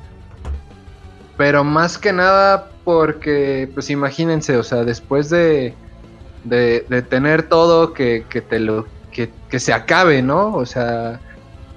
pero 1.36 1.64
más 1.64 1.98
que 1.98 2.12
nada 2.12 2.70
porque, 2.84 3.68
pues 3.74 3.90
imagínense, 3.90 4.56
o 4.56 4.62
sea, 4.62 4.84
después 4.84 5.30
de, 5.30 5.74
de, 6.44 6.80
tener 7.08 7.48
todo, 7.48 7.92
que, 7.92 8.24
que 8.28 8.40
te 8.40 8.60
lo, 8.60 8.86
que, 9.10 9.30
que 9.48 9.58
se 9.58 9.72
acabe, 9.72 10.22
¿no? 10.22 10.54
O 10.54 10.66
sea, 10.66 11.20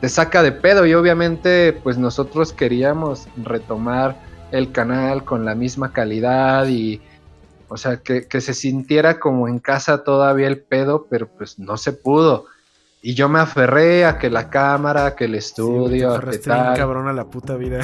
te 0.02 0.10
saca 0.10 0.44
de 0.44 0.52
pedo 0.52 0.86
y 0.86 0.94
obviamente, 0.94 1.74
pues 1.84 1.98
nosotros 1.98 2.54
queríamos 2.54 3.28
retomar 3.38 4.18
el 4.52 4.72
canal 4.72 5.24
con 5.24 5.46
la 5.46 5.56
misma 5.56 5.92
calidad 5.92 6.68
y, 6.68 7.02
o 7.70 7.78
sea, 7.78 7.98
que, 7.98 8.28
que 8.28 8.42
se 8.42 8.54
sintiera 8.54 9.20
como 9.20 9.48
en 9.48 9.60
casa 9.60 10.04
todavía 10.04 10.48
el 10.48 10.60
pedo, 10.60 11.08
pero 11.10 11.28
pues 11.28 11.60
no 11.60 11.78
se 11.78 11.94
pudo. 11.94 12.46
Y 13.02 13.14
yo 13.14 13.30
me 13.30 13.40
aferré 13.40 14.06
a 14.06 14.18
que 14.18 14.30
la 14.30 14.50
cámara, 14.50 15.16
que 15.16 15.26
el 15.26 15.36
estudio, 15.36 16.12
Sí, 16.12 16.18
a 16.18 16.20
que 16.32 16.38
bien 16.38 16.76
cabrón 16.76 17.08
a 17.08 17.14
la 17.14 17.26
puta 17.26 17.56
vida. 17.56 17.80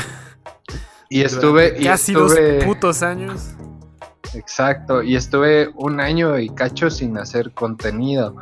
Y 1.09 1.21
estuve, 1.21 1.75
y 1.79 1.83
casi 1.83 2.11
estuve- 2.13 2.55
dos 2.55 2.65
putos 2.65 3.03
años. 3.03 3.49
Exacto, 4.33 5.03
y 5.03 5.15
estuve 5.15 5.69
un 5.75 5.99
año 5.99 6.39
y 6.39 6.49
cacho 6.49 6.89
sin 6.89 7.17
hacer 7.17 7.51
contenido. 7.51 8.35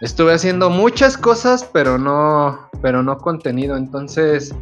Estuve 0.00 0.34
haciendo 0.34 0.70
muchas 0.70 1.16
cosas, 1.16 1.68
pero 1.72 1.98
no, 1.98 2.68
pero 2.80 3.04
no 3.04 3.18
contenido. 3.18 3.76
Entonces, 3.76 4.52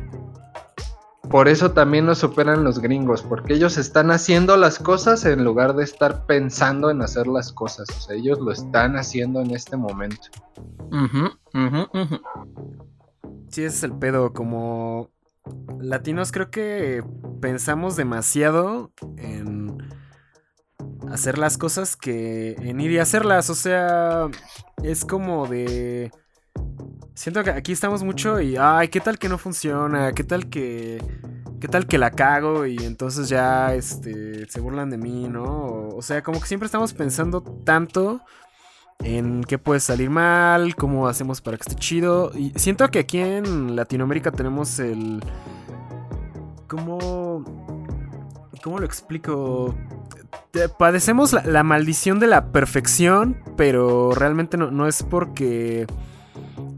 por 1.30 1.46
eso 1.46 1.70
también 1.70 2.06
nos 2.06 2.18
superan 2.18 2.64
los 2.64 2.80
gringos, 2.80 3.22
porque 3.22 3.54
ellos 3.54 3.78
están 3.78 4.10
haciendo 4.10 4.56
las 4.56 4.80
cosas 4.80 5.24
en 5.24 5.44
lugar 5.44 5.76
de 5.76 5.84
estar 5.84 6.26
pensando 6.26 6.90
en 6.90 7.02
hacer 7.02 7.28
las 7.28 7.52
cosas. 7.52 7.88
O 7.88 8.00
sea, 8.00 8.16
ellos 8.16 8.40
lo 8.40 8.50
están 8.50 8.96
haciendo 8.96 9.40
en 9.40 9.52
este 9.52 9.76
momento. 9.76 10.28
Ujú, 10.90 11.30
ujú, 11.54 11.86
ujú. 11.94 12.20
Sí, 13.48 13.62
ese 13.62 13.76
es 13.76 13.82
el 13.84 13.92
pedo. 13.92 14.32
Como 14.32 15.10
latinos 15.78 16.32
creo 16.32 16.50
que 16.50 17.04
pensamos 17.40 17.94
demasiado 17.94 18.90
en 19.16 19.78
hacer 21.10 21.38
las 21.38 21.58
cosas 21.58 21.96
que 21.96 22.54
en 22.58 22.80
ir 22.80 22.90
y 22.90 22.98
hacerlas. 22.98 23.50
O 23.50 23.54
sea, 23.54 24.28
es 24.82 25.04
como 25.04 25.46
de... 25.46 26.10
Siento 27.20 27.44
que 27.44 27.50
aquí 27.50 27.72
estamos 27.72 28.02
mucho 28.02 28.40
y, 28.40 28.56
ay, 28.56 28.88
¿qué 28.88 28.98
tal 28.98 29.18
que 29.18 29.28
no 29.28 29.36
funciona? 29.36 30.12
¿Qué 30.12 30.24
tal 30.24 30.48
que... 30.48 31.02
¿Qué 31.60 31.68
tal 31.68 31.86
que 31.86 31.98
la 31.98 32.10
cago? 32.10 32.64
Y 32.64 32.78
entonces 32.78 33.28
ya, 33.28 33.74
este, 33.74 34.48
se 34.48 34.60
burlan 34.60 34.88
de 34.88 34.96
mí, 34.96 35.28
¿no? 35.28 35.88
O, 35.88 36.00
sea, 36.00 36.22
como 36.22 36.40
que 36.40 36.46
siempre 36.46 36.64
estamos 36.64 36.94
pensando 36.94 37.42
tanto 37.42 38.22
en 39.00 39.44
qué 39.44 39.58
puede 39.58 39.80
salir 39.80 40.08
mal, 40.08 40.74
cómo 40.74 41.06
hacemos 41.06 41.42
para 41.42 41.58
que 41.58 41.64
esté 41.68 41.74
chido. 41.74 42.32
Y 42.34 42.54
siento 42.56 42.88
que 42.88 43.00
aquí 43.00 43.18
en 43.18 43.76
Latinoamérica 43.76 44.32
tenemos 44.32 44.78
el... 44.78 45.22
¿Cómo... 46.68 47.44
¿Cómo 48.62 48.78
lo 48.78 48.86
explico? 48.86 49.74
Padecemos 50.78 51.34
la, 51.34 51.62
maldición 51.62 52.18
de 52.18 52.28
la 52.28 52.50
perfección, 52.50 53.42
pero 53.58 54.12
realmente 54.14 54.56
no, 54.56 54.70
no 54.70 54.88
es 54.88 55.02
porque 55.02 55.86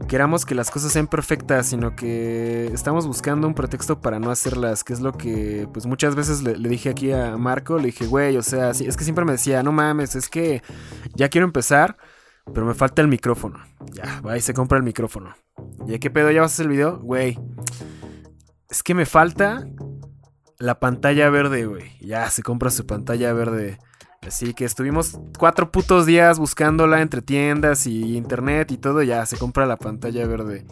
queramos 0.07 0.45
que 0.45 0.55
las 0.55 0.69
cosas 0.69 0.91
sean 0.91 1.07
perfectas, 1.07 1.67
sino 1.67 1.95
que 1.95 2.67
estamos 2.73 3.07
buscando 3.07 3.47
un 3.47 3.53
pretexto 3.53 3.99
para 4.01 4.19
no 4.19 4.31
hacerlas, 4.31 4.83
que 4.83 4.93
es 4.93 5.01
lo 5.01 5.13
que 5.13 5.67
pues 5.73 5.85
muchas 5.85 6.15
veces 6.15 6.43
le, 6.43 6.55
dije 6.69 6.89
aquí 6.89 7.11
a 7.11 7.37
Marco, 7.37 7.77
le 7.77 7.85
dije, 7.85 8.05
güey, 8.05 8.37
o 8.37 8.43
sea, 8.43 8.71
es 8.71 8.97
que 8.97 9.03
siempre 9.03 9.25
me 9.25 9.33
decía, 9.33 9.63
no 9.63 9.71
mames, 9.71 10.15
es 10.15 10.29
que 10.29 10.61
ya 11.15 11.29
quiero 11.29 11.45
empezar, 11.45 11.97
pero 12.53 12.65
me 12.65 12.73
falta 12.73 13.01
el 13.01 13.07
micrófono. 13.07 13.59
Ya, 13.91 14.21
va 14.21 14.37
y 14.37 14.41
se 14.41 14.53
compra 14.53 14.77
el 14.77 14.83
micrófono. 14.83 15.35
¿Ya 15.85 15.99
qué 15.99 16.09
pedo? 16.09 16.31
¿Ya 16.31 16.41
vas 16.41 16.51
a 16.51 16.55
hacer 16.55 16.65
el 16.65 16.71
video? 16.71 16.99
Güey, 16.99 17.39
es 18.69 18.83
que 18.83 18.93
me 18.93 19.05
falta 19.05 19.65
la 20.59 20.79
pantalla 20.79 21.29
verde, 21.29 21.65
güey. 21.65 21.97
Ya 22.01 22.29
se 22.29 22.43
compra 22.43 22.69
su 22.69 22.85
pantalla 22.85 23.33
verde. 23.33 23.79
Así 24.27 24.53
que 24.53 24.65
estuvimos 24.65 25.19
cuatro 25.37 25.71
putos 25.71 26.05
días 26.05 26.39
buscándola 26.39 27.01
entre 27.01 27.21
tiendas 27.21 27.87
y 27.87 28.15
internet 28.17 28.71
y 28.71 28.77
todo. 28.77 29.03
Ya 29.03 29.25
se 29.25 29.37
compra 29.37 29.65
la 29.65 29.77
pantalla 29.77 30.25
verde. 30.27 30.65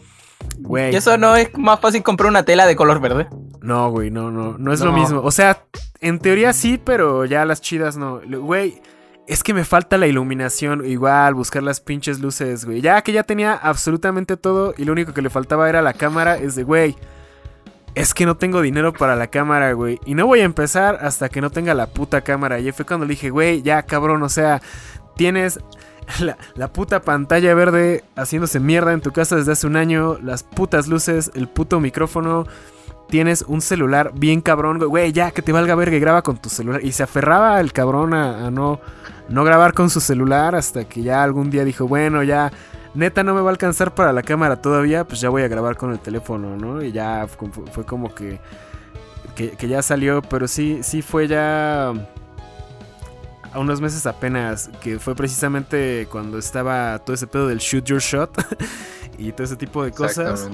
Güey. 0.58 0.92
¿Y 0.92 0.96
eso 0.96 1.16
no 1.18 1.36
es 1.36 1.56
más 1.56 1.80
fácil 1.80 2.02
comprar 2.02 2.28
una 2.28 2.44
tela 2.44 2.66
de 2.66 2.76
color 2.76 3.00
verde? 3.00 3.28
No, 3.60 3.90
güey, 3.90 4.10
no, 4.10 4.30
no. 4.30 4.58
No 4.58 4.72
es 4.72 4.80
lo 4.80 4.92
mismo. 4.92 5.20
O 5.20 5.30
sea, 5.30 5.64
en 6.00 6.18
teoría 6.18 6.52
sí, 6.52 6.80
pero 6.82 7.24
ya 7.24 7.44
las 7.44 7.60
chidas 7.60 7.96
no. 7.96 8.20
Güey. 8.20 8.80
Es 9.28 9.44
que 9.44 9.54
me 9.54 9.64
falta 9.64 9.98
la 9.98 10.08
iluminación, 10.08 10.84
igual, 10.84 11.34
buscar 11.34 11.62
las 11.62 11.80
pinches 11.80 12.18
luces, 12.18 12.64
güey. 12.64 12.80
Ya 12.80 13.00
que 13.02 13.12
ya 13.12 13.22
tenía 13.22 13.54
absolutamente 13.54 14.36
todo 14.36 14.74
y 14.76 14.84
lo 14.84 14.92
único 14.92 15.14
que 15.14 15.22
le 15.22 15.30
faltaba 15.30 15.68
era 15.68 15.80
la 15.80 15.92
cámara, 15.92 16.36
es 16.36 16.56
de, 16.56 16.64
güey, 16.64 16.96
es 17.94 18.14
que 18.14 18.26
no 18.26 18.36
tengo 18.36 18.62
dinero 18.62 18.92
para 18.92 19.16
la 19.16 19.26
cámara, 19.26 19.72
güey. 19.72 20.00
Y 20.06 20.14
no 20.14 20.26
voy 20.26 20.40
a 20.40 20.44
empezar 20.44 20.98
hasta 21.02 21.28
que 21.28 21.40
no 21.40 21.50
tenga 21.50 21.74
la 21.74 21.86
puta 21.86 22.22
cámara. 22.22 22.58
Y 22.58 22.72
fue 22.72 22.86
cuando 22.86 23.06
le 23.06 23.10
dije, 23.10 23.30
güey, 23.30 23.62
ya 23.62 23.82
cabrón, 23.82 24.22
o 24.22 24.28
sea, 24.28 24.62
tienes 25.16 25.60
la, 26.54 26.72
puta 26.72 27.02
pantalla 27.02 27.54
verde 27.54 28.04
haciéndose 28.16 28.60
mierda 28.60 28.92
en 28.92 29.00
tu 29.00 29.12
casa 29.12 29.36
desde 29.36 29.52
hace 29.52 29.66
un 29.66 29.76
año, 29.76 30.18
las 30.22 30.42
putas 30.42 30.88
luces, 30.88 31.30
el 31.34 31.48
puto 31.48 31.80
micrófono. 31.80 32.46
Tienes 33.08 33.42
un 33.42 33.60
celular 33.60 34.12
bien 34.14 34.40
cabrón, 34.40 34.78
güey, 34.78 35.12
ya 35.12 35.32
que 35.32 35.42
te 35.42 35.52
valga 35.52 35.74
verga 35.74 35.96
y 35.96 36.00
graba 36.00 36.22
con 36.22 36.38
tu 36.38 36.48
celular. 36.48 36.82
Y 36.82 36.92
se 36.92 37.02
aferraba 37.02 37.60
el 37.60 37.74
cabrón 37.74 38.14
a, 38.14 38.46
a 38.46 38.50
no, 38.50 38.80
no 39.28 39.44
grabar 39.44 39.74
con 39.74 39.90
su 39.90 40.00
celular 40.00 40.54
hasta 40.54 40.84
que 40.84 41.02
ya 41.02 41.22
algún 41.22 41.50
día 41.50 41.62
dijo, 41.64 41.86
bueno, 41.86 42.22
ya 42.22 42.50
neta 42.94 43.22
no 43.22 43.34
me 43.34 43.40
va 43.40 43.48
a 43.48 43.52
alcanzar 43.52 43.94
para 43.94 44.12
la 44.12 44.22
cámara 44.22 44.60
todavía, 44.60 45.04
pues 45.04 45.20
ya 45.20 45.28
voy 45.28 45.42
a 45.42 45.48
grabar 45.48 45.76
con 45.76 45.92
el 45.92 45.98
teléfono, 45.98 46.56
¿no? 46.56 46.82
Y 46.82 46.92
ya 46.92 47.26
fue 47.26 47.84
como 47.84 48.14
que, 48.14 48.40
que, 49.34 49.68
ya 49.68 49.82
salió, 49.82 50.22
pero 50.22 50.48
sí, 50.48 50.80
sí 50.82 51.02
fue 51.02 51.28
ya 51.28 51.88
a 53.52 53.58
unos 53.58 53.80
meses 53.80 54.06
apenas, 54.06 54.70
que 54.80 54.98
fue 54.98 55.14
precisamente 55.14 56.08
cuando 56.10 56.38
estaba 56.38 56.98
todo 57.00 57.14
ese 57.14 57.26
pedo 57.26 57.48
del 57.48 57.58
shoot 57.58 57.84
your 57.84 58.00
shot 58.00 58.30
y 59.18 59.32
todo 59.32 59.44
ese 59.44 59.56
tipo 59.56 59.84
de 59.84 59.92
cosas. 59.92 60.48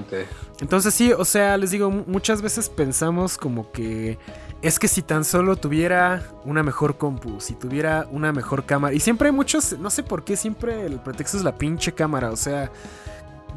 Entonces 0.59 0.93
sí, 0.93 1.11
o 1.13 1.25
sea, 1.25 1.57
les 1.57 1.71
digo, 1.71 1.89
muchas 1.89 2.41
veces 2.41 2.69
pensamos 2.69 3.37
como 3.37 3.71
que 3.71 4.17
es 4.61 4.77
que 4.77 4.87
si 4.87 5.01
tan 5.01 5.23
solo 5.23 5.55
tuviera 5.55 6.23
una 6.43 6.63
mejor 6.63 6.97
compu, 6.97 7.39
si 7.39 7.53
tuviera 7.53 8.07
una 8.11 8.33
mejor 8.33 8.65
cámara. 8.65 8.93
Y 8.93 8.99
siempre 8.99 9.29
hay 9.29 9.35
muchos, 9.35 9.77
no 9.79 9.89
sé 9.89 10.03
por 10.03 10.23
qué, 10.23 10.35
siempre 10.35 10.85
el 10.85 10.99
pretexto 10.99 11.37
es 11.37 11.43
la 11.43 11.57
pinche 11.57 11.93
cámara. 11.93 12.31
O 12.31 12.35
sea, 12.35 12.69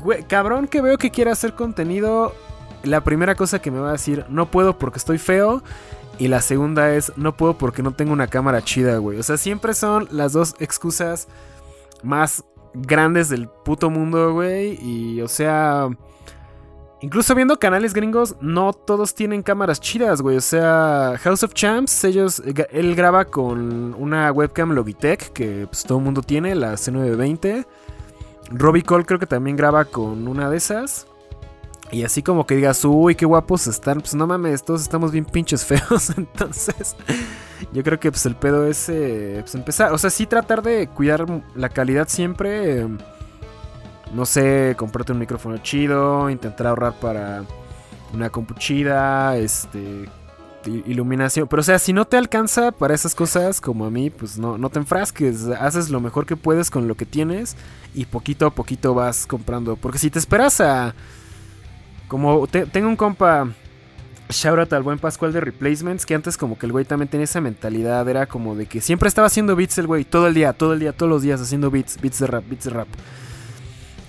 güey, 0.02 0.22
cabrón 0.24 0.68
que 0.68 0.80
veo 0.80 0.98
que 0.98 1.10
quiere 1.10 1.30
hacer 1.30 1.54
contenido. 1.54 2.34
La 2.84 3.02
primera 3.02 3.34
cosa 3.34 3.60
que 3.60 3.70
me 3.70 3.80
va 3.80 3.90
a 3.90 3.92
decir, 3.92 4.24
no 4.28 4.50
puedo 4.50 4.78
porque 4.78 4.98
estoy 4.98 5.18
feo. 5.18 5.62
Y 6.18 6.28
la 6.28 6.40
segunda 6.40 6.94
es, 6.94 7.12
no 7.16 7.36
puedo 7.36 7.58
porque 7.58 7.82
no 7.82 7.94
tengo 7.94 8.12
una 8.12 8.28
cámara 8.28 8.62
chida, 8.62 8.98
güey. 8.98 9.18
O 9.18 9.22
sea, 9.22 9.36
siempre 9.36 9.74
son 9.74 10.06
las 10.12 10.32
dos 10.32 10.54
excusas 10.60 11.26
más 12.02 12.44
grandes 12.74 13.28
del 13.28 13.48
puto 13.48 13.90
mundo, 13.90 14.32
güey. 14.32 14.78
Y, 14.80 15.20
o 15.20 15.28
sea... 15.28 15.88
Incluso 17.02 17.34
viendo 17.34 17.58
canales 17.58 17.94
gringos, 17.94 18.36
no 18.40 18.72
todos 18.72 19.12
tienen 19.14 19.42
cámaras 19.42 19.80
chidas, 19.80 20.22
güey. 20.22 20.36
O 20.36 20.40
sea, 20.40 21.16
House 21.20 21.42
of 21.42 21.52
Champs, 21.52 22.04
ellos, 22.04 22.40
él 22.70 22.94
graba 22.94 23.24
con 23.24 23.94
una 23.98 24.30
webcam 24.30 24.70
Logitech 24.70 25.32
que 25.32 25.66
pues, 25.66 25.82
todo 25.82 25.98
el 25.98 26.04
mundo 26.04 26.22
tiene, 26.22 26.54
la 26.54 26.74
C920. 26.74 27.66
Robbie 28.50 28.84
Cole 28.84 29.04
creo 29.04 29.18
que 29.18 29.26
también 29.26 29.56
graba 29.56 29.84
con 29.84 30.28
una 30.28 30.48
de 30.48 30.58
esas. 30.58 31.08
Y 31.90 32.04
así 32.04 32.22
como 32.22 32.46
que 32.46 32.54
digas, 32.54 32.84
uy, 32.84 33.16
qué 33.16 33.26
guapos 33.26 33.66
están. 33.66 34.00
Pues 34.00 34.14
no 34.14 34.28
mames, 34.28 34.62
todos 34.64 34.82
estamos 34.82 35.10
bien 35.10 35.24
pinches 35.24 35.64
feos. 35.64 36.10
Entonces, 36.16 36.94
yo 37.72 37.82
creo 37.82 37.98
que 37.98 38.12
pues 38.12 38.24
el 38.26 38.36
pedo 38.36 38.64
es 38.64 38.88
eh, 38.88 39.38
pues, 39.40 39.56
empezar. 39.56 39.92
O 39.92 39.98
sea, 39.98 40.08
sí 40.08 40.26
tratar 40.26 40.62
de 40.62 40.86
cuidar 40.86 41.26
la 41.56 41.68
calidad 41.68 42.06
siempre. 42.08 42.82
Eh, 42.82 42.88
no 44.12 44.26
sé, 44.26 44.74
comprarte 44.76 45.12
un 45.12 45.18
micrófono 45.18 45.58
chido, 45.58 46.28
intentar 46.30 46.66
ahorrar 46.66 46.94
para 47.00 47.44
una 48.12 48.30
compu 48.30 48.54
chida, 48.54 49.36
este, 49.36 50.08
iluminación. 50.86 51.48
Pero 51.48 51.60
o 51.60 51.62
sea, 51.64 51.78
si 51.78 51.92
no 51.92 52.04
te 52.04 52.16
alcanza 52.16 52.72
para 52.72 52.94
esas 52.94 53.14
cosas 53.14 53.60
como 53.60 53.86
a 53.86 53.90
mí, 53.90 54.10
pues 54.10 54.38
no, 54.38 54.58
no 54.58 54.70
te 54.70 54.78
enfrasques. 54.78 55.46
Haces 55.46 55.90
lo 55.90 56.00
mejor 56.00 56.26
que 56.26 56.36
puedes 56.36 56.70
con 56.70 56.88
lo 56.88 56.94
que 56.94 57.06
tienes 57.06 57.56
y 57.94 58.04
poquito 58.06 58.46
a 58.46 58.50
poquito 58.54 58.94
vas 58.94 59.26
comprando. 59.26 59.76
Porque 59.76 59.98
si 59.98 60.10
te 60.10 60.18
esperas 60.18 60.60
a... 60.60 60.94
Como 62.08 62.46
tengo 62.46 62.88
un 62.88 62.96
compa, 62.96 63.48
shout 64.28 64.70
al 64.74 64.82
buen 64.82 64.98
Pascual 64.98 65.32
de 65.32 65.40
Replacements, 65.40 66.04
que 66.04 66.14
antes 66.14 66.36
como 66.36 66.58
que 66.58 66.66
el 66.66 66.72
güey 66.72 66.84
también 66.84 67.08
tenía 67.08 67.24
esa 67.24 67.40
mentalidad, 67.40 68.06
era 68.06 68.26
como 68.26 68.54
de 68.54 68.66
que 68.66 68.82
siempre 68.82 69.08
estaba 69.08 69.28
haciendo 69.28 69.56
beats 69.56 69.78
el 69.78 69.86
güey, 69.86 70.04
todo 70.04 70.26
el 70.26 70.34
día, 70.34 70.52
todo 70.52 70.74
el 70.74 70.80
día, 70.80 70.92
todos 70.92 71.08
los 71.08 71.22
días 71.22 71.40
haciendo 71.40 71.70
beats, 71.70 71.98
beats 72.02 72.18
de 72.18 72.26
rap, 72.26 72.44
beats 72.46 72.64
de 72.64 72.70
rap. 72.70 72.88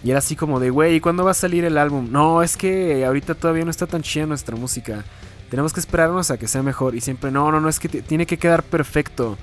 Y 0.04 0.10
era 0.10 0.20
así 0.20 0.36
como 0.36 0.60
de, 0.60 0.70
güey, 0.70 1.00
¿cuándo 1.00 1.24
va 1.24 1.32
a 1.32 1.36
salir 1.36 1.64
el 1.64 1.78
álbum? 1.78 2.10
No, 2.12 2.44
es 2.44 2.58
que 2.58 3.06
ahorita 3.06 3.36
todavía 3.36 3.64
no 3.64 3.72
está 3.72 3.88
tan 3.88 4.02
chida 4.02 4.26
nuestra 4.26 4.56
música. 4.56 5.04
Tenemos 5.50 5.72
que 5.72 5.80
esperarnos 5.80 6.30
a 6.30 6.38
que 6.38 6.48
sea 6.48 6.62
mejor. 6.62 6.96
Y 6.96 7.02
siempre, 7.02 7.32
no, 7.32 7.52
no, 7.52 7.62
no, 7.62 7.70
es 7.70 7.80
que 7.80 7.88
tiene 7.88 8.26
que 8.26 8.38
quedar 8.38 8.64
perfecto. 8.64 9.38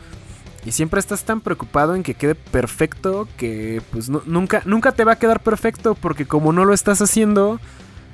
Y 0.65 0.73
siempre 0.73 1.01
estás 1.01 1.25
tan 1.25 1.41
preocupado 1.41 1.95
en 1.95 2.03
que 2.03 2.15
quede 2.15 2.35
perfecto 2.35 3.27
que 3.39 3.81
pues 3.91 4.11
nunca, 4.11 4.61
nunca 4.67 4.93
te 4.93 5.05
va 5.05 5.13
a 5.13 5.19
quedar 5.19 5.41
perfecto 5.41 5.95
porque 5.95 6.27
como 6.27 6.53
no 6.53 6.67
lo 6.67 6.75
estás 6.75 7.01
haciendo, 7.01 7.59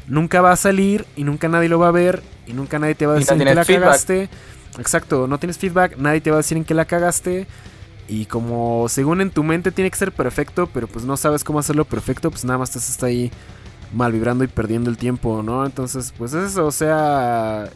nunca 0.06 0.40
va 0.40 0.52
a 0.52 0.56
salir 0.56 1.06
y 1.16 1.24
nunca 1.24 1.48
nadie 1.48 1.68
lo 1.68 1.80
va 1.80 1.88
a 1.88 1.92
ver 1.92 2.22
y 2.46 2.52
nunca 2.52 2.78
nadie 2.78 2.94
te 2.94 3.06
va 3.06 3.14
a 3.14 3.16
decir 3.16 3.32
en 3.32 3.48
qué 3.48 3.54
la 3.54 3.64
cagaste. 3.64 4.28
Exacto, 4.78 5.26
no 5.26 5.38
tienes 5.38 5.58
feedback, 5.58 5.96
nadie 5.96 6.20
te 6.20 6.30
va 6.30 6.36
a 6.36 6.38
decir 6.38 6.56
en 6.56 6.64
qué 6.64 6.74
la 6.74 6.84
cagaste. 6.84 7.48
Y 8.08 8.26
como 8.26 8.88
según 8.88 9.20
en 9.20 9.30
tu 9.30 9.42
mente 9.42 9.72
tiene 9.72 9.90
que 9.90 9.96
ser 9.96 10.12
perfecto, 10.12 10.68
pero 10.72 10.86
pues 10.86 11.04
no 11.04 11.16
sabes 11.16 11.42
cómo 11.42 11.58
hacerlo 11.58 11.84
perfecto, 11.84 12.30
pues 12.30 12.44
nada 12.44 12.58
más 12.58 12.70
estás 12.70 12.90
hasta 12.90 13.06
ahí 13.06 13.32
mal 13.92 14.12
vibrando 14.12 14.44
y 14.44 14.48
perdiendo 14.48 14.90
el 14.90 14.96
tiempo, 14.96 15.42
¿no? 15.42 15.66
Entonces, 15.66 16.12
pues 16.16 16.34
eso, 16.34 16.66
o 16.66 16.72
sea... 16.72 17.68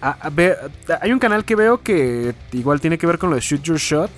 hay 0.00 1.12
un 1.12 1.18
canal 1.18 1.44
que 1.44 1.56
veo 1.56 1.82
que 1.82 2.34
igual 2.52 2.80
tiene 2.80 2.98
que 2.98 3.06
ver 3.06 3.18
con 3.18 3.30
lo 3.30 3.36
de 3.36 3.42
Shoot 3.42 3.62
Your 3.62 3.78
Shot. 3.78 4.10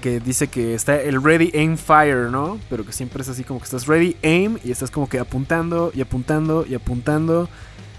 Que 0.00 0.18
dice 0.18 0.48
que 0.48 0.74
está 0.74 1.00
el 1.00 1.22
Ready 1.22 1.52
Aim 1.54 1.76
Fire, 1.76 2.28
¿no? 2.28 2.58
Pero 2.68 2.84
que 2.84 2.92
siempre 2.92 3.22
es 3.22 3.28
así 3.28 3.44
como 3.44 3.60
que 3.60 3.64
estás 3.64 3.86
Ready 3.86 4.16
Aim 4.24 4.58
y 4.64 4.72
estás 4.72 4.90
como 4.90 5.08
que 5.08 5.20
apuntando 5.20 5.92
y 5.94 6.00
apuntando 6.00 6.66
y 6.68 6.74
apuntando. 6.74 7.48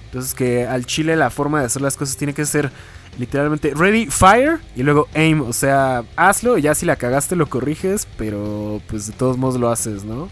Entonces 0.07 0.33
que 0.33 0.67
al 0.67 0.85
chile 0.85 1.15
la 1.15 1.29
forma 1.29 1.61
de 1.61 1.67
hacer 1.67 1.81
las 1.81 1.95
cosas 1.95 2.17
tiene 2.17 2.33
que 2.33 2.45
ser 2.45 2.71
literalmente 3.17 3.73
ready, 3.75 4.07
fire 4.07 4.59
y 4.75 4.83
luego 4.83 5.07
aim. 5.13 5.41
O 5.41 5.53
sea, 5.53 6.03
hazlo 6.15 6.57
y 6.57 6.63
ya 6.63 6.75
si 6.75 6.85
la 6.85 6.95
cagaste 6.95 7.35
lo 7.35 7.47
corriges, 7.47 8.07
pero 8.17 8.81
pues 8.87 9.07
de 9.07 9.13
todos 9.13 9.37
modos 9.37 9.59
lo 9.59 9.69
haces, 9.69 10.03
¿no? 10.03 10.29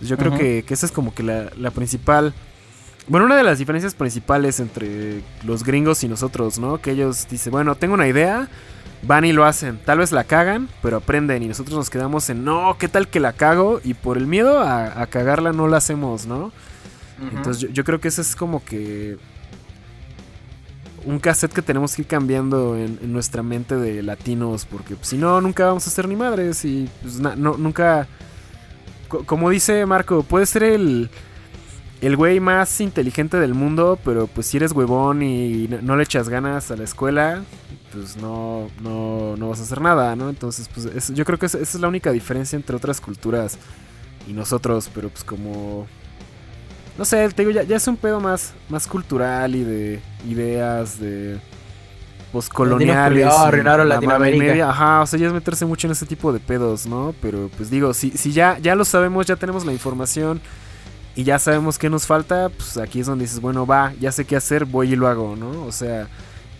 Yo 0.00 0.16
creo 0.16 0.36
que, 0.36 0.64
esa 0.68 0.86
es 0.86 0.92
como 0.92 1.14
que 1.14 1.22
la, 1.22 1.70
principal... 1.72 2.32
Bueno, 3.06 3.26
una 3.26 3.36
de 3.36 3.42
las 3.42 3.58
diferencias 3.58 3.94
principales 3.94 4.60
entre 4.60 5.22
los 5.44 5.64
gringos 5.64 6.04
y 6.04 6.08
nosotros, 6.08 6.58
¿no? 6.58 6.80
Que 6.80 6.92
ellos 6.92 7.26
dicen, 7.28 7.50
bueno, 7.50 7.74
tengo 7.74 7.94
una 7.94 8.06
idea, 8.06 8.48
van 9.02 9.24
y 9.24 9.32
lo 9.32 9.44
hacen. 9.44 9.78
Tal 9.84 9.98
vez 9.98 10.12
la 10.12 10.24
cagan, 10.24 10.68
pero 10.80 10.98
aprenden 10.98 11.42
y 11.42 11.48
nosotros 11.48 11.76
nos 11.76 11.90
quedamos 11.90 12.30
en, 12.30 12.44
no, 12.44 12.76
¿qué 12.78 12.88
tal 12.88 13.08
que 13.08 13.20
la 13.20 13.32
cago? 13.32 13.80
Y 13.84 13.94
por 13.94 14.16
el 14.16 14.26
miedo 14.26 14.60
a, 14.60 15.06
cagarla 15.06 15.52
no 15.52 15.68
la 15.68 15.78
hacemos, 15.78 16.26
¿no? 16.26 16.52
Entonces 17.20 17.70
yo, 17.72 17.84
creo 17.84 18.00
que 18.00 18.08
esa 18.08 18.22
es 18.22 18.34
como 18.34 18.64
que 18.64 19.18
un 21.04 21.18
cassette 21.18 21.52
que 21.52 21.62
tenemos 21.62 21.94
que 21.94 22.02
ir 22.02 22.08
cambiando 22.08 22.76
en, 22.76 22.98
nuestra 23.12 23.42
mente 23.42 23.76
de 23.76 24.02
latinos, 24.02 24.66
porque 24.66 24.96
si 25.00 25.16
no, 25.16 25.40
nunca 25.40 25.66
vamos 25.66 25.86
a 25.86 25.90
ser 25.90 26.08
ni 26.08 26.16
madres 26.16 26.64
y 26.64 26.88
pues, 27.02 27.20
nunca... 27.20 28.06
como 29.26 29.50
dice 29.50 29.86
Marco, 29.86 30.22
puede 30.22 30.46
ser 30.46 30.62
el, 30.62 31.10
el 32.00 32.16
güey 32.16 32.40
más 32.40 32.80
inteligente 32.80 33.38
del 33.38 33.54
mundo, 33.54 33.98
pero 34.04 34.26
pues 34.26 34.46
si 34.46 34.56
eres 34.56 34.72
huevón 34.72 35.22
y 35.22 35.68
no, 35.82 35.96
le 35.96 36.02
echas 36.02 36.28
ganas 36.28 36.70
a 36.70 36.76
la 36.76 36.84
escuela, 36.84 37.44
pues 37.92 38.16
no, 38.16 38.68
no, 38.82 39.36
no 39.36 39.48
vas 39.48 39.60
a 39.60 39.62
hacer 39.62 39.80
nada, 39.80 40.16
¿no? 40.16 40.28
Entonces, 40.28 40.68
pues 40.68 41.12
yo 41.12 41.24
creo 41.24 41.38
que 41.38 41.46
esa, 41.46 41.58
es 41.58 41.74
la 41.74 41.88
única 41.88 42.10
diferencia 42.12 42.56
entre 42.56 42.76
otras 42.76 43.00
culturas 43.00 43.58
y 44.28 44.32
nosotros, 44.32 44.90
pero 44.94 45.08
pues 45.08 45.24
como... 45.24 45.86
No 47.00 47.06
sé, 47.06 47.26
te 47.30 47.46
digo, 47.46 47.50
ya, 47.50 47.62
ya 47.62 47.76
es 47.76 47.88
un 47.88 47.96
pedo 47.96 48.20
más, 48.20 48.52
más 48.68 48.86
cultural 48.86 49.54
y 49.54 49.64
de 49.64 50.02
ideas, 50.28 51.00
de 51.00 51.40
postcoloniales. 52.30 53.24
arruinaron 53.24 53.88
Latinoamérica. 53.88 54.68
ajá, 54.68 55.00
o 55.00 55.06
sea, 55.06 55.18
ya 55.18 55.28
es 55.28 55.32
meterse 55.32 55.64
mucho 55.64 55.86
en 55.86 55.92
ese 55.92 56.04
tipo 56.04 56.30
de 56.30 56.40
pedos, 56.40 56.84
¿no? 56.84 57.14
Pero 57.22 57.50
pues 57.56 57.70
digo, 57.70 57.94
si, 57.94 58.10
si 58.10 58.32
ya, 58.32 58.58
ya 58.58 58.74
lo 58.74 58.84
sabemos, 58.84 59.24
ya 59.24 59.36
tenemos 59.36 59.64
la 59.64 59.72
información 59.72 60.42
y 61.16 61.24
ya 61.24 61.38
sabemos 61.38 61.78
qué 61.78 61.88
nos 61.88 62.06
falta, 62.06 62.50
pues 62.50 62.76
aquí 62.76 63.00
es 63.00 63.06
donde 63.06 63.24
dices, 63.24 63.40
bueno, 63.40 63.64
va, 63.64 63.94
ya 63.98 64.12
sé 64.12 64.26
qué 64.26 64.36
hacer, 64.36 64.66
voy 64.66 64.92
y 64.92 64.96
lo 64.96 65.08
hago, 65.08 65.36
¿no? 65.36 65.64
O 65.64 65.72
sea, 65.72 66.06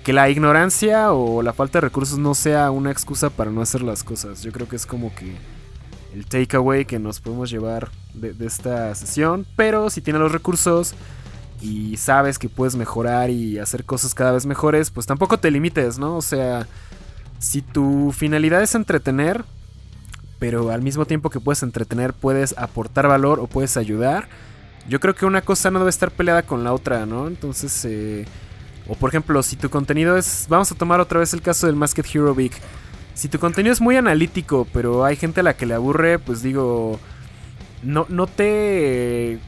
que 0.04 0.14
la 0.14 0.30
ignorancia 0.30 1.12
o 1.12 1.42
la 1.42 1.52
falta 1.52 1.80
de 1.80 1.88
recursos 1.88 2.18
no 2.18 2.34
sea 2.34 2.70
una 2.70 2.90
excusa 2.90 3.28
para 3.28 3.50
no 3.50 3.60
hacer 3.60 3.82
las 3.82 4.02
cosas. 4.02 4.42
Yo 4.42 4.52
creo 4.52 4.66
que 4.66 4.76
es 4.76 4.86
como 4.86 5.14
que 5.14 5.36
el 6.14 6.24
takeaway 6.24 6.86
que 6.86 6.98
nos 6.98 7.20
podemos 7.20 7.50
llevar 7.50 7.90
de, 8.14 8.46
esta 8.46 8.94
sesión. 8.94 9.46
Pero 9.56 9.90
si 9.90 10.00
tienes 10.00 10.20
los 10.20 10.32
recursos 10.32 10.94
y 11.60 11.96
sabes 11.96 12.38
que 12.38 12.48
puedes 12.48 12.76
mejorar 12.76 13.30
y 13.30 13.58
hacer 13.58 13.84
cosas 13.84 14.14
cada 14.14 14.32
vez 14.32 14.46
mejores, 14.46 14.90
pues 14.90 15.06
tampoco 15.06 15.38
te 15.38 15.50
limites, 15.50 15.98
¿no? 15.98 16.16
O 16.16 16.22
sea, 16.22 16.66
si 17.38 17.62
tu 17.62 18.12
finalidad 18.12 18.62
es 18.62 18.74
entretener, 18.74 19.44
pero 20.38 20.70
al 20.70 20.82
mismo 20.82 21.04
tiempo 21.04 21.30
que 21.30 21.40
puedes 21.40 21.62
entretener 21.62 22.12
puedes 22.14 22.56
aportar 22.58 23.06
valor 23.06 23.40
o 23.40 23.46
puedes 23.46 23.76
ayudar. 23.76 24.28
Yo 24.88 24.98
creo 24.98 25.14
que 25.14 25.26
una 25.26 25.42
cosa 25.42 25.70
no 25.70 25.78
debe 25.78 25.90
estar 25.90 26.10
peleada 26.10 26.42
con 26.42 26.64
la 26.64 26.72
otra, 26.72 27.04
¿no? 27.06 27.28
Entonces, 27.28 27.84
eh, 27.84 28.24
o 28.88 28.94
por 28.94 29.10
ejemplo, 29.10 29.42
si 29.42 29.56
tu 29.56 29.68
contenido 29.68 30.16
es, 30.16 30.46
vamos 30.48 30.72
a 30.72 30.74
tomar 30.74 30.98
otra 30.98 31.20
vez 31.20 31.32
el 31.34 31.42
caso 31.42 31.66
del 31.66 31.76
Masked 31.76 32.06
Hero 32.12 32.34
Big. 32.34 32.52
Si 33.14 33.28
tu 33.28 33.38
contenido 33.38 33.72
es 33.72 33.80
muy 33.80 33.96
analítico, 33.96 34.66
pero 34.72 35.04
hay 35.04 35.16
gente 35.16 35.40
a 35.40 35.42
la 35.42 35.54
que 35.54 35.66
le 35.66 35.74
aburre, 35.74 36.18
pues 36.18 36.42
digo, 36.42 36.98
no, 37.82 38.06
no 38.08 38.26
te... 38.26 39.38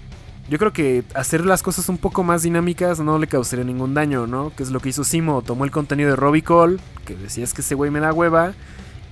Yo 0.49 0.59
creo 0.59 0.73
que 0.73 1.05
hacer 1.15 1.47
las 1.47 1.63
cosas 1.63 1.89
un 1.89 1.99
poco 1.99 2.25
más 2.25 2.43
dinámicas 2.43 3.01
no 3.01 3.19
le 3.19 3.27
causaría 3.27 3.65
ningún 3.65 3.95
daño, 3.95 4.27
¿no? 4.27 4.53
Que 4.55 4.63
es 4.63 4.71
lo 4.71 4.81
que 4.81 4.91
hizo 4.91 5.05
Simo, 5.05 5.43
tomó 5.43 5.65
el 5.65 5.71
contenido 5.71 6.11
de 6.11 6.17
Robicall, 6.17 6.81
que 7.07 7.15
decías 7.15 7.55
que 7.55 7.63
ese 7.63 7.75
güey 7.75 7.91
me 7.91 8.01
da 8.01 8.13
hueva, 8.13 8.53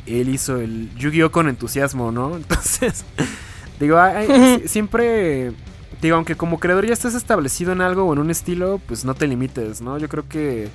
él 0.06 0.28
hizo 0.28 0.56
el 0.56 0.90
Yu-Gi-Oh 0.96 1.30
con 1.30 1.48
entusiasmo, 1.48 2.12
¿no? 2.12 2.36
Entonces, 2.36 3.04
digo, 3.78 3.98
siempre, 4.66 5.52
digo, 6.02 6.16
aunque 6.16 6.36
como 6.36 6.58
creador 6.58 6.86
ya 6.86 6.92
estés 6.92 7.14
establecido 7.14 7.72
en 7.72 7.80
algo 7.80 8.04
o 8.04 8.12
en 8.12 8.18
un 8.18 8.30
estilo, 8.30 8.80
pues 8.86 9.04
no 9.04 9.14
te 9.14 9.26
limites, 9.26 9.80
¿no? 9.80 9.98
Yo 9.98 10.08
creo 10.08 10.28
que, 10.28 10.68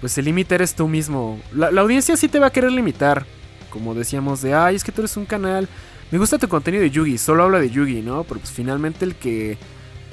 pues 0.00 0.16
el 0.18 0.24
límite 0.24 0.54
eres 0.54 0.74
tú 0.74 0.88
mismo. 0.88 1.40
La, 1.54 1.68
audiencia 1.80 2.16
sí 2.16 2.28
te 2.28 2.38
va 2.38 2.48
a 2.48 2.50
querer 2.50 2.72
limitar, 2.72 3.24
como 3.70 3.94
decíamos 3.94 4.42
de, 4.42 4.54
ay, 4.54 4.76
es 4.76 4.84
que 4.84 4.92
tú 4.92 5.02
eres 5.02 5.16
un 5.16 5.26
canal, 5.26 5.68
me 6.12 6.18
gusta 6.18 6.38
tu 6.38 6.46
contenido 6.46 6.82
de 6.82 6.90
Yugi, 6.90 7.18
solo 7.18 7.42
habla 7.42 7.58
de 7.58 7.70
Yugi, 7.70 8.02
¿no? 8.02 8.22
Pero 8.24 8.38
pues 8.38 8.52
finalmente 8.52 9.04
el 9.04 9.16
que... 9.16 9.58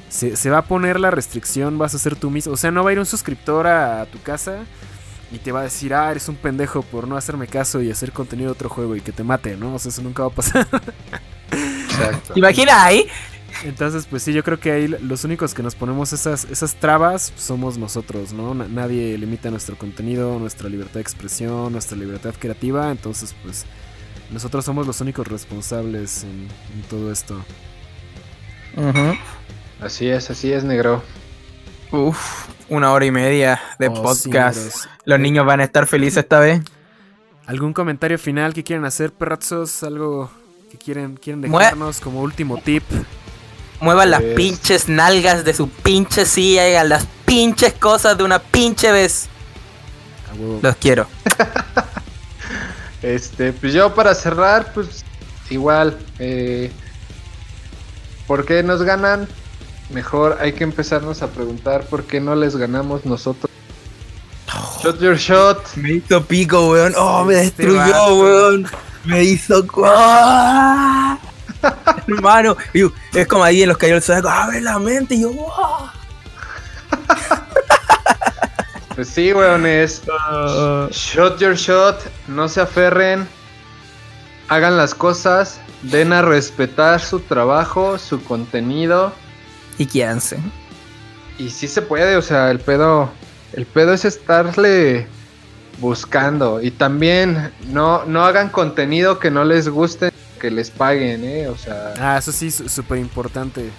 Se, 0.10 0.36
se, 0.36 0.50
va 0.50 0.60
a 0.60 0.62
poner 0.64 1.00
la 1.00 1.12
restricción, 1.12 1.78
vas 1.78 1.94
a 1.94 2.00
ser 2.00 2.16
tú 2.16 2.32
mismo. 2.32 2.54
O 2.54 2.58
sea, 2.58 2.72
no 2.72 2.84
va 2.84 2.90
a 2.90 2.94
ir 2.94 3.00
un 3.00 3.06
suscriptor 3.06 3.68
a 3.68 4.08
tu 4.08 4.20
casa 4.20 4.66
y 5.32 5.38
te 5.38 5.52
va 5.52 5.60
a 5.60 5.64
decir, 5.64 5.94
ah, 5.94 6.10
eres 6.10 6.28
un 6.30 6.36
pendejo 6.36 6.82
por 6.82 7.08
no 7.08 7.16
hacerme 7.16 7.48
caso 7.48 7.82
y 7.82 7.92
hacer 7.92 8.12
contenido 8.12 8.48
de 8.48 8.54
otro 8.54 8.70
juego 8.70 8.96
y 8.96 9.02
que 9.02 9.12
te 9.12 9.24
mate, 9.24 9.56
¿no? 9.56 9.76
O 9.76 9.80
sea, 9.80 9.90
eso 9.90 10.02
nunca 10.02 10.24
va 10.24 10.30
a 10.30 10.32
pasar. 10.32 10.68
Exacto. 11.52 12.34
Imagina 12.36 12.84
ahí. 12.84 13.06
Entonces, 13.64 14.08
pues 14.10 14.24
sí, 14.24 14.32
yo 14.32 14.44
creo 14.44 14.60
que 14.60 14.72
ahí 14.72 14.88
los 14.88 15.24
únicos 15.24 15.54
que 15.54 15.62
nos 15.62 15.76
ponemos 15.76 16.14
esas, 16.14 16.46
esas 16.46 16.76
trabas 16.76 17.34
somos 17.36 17.78
nosotros, 17.78 18.32
¿no? 18.32 18.54
nadie 18.54 19.18
limita 19.18 19.52
nuestro 19.52 19.78
contenido, 19.78 20.40
nuestra 20.40 20.70
libertad 20.70 20.96
de 20.96 21.02
expresión, 21.02 21.72
nuestra 21.72 21.98
libertad 21.98 22.34
creativa. 22.40 22.90
Entonces, 22.90 23.36
pues 23.44 23.66
nosotros 24.32 24.64
somos 24.64 24.86
los 24.86 25.02
únicos 25.02 25.28
responsables 25.28 26.24
en, 26.24 26.48
todo 26.90 27.12
esto. 27.12 27.40
Así 29.82 30.08
es, 30.10 30.30
así 30.30 30.52
es, 30.52 30.64
negro. 30.64 31.04
Uf, 31.92 32.48
una 32.70 32.92
hora 32.92 33.06
y 33.06 33.12
media 33.12 33.60
de 33.80 33.88
oh, 33.88 33.94
podcast. 33.94 34.86
Los 35.06 35.20
niños 35.20 35.46
van 35.46 35.60
a 35.60 35.64
estar 35.64 35.88
felices 35.88 36.24
esta 36.24 36.40
vez. 36.40 36.62
¿Algún 37.48 37.74
comentario 37.74 38.20
final 38.20 38.54
que 38.54 38.64
quieran 38.64 38.86
hacer, 38.86 39.12
perrazos? 39.12 39.82
¿Algo 39.82 40.30
que 40.70 40.78
quieren, 40.78 41.18
quieren 41.18 41.42
dejarnos 41.42 42.00
como 42.00 42.22
último 42.22 42.58
tip? 42.58 42.84
Muevan 43.82 44.12
las 44.12 44.22
pues- 44.22 44.36
pinches 44.36 44.90
nalgas 44.90 45.44
de 45.44 45.54
su 45.54 45.70
pinche 45.70 46.26
silla 46.26 46.70
y 46.70 46.74
hagan 46.74 46.90
las 46.90 47.08
pinches 47.26 47.74
cosas 47.74 48.18
de 48.18 48.24
una 48.24 48.40
pinche 48.40 48.92
vez. 48.92 49.30
Los 50.62 50.76
quiero. 50.76 51.08
este, 53.02 53.54
pues 53.54 53.74
yo 53.74 53.94
para 53.94 54.14
cerrar, 54.16 54.74
pues 54.74 55.04
igual. 55.50 55.98
Eh, 56.20 56.72
¿Por 58.28 58.46
qué 58.46 58.62
nos 58.64 58.84
ganan? 58.84 59.28
Mejor 59.90 60.38
hay 60.40 60.54
que 60.54 60.64
empezarnos 60.64 61.24
a 61.24 61.28
preguntar 61.28 61.86
por 61.86 62.04
qué 62.04 62.20
no 62.20 62.36
les 62.36 62.56
ganamos 62.56 63.06
nosotros. 63.06 63.52
Shot 64.84 65.00
your 65.00 65.18
shot. 65.18 65.76
Me 65.76 65.94
hizo 65.94 66.24
pico, 66.24 66.70
weón. 66.70 66.94
Oh, 66.96 67.26
me 67.26 67.42
este 67.42 67.66
destruyó, 67.66 68.16
weón. 68.16 68.68
Me 69.06 69.24
hizo. 69.24 69.66
Hermano, 72.08 72.56
es 73.14 73.28
como 73.28 73.44
ahí 73.44 73.64
en 73.64 73.70
los 73.70 73.78
cayó 73.78 73.96
el 73.96 74.02
saco. 74.02 74.30
Abre 74.30 74.62
la 74.62 74.80
mente. 74.80 75.16
Y 75.16 75.22
yo, 75.22 75.32
Pues 79.00 79.08
sí, 79.08 79.32
weón, 79.32 79.66
es. 79.66 80.02
shot 80.92 81.40
your 81.40 81.56
shot. 81.56 82.02
No 82.28 82.50
se 82.50 82.60
aferren. 82.60 83.26
Hagan 84.50 84.76
las 84.76 84.94
cosas. 84.94 85.62
Den 85.84 86.12
a 86.12 86.22
respetar 86.22 87.00
su 87.00 87.22
trabajo, 87.22 87.98
su 87.98 88.22
contenido 88.22 89.14
y 89.78 89.86
quieranse. 89.86 90.38
Y 91.38 91.50
sí 91.50 91.70
se 91.70 91.82
puede, 91.82 92.18
o 92.18 92.22
sea, 92.22 92.52
el 92.52 92.60
pedo, 92.60 93.10
el 93.54 93.66
pedo 93.66 93.94
es 93.94 94.04
estarle 94.04 95.08
buscando 95.78 96.62
y 96.62 96.70
también 96.70 97.54
no, 97.70 98.04
no 98.04 98.26
hagan 98.26 98.50
contenido 98.50 99.18
que 99.18 99.32
no 99.32 99.46
les 99.46 99.70
guste, 99.70 100.12
que 100.42 100.52
les 100.52 100.72
paguen, 100.72 101.24
¿eh? 101.24 101.48
O 101.48 101.56
sea... 101.56 101.94
Ah, 101.98 102.18
eso 102.18 102.34
sí, 102.34 102.52
súper 102.52 102.98
importante. 102.98 103.70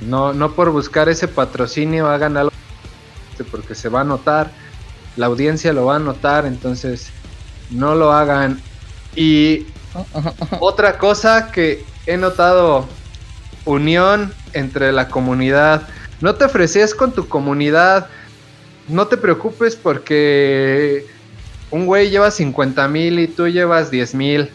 No, 0.00 0.32
no 0.32 0.52
por 0.56 0.72
buscar 0.72 1.08
ese 1.08 1.28
patrocinio 1.28 2.08
hagan 2.08 2.36
algo 2.36 2.51
porque 3.44 3.74
se 3.74 3.88
va 3.88 4.02
a 4.02 4.04
notar, 4.04 4.50
la 5.16 5.26
audiencia 5.26 5.72
lo 5.72 5.86
va 5.86 5.96
a 5.96 5.98
notar, 5.98 6.46
entonces 6.46 7.10
no 7.70 7.94
lo 7.94 8.12
hagan. 8.12 8.60
Y 9.14 9.66
otra 10.60 10.98
cosa 10.98 11.50
que 11.50 11.84
he 12.06 12.16
notado 12.16 12.86
unión 13.64 14.32
entre 14.52 14.92
la 14.92 15.08
comunidad. 15.08 15.88
No 16.20 16.34
te 16.34 16.44
ofreces 16.44 16.94
con 16.94 17.12
tu 17.12 17.28
comunidad. 17.28 18.08
No 18.88 19.06
te 19.06 19.16
preocupes 19.16 19.76
porque 19.76 21.06
un 21.70 21.86
güey 21.86 22.10
lleva 22.10 22.30
50 22.30 22.86
mil 22.88 23.18
y 23.18 23.28
tú 23.28 23.48
llevas 23.48 23.90
10 23.90 24.14
mil. 24.14 24.50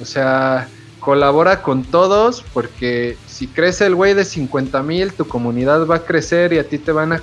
O 0.00 0.04
sea, 0.04 0.68
colabora 1.00 1.62
con 1.62 1.84
todos 1.84 2.44
porque 2.52 3.16
si 3.26 3.46
crece 3.46 3.86
el 3.86 3.94
güey 3.94 4.14
de 4.14 4.24
50 4.24 4.82
mil, 4.82 5.12
tu 5.12 5.26
comunidad 5.26 5.86
va 5.86 5.96
a 5.96 6.04
crecer 6.04 6.52
y 6.52 6.58
a 6.58 6.68
ti 6.68 6.78
te 6.78 6.92
van 6.92 7.12
a 7.12 7.22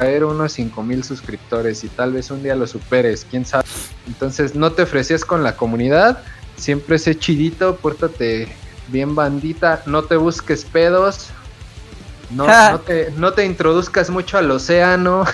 caer 0.00 0.24
unos 0.24 0.52
5 0.52 0.82
mil 0.82 1.04
suscriptores 1.04 1.84
y 1.84 1.88
tal 1.88 2.14
vez 2.14 2.30
un 2.30 2.42
día 2.42 2.54
lo 2.54 2.66
superes, 2.66 3.26
quién 3.30 3.44
sabe. 3.44 3.66
Entonces 4.06 4.54
no 4.54 4.72
te 4.72 4.84
ofreces 4.84 5.26
con 5.26 5.42
la 5.42 5.56
comunidad, 5.56 6.22
siempre 6.56 6.98
sé 6.98 7.18
chidito, 7.18 7.76
pórtate 7.76 8.48
bien 8.88 9.14
bandita, 9.14 9.82
no 9.84 10.02
te 10.04 10.16
busques 10.16 10.64
pedos, 10.64 11.28
no, 12.30 12.46
no, 13.18 13.32
te, 13.34 13.44
introduzcas 13.44 14.08
mucho 14.08 14.38
al 14.38 14.50
océano. 14.50 15.26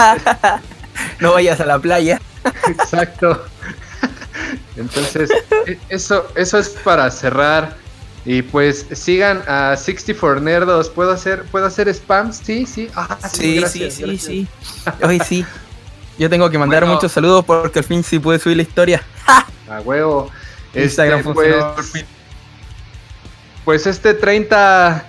no 1.20 1.32
vayas 1.32 1.60
a 1.60 1.66
la 1.66 1.78
playa. 1.78 2.20
Exacto. 2.66 3.44
Entonces, 4.76 5.30
e, 5.66 5.78
eso, 5.90 6.26
eso 6.34 6.58
es 6.58 6.70
para 6.70 7.08
cerrar. 7.12 7.76
Y 8.26 8.42
pues 8.42 8.86
sigan 8.90 9.42
a 9.46 9.76
64 9.76 10.40
Nerdos. 10.40 10.90
¿Puedo 10.90 11.12
hacer, 11.12 11.44
¿puedo 11.44 11.64
hacer 11.66 11.88
spam? 11.88 12.32
Sí, 12.32 12.66
sí. 12.66 12.90
Ah, 12.96 13.16
sí, 13.32 13.62
sí, 13.68 13.88
sí, 13.90 14.18
sí, 14.18 14.48
Hoy 15.00 15.20
sí. 15.20 15.46
Yo 16.18 16.28
tengo 16.28 16.50
que 16.50 16.58
mandar 16.58 16.84
muchos 16.86 17.12
saludos 17.12 17.44
porque 17.44 17.78
al 17.78 17.84
fin 17.84 18.02
sí 18.02 18.18
pude 18.18 18.40
subir 18.40 18.56
la 18.56 18.64
historia. 18.64 19.02
A 19.68 19.80
huevo. 19.84 20.28
Instagram 20.74 21.20
este, 21.20 21.32
pues, 21.32 22.04
pues 23.64 23.86
este 23.86 24.14
30 24.14 25.06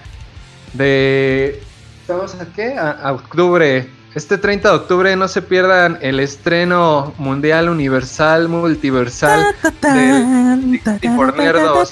de... 0.74 1.62
¿Estamos 2.02 2.36
a 2.36 2.46
qué? 2.54 2.76
A, 2.78 3.12
octubre. 3.14 3.90
Este 4.18 4.40
30 4.40 4.70
de 4.70 4.76
octubre 4.76 5.16
no 5.16 5.28
se 5.28 5.44
pierdan 5.44 6.00
el 6.02 6.20
estreno 6.20 7.14
mundial, 7.20 7.70
universal, 7.70 8.50
multiversal 8.50 9.54
de 9.80 10.80
64 10.84 11.86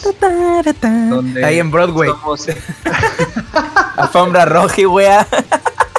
donde 1.12 1.46
Ahí 1.46 1.60
en 1.60 1.70
Broadway. 1.70 2.10
somos- 2.10 2.48
Alfombra 3.98 4.46
roja 4.46 4.82
y 4.82 4.86
wea. 4.88 5.28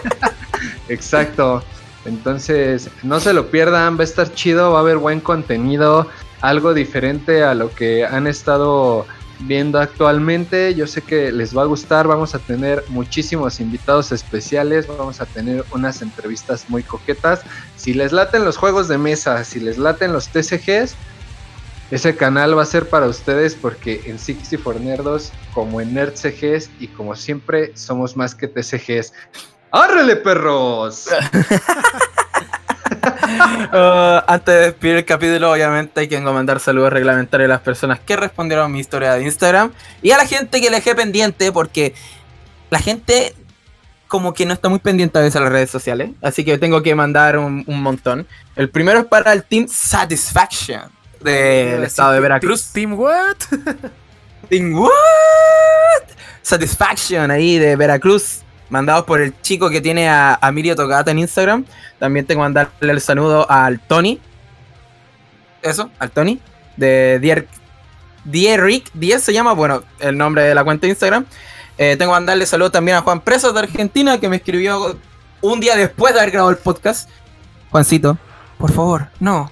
Exacto. 0.89 1.63
Entonces, 2.05 2.91
no 3.05 3.21
se 3.21 3.33
lo 3.33 3.47
pierdan, 3.53 3.97
va 3.97 4.01
a 4.01 4.05
estar 4.05 4.35
chido, 4.35 4.73
va 4.73 4.79
a 4.79 4.81
haber 4.81 4.97
buen 4.97 5.21
contenido, 5.21 6.09
algo 6.41 6.75
diferente 6.75 7.45
a 7.45 7.55
lo 7.55 7.73
que 7.73 8.05
han 8.05 8.27
estado 8.27 9.07
viendo 9.41 9.79
actualmente. 9.79 10.75
Yo 10.75 10.87
sé 10.87 11.03
que 11.03 11.33
les 11.33 11.57
va 11.57 11.63
a 11.63 11.67
gustar, 11.67 12.07
vamos 12.07 12.35
a 12.35 12.39
tener 12.39 12.85
muchísimos 12.89 13.61
invitados 13.61 14.13
especiales, 14.13 14.87
vamos 14.87 15.21
a 15.21 15.27
tener 15.27 15.65
unas 15.73 16.03
entrevistas 16.03 16.69
muy 16.69 16.83
coquetas. 16.83 17.43
Si 17.77 17.95
les 17.95 18.13
laten 18.13 18.45
los 18.45 18.57
juegos 18.57 18.89
de 18.89 18.99
mesa, 18.99 19.45
si 19.45 19.61
les 19.61 19.79
laten 19.79 20.13
los 20.13 20.29
TCGs, 20.29 20.95
ese 21.91 22.17
canal 22.17 22.59
va 22.59 22.63
a 22.63 22.67
ser 22.67 22.89
para 22.89 23.07
ustedes 23.07 23.55
porque 23.55 24.03
en 24.07 24.19
64 24.19 24.83
Nerdos, 24.83 25.33
como 25.55 25.81
en 25.81 25.95
Nerd 25.95 26.17
CGs 26.17 26.69
y 26.81 26.89
como 26.89 27.15
siempre, 27.15 27.77
somos 27.77 28.17
más 28.17 28.35
que 28.35 28.49
TCGs. 28.49 29.13
¡Árrele, 29.71 30.17
perros! 30.17 31.09
Uh, 33.67 34.23
antes 34.27 34.55
de 34.55 34.61
despedir 34.61 34.97
el 34.97 35.05
capítulo, 35.05 35.53
obviamente 35.53 36.01
hay 36.01 36.09
que 36.09 36.19
mandar 36.21 36.61
saludos 36.61 36.93
reglamentarios 36.93 37.51
a 37.51 37.55
las 37.55 37.61
personas 37.61 37.99
que 37.99 38.17
respondieron 38.17 38.67
a 38.67 38.69
mi 38.69 38.79
historia 38.79 39.15
de 39.15 39.25
Instagram 39.25 39.73
y 40.03 40.13
a 40.13 40.17
la 40.17 40.27
gente 40.27 40.61
que 40.61 40.71
le 40.71 40.77
dejé 40.77 40.95
pendiente, 40.95 41.53
porque 41.53 41.95
la 42.71 42.79
gente 42.79 43.35
como 44.09 44.33
que 44.33 44.47
no 44.47 44.53
está 44.53 44.69
muy 44.69 44.79
pendiente 44.79 45.19
a 45.19 45.23
veces 45.23 45.37
a 45.37 45.41
las 45.41 45.51
redes 45.51 45.71
sociales, 45.71 46.11
así 46.23 46.45
que 46.45 46.59
tengo 46.59 46.83
que 46.83 46.95
mandar 46.95 47.39
un, 47.39 47.65
un 47.67 47.83
montón. 47.83 48.27
El 48.55 48.71
primero 48.71 49.01
es 49.01 49.07
para 49.07 49.33
el 49.33 49.43
Team 49.43 49.67
Satisfaction 49.69 50.91
del 51.21 51.83
estado 51.85 52.13
de 52.13 52.21
Veracruz. 52.21 52.71
Team 52.73 52.95
What? 52.95 53.37
Team 54.49 54.79
What? 54.79 54.91
Satisfaction 56.43 57.31
ahí 57.31 57.59
de 57.59 57.75
Veracruz. 57.75 58.43
Mandados 58.69 59.05
por 59.05 59.21
el 59.21 59.41
chico 59.43 59.71
que 59.71 59.81
tiene 59.81 60.09
a, 60.09 60.39
a 60.41 60.53
Mirio 60.53 60.75
Tocata 60.75 61.11
en 61.11 61.19
Instagram. 61.21 61.65
También 61.99 62.27
tengo 62.27 62.41
que 62.41 62.45
mandarle 62.45 62.93
el 62.93 63.01
saludo 63.01 63.49
al 63.51 63.81
Tony. 63.81 64.21
Eso, 65.63 65.91
al 65.99 66.11
Tony. 66.11 66.41
De 66.77 67.19
Dier, 67.21 67.49
Dieric 68.25 68.91
10 68.93 69.23
se 69.23 69.33
llama, 69.33 69.53
bueno, 69.53 69.83
el 70.01 70.17
nombre 70.19 70.43
de 70.43 70.55
la 70.55 70.65
cuenta 70.65 70.83
de 70.87 70.91
Instagram. 70.91 71.25
Eh, 71.79 71.97
tengo 71.99 72.11
que 72.13 72.17
mandarle 72.17 72.47
saludo 72.47 72.71
también 72.71 72.97
a 72.97 73.03
Juan 73.03 73.21
Presos 73.21 73.53
de 73.55 73.61
Argentina, 73.61 74.19
que 74.19 74.29
me 74.29 74.37
escribió 74.37 74.99
un 75.43 75.61
día 75.61 75.77
después 75.77 76.15
de 76.15 76.21
haber 76.21 76.33
grabado 76.33 76.51
el 76.51 76.59
podcast. 76.59 77.09
Juancito, 77.71 78.19
por 78.59 78.73
favor, 78.73 79.09
no. 79.21 79.51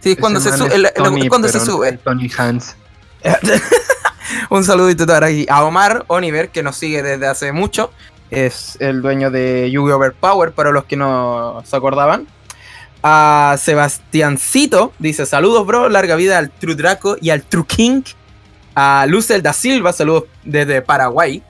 Sí, 0.00 0.16
cuando 0.16 0.40
se 0.40 0.56
sube. 0.56 0.68
es 0.68 0.74
el- 0.74 0.92
Tony, 0.94 1.28
cuando 1.28 1.48
se 1.48 1.60
sube. 1.60 1.90
es 1.90 2.02
Tony 2.02 2.30
Hans. 2.36 2.76
Un 4.50 4.64
saludito 4.64 5.06
para 5.06 5.26
aquí 5.26 5.46
a 5.48 5.62
Omar 5.64 6.04
Oliver, 6.08 6.48
que 6.50 6.62
nos 6.62 6.76
sigue 6.76 7.02
desde 7.02 7.26
hace 7.26 7.52
mucho. 7.52 7.92
Es 8.32 8.78
el 8.80 9.02
dueño 9.02 9.30
de 9.30 9.70
Yu-Gi-Oh! 9.70 9.96
Overpower, 9.96 10.52
para 10.52 10.70
los 10.70 10.86
que 10.86 10.96
no 10.96 11.62
se 11.66 11.76
acordaban. 11.76 12.26
A 13.02 13.56
Sebastiancito, 13.58 14.94
dice 14.98 15.26
saludos, 15.26 15.66
bro. 15.66 15.90
Larga 15.90 16.16
vida 16.16 16.38
al 16.38 16.50
True 16.50 16.74
Draco 16.74 17.18
y 17.20 17.28
al 17.28 17.42
True 17.42 17.66
King. 17.66 18.00
A 18.74 19.04
Lucel 19.06 19.42
da 19.42 19.52
Silva, 19.52 19.92
saludos 19.92 20.24
desde 20.44 20.80
Paraguay. 20.80 21.42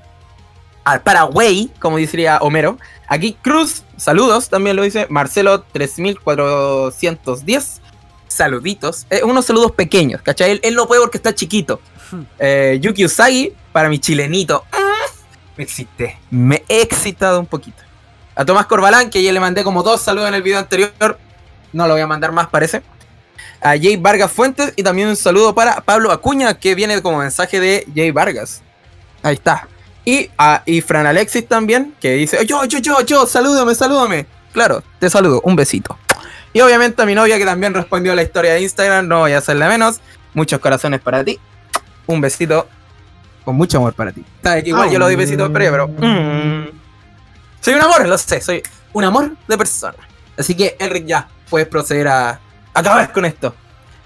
Al 0.83 1.03
Paraguay, 1.03 1.71
como 1.79 1.99
diría 1.99 2.39
Homero. 2.39 2.79
Aquí 3.07 3.37
Cruz, 3.41 3.85
saludos, 3.97 4.49
también 4.49 4.75
lo 4.75 4.83
dice 4.83 5.07
Marcelo 5.09 5.63
3410. 5.63 7.81
Saluditos. 8.27 9.07
Eh, 9.09 9.21
unos 9.23 9.45
saludos 9.45 9.71
pequeños, 9.71 10.21
¿cachai? 10.23 10.51
Él, 10.51 10.59
él 10.65 10.75
no 10.75 10.89
puede 10.89 11.01
porque 11.01 11.19
está 11.19 11.33
chiquito. 11.33 11.81
Eh, 12.41 12.81
Yuki 12.83 13.05
Usagi, 13.05 13.53
para 13.71 13.89
mi 13.89 14.01
chilenito. 14.01 14.65
Mm, 14.73 14.92
Me 15.57 15.65
excité. 15.65 16.19
Me 16.31 16.65
he 16.69 16.83
excitado 16.83 17.39
un 17.41 17.47
poquito. 17.47 17.83
A 18.35 18.45
Tomás 18.45 18.67
Corbalán, 18.67 19.11
que 19.11 19.23
ya 19.23 19.33
le 19.33 19.41
mandé 19.41 19.63
como 19.63 19.83
dos 19.83 20.01
saludos 20.01 20.29
en 20.29 20.35
el 20.35 20.43
video 20.43 20.59
anterior. 20.59 21.19
No 21.73 21.87
lo 21.87 21.95
voy 21.95 22.03
a 22.03 22.07
mandar 22.07 22.33
más, 22.33 22.49
parece. 22.49 22.83
A 23.61 23.71
Jay 23.71 23.97
Vargas 23.97 24.31
Fuentes 24.31 24.73
y 24.77 24.83
también 24.83 25.09
un 25.09 25.17
saludo 25.17 25.55
para 25.55 25.81
Pablo 25.83 26.11
Acuña, 26.11 26.55
que 26.55 26.75
viene 26.75 27.01
como 27.03 27.19
mensaje 27.19 27.61
de 27.61 27.87
Jay 27.95 28.11
Vargas. 28.11 28.63
Ahí 29.23 29.35
está. 29.35 29.69
Y 30.05 30.31
a 30.37 30.63
y 30.67 30.81
Fran 30.81 31.07
Alexis 31.07 31.47
también, 31.47 31.95
que 32.01 32.15
dice, 32.15 32.45
yo, 32.45 32.65
yo, 32.65 32.79
yo, 32.79 33.01
yo, 33.03 33.27
salúdame, 33.27 33.75
salúdame. 33.75 34.27
Claro, 34.53 34.83
te 34.99 35.09
saludo, 35.09 35.41
un 35.45 35.55
besito. 35.55 35.97
Y 36.53 36.61
obviamente 36.61 37.01
a 37.01 37.07
mi 37.07 37.15
novia 37.15 37.39
que 37.39 37.45
también 37.45 37.73
respondió 37.73 38.13
a 38.13 38.15
la 38.15 38.23
historia 38.23 38.53
de 38.55 38.63
Instagram, 38.63 39.07
no 39.07 39.21
voy 39.21 39.33
a 39.33 39.39
hacerle 39.39 39.67
menos. 39.69 40.01
Muchos 40.35 40.61
corazones 40.61 41.01
para 41.01 41.25
ti. 41.25 41.39
Un 42.07 42.21
besito 42.21 42.67
con 43.45 43.57
mucho 43.57 43.79
amor 43.79 43.95
para 43.95 44.13
ti. 44.13 44.25
Sabes 44.43 44.65
que 44.65 44.71
igual 44.71 44.91
yo 44.91 44.99
lo 44.99 45.07
doy 45.07 45.17
besitos 45.17 45.51
pero, 45.53 45.71
pero 45.71 45.89
mm. 45.89 46.69
soy 47.61 47.75
un 47.75 47.81
amor, 47.81 48.07
lo 48.07 48.19
sé, 48.19 48.41
soy 48.41 48.63
un 48.93 49.05
amor 49.05 49.37
de 49.49 49.59
persona. 49.59 49.99
Así 50.39 50.55
que 50.55 50.77
Elric 50.79 51.07
ya 51.07 51.29
puedes 51.51 51.69
proceder 51.69 52.09
a 52.09 52.41
acabar 52.75 53.13
con 53.13 53.25
esto. 53.25 53.55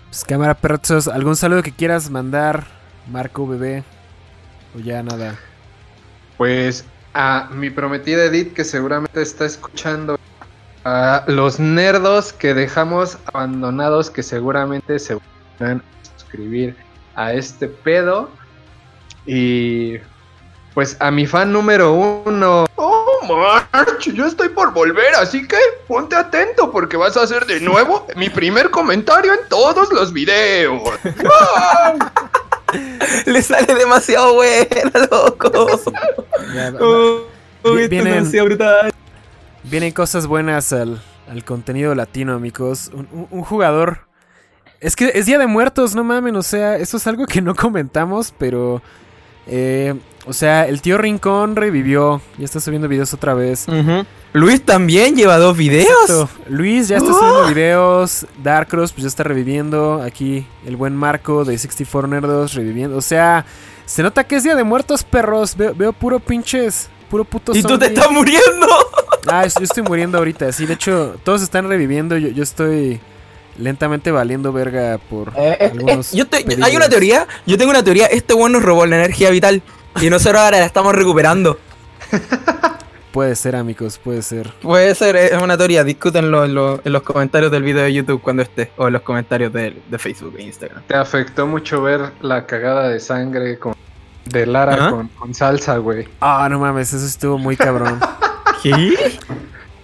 Pues 0.09 0.25
cámara 0.25 0.55
perros, 0.55 1.09
¿algún 1.09 1.37
saludo 1.37 1.63
que 1.63 1.73
quieras 1.73 2.11
mandar, 2.11 2.67
Marco, 3.11 3.47
bebé? 3.47 3.85
O 4.75 4.81
ya 4.81 5.03
nada. 5.03 5.39
Pues 6.37 6.85
a 7.15 7.49
mi 7.53 7.71
prometida 7.71 8.25
Edith, 8.25 8.53
que 8.53 8.65
seguramente 8.65 9.23
está 9.23 9.47
escuchando. 9.47 10.19
A 10.85 11.25
los 11.27 11.59
nerdos 11.59 12.33
que 12.33 12.55
dejamos 12.55 13.19
abandonados, 13.33 14.09
que 14.09 14.23
seguramente 14.23 14.99
se 14.99 15.19
van 15.59 15.79
a 15.79 16.19
suscribir 16.19 16.77
a 17.17 17.33
este 17.33 17.67
pedo. 17.67 18.31
Y 19.27 19.94
pues 20.74 20.97
a 21.01 21.11
mi 21.11 21.27
fan 21.27 21.53
número 21.53 21.93
uno. 21.93 22.66
Oh, 22.77 23.05
March, 23.27 24.11
yo 24.12 24.27
estoy 24.27 24.48
por 24.51 24.73
volver, 24.73 25.15
así 25.16 25.47
que 25.48 25.57
ponte 25.89 26.15
atento 26.15 26.70
porque 26.70 26.97
vas 26.97 27.16
a 27.16 27.23
hacer 27.23 27.47
de 27.47 27.61
nuevo 27.61 28.07
mi 28.16 28.28
primer 28.31 28.70
comentario 28.70 29.32
en 29.32 29.40
todos 29.48 29.90
los 29.93 30.12
videos. 30.12 30.81
Le 33.27 33.43
sale 33.43 33.74
demasiado 33.74 34.35
buena, 34.35 35.07
loco. 35.11 35.81
Ya, 36.55 36.73
Uy, 37.65 37.89
Vienen- 37.89 38.07
es 38.09 38.15
demasiado 38.15 38.47
brutal. 38.47 38.93
Vienen 39.65 39.93
cosas 39.93 40.27
buenas 40.27 40.73
al, 40.73 41.03
al 41.31 41.44
contenido 41.44 41.94
latino, 41.94 42.35
amigos. 42.35 42.90
Un, 42.93 43.09
un- 43.12 43.28
un 43.31 43.43
jugador. 43.43 44.01
Es 44.81 44.94
que 44.94 45.11
es 45.15 45.27
Día 45.27 45.39
de 45.39 45.47
Muertos, 45.47 45.94
no 45.94 46.05
mamen. 46.05 46.36
O 46.36 46.43
sea, 46.43 46.77
eso 46.77 46.98
es 46.98 47.07
algo 47.07 47.27
que 47.27 47.40
no 47.40 47.55
comentamos, 47.55 48.32
pero. 48.39 48.82
Eh, 49.47 49.94
o 50.27 50.32
sea, 50.32 50.66
el 50.66 50.82
tío 50.82 50.98
Rincón 50.98 51.55
revivió. 51.55 52.20
Ya 52.36 52.44
está 52.44 52.60
subiendo 52.60 52.89
videos 52.89 53.14
otra 53.14 53.35
vez. 53.35 53.66
Luis 54.32 54.62
también 54.62 55.14
lleva 55.14 55.39
dos 55.39 55.56
videos. 55.56 55.89
Exacto. 56.10 56.28
Luis 56.48 56.89
ya 56.89 56.97
está 56.97 57.12
subiendo 57.12 57.47
videos. 57.48 58.27
Darkross 58.43 58.93
pues 58.93 59.02
ya 59.02 59.09
está 59.09 59.23
reviviendo. 59.23 60.02
Aquí 60.02 60.44
el 60.66 60.77
buen 60.77 60.97
Marco 60.97 61.44
de 61.44 61.56
64 61.56 62.09
Nerdos 62.09 62.55
reviviendo. 62.55 62.97
O 62.97 63.02
sea, 63.02 63.47
se 63.85 64.02
nota 64.02 64.24
que 64.24 64.36
es 64.36 64.43
Día 64.43 64.56
de 64.56 64.64
Muertos, 64.64 65.05
perros. 65.05 65.56
Veo, 65.56 65.74
veo 65.74 65.93
puro 65.93 66.18
pinches. 66.18 66.90
Puro 67.09 67.24
puto 67.24 67.56
Y 67.56 67.62
tú 67.62 67.78
te 67.78 67.86
estás 67.86 68.10
muriendo. 68.10 68.66
Ah, 69.28 69.47
yo 69.47 69.62
estoy 69.62 69.85
muriendo 69.85 70.18
ahorita. 70.18 70.51
Sí, 70.52 70.66
de 70.66 70.74
hecho, 70.74 71.16
todos 71.23 71.43
están 71.43 71.68
reviviendo. 71.68 72.16
Yo, 72.16 72.28
yo 72.28 72.43
estoy 72.43 73.01
lentamente 73.59 74.11
valiendo 74.11 74.53
verga 74.53 74.99
por 75.11 75.28
Eh, 75.37 75.57
eh, 75.61 75.70
algunos. 75.73 76.12
eh, 76.12 76.16
yo 76.19 76.27
te- 76.27 76.45
pedillos. 76.45 76.66
hay 76.66 76.77
una 76.77 76.89
teoría, 76.89 77.27
yo 77.47 77.57
tengo 77.59 77.70
una 77.70 77.83
teoría, 77.85 78.07
este 78.07 78.35
weón 78.35 78.53
nos 78.53 78.62
robó 78.62 78.87
la 78.87 78.97
energía 78.97 79.31
vital 79.31 79.62
y 80.01 80.11
nosotros 80.11 80.41
ahora 80.43 80.59
la 80.61 80.66
estamos 80.66 80.95
recuperando. 80.95 81.59
Puede 83.12 83.35
ser, 83.35 83.57
amigos, 83.57 83.99
puede 83.99 84.20
ser. 84.20 84.53
Puede 84.61 84.95
ser, 84.95 85.16
es 85.16 85.41
una 85.43 85.57
teoría, 85.57 85.83
discútenlo 85.85 86.45
en, 86.45 86.55
lo- 86.55 86.83
en 86.85 86.93
los 86.93 87.01
comentarios 87.03 87.51
del 87.51 87.62
video 87.62 87.83
de 87.85 87.95
YouTube 87.95 88.20
cuando 88.20 88.43
esté, 88.43 88.73
o 88.77 88.89
en 88.89 88.93
los 88.93 89.01
comentarios 89.01 89.51
de, 89.55 89.81
de 89.89 89.99
Facebook 89.99 90.35
e 90.39 90.43
Instagram. 90.43 90.83
Te 90.87 90.95
afectó 90.97 91.47
mucho 91.47 91.81
ver 91.81 92.12
la 92.20 92.45
cagada 92.45 92.91
de 92.91 93.01
sangre 93.01 93.59
con, 93.59 93.74
de 94.27 94.45
Lara 94.45 94.74
Ajá. 94.74 94.91
con, 94.91 95.09
con 95.09 95.33
salsa, 95.35 95.78
güey. 95.78 96.07
Ah, 96.20 96.47
no 96.51 96.59
mames, 96.59 96.93
eso 96.93 97.07
estuvo 97.07 97.39
muy 97.39 97.57
cabrón. 97.57 97.99
¿Qué? 98.62 99.19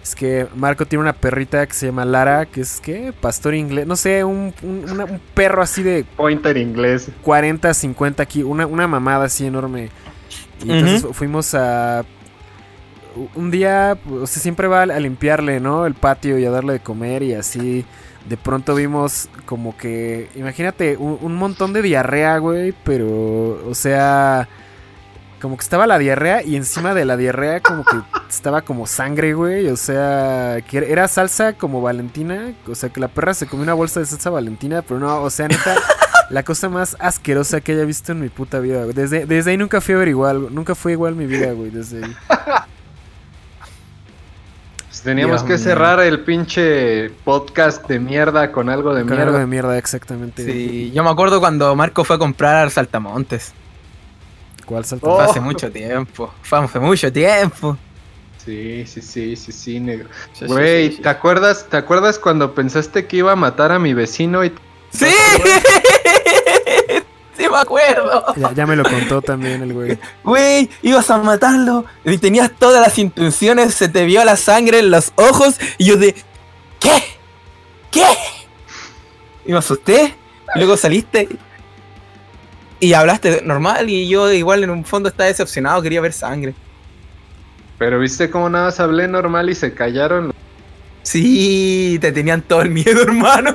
Es 0.02 0.14
que 0.16 0.48
Marco 0.56 0.84
tiene 0.84 1.00
una 1.02 1.12
perrita 1.12 1.64
que 1.66 1.74
se 1.74 1.86
llama 1.86 2.04
Lara, 2.04 2.46
que 2.46 2.62
es, 2.62 2.80
¿qué? 2.80 3.12
Pastor 3.20 3.54
inglés. 3.54 3.86
No 3.86 3.94
sé, 3.94 4.24
un, 4.24 4.52
un- 4.62 4.90
una- 4.90 5.04
un 5.04 5.20
perro 5.32 5.62
así 5.62 5.82
de 5.84 6.04
Pointer 6.16 6.56
inglés. 6.56 7.08
40, 7.22 7.72
50 7.72 8.22
aquí. 8.22 8.42
Una, 8.42 8.66
una 8.66 8.88
mamada 8.88 9.26
así 9.26 9.46
enorme. 9.46 9.90
Y 10.64 10.72
entonces 10.72 11.02
fu- 11.02 11.12
fuimos 11.12 11.54
a... 11.54 12.04
Un 13.34 13.50
día, 13.50 13.96
o 14.10 14.26
sea, 14.26 14.42
siempre 14.42 14.66
va 14.68 14.82
a 14.82 14.86
limpiarle, 14.98 15.60
¿no? 15.60 15.84
El 15.86 15.94
patio 15.94 16.38
y 16.38 16.46
a 16.46 16.50
darle 16.50 16.72
de 16.74 16.80
comer 16.80 17.22
y 17.22 17.34
así. 17.34 17.84
De 18.28 18.36
pronto 18.36 18.74
vimos 18.74 19.28
como 19.44 19.76
que... 19.76 20.28
Imagínate, 20.34 20.96
un, 20.96 21.18
un 21.20 21.34
montón 21.36 21.72
de 21.74 21.82
diarrea, 21.82 22.38
güey. 22.38 22.74
Pero, 22.84 23.62
o 23.68 23.74
sea... 23.74 24.48
como 25.42 25.56
que 25.56 25.62
estaba 25.62 25.86
la 25.86 25.98
diarrea 25.98 26.42
y 26.42 26.56
encima 26.56 26.94
de 26.94 27.04
la 27.04 27.16
diarrea 27.18 27.60
como 27.60 27.84
que 27.84 27.96
estaba 28.30 28.62
como 28.62 28.86
sangre, 28.86 29.34
güey. 29.34 29.66
O 29.68 29.76
sea, 29.76 30.58
que 30.70 30.78
era- 30.78 31.08
salsa 31.08 31.52
como 31.54 31.82
Valentina. 31.82 32.54
O 32.68 32.74
sea, 32.74 32.88
que 32.90 33.00
la 33.00 33.08
perra 33.08 33.34
se 33.34 33.46
comió 33.46 33.64
una 33.64 33.74
bolsa 33.74 34.00
de 34.00 34.06
salsa 34.06 34.30
Valentina, 34.30 34.80
pero 34.82 35.00
no, 35.00 35.20
o 35.20 35.28
sea, 35.30 35.48
neta, 35.48 35.74
la 36.30 36.44
cosa 36.44 36.68
más 36.68 36.96
asquerosa 37.00 37.60
que 37.60 37.72
haya 37.72 37.84
visto 37.84 38.12
en 38.12 38.20
mi 38.20 38.28
puta 38.28 38.60
vida, 38.60 38.84
güey. 38.84 38.94
Desde, 38.94 39.26
desde 39.26 39.50
ahí 39.50 39.56
nunca 39.56 39.80
fui 39.80 39.94
a 39.94 39.98
ver 39.98 40.08
igual, 40.08 40.54
nunca 40.54 40.74
fue 40.76 40.92
igual 40.92 41.16
mi 41.16 41.26
vida, 41.26 41.52
güey, 41.52 41.70
desde 41.70 42.04
ahí. 42.04 42.16
Pues 44.88 45.02
teníamos 45.02 45.40
Dios 45.40 45.42
que 45.44 45.54
mío. 45.56 45.58
cerrar 45.58 46.00
el 46.00 46.20
pinche 46.20 47.10
podcast 47.24 47.86
de 47.88 47.98
mierda 47.98 48.52
con 48.52 48.68
algo 48.68 48.94
de 48.94 49.00
Con 49.02 49.10
mierda. 49.10 49.24
algo 49.24 49.38
de 49.38 49.46
mierda, 49.46 49.78
exactamente. 49.78 50.44
Sí, 50.44 50.92
yo 50.94 51.02
me 51.02 51.10
acuerdo 51.10 51.40
cuando 51.40 51.74
Marco 51.74 52.04
fue 52.04 52.16
a 52.16 52.18
comprar 52.18 52.70
saltamontes. 52.70 53.54
¿Cuál? 54.64 54.84
Oh. 55.00 55.16
Fue 55.16 55.24
hace 55.24 55.40
mucho 55.40 55.70
tiempo. 55.70 56.32
Fue 56.42 56.58
hace 56.58 56.78
mucho 56.78 57.12
tiempo. 57.12 57.76
Sí, 58.44 58.84
sí, 58.86 59.00
sí, 59.00 59.36
sí, 59.36 59.52
sí, 59.52 59.80
negro. 59.80 60.08
Sí, 60.32 60.46
sí, 60.46 60.46
Güey, 60.46 60.88
sí, 60.90 60.96
sí. 60.96 61.02
¿te 61.02 61.08
acuerdas, 61.08 61.66
¿te 61.68 61.76
acuerdas 61.76 62.18
cuando 62.18 62.54
pensaste 62.54 63.06
que 63.06 63.18
iba 63.18 63.32
a 63.32 63.36
matar 63.36 63.70
a 63.70 63.78
mi 63.78 63.94
vecino 63.94 64.44
y 64.44 64.52
¡Sí! 64.92 65.06
sí, 67.36 67.48
me 67.48 67.56
acuerdo. 67.56 68.34
Ya, 68.36 68.52
ya 68.52 68.66
me 68.66 68.76
lo 68.76 68.84
contó 68.84 69.22
también 69.22 69.62
el 69.62 69.72
güey. 69.72 69.98
Güey, 70.22 70.68
ibas 70.82 71.10
a 71.10 71.18
matarlo 71.18 71.84
y 72.04 72.18
tenías 72.18 72.50
todas 72.58 72.80
las 72.80 72.98
intenciones, 72.98 73.74
se 73.74 73.88
te 73.88 74.04
vio 74.04 74.24
la 74.24 74.36
sangre 74.36 74.80
en 74.80 74.90
los 74.90 75.12
ojos 75.16 75.56
y 75.78 75.86
yo 75.86 75.96
de... 75.96 76.14
¿Qué? 76.78 77.02
¿Qué? 77.90 78.04
Y 79.46 79.52
me 79.52 79.58
asusté 79.58 80.14
y 80.54 80.58
luego 80.58 80.76
saliste 80.76 81.28
y 82.82 82.94
hablaste 82.94 83.42
normal 83.44 83.88
y 83.88 84.08
yo 84.08 84.32
igual 84.32 84.64
en 84.64 84.70
un 84.70 84.84
fondo 84.84 85.08
estaba 85.08 85.28
decepcionado, 85.28 85.80
quería 85.82 86.00
ver 86.00 86.12
sangre. 86.12 86.52
Pero 87.78 88.00
viste 88.00 88.28
cómo 88.28 88.50
nada 88.50 88.64
más 88.66 88.80
hablé 88.80 89.06
normal 89.06 89.48
y 89.50 89.54
se 89.54 89.72
callaron. 89.72 90.34
Sí, 91.04 91.96
te 92.00 92.10
tenían 92.10 92.42
todo 92.42 92.62
el 92.62 92.70
miedo, 92.70 93.02
hermano. 93.06 93.54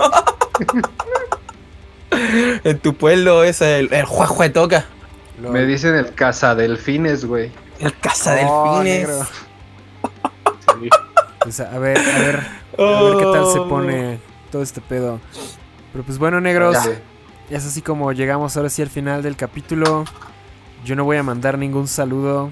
en 2.63 2.79
tu 2.79 2.93
pueblo 2.95 3.43
es 3.43 3.61
el, 3.61 3.91
el 3.93 4.05
juajue 4.05 4.49
toca. 4.49 4.85
Me 5.41 5.65
dicen 5.65 5.95
el 5.95 6.13
cazadelfines, 6.13 7.25
güey. 7.25 7.51
El 7.79 7.93
caza 7.99 8.37
Oh. 8.45 8.81
Sí. 10.79 10.89
Pues, 11.41 11.59
a 11.59 11.77
ver, 11.79 11.97
a 11.97 12.19
ver, 12.19 12.47
a 12.77 13.03
ver 13.03 13.17
qué 13.17 13.23
tal 13.23 13.51
se 13.51 13.59
pone 13.59 14.19
todo 14.51 14.61
este 14.61 14.79
pedo. 14.79 15.19
Pero 15.91 16.05
pues 16.05 16.17
bueno, 16.17 16.39
negros. 16.39 16.77
Es 17.49 17.65
así 17.65 17.81
como 17.81 18.11
llegamos 18.11 18.57
ahora 18.57 18.69
sí 18.69 18.81
al 18.81 18.89
final 18.89 19.21
del 19.23 19.35
capítulo. 19.35 20.05
Yo 20.85 20.95
no 20.95 21.03
voy 21.05 21.17
a 21.17 21.23
mandar 21.23 21.57
ningún 21.57 21.87
saludo. 21.87 22.49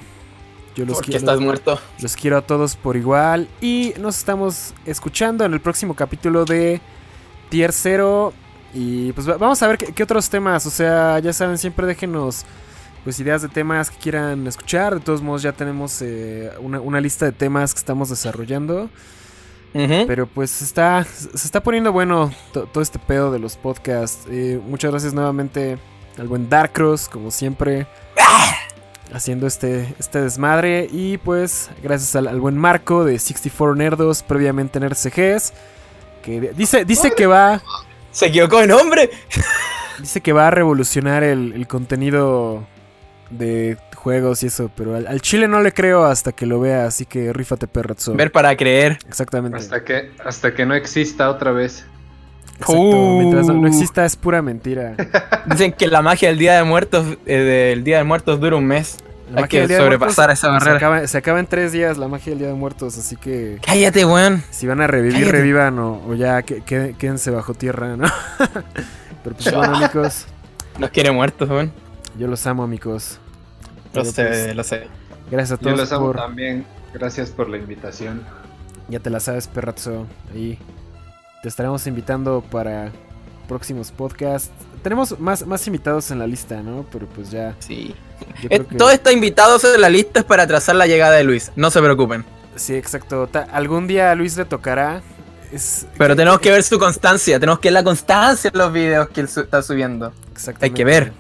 Yo 0.76 0.86
los 0.86 0.96
Porque 0.96 1.12
quiero, 1.12 1.20
estás 1.20 1.40
muerto. 1.40 1.80
los 2.02 2.16
quiero 2.16 2.38
a 2.38 2.42
todos 2.42 2.76
por 2.76 2.98
igual. 2.98 3.48
Y 3.62 3.94
nos 4.00 4.18
estamos 4.18 4.74
escuchando 4.86 5.46
en 5.46 5.54
el 5.54 5.62
próximo 5.62 5.94
capítulo 5.96 6.44
de 6.46 6.82
Tier 7.50 7.72
0. 7.72 8.34
Y 8.74 9.14
pues 9.14 9.30
va- 9.30 9.38
vamos 9.38 9.62
a 9.64 9.68
ver 9.68 9.78
qué, 9.78 9.94
qué 9.94 10.04
otros 10.04 10.30
temas. 10.30 10.66
O 10.66 10.70
sea, 10.70 11.20
ya 11.20 11.32
saben, 11.34 11.58
siempre 11.58 11.86
déjenos 11.88 12.44
pues 13.06 13.20
ideas 13.20 13.42
de 13.44 13.48
temas 13.50 13.90
que 13.92 13.98
quieran 13.98 14.48
escuchar. 14.48 14.96
De 14.96 15.00
todos 15.00 15.22
modos, 15.22 15.44
ya 15.44 15.52
tenemos 15.54 16.02
eh, 16.02 16.52
una, 16.60 16.82
una 16.82 17.00
lista 17.00 17.26
de 17.26 17.32
temas 17.32 17.74
que 17.74 17.80
estamos 17.80 18.10
desarrollando. 18.10 18.90
Pero 20.08 20.26
pues 20.26 20.62
está, 20.62 21.04
se 21.04 21.46
está 21.46 21.62
poniendo 21.62 21.92
bueno 21.92 22.32
to- 22.54 22.64
todo 22.68 22.82
este 22.82 22.98
pedo 22.98 23.32
de 23.32 23.40
los 23.40 23.58
podcasts. 23.58 24.26
Eh, 24.30 24.60
muchas 24.66 24.92
gracias 24.92 25.14
nuevamente 25.14 25.78
al 26.18 26.28
buen 26.30 26.48
Darkross, 26.50 27.10
como 27.10 27.30
siempre, 27.30 27.86
haciendo 29.14 29.48
este, 29.48 29.94
este 30.00 30.22
desmadre. 30.22 30.88
Y 30.92 31.18
pues 31.18 31.70
gracias 31.84 32.16
al, 32.16 32.28
al 32.28 32.40
buen 32.40 32.58
Marco 32.58 33.04
de 33.04 33.20
64 33.20 33.76
Nerdos, 33.76 34.24
previamente 34.24 34.78
en 34.80 34.86
RCGs, 34.90 35.54
que 36.24 36.54
dice, 36.56 36.86
dice 36.86 37.12
que 37.12 37.28
va, 37.28 37.62
Se 38.12 38.28
equivocó 38.28 38.60
de 38.60 38.68
nombre. 38.68 39.10
dice 40.00 40.22
que 40.22 40.32
va 40.34 40.48
a 40.48 40.52
revolucionar 40.52 41.24
el, 41.24 41.52
el 41.54 41.68
contenido 41.68 42.64
de 43.30 43.78
juegos 44.06 44.44
y 44.44 44.48
eso, 44.48 44.70
pero 44.78 44.96
al, 44.96 45.08
al 45.08 45.20
chile 45.20 45.48
no 45.48 45.62
le 45.62 45.72
creo 45.74 46.06
hasta 46.06 46.32
que 46.32 46.46
lo 46.46 46.60
vea, 46.60 46.86
así 46.86 47.08
que 47.08 47.34
rífate 47.34 47.66
perrazo. 47.68 48.14
Ver 48.14 48.32
para 48.32 48.56
creer. 48.56 49.00
Exactamente. 49.08 49.58
Hasta 49.58 49.84
que, 49.84 50.12
hasta 50.24 50.54
que 50.54 50.64
no 50.64 50.76
exista 50.76 51.28
otra 51.32 51.52
vez. 51.52 51.88
Exacto, 52.60 52.74
Uh. 52.80 53.18
mientras 53.20 53.48
no, 53.48 53.56
no 53.56 53.68
exista 53.68 54.06
es 54.06 54.16
pura 54.16 54.44
mentira. 54.44 54.96
Dicen 55.48 55.74
que 55.74 55.88
la 55.88 56.04
magia 56.04 56.30
del 56.30 56.38
Día 56.38 56.54
de 56.56 56.64
Muertos, 56.64 57.18
eh, 57.26 57.38
del 57.40 57.84
Día 57.84 57.98
de 57.98 58.04
Muertos 58.04 58.40
dura 58.40 58.56
un 58.58 58.68
mes. 58.68 58.98
La 59.34 59.42
Hay 59.42 59.48
que 59.48 59.68
sobrepasar 59.68 60.30
esa 60.30 60.50
barrera. 60.50 60.72
Se 60.80 60.86
acaba, 60.86 61.08
se 61.08 61.18
acaba 61.18 61.40
en 61.40 61.48
tres 61.48 61.72
días 61.72 61.98
la 61.98 62.08
magia 62.08 62.30
del 62.30 62.38
Día 62.40 62.48
de 62.50 62.54
Muertos, 62.54 62.96
así 63.00 63.16
que 63.16 63.58
Cállate, 63.66 64.06
weón. 64.06 64.44
si 64.52 64.68
van 64.68 64.82
a 64.82 64.86
revivir, 64.88 65.14
Cállate. 65.22 65.32
revivan 65.32 65.80
o, 65.80 66.00
o 66.08 66.14
ya 66.14 66.44
que- 66.44 66.62
que- 66.62 66.94
quédense 67.00 67.32
bajo 67.32 67.56
tierra, 67.56 67.98
¿no? 67.98 68.06
Pero 69.24 69.36
pues 69.36 69.52
bueno, 69.56 69.76
amigos, 69.78 70.28
Nos 70.78 70.92
quiere 70.92 71.10
muertos, 71.10 71.50
weón. 71.50 71.72
yo 72.20 72.28
los 72.28 72.46
amo, 72.46 72.62
amigos. 72.64 73.20
Lo 73.96 74.06
sé, 74.06 74.26
pues, 74.26 74.56
lo 74.56 74.64
sé. 74.64 74.88
gracias 75.32 75.60
a 75.60 75.62
Yo 75.62 75.68
todos 75.70 75.78
los 75.80 75.92
amo 75.92 76.06
por... 76.08 76.16
también. 76.18 76.66
Gracias 76.94 77.30
por 77.30 77.50
la 77.50 77.58
invitación. 77.58 78.24
Ya 78.88 79.00
te 79.00 79.10
la 79.10 79.20
sabes, 79.20 79.48
perrazo. 79.48 80.06
Ahí 80.34 80.58
te 81.42 81.50
estaremos 81.50 81.86
invitando 81.88 82.44
para 82.50 82.92
próximos 83.48 83.92
podcasts. 83.92 84.50
Tenemos 84.82 85.20
más, 85.20 85.46
más 85.48 85.66
invitados 85.68 86.12
en 86.12 86.20
la 86.20 86.28
lista, 86.28 86.62
¿no? 86.62 86.86
Pero 86.92 87.08
pues 87.08 87.32
ya... 87.32 87.56
Sí. 87.60 87.96
Yo 88.42 88.48
Eh, 88.52 88.60
creo 88.60 88.68
que... 88.68 88.76
Todos 88.76 88.94
estos 88.94 89.14
invitados 89.14 89.64
en 89.66 89.82
la 89.82 89.90
lista 89.90 90.20
es 90.20 90.26
para 90.26 90.44
atrasar 90.44 90.76
la 90.76 90.86
llegada 90.88 91.14
de 91.16 91.24
Luis. 91.24 91.52
No 91.56 91.72
se 91.72 91.82
preocupen. 91.82 92.24
Sí, 92.56 92.76
exacto. 92.76 93.28
Ta- 93.28 93.48
algún 93.52 93.88
día 93.88 94.12
a 94.12 94.16
Luis 94.16 94.38
le 94.38 94.46
tocará. 94.46 95.02
Es... 95.52 95.86
Pero 95.98 96.16
tenemos 96.16 96.40
que 96.40 96.52
ver 96.52 96.64
su 96.64 96.78
constancia. 96.80 97.40
Tenemos 97.40 97.60
que 97.60 97.68
ver 97.68 97.74
la 97.74 97.84
constancia 97.84 98.50
en 98.54 98.58
los 98.58 98.72
videos 98.72 99.10
que 99.10 99.22
él 99.22 99.28
su- 99.28 99.42
está 99.42 99.62
subiendo. 99.62 100.14
Exactamente. 100.32 100.66
Hay 100.66 100.72
que 100.72 100.86
ver 100.86 101.12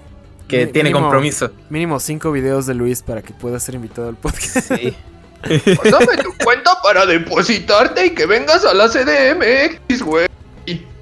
que 0.48 0.68
tiene 0.68 0.90
mínimo- 0.92 1.02
compromiso. 1.02 1.52
Mínimo 1.70 2.00
cinco 2.00 2.32
videos 2.32 2.66
de 2.66 2.74
Luis 2.74 3.02
para 3.02 3.22
que 3.22 3.34
pueda 3.34 3.60
ser 3.60 3.76
invitado 3.76 4.10
al 4.10 4.16
podcast. 4.16 4.58
Sí. 4.76 4.96
Pásame 5.76 6.18
tu 6.24 6.34
cuenta 6.44 6.72
para 6.82 7.06
depositarte 7.06 8.08
y 8.08 8.10
que 8.16 8.26
vengas 8.26 8.66
a 8.66 8.74
la 8.74 8.88
CDMX, 8.90 10.02
güey. 10.02 10.28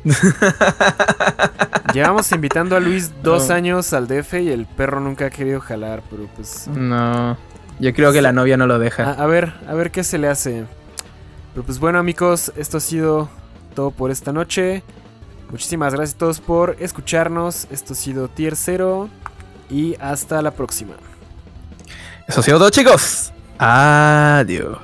Llevamos 1.93 2.31
invitando 2.31 2.75
a 2.75 2.79
Luis 2.79 3.11
dos 3.21 3.47
No. 3.49 3.55
años 3.55 3.93
al 3.93 4.07
DF 4.07 4.33
y 4.41 4.49
el 4.51 4.65
perro 4.65 4.99
nunca 4.99 5.27
ha 5.27 5.29
querido 5.29 5.59
jalar, 5.61 6.01
pero 6.09 6.27
pues... 6.35 6.67
No. 6.67 7.37
Yo 7.79 7.93
creo 7.93 8.11
que 8.11 8.21
la 8.21 8.31
novia 8.31 8.57
no 8.57 8.67
lo 8.67 8.75
A, 8.75 8.79
deja. 8.79 9.11
a 9.11 9.25
ver, 9.27 9.53
a 9.67 9.73
ver 9.73 9.91
qué 9.91 10.03
se 10.03 10.17
le 10.17 10.27
hace. 10.27 10.65
Pero 11.53 11.65
pues 11.65 11.79
bueno 11.79 11.99
amigos, 11.99 12.51
esto 12.55 12.77
ha 12.77 12.81
sido 12.81 13.29
todo 13.75 13.91
por 13.91 14.11
esta 14.11 14.31
noche. 14.33 14.83
Muchísimas 15.51 15.93
gracias 15.93 16.15
a 16.15 16.19
todos 16.19 16.39
por 16.39 16.75
escucharnos. 16.79 17.67
Esto 17.71 17.93
ha 17.93 17.95
sido 17.95 18.27
Tier 18.27 18.55
0 18.55 19.09
y 19.73 19.95
hasta 19.99 20.41
la 20.41 20.51
próxima. 20.51 20.93
Eso 22.27 22.39
ha 22.39 22.43
sido 22.43 22.59
todo, 22.59 22.69
chicos. 22.69 23.33
Adiós. 23.57 24.77